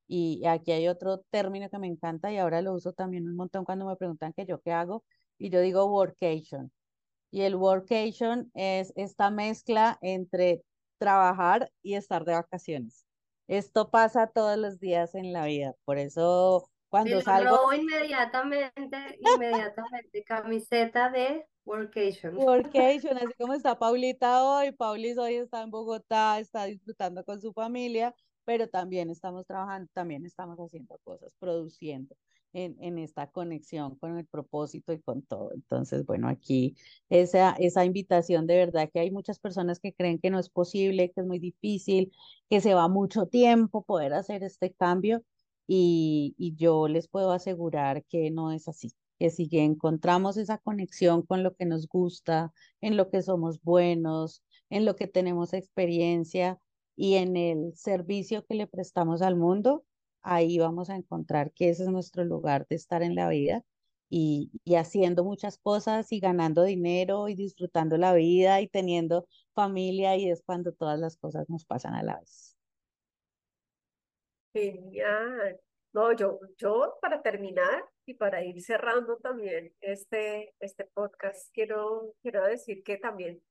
Y 0.07 0.47
aquí 0.47 0.73
hay 0.73 0.89
otro 0.89 1.21
término 1.31 1.69
que 1.71 1.79
me 1.79 1.87
encanta 1.87 2.33
y 2.33 2.39
ahora 2.39 2.63
lo 2.63 2.75
uso 2.75 2.93
también 2.93 3.29
un 3.29 3.37
montón 3.37 3.65
cuando 3.65 3.87
me 3.87 3.97
preguntan 3.97 4.33
que 4.33 4.47
yo 4.47 4.61
qué 4.63 4.73
hago 4.73 5.05
y 5.39 5.51
yo 5.51 5.61
digo 5.61 5.87
workation. 5.87 6.73
Y 7.31 7.43
el 7.43 7.57
workation 7.57 8.51
es 8.55 8.93
esta 8.97 9.31
mezcla 9.31 9.99
entre 10.01 10.63
trabajar 10.99 11.71
y 11.83 11.95
estar 11.95 12.25
de 12.25 12.35
vacaciones. 12.35 13.07
Esto 13.47 13.91
pasa 13.91 14.27
todos 14.27 14.59
los 14.59 14.79
días 14.79 15.15
en 15.15 15.33
la 15.33 15.47
vida, 15.47 15.75
por 15.85 15.99
eso 15.99 16.69
cuando 16.91 17.21
salgo... 17.21 17.73
inmediatamente, 17.73 19.19
inmediatamente, 19.35 20.25
camiseta 20.25 21.11
de 21.11 21.47
Workation. 21.65 22.37
Workation, 22.37 23.17
así 23.19 23.33
como 23.39 23.55
está 23.55 23.79
Paulita 23.79 24.43
hoy, 24.45 24.73
Paulis 24.73 25.19
hoy 25.19 25.35
está 25.37 25.63
en 25.63 25.71
Bogotá, 25.71 26.39
está 26.39 26.65
disfrutando 26.65 27.25
con 27.25 27.41
su 27.41 27.53
familia, 27.53 28.15
pero 28.45 28.69
también 28.69 29.11
estamos 29.11 29.47
trabajando, 29.47 29.91
también 29.93 30.25
estamos 30.25 30.59
haciendo 30.59 30.99
cosas, 31.05 31.35
produciendo 31.39 32.15
en, 32.53 32.77
en 32.83 32.99
esta 32.99 33.31
conexión 33.31 33.97
con 33.97 34.17
el 34.19 34.27
propósito 34.27 34.93
y 34.93 35.01
con 35.01 35.23
todo. 35.23 35.53
Entonces, 35.55 36.07
bueno, 36.07 36.29
aquí 36.29 36.77
esa, 37.09 37.53
esa 37.59 37.85
invitación 37.85 38.47
de 38.47 38.57
verdad 38.57 38.91
que 38.93 39.01
hay 39.01 39.11
muchas 39.11 39.39
personas 39.39 39.81
que 39.81 39.93
creen 39.95 40.19
que 40.19 40.31
no 40.31 40.39
es 40.39 40.49
posible, 40.51 41.13
que 41.13 41.21
es 41.21 41.27
muy 41.27 41.39
difícil, 41.39 42.13
que 42.51 42.61
se 42.61 42.75
va 42.75 42.89
mucho 42.89 43.27
tiempo 43.27 43.85
poder 43.85 44.13
hacer 44.15 44.43
este 44.45 44.73
cambio 44.73 45.23
y, 45.67 46.35
y 46.39 46.55
yo 46.57 46.89
les 46.89 47.09
puedo 47.09 47.33
asegurar 47.33 48.05
que 48.07 48.31
no 48.31 48.53
es 48.53 48.69
así 48.69 48.93
que 49.19 49.31
si 49.31 49.49
encontramos 49.53 50.37
esa 50.37 50.59
conexión 50.59 51.23
con 51.23 51.43
lo 51.43 51.55
que 51.57 51.67
nos 51.67 51.89
gusta, 51.89 52.53
en 52.81 52.97
lo 52.97 53.11
que 53.11 53.21
somos 53.23 53.61
buenos, 53.63 54.45
en 54.71 54.85
lo 54.85 54.95
que 54.95 55.09
tenemos 55.09 55.55
experiencia 55.55 56.61
y 56.95 57.15
en 57.15 57.37
el 57.37 57.75
servicio 57.75 58.45
que 58.47 58.55
le 58.55 58.69
prestamos 58.69 59.21
al 59.23 59.35
mundo, 59.37 59.85
ahí 60.23 60.59
vamos 60.59 60.91
a 60.91 60.97
encontrar 60.97 61.53
que 61.53 61.71
ese 61.71 61.85
es 61.85 61.89
nuestro 61.89 62.25
lugar 62.25 62.67
de 62.69 62.77
estar 62.77 63.03
en 63.03 63.15
la 63.15 63.29
vida 63.29 63.65
y, 64.11 64.51
y 64.65 64.77
haciendo 64.77 65.25
muchas 65.25 65.59
cosas 65.59 66.13
y 66.13 66.21
ganando 66.21 66.65
dinero 66.65 67.29
y 67.29 67.35
disfrutando 67.35 67.97
la 67.97 68.15
vida 68.15 68.61
y 68.61 68.69
teniendo 68.69 69.27
familia 69.55 70.17
y 70.17 70.31
es 70.31 70.43
cuando 70.45 70.73
todas 70.73 70.99
las 70.99 71.17
cosas 71.17 71.49
nos 71.49 71.65
pasan 71.65 71.95
a 71.95 72.03
la 72.03 72.19
vez. 72.19 72.57
Genial. 74.55 75.61
No, 75.93 76.13
yo, 76.13 76.39
yo 76.57 76.99
para 77.01 77.23
terminar 77.23 77.85
y 78.05 78.15
para 78.15 78.45
ir 78.45 78.61
cerrando 78.63 79.17
también 79.17 79.73
este, 79.81 80.55
este 80.61 80.85
podcast, 80.85 81.51
quiero, 81.53 82.15
quiero 82.23 82.45
decir 82.45 82.83
que 82.83 82.99
también 82.99 83.43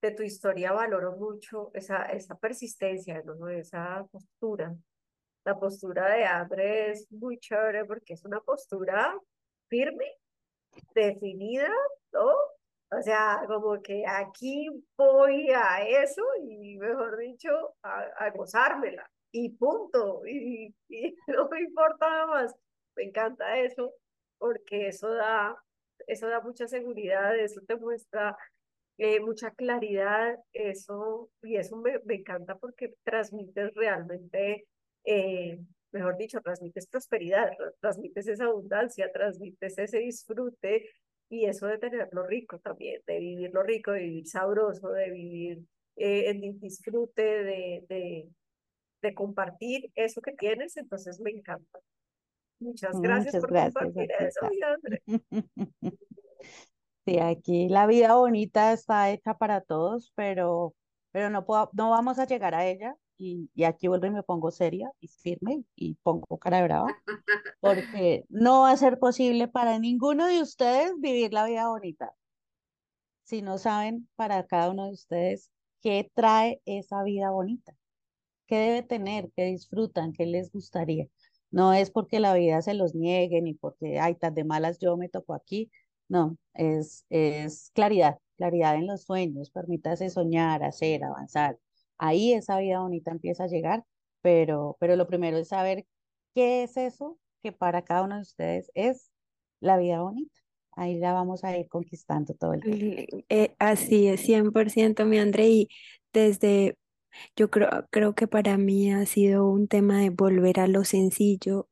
de 0.00 0.12
tu 0.12 0.22
historia 0.22 0.72
valoro 0.72 1.16
mucho 1.16 1.70
esa, 1.74 2.04
esa 2.06 2.36
persistencia, 2.38 3.22
¿no? 3.24 3.48
Esa 3.48 4.06
postura 4.10 4.76
la 5.48 5.58
postura 5.58 6.10
de 6.10 6.24
Andre 6.26 6.90
es 6.90 7.10
muy 7.10 7.38
chévere 7.38 7.86
porque 7.86 8.12
es 8.12 8.24
una 8.24 8.38
postura 8.40 9.18
firme, 9.68 10.04
definida, 10.94 11.70
¿no? 12.12 12.26
O 12.90 13.02
sea, 13.02 13.42
como 13.46 13.80
que 13.80 14.04
aquí 14.06 14.68
voy 14.96 15.50
a 15.50 15.86
eso 15.88 16.22
y, 16.42 16.76
mejor 16.76 17.16
dicho, 17.16 17.74
a, 17.82 18.30
gozármela. 18.34 19.10
Y 19.32 19.50
punto. 19.50 20.26
Y, 20.26 20.74
no 21.28 21.48
me 21.48 21.60
importa 21.62 22.10
nada 22.10 22.26
más. 22.26 22.54
Me 22.94 23.04
encanta 23.04 23.58
eso 23.58 23.94
porque 24.38 24.88
eso 24.88 25.08
da, 25.10 25.56
eso 26.06 26.28
da 26.28 26.40
mucha 26.40 26.68
seguridad, 26.68 27.36
eso 27.38 27.62
te 27.66 27.76
muestra 27.76 28.36
eh, 28.98 29.20
mucha 29.20 29.50
claridad, 29.52 30.36
eso, 30.52 31.30
y 31.42 31.56
eso 31.56 31.76
me, 31.76 32.00
me 32.04 32.16
encanta 32.16 32.56
porque 32.56 32.94
transmites 33.04 33.74
realmente 33.74 34.66
eh, 35.04 35.58
mejor 35.92 36.16
dicho, 36.16 36.40
transmites 36.40 36.86
prosperidad, 36.86 37.50
transmites 37.80 38.28
esa 38.28 38.44
abundancia, 38.44 39.10
transmites 39.12 39.78
ese 39.78 39.98
disfrute 39.98 40.88
y 41.28 41.46
eso 41.46 41.66
de 41.66 41.78
tenerlo 41.78 42.26
rico 42.26 42.58
también, 42.58 43.00
de 43.06 43.18
vivir 43.18 43.50
lo 43.52 43.62
rico, 43.62 43.92
de 43.92 44.00
vivir 44.00 44.26
sabroso, 44.26 44.90
de 44.90 45.10
vivir 45.10 45.64
eh, 45.96 46.30
en 46.30 46.58
disfrute, 46.60 47.22
de, 47.22 47.84
de, 47.88 48.28
de, 49.02 49.14
compartir 49.14 49.90
eso 49.94 50.20
que 50.20 50.32
tienes, 50.32 50.76
entonces 50.76 51.20
me 51.20 51.30
encanta. 51.30 51.78
Muchas 52.60 53.00
gracias 53.00 53.40
por 53.40 53.48
compartir 53.48 54.10
eso, 54.18 54.40
André. 54.64 55.02
Sí, 57.08 57.18
aquí 57.20 57.70
la 57.70 57.86
vida 57.86 58.16
bonita 58.16 58.74
está 58.74 59.10
hecha 59.10 59.32
para 59.32 59.62
todos, 59.62 60.12
pero, 60.14 60.74
pero 61.10 61.30
no, 61.30 61.46
puedo, 61.46 61.70
no 61.72 61.88
vamos 61.88 62.18
a 62.18 62.26
llegar 62.26 62.54
a 62.54 62.66
ella 62.66 62.98
y, 63.18 63.50
y, 63.54 63.64
aquí 63.64 63.88
vuelvo 63.88 64.06
y 64.06 64.10
me 64.10 64.22
pongo 64.22 64.50
seria 64.50 64.90
y 65.00 65.08
firme 65.08 65.64
y 65.74 65.94
pongo 66.02 66.38
cara 66.38 66.58
de 66.58 66.62
brava, 66.64 66.86
porque 67.60 68.24
no 68.28 68.62
va 68.62 68.70
a 68.70 68.76
ser 68.76 68.98
posible 68.98 69.48
para 69.48 69.78
ninguno 69.78 70.26
de 70.26 70.40
ustedes 70.40 70.92
vivir 71.00 71.32
la 71.32 71.44
vida 71.46 71.68
bonita. 71.68 72.14
Si 73.24 73.42
no 73.42 73.58
saben 73.58 74.08
para 74.16 74.46
cada 74.46 74.70
uno 74.70 74.86
de 74.86 74.92
ustedes 74.92 75.50
qué 75.82 76.10
trae 76.14 76.62
esa 76.64 77.02
vida 77.02 77.30
bonita, 77.30 77.74
qué 78.46 78.56
debe 78.58 78.82
tener, 78.82 79.30
qué 79.36 79.44
disfrutan, 79.46 80.12
qué 80.12 80.26
les 80.26 80.50
gustaría. 80.52 81.06
No 81.50 81.72
es 81.72 81.90
porque 81.90 82.20
la 82.20 82.34
vida 82.34 82.62
se 82.62 82.74
los 82.74 82.94
niegue 82.94 83.42
ni 83.42 83.54
porque, 83.54 83.98
ay, 83.98 84.14
tan 84.14 84.34
de 84.34 84.44
malas 84.44 84.78
yo 84.78 84.96
me 84.96 85.08
toco 85.08 85.34
aquí. 85.34 85.70
No, 86.08 86.38
es, 86.54 87.04
es 87.10 87.70
claridad, 87.74 88.18
claridad 88.36 88.76
en 88.76 88.86
los 88.86 89.04
sueños, 89.04 89.50
permítase 89.50 90.08
soñar, 90.10 90.64
hacer, 90.64 91.04
avanzar 91.04 91.58
ahí 91.98 92.32
esa 92.32 92.58
vida 92.58 92.80
bonita 92.80 93.10
empieza 93.10 93.44
a 93.44 93.48
llegar, 93.48 93.84
pero, 94.22 94.76
pero 94.80 94.96
lo 94.96 95.06
primero 95.06 95.36
es 95.38 95.48
saber 95.48 95.86
qué 96.34 96.62
es 96.62 96.76
eso 96.76 97.18
que 97.42 97.52
para 97.52 97.82
cada 97.82 98.02
uno 98.02 98.16
de 98.16 98.22
ustedes 98.22 98.70
es 98.74 99.10
la 99.60 99.76
vida 99.76 100.00
bonita. 100.00 100.34
Ahí 100.72 100.98
la 100.98 101.12
vamos 101.12 101.42
a 101.42 101.56
ir 101.56 101.68
conquistando 101.68 102.34
todo 102.34 102.54
el 102.54 102.62
tiempo. 102.62 103.24
Eh, 103.28 103.54
así 103.58 104.06
es, 104.06 104.20
100% 104.20 105.04
mi 105.06 105.18
André, 105.18 105.48
y 105.48 105.68
desde, 106.12 106.76
yo 107.34 107.50
creo, 107.50 107.68
creo 107.90 108.14
que 108.14 108.28
para 108.28 108.56
mí 108.58 108.92
ha 108.92 109.04
sido 109.04 109.48
un 109.48 109.66
tema 109.66 110.00
de 110.00 110.10
volver 110.10 110.60
a 110.60 110.68
lo 110.68 110.84
sencillo, 110.84 111.68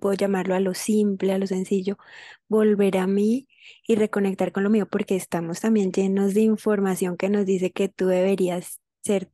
puedo 0.00 0.14
llamarlo 0.14 0.54
a 0.54 0.60
lo 0.60 0.74
simple, 0.74 1.32
a 1.32 1.38
lo 1.38 1.46
sencillo, 1.46 1.96
volver 2.46 2.98
a 2.98 3.06
mí 3.06 3.48
y 3.88 3.94
reconectar 3.94 4.52
con 4.52 4.64
lo 4.64 4.70
mío, 4.70 4.86
porque 4.86 5.16
estamos 5.16 5.60
también 5.60 5.90
llenos 5.90 6.34
de 6.34 6.42
información 6.42 7.16
que 7.16 7.30
nos 7.30 7.46
dice 7.46 7.72
que 7.72 7.88
tú 7.88 8.06
deberías 8.06 8.81
ser 9.02 9.28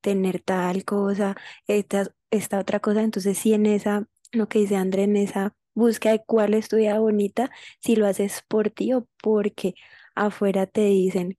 tener 0.00 0.40
tal 0.42 0.84
cosa, 0.84 1.36
esta, 1.66 2.12
esta 2.30 2.58
otra 2.60 2.80
cosa. 2.80 3.02
Entonces, 3.02 3.38
si 3.38 3.54
en 3.54 3.66
esa, 3.66 4.06
lo 4.32 4.48
que 4.48 4.60
dice 4.60 4.76
André, 4.76 5.04
en 5.04 5.16
esa 5.16 5.54
búsqueda 5.74 6.12
de 6.12 6.24
cuál 6.26 6.54
es 6.54 6.68
tu 6.68 6.76
vida 6.76 6.98
bonita, 6.98 7.50
si 7.80 7.96
lo 7.96 8.06
haces 8.06 8.42
por 8.48 8.70
ti 8.70 8.92
o 8.94 9.06
porque 9.22 9.74
afuera 10.14 10.66
te 10.66 10.84
dicen 10.86 11.38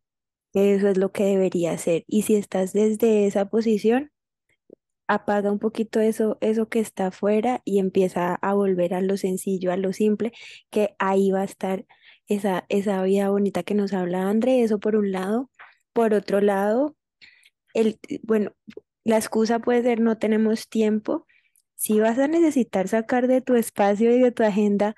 que 0.53 0.75
eso 0.75 0.89
es 0.89 0.97
lo 0.97 1.11
que 1.11 1.25
debería 1.25 1.77
ser. 1.77 2.05
Y 2.07 2.23
si 2.23 2.35
estás 2.35 2.73
desde 2.73 3.27
esa 3.27 3.49
posición, 3.49 4.11
apaga 5.07 5.51
un 5.51 5.59
poquito 5.59 5.99
eso, 5.99 6.37
eso 6.41 6.69
que 6.69 6.79
está 6.79 7.07
afuera 7.07 7.61
y 7.65 7.79
empieza 7.79 8.35
a 8.35 8.53
volver 8.53 8.93
a 8.93 9.01
lo 9.01 9.17
sencillo, 9.17 9.71
a 9.71 9.77
lo 9.77 9.91
simple, 9.93 10.31
que 10.69 10.95
ahí 10.99 11.31
va 11.31 11.41
a 11.41 11.45
estar 11.45 11.85
esa, 12.27 12.65
esa 12.69 13.01
vida 13.03 13.29
bonita 13.29 13.63
que 13.63 13.73
nos 13.75 13.93
habla 13.93 14.29
André, 14.29 14.61
eso 14.63 14.79
por 14.79 14.95
un 14.95 15.11
lado. 15.11 15.49
Por 15.93 16.13
otro 16.13 16.41
lado, 16.41 16.95
el, 17.73 17.99
bueno, 18.23 18.53
la 19.03 19.17
excusa 19.17 19.59
puede 19.59 19.83
ser 19.83 19.99
no 20.01 20.17
tenemos 20.17 20.69
tiempo. 20.69 21.27
Si 21.75 21.99
vas 21.99 22.19
a 22.19 22.27
necesitar 22.27 22.87
sacar 22.87 23.27
de 23.27 23.41
tu 23.41 23.55
espacio 23.55 24.11
y 24.15 24.19
de 24.21 24.31
tu 24.31 24.43
agenda 24.43 24.95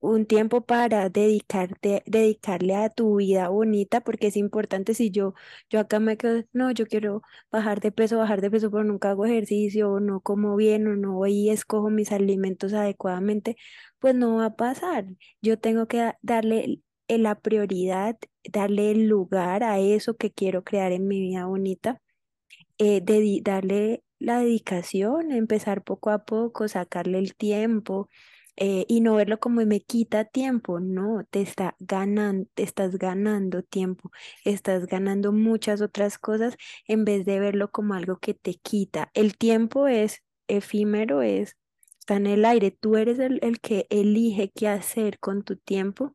un 0.00 0.26
tiempo 0.26 0.64
para 0.64 1.08
dedicarte, 1.08 2.02
dedicarle 2.06 2.74
a 2.76 2.88
tu 2.90 3.16
vida 3.16 3.48
bonita, 3.48 4.00
porque 4.00 4.28
es 4.28 4.36
importante 4.36 4.94
si 4.94 5.10
yo, 5.10 5.34
yo 5.70 5.80
acá 5.80 5.98
me 6.00 6.16
quedo, 6.16 6.44
no, 6.52 6.70
yo 6.70 6.86
quiero 6.86 7.22
bajar 7.50 7.80
de 7.80 7.92
peso, 7.92 8.18
bajar 8.18 8.40
de 8.40 8.50
peso, 8.50 8.70
pero 8.70 8.84
nunca 8.84 9.10
hago 9.10 9.26
ejercicio, 9.26 9.92
o 9.92 10.00
no 10.00 10.20
como 10.20 10.56
bien, 10.56 10.86
o 10.86 10.96
no 10.96 11.14
voy 11.14 11.32
y 11.34 11.50
escojo 11.50 11.90
mis 11.90 12.12
alimentos 12.12 12.72
adecuadamente, 12.72 13.56
pues 13.98 14.14
no 14.14 14.36
va 14.36 14.46
a 14.46 14.56
pasar. 14.56 15.06
Yo 15.40 15.58
tengo 15.58 15.86
que 15.88 16.12
darle 16.22 16.80
la 17.18 17.36
prioridad, 17.36 18.18
darle 18.44 18.90
el 18.92 19.08
lugar 19.08 19.64
a 19.64 19.78
eso 19.80 20.16
que 20.16 20.32
quiero 20.32 20.64
crear 20.64 20.92
en 20.92 21.08
mi 21.08 21.20
vida 21.20 21.46
bonita, 21.46 22.00
eh, 22.78 23.02
darle 23.42 24.04
la 24.18 24.40
dedicación, 24.40 25.32
empezar 25.32 25.82
poco 25.84 26.10
a 26.10 26.24
poco, 26.24 26.68
sacarle 26.68 27.18
el 27.18 27.34
tiempo 27.36 28.08
eh, 28.56 28.84
y 28.88 29.00
no 29.00 29.14
verlo 29.16 29.40
como 29.40 29.64
me 29.64 29.80
quita 29.80 30.24
tiempo, 30.24 30.78
no, 30.80 31.24
te 31.30 31.40
está 31.42 31.74
ganando, 31.80 32.48
estás 32.56 32.98
ganando 32.98 33.62
tiempo, 33.62 34.10
estás 34.44 34.86
ganando 34.86 35.32
muchas 35.32 35.80
otras 35.80 36.18
cosas 36.18 36.56
en 36.86 37.04
vez 37.04 37.24
de 37.24 37.40
verlo 37.40 37.70
como 37.70 37.94
algo 37.94 38.18
que 38.18 38.34
te 38.34 38.54
quita. 38.54 39.10
El 39.14 39.36
tiempo 39.38 39.88
es 39.88 40.22
efímero, 40.48 41.22
es, 41.22 41.56
está 41.98 42.16
en 42.16 42.26
el 42.26 42.44
aire, 42.44 42.70
tú 42.72 42.96
eres 42.96 43.18
el, 43.18 43.38
el 43.42 43.60
que 43.60 43.86
elige 43.90 44.50
qué 44.54 44.68
hacer 44.68 45.18
con 45.18 45.42
tu 45.44 45.56
tiempo 45.56 46.14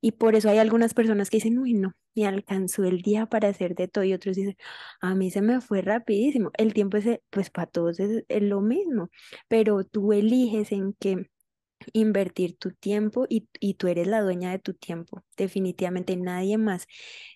y 0.00 0.12
por 0.12 0.34
eso 0.36 0.48
hay 0.50 0.58
algunas 0.58 0.94
personas 0.94 1.30
que 1.30 1.38
dicen, 1.38 1.58
uy, 1.58 1.74
no, 1.74 1.94
me 2.14 2.26
alcanzó 2.26 2.84
el 2.84 3.02
día 3.02 3.26
para 3.26 3.48
hacer 3.48 3.74
de 3.74 3.88
todo 3.88 4.04
y 4.04 4.12
otros 4.14 4.36
dicen, 4.36 4.56
a 5.00 5.14
mí 5.14 5.30
se 5.30 5.42
me 5.42 5.60
fue 5.60 5.82
rapidísimo. 5.82 6.50
El 6.58 6.74
tiempo 6.74 6.96
es, 6.98 7.20
pues 7.30 7.50
para 7.50 7.66
todos 7.68 8.00
es, 8.00 8.24
lo 8.42 8.60
mismo, 8.60 9.10
pero 9.48 9.84
tú 9.84 10.12
eliges 10.12 10.72
en 10.72 10.94
qué 10.94 11.26
invertir 11.92 12.56
tu 12.58 12.72
tiempo 12.72 13.26
y, 13.28 13.48
y, 13.60 13.74
tú 13.74 13.88
eres 13.88 14.06
la 14.08 14.20
dueña 14.22 14.50
de 14.50 14.58
tu 14.58 14.74
tiempo, 14.74 15.22
definitivamente 15.36 16.16
nadie 16.16 16.58
más. 16.58 16.86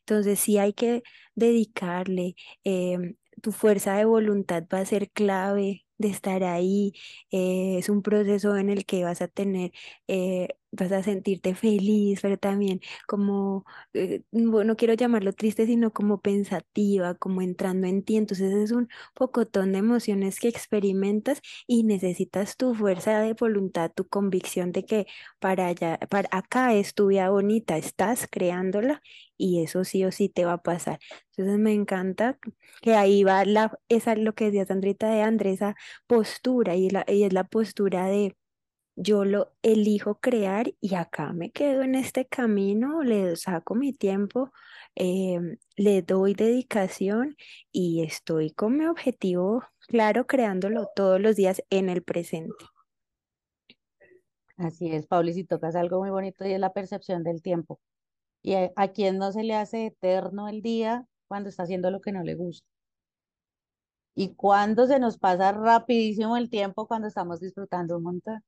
Entonces 0.00 0.40
sí 0.40 0.58
hay 0.58 0.72
que 0.74 1.02
dedicarle, 1.34 2.34
em, 2.64 3.16
tu 3.40 3.52
fuerza 3.52 3.96
de 3.96 4.04
voluntad 4.04 4.64
va 4.72 4.80
a 4.80 4.86
ser 4.86 5.10
clave 5.10 5.84
de 5.98 6.08
estar 6.08 6.44
ahí. 6.44 6.92
Eh, 7.30 7.78
es 7.78 7.88
un 7.88 8.02
proceso 8.02 8.56
en 8.56 8.70
el 8.70 8.84
que 8.86 9.04
vas 9.04 9.22
a 9.22 9.28
tener, 9.28 9.72
eh, 10.08 10.48
vas 10.72 10.90
a 10.92 11.02
sentirte 11.02 11.54
feliz, 11.54 12.20
pero 12.22 12.38
también 12.38 12.80
como, 13.06 13.64
eh, 13.92 14.22
no 14.32 14.76
quiero 14.76 14.94
llamarlo 14.94 15.32
triste, 15.32 15.66
sino 15.66 15.92
como 15.92 16.20
pensativa, 16.20 17.14
como 17.14 17.42
entrando 17.42 17.86
en 17.86 18.02
ti. 18.02 18.16
Entonces 18.16 18.52
es 18.54 18.72
un 18.72 18.88
pocotón 19.14 19.72
de 19.72 19.78
emociones 19.78 20.40
que 20.40 20.48
experimentas 20.48 21.40
y 21.66 21.84
necesitas 21.84 22.56
tu 22.56 22.74
fuerza 22.74 23.20
de 23.20 23.34
voluntad, 23.34 23.92
tu 23.94 24.08
convicción 24.08 24.72
de 24.72 24.84
que 24.84 25.06
para 25.38 25.66
allá, 25.68 25.98
para 26.10 26.28
acá 26.32 26.74
es 26.74 26.94
tu 26.94 27.08
vida 27.08 27.30
bonita, 27.30 27.76
estás 27.76 28.26
creándola 28.30 29.02
y 29.36 29.62
eso 29.62 29.84
sí 29.84 30.04
o 30.04 30.12
sí 30.12 30.28
te 30.28 30.44
va 30.44 30.54
a 30.54 30.62
pasar. 30.62 30.98
Entonces 31.36 31.58
me 31.58 31.72
encanta 31.72 32.38
que 32.80 32.94
ahí 32.94 33.24
va 33.24 33.44
la, 33.44 33.78
esa 33.88 34.14
lo 34.16 34.34
que 34.34 34.46
decía 34.46 34.66
Sandrita 34.66 35.10
de 35.10 35.22
Andrés, 35.22 35.54
esa 35.54 35.76
postura 36.06 36.76
y, 36.76 36.90
la, 36.90 37.04
y 37.08 37.24
es 37.24 37.32
la 37.32 37.44
postura 37.44 38.06
de 38.06 38.36
yo 38.96 39.24
lo 39.24 39.52
elijo 39.62 40.20
crear 40.20 40.72
y 40.80 40.94
acá 40.94 41.32
me 41.32 41.50
quedo 41.50 41.82
en 41.82 41.94
este 41.94 42.26
camino, 42.26 43.02
le 43.02 43.36
saco 43.36 43.74
mi 43.74 43.92
tiempo, 43.92 44.52
em, 44.94 45.58
le 45.76 46.02
doy 46.02 46.34
dedicación 46.34 47.36
y 47.72 48.02
estoy 48.02 48.50
con 48.50 48.76
mi 48.76 48.86
objetivo 48.86 49.64
claro, 49.88 50.26
creándolo 50.26 50.88
todos 50.94 51.20
los 51.20 51.36
días 51.36 51.62
en 51.70 51.88
el 51.88 52.02
presente. 52.02 52.64
Así 54.56 54.90
es, 54.92 55.06
Pablo, 55.06 55.30
y 55.30 55.34
si 55.34 55.44
tocas 55.44 55.74
algo 55.76 56.00
muy 56.00 56.10
bonito 56.10 56.46
y 56.46 56.52
es 56.52 56.60
la 56.60 56.72
percepción 56.72 57.24
del 57.24 57.42
tiempo. 57.42 57.80
Y 58.42 58.54
a, 58.54 58.72
a 58.76 58.88
quien 58.88 59.18
no 59.18 59.32
se 59.32 59.42
le 59.44 59.54
hace 59.54 59.86
eterno 59.86 60.48
el 60.48 60.62
día 60.62 61.06
cuando 61.28 61.48
está 61.48 61.64
haciendo 61.64 61.90
lo 61.90 62.00
que 62.00 62.12
no 62.12 62.22
le 62.22 62.34
gusta. 62.34 62.66
Y 64.14 64.34
cuando 64.34 64.86
se 64.86 64.98
nos 64.98 65.18
pasa 65.18 65.52
rapidísimo 65.52 66.36
el 66.36 66.50
tiempo 66.50 66.86
cuando 66.86 67.08
estamos 67.08 67.40
disfrutando 67.40 67.96
un 67.96 68.02
montón. 68.04 68.42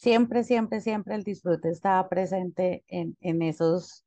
Siempre, 0.00 0.44
siempre, 0.44 0.80
siempre 0.80 1.14
el 1.14 1.24
disfrute 1.24 1.68
está 1.70 2.08
presente 2.08 2.84
en, 2.88 3.16
en, 3.20 3.42
esos, 3.42 4.04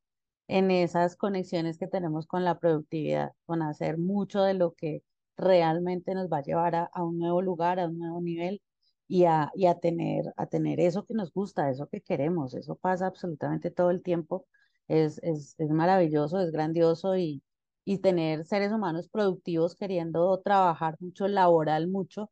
en 0.47 0.71
esas 0.71 1.15
conexiones 1.15 1.77
que 1.77 1.87
tenemos 1.87 2.25
con 2.25 2.43
la 2.43 2.57
productividad, 2.59 3.33
con 3.45 3.61
hacer 3.61 3.99
mucho 3.99 4.41
de 4.41 4.55
lo 4.55 4.73
que 4.73 5.03
realmente 5.37 6.15
nos 6.15 6.29
va 6.31 6.39
a 6.39 6.41
llevar 6.43 6.75
a, 6.75 6.83
a 6.93 7.03
un 7.03 7.19
nuevo 7.19 7.41
lugar, 7.43 7.79
a 7.79 7.85
un 7.87 7.99
nuevo 7.99 8.21
nivel 8.21 8.61
y 9.07 9.25
a, 9.25 9.51
y 9.55 9.67
a, 9.67 9.79
tener, 9.79 10.33
a 10.35 10.47
tener 10.47 10.79
eso 10.79 11.05
que 11.05 11.13
nos 11.13 11.31
gusta, 11.31 11.69
eso 11.69 11.87
que 11.87 12.01
queremos. 12.01 12.55
Eso 12.55 12.75
pasa 12.75 13.05
absolutamente 13.07 13.69
todo 13.69 13.91
el 13.91 14.01
tiempo. 14.01 14.47
Es, 14.87 15.19
es, 15.23 15.53
es 15.59 15.69
maravilloso, 15.69 16.39
es 16.39 16.51
grandioso 16.51 17.15
y, 17.17 17.43
y 17.85 17.99
tener 17.99 18.45
seres 18.45 18.71
humanos 18.71 19.09
productivos 19.09 19.75
queriendo 19.75 20.39
trabajar 20.41 20.97
mucho, 20.99 21.27
laboral 21.27 21.87
mucho, 21.87 22.31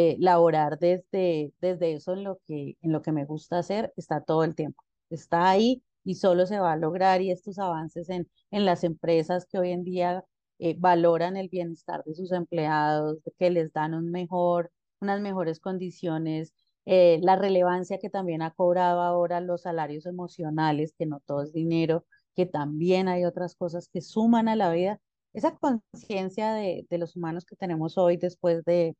eh, 0.00 0.16
laborar 0.20 0.78
desde, 0.78 1.52
desde 1.60 1.94
eso 1.94 2.12
en 2.12 2.22
lo, 2.24 2.38
que, 2.46 2.76
en 2.82 2.92
lo 2.92 3.02
que 3.02 3.10
me 3.12 3.24
gusta 3.24 3.58
hacer, 3.58 3.92
está 3.96 4.20
todo 4.22 4.44
el 4.44 4.54
tiempo. 4.54 4.84
Está 5.10 5.50
ahí 5.50 5.82
y 6.04 6.14
solo 6.14 6.46
se 6.46 6.60
va 6.60 6.72
a 6.72 6.76
lograr 6.76 7.20
y 7.20 7.30
estos 7.32 7.58
avances 7.58 8.08
en, 8.08 8.28
en 8.52 8.64
las 8.64 8.84
empresas 8.84 9.46
que 9.46 9.58
hoy 9.58 9.72
en 9.72 9.82
día 9.84 10.24
eh, 10.60 10.76
valoran 10.78 11.36
el 11.36 11.48
bienestar 11.48 12.04
de 12.04 12.14
sus 12.14 12.30
empleados, 12.32 13.18
que 13.38 13.50
les 13.50 13.72
dan 13.72 13.94
un 13.94 14.10
mejor, 14.12 14.70
unas 15.00 15.20
mejores 15.20 15.58
condiciones, 15.60 16.54
eh, 16.86 17.18
la 17.22 17.34
relevancia 17.36 17.98
que 17.98 18.08
también 18.10 18.42
ha 18.42 18.52
cobrado 18.52 19.00
ahora 19.02 19.40
los 19.40 19.62
salarios 19.62 20.06
emocionales, 20.06 20.94
que 20.96 21.06
no 21.06 21.20
todo 21.26 21.42
es 21.42 21.52
dinero, 21.52 22.06
que 22.36 22.46
también 22.46 23.08
hay 23.08 23.24
otras 23.24 23.54
cosas 23.56 23.88
que 23.92 24.00
suman 24.00 24.48
a 24.48 24.54
la 24.56 24.70
vida. 24.72 25.00
Esa 25.32 25.56
conciencia 25.56 26.52
de, 26.54 26.86
de 26.88 26.98
los 26.98 27.16
humanos 27.16 27.44
que 27.44 27.56
tenemos 27.56 27.98
hoy 27.98 28.16
después 28.16 28.64
de, 28.64 28.96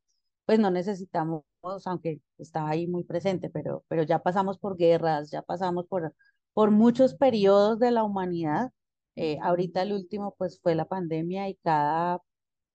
pues 0.48 0.58
no 0.58 0.70
necesitamos, 0.70 1.44
aunque 1.84 2.22
está 2.38 2.66
ahí 2.66 2.86
muy 2.86 3.04
presente, 3.04 3.50
pero, 3.50 3.84
pero 3.86 4.02
ya 4.04 4.20
pasamos 4.20 4.56
por 4.58 4.78
guerras, 4.78 5.30
ya 5.30 5.42
pasamos 5.42 5.86
por, 5.86 6.14
por 6.54 6.70
muchos 6.70 7.14
periodos 7.14 7.78
de 7.78 7.90
la 7.90 8.02
humanidad. 8.02 8.70
Eh, 9.14 9.38
ahorita 9.42 9.82
el 9.82 9.92
último 9.92 10.34
pues 10.38 10.58
fue 10.62 10.74
la 10.74 10.86
pandemia 10.86 11.50
y 11.50 11.56
cada, 11.56 12.22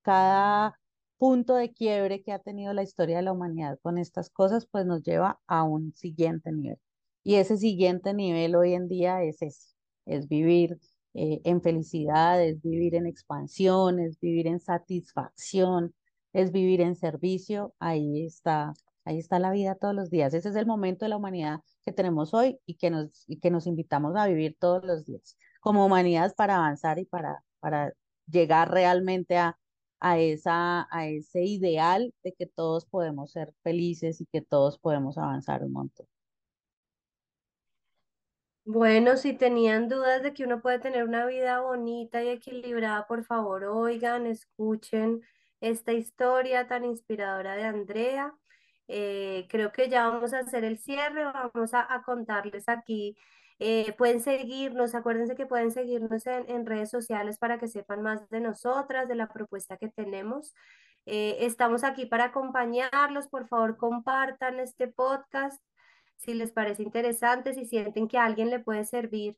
cada 0.03 0.79
punto 1.17 1.55
de 1.55 1.73
quiebre 1.73 2.21
que 2.21 2.31
ha 2.33 2.37
tenido 2.37 2.73
la 2.73 2.83
historia 2.83 3.17
de 3.17 3.23
la 3.23 3.31
humanidad 3.33 3.79
con 3.81 3.97
estas 3.97 4.29
cosas 4.29 4.67
pues 4.67 4.85
nos 4.85 5.01
lleva 5.01 5.39
a 5.47 5.63
un 5.63 5.95
siguiente 5.95 6.51
nivel. 6.51 6.77
Y 7.23 7.35
ese 7.35 7.57
siguiente 7.57 8.13
nivel 8.13 8.55
hoy 8.55 8.75
en 8.75 8.87
día 8.87 9.23
es 9.23 9.41
ese, 9.41 9.73
es 10.05 10.27
vivir 10.27 10.77
eh, 11.15 11.41
en 11.43 11.59
felicidad, 11.63 12.39
es 12.43 12.61
vivir 12.61 12.93
en 12.93 13.07
expansión, 13.07 13.99
es 13.99 14.19
vivir 14.19 14.45
en 14.45 14.59
satisfacción, 14.59 15.95
es 16.33 16.51
vivir 16.51 16.81
en 16.81 16.95
servicio. 16.95 17.73
Ahí 17.79 18.25
está, 18.25 18.73
ahí 19.05 19.19
está 19.19 19.39
la 19.39 19.51
vida 19.51 19.75
todos 19.75 19.95
los 19.95 20.09
días. 20.09 20.33
Ese 20.33 20.49
es 20.49 20.55
el 20.55 20.65
momento 20.65 21.05
de 21.05 21.09
la 21.09 21.17
humanidad 21.17 21.59
que 21.85 21.93
tenemos 21.93 22.33
hoy 22.33 22.59
y 22.65 22.75
que 22.75 22.89
nos, 22.89 23.23
y 23.27 23.39
que 23.39 23.51
nos 23.51 23.67
invitamos 23.67 24.15
a 24.15 24.27
vivir 24.27 24.57
todos 24.59 24.83
los 24.85 25.05
días 25.05 25.37
como 25.61 25.85
humanidad 25.85 26.35
para 26.35 26.57
avanzar 26.57 26.99
y 26.99 27.05
para, 27.05 27.43
para 27.61 27.93
llegar 28.27 28.69
realmente 28.69 29.37
a, 29.37 29.57
a, 30.01 30.19
esa, 30.19 30.87
a 30.91 31.07
ese 31.07 31.43
ideal 31.43 32.13
de 32.23 32.33
que 32.33 32.45
todos 32.45 32.85
podemos 32.85 33.31
ser 33.31 33.53
felices 33.63 34.19
y 34.19 34.25
que 34.25 34.41
todos 34.41 34.77
podemos 34.77 35.17
avanzar 35.17 35.63
un 35.63 35.71
montón. 35.71 36.05
Bueno, 38.65 39.17
si 39.17 39.33
tenían 39.33 39.89
dudas 39.89 40.21
de 40.23 40.33
que 40.33 40.43
uno 40.45 40.61
puede 40.61 40.79
tener 40.79 41.03
una 41.05 41.25
vida 41.25 41.61
bonita 41.61 42.23
y 42.23 42.29
equilibrada, 42.29 43.07
por 43.07 43.23
favor, 43.25 43.65
oigan, 43.65 44.25
escuchen 44.27 45.21
esta 45.63 45.93
historia 45.93 46.67
tan 46.67 46.83
inspiradora 46.85 47.55
de 47.55 47.63
Andrea. 47.63 48.33
Eh, 48.89 49.47
creo 49.49 49.71
que 49.71 49.89
ya 49.89 50.09
vamos 50.09 50.33
a 50.33 50.39
hacer 50.39 50.65
el 50.65 50.77
cierre, 50.77 51.23
vamos 51.23 51.73
a, 51.73 52.03
contarles 52.05 52.67
aquí. 52.67 53.17
Eh, 53.59 53.93
pueden 53.97 54.19
seguirnos, 54.19 54.93
acuérdense 54.93 55.35
que 55.35 55.45
pueden 55.45 55.71
seguirnos 55.71 56.27
en, 56.27 56.65
redes 56.65 56.89
sociales 56.89 57.37
para 57.37 57.59
que 57.59 57.69
sepan 57.69 58.01
más 58.01 58.29
de 58.29 58.41
nosotras, 58.41 59.07
de 59.07 59.15
la 59.15 59.29
propuesta 59.29 59.77
que 59.77 59.87
tenemos. 59.87 60.53
Eh, 61.05 61.37
estamos 61.41 61.83
aquí 61.85 62.05
para 62.07 62.25
acompañarlos, 62.25 63.29
por 63.29 63.47
favor, 63.47 63.77
compartan 63.77 64.59
este 64.59 64.87
podcast 64.89 65.61
si 66.17 66.33
les 66.33 66.51
parece 66.51 66.83
interesante, 66.83 67.53
si 67.53 67.65
sienten 67.65 68.07
que 68.07 68.17
alguien 68.17 68.49
le 68.49 68.59
puede 68.59 68.85
servir, 68.85 69.37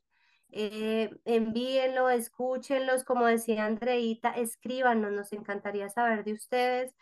eh, 0.50 1.10
envíenlo, 1.24 2.08
escúchenlos, 2.10 3.04
como 3.04 3.26
decía 3.26 3.66
Andreita, 3.66 4.30
escríbanos, 4.30 5.12
nos 5.12 5.32
encantaría 5.32 5.88
saber 5.88 6.24
de 6.24 6.32
ustedes, 6.34 6.94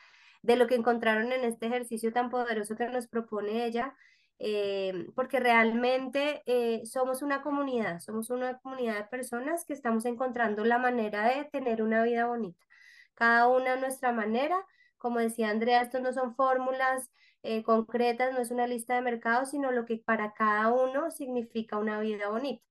de 0.43 0.57
lo 0.57 0.67
que 0.67 0.75
encontraron 0.77 1.33
en 1.33 1.45
este 1.45 1.67
ejercicio 1.67 2.13
tan 2.13 2.31
poderoso 2.31 2.77
que 2.77 2.89
nos 2.89 3.07
propone 3.09 3.65
ella, 3.67 3.95
eh, 4.39 5.07
porque 5.15 5.41
realmente 5.41 6.43
eh, 6.47 6.85
somos 6.87 7.23
una 7.23 7.43
comunidad, 7.43 8.01
somos 8.01 8.31
una 8.31 8.59
comunidad 8.59 8.97
de 8.97 9.05
personas 9.05 9.65
que 9.65 9.73
estamos 9.75 10.05
encontrando 10.05 10.65
la 10.65 10.79
manera 10.79 11.25
de 11.29 11.45
tener 11.45 11.83
una 11.83 12.03
vida 12.03 12.27
bonita, 12.27 12.67
cada 13.15 13.49
una 13.49 13.75
a 13.75 13.77
nuestra 13.77 14.13
manera. 14.13 14.57
Como 14.99 15.19
decía 15.21 15.51
Andrea, 15.51 15.83
estos 15.83 16.01
no 16.03 16.13
son 16.13 16.35
fórmulas 16.35 17.11
eh, 17.43 17.63
concretas, 17.63 18.33
no 18.33 18.41
es 18.41 18.51
una 18.51 18.67
lista 18.67 18.95
de 18.95 19.03
mercados, 19.03 19.51
sino 19.51 19.71
lo 19.71 19.85
que 19.87 19.99
para 19.99 20.33
cada 20.35 20.73
uno 20.73 21.11
significa 21.11 21.79
una 21.79 22.01
vida 22.01 22.29
bonita. 22.31 22.65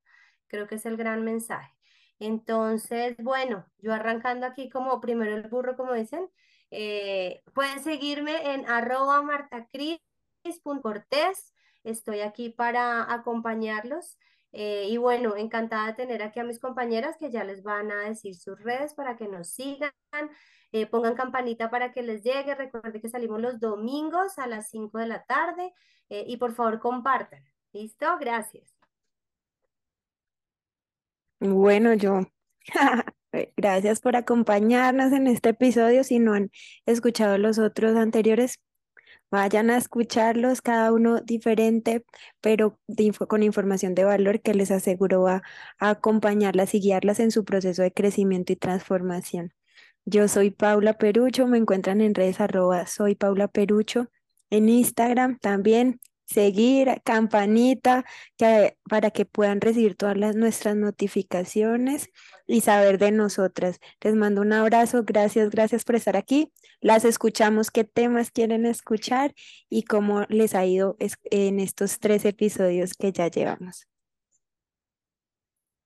Creo 0.54 0.68
que 0.68 0.76
es 0.76 0.86
el 0.86 0.98
gran 0.98 1.24
mensaje. 1.24 1.74
Entonces, 2.20 3.16
bueno, 3.18 3.66
yo 3.80 3.92
arrancando 3.92 4.46
aquí 4.46 4.70
como 4.70 5.02
primero 5.02 5.36
el 5.36 5.50
burro, 5.50 5.76
como 5.76 5.94
dicen, 5.94 6.30
eh, 6.70 7.42
pueden 7.56 7.84
seguirme 7.84 8.54
en 8.54 8.70
arroba 8.70 9.24
martacris.cortés. 9.24 11.56
Estoy 11.84 12.20
aquí 12.20 12.50
para 12.50 13.12
acompañarlos. 13.12 14.20
Eh, 14.52 14.90
y 14.90 14.98
bueno, 14.98 15.36
encantada 15.36 15.88
de 15.88 15.96
tener 15.96 16.22
aquí 16.22 16.40
a 16.40 16.44
mis 16.44 16.60
compañeras 16.60 17.18
que 17.18 17.32
ya 17.32 17.44
les 17.44 17.64
van 17.64 17.92
a 17.92 18.02
decir 18.02 18.36
sus 18.36 18.60
redes 18.60 18.94
para 18.94 19.18
que 19.18 19.28
nos 19.28 19.50
sigan. 19.50 19.92
Eh, 20.72 20.86
pongan 20.86 21.16
campanita 21.16 21.72
para 21.72 21.92
que 21.92 22.04
les 22.04 22.22
llegue. 22.22 22.54
Recuerden 22.54 23.02
que 23.02 23.10
salimos 23.10 23.42
los 23.42 23.60
domingos 23.60 24.38
a 24.38 24.46
las 24.46 24.70
5 24.70 25.00
de 25.00 25.08
la 25.08 25.24
tarde 25.24 25.74
y 26.10 26.38
por 26.38 26.54
favor 26.54 26.80
compartan. 26.80 27.44
¿Listo? 27.72 28.06
Gracias. 28.20 28.73
Bueno, 31.44 31.94
yo. 31.94 32.22
Gracias 33.57 33.99
por 33.99 34.15
acompañarnos 34.15 35.11
en 35.11 35.28
este 35.28 35.49
episodio. 35.49 36.03
Si 36.03 36.20
no 36.20 36.34
han 36.34 36.52
escuchado 36.86 37.38
los 37.38 37.60
otros 37.60 37.98
anteriores, 37.98 38.60
Vayan 39.32 39.72
a 39.72 39.78
escucharlos, 39.78 40.61
cada 40.61 40.94
uno 40.94 41.20
diferente, 41.20 42.06
pero 42.40 42.78
con 43.28 43.41
información 43.41 43.95
de 43.95 44.03
valor 44.03 44.41
que 44.41 44.53
les 44.53 44.70
aseguro 44.70 45.24
va 45.24 45.41
a 45.80 45.90
acompañarlas 45.90 46.76
y 46.76 46.80
guiarlas 46.80 47.20
en 47.20 47.32
su 47.32 47.44
proceso 47.44 47.82
de 47.82 47.91
crecimiento 47.91 48.53
y 48.53 48.57
transformación. 48.57 49.52
Yo 50.06 50.28
soy 50.28 50.52
Paula 50.52 50.99
Perucho, 50.99 51.48
me 51.48 51.57
encuentran 51.57 51.99
en 52.02 52.14
redes 52.14 52.40
arroba 52.41 52.86
soy 52.86 53.15
Paula 53.15 53.48
Perucho, 53.48 54.07
en 54.52 54.70
Instagram 54.70 55.40
también 55.40 55.99
seguir, 56.26 57.02
campanita, 57.04 58.06
que, 58.38 58.78
para 58.90 59.12
que 59.12 59.26
puedan 59.26 59.62
recibir 59.62 59.95
todas 59.95 60.18
las, 60.18 60.36
nuestras 60.36 60.76
notificaciones 60.76 62.10
y 62.45 62.62
saber 62.62 62.98
de 62.98 63.12
nosotras. 63.12 63.80
Les 64.02 64.16
mando 64.16 64.41
un 64.41 64.54
abrazo, 64.54 65.04
gracias, 65.04 65.50
gracias 65.50 65.84
por 65.84 65.95
estar 65.95 66.18
aquí. 66.18 66.52
Las 66.82 67.06
escuchamos, 67.06 67.72
qué 67.72 67.84
temas 67.84 68.32
quieren 68.32 68.66
escuchar 68.66 69.34
y 69.70 69.84
cómo 69.84 70.26
les 70.30 70.56
ha 70.56 70.66
ido 70.66 70.98
en 71.00 71.60
estos 71.60 72.00
tres 72.00 72.26
episodios 72.26 72.94
que 72.94 73.12
ya 73.12 73.28
llevamos. 73.28 73.88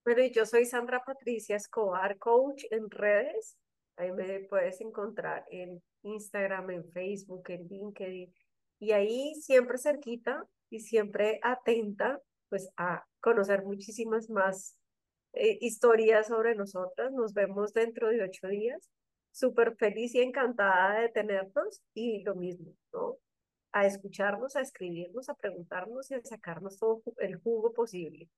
Bueno, 0.04 0.24
yo 0.34 0.46
soy 0.46 0.66
Sandra 0.66 1.04
Patricia 1.06 1.58
Escobar, 1.58 2.18
coach 2.18 2.64
en 2.72 2.90
redes. 2.90 3.58
Ahí 3.98 4.12
me 4.12 4.40
puedes 4.42 4.80
encontrar 4.80 5.44
en 5.52 5.82
Instagram, 6.04 6.70
en 6.70 6.92
Facebook, 6.92 7.44
en 7.50 7.68
LinkedIn 7.68 8.34
y 8.80 8.92
ahí 8.92 9.36
siempre 9.36 9.78
cerquita 9.78 10.46
y 10.70 10.80
siempre 10.82 11.40
atenta 11.44 12.22
pues 12.50 12.70
a 12.78 13.06
conocer 13.20 13.64
muchísimas 13.64 14.30
más 14.30 14.78
eh, 15.34 15.58
historias 15.62 16.28
sobre 16.28 16.56
nosotras. 16.56 17.12
Nos 17.12 17.34
vemos 17.34 17.74
dentro 17.74 18.10
de 18.10 18.24
ocho 18.24 18.48
días. 18.48 18.90
Súper 19.32 19.76
feliz 19.76 20.16
y 20.16 20.22
encantada 20.22 21.02
de 21.02 21.10
tenernos 21.10 21.82
y 21.94 22.24
lo 22.24 22.36
mismo, 22.36 22.74
¿no? 22.94 23.18
A 23.72 23.86
escucharnos, 23.86 24.56
a 24.56 24.62
escribirnos, 24.62 25.30
a 25.30 25.36
preguntarnos 25.36 26.10
y 26.10 26.16
a 26.16 26.24
sacarnos 26.24 26.80
todo 26.80 27.02
el 27.18 27.36
jugo 27.36 27.74
posible. 27.74 28.30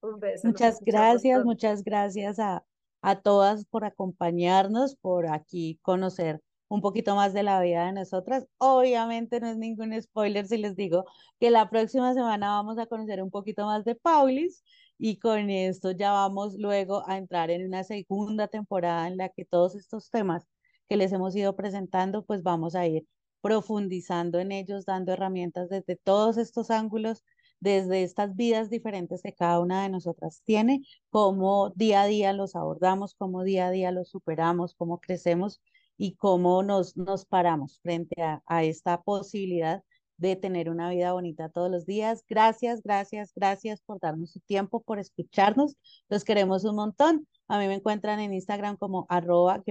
Un 0.00 0.18
beso. 0.18 0.46
Muchas 0.46 0.80
gracias, 0.80 1.44
muchas 1.44 1.82
gracias 1.82 2.38
a, 2.38 2.64
a 3.02 3.20
todas 3.20 3.66
por 3.66 3.84
acompañarnos, 3.84 4.96
por 4.96 5.26
aquí 5.28 5.78
conocer 5.82 6.40
un 6.68 6.80
poquito 6.80 7.14
más 7.14 7.32
de 7.32 7.42
la 7.42 7.60
vida 7.60 7.86
de 7.86 7.92
nosotras. 7.92 8.46
Obviamente 8.58 9.40
no 9.40 9.48
es 9.48 9.56
ningún 9.56 10.00
spoiler 10.00 10.46
si 10.46 10.58
les 10.58 10.76
digo 10.76 11.04
que 11.40 11.50
la 11.50 11.70
próxima 11.70 12.14
semana 12.14 12.48
vamos 12.50 12.78
a 12.78 12.86
conocer 12.86 13.22
un 13.22 13.30
poquito 13.30 13.66
más 13.66 13.84
de 13.84 13.94
Paulis 13.94 14.64
y 14.98 15.18
con 15.18 15.50
esto 15.50 15.90
ya 15.92 16.12
vamos 16.12 16.54
luego 16.58 17.08
a 17.08 17.18
entrar 17.18 17.50
en 17.50 17.66
una 17.66 17.84
segunda 17.84 18.48
temporada 18.48 19.08
en 19.08 19.16
la 19.16 19.28
que 19.28 19.44
todos 19.44 19.74
estos 19.74 20.10
temas 20.10 20.46
que 20.88 20.96
les 20.96 21.12
hemos 21.12 21.34
ido 21.36 21.56
presentando, 21.56 22.24
pues 22.24 22.42
vamos 22.42 22.74
a 22.74 22.86
ir 22.86 23.06
profundizando 23.40 24.38
en 24.40 24.52
ellos, 24.52 24.86
dando 24.86 25.12
herramientas 25.12 25.68
desde 25.68 25.96
todos 25.96 26.36
estos 26.36 26.70
ángulos, 26.70 27.24
desde 27.60 28.02
estas 28.02 28.36
vidas 28.36 28.70
diferentes 28.70 29.22
que 29.22 29.32
cada 29.32 29.60
una 29.60 29.82
de 29.82 29.88
nosotras 29.88 30.42
tiene, 30.44 30.82
cómo 31.10 31.70
día 31.76 32.02
a 32.02 32.06
día 32.06 32.32
los 32.32 32.56
abordamos, 32.56 33.14
cómo 33.14 33.44
día 33.44 33.68
a 33.68 33.70
día 33.70 33.92
los 33.92 34.08
superamos, 34.10 34.74
cómo 34.74 35.00
crecemos 35.00 35.60
y 35.96 36.14
cómo 36.16 36.62
nos, 36.62 36.96
nos 36.96 37.24
paramos 37.26 37.80
frente 37.82 38.22
a, 38.22 38.42
a 38.46 38.64
esta 38.64 39.02
posibilidad 39.02 39.82
de 40.18 40.36
tener 40.36 40.70
una 40.70 40.90
vida 40.90 41.12
bonita 41.12 41.48
todos 41.48 41.70
los 41.70 41.86
días. 41.86 42.24
Gracias, 42.28 42.82
gracias, 42.82 43.32
gracias 43.34 43.82
por 43.82 44.00
darnos 44.00 44.32
su 44.32 44.40
tiempo, 44.40 44.82
por 44.82 44.98
escucharnos. 44.98 45.76
Los 46.08 46.24
queremos 46.24 46.64
un 46.64 46.76
montón. 46.76 47.28
A 47.48 47.58
mí 47.58 47.68
me 47.68 47.74
encuentran 47.74 48.18
en 48.20 48.32
Instagram 48.32 48.76
como 48.76 49.06
arroba 49.08 49.62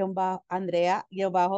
Andrea 0.47 1.07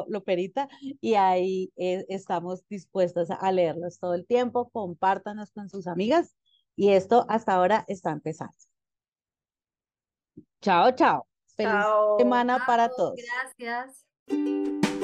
Loperita 0.08 0.68
y 1.02 1.16
ahí 1.16 1.72
eh, 1.76 2.06
estamos 2.10 2.64
dispuestos 2.70 3.30
a 3.30 3.52
leerlos 3.52 4.00
todo 4.00 4.14
el 4.14 4.26
tiempo. 4.26 4.70
Compártanos 4.70 5.52
con 5.52 5.70
sus 5.70 5.88
amigas 5.88 6.34
y 6.76 6.90
esto 6.90 7.26
hasta 7.30 7.54
ahora 7.54 7.84
está 7.88 8.12
empezando. 8.12 8.56
Chao, 10.62 10.92
chao. 10.92 11.28
Feliz 11.56 11.86
semana 12.18 12.64
para 12.66 12.90
todos. 12.90 13.16
Gracias. 13.16 14.07
Música 14.30 14.97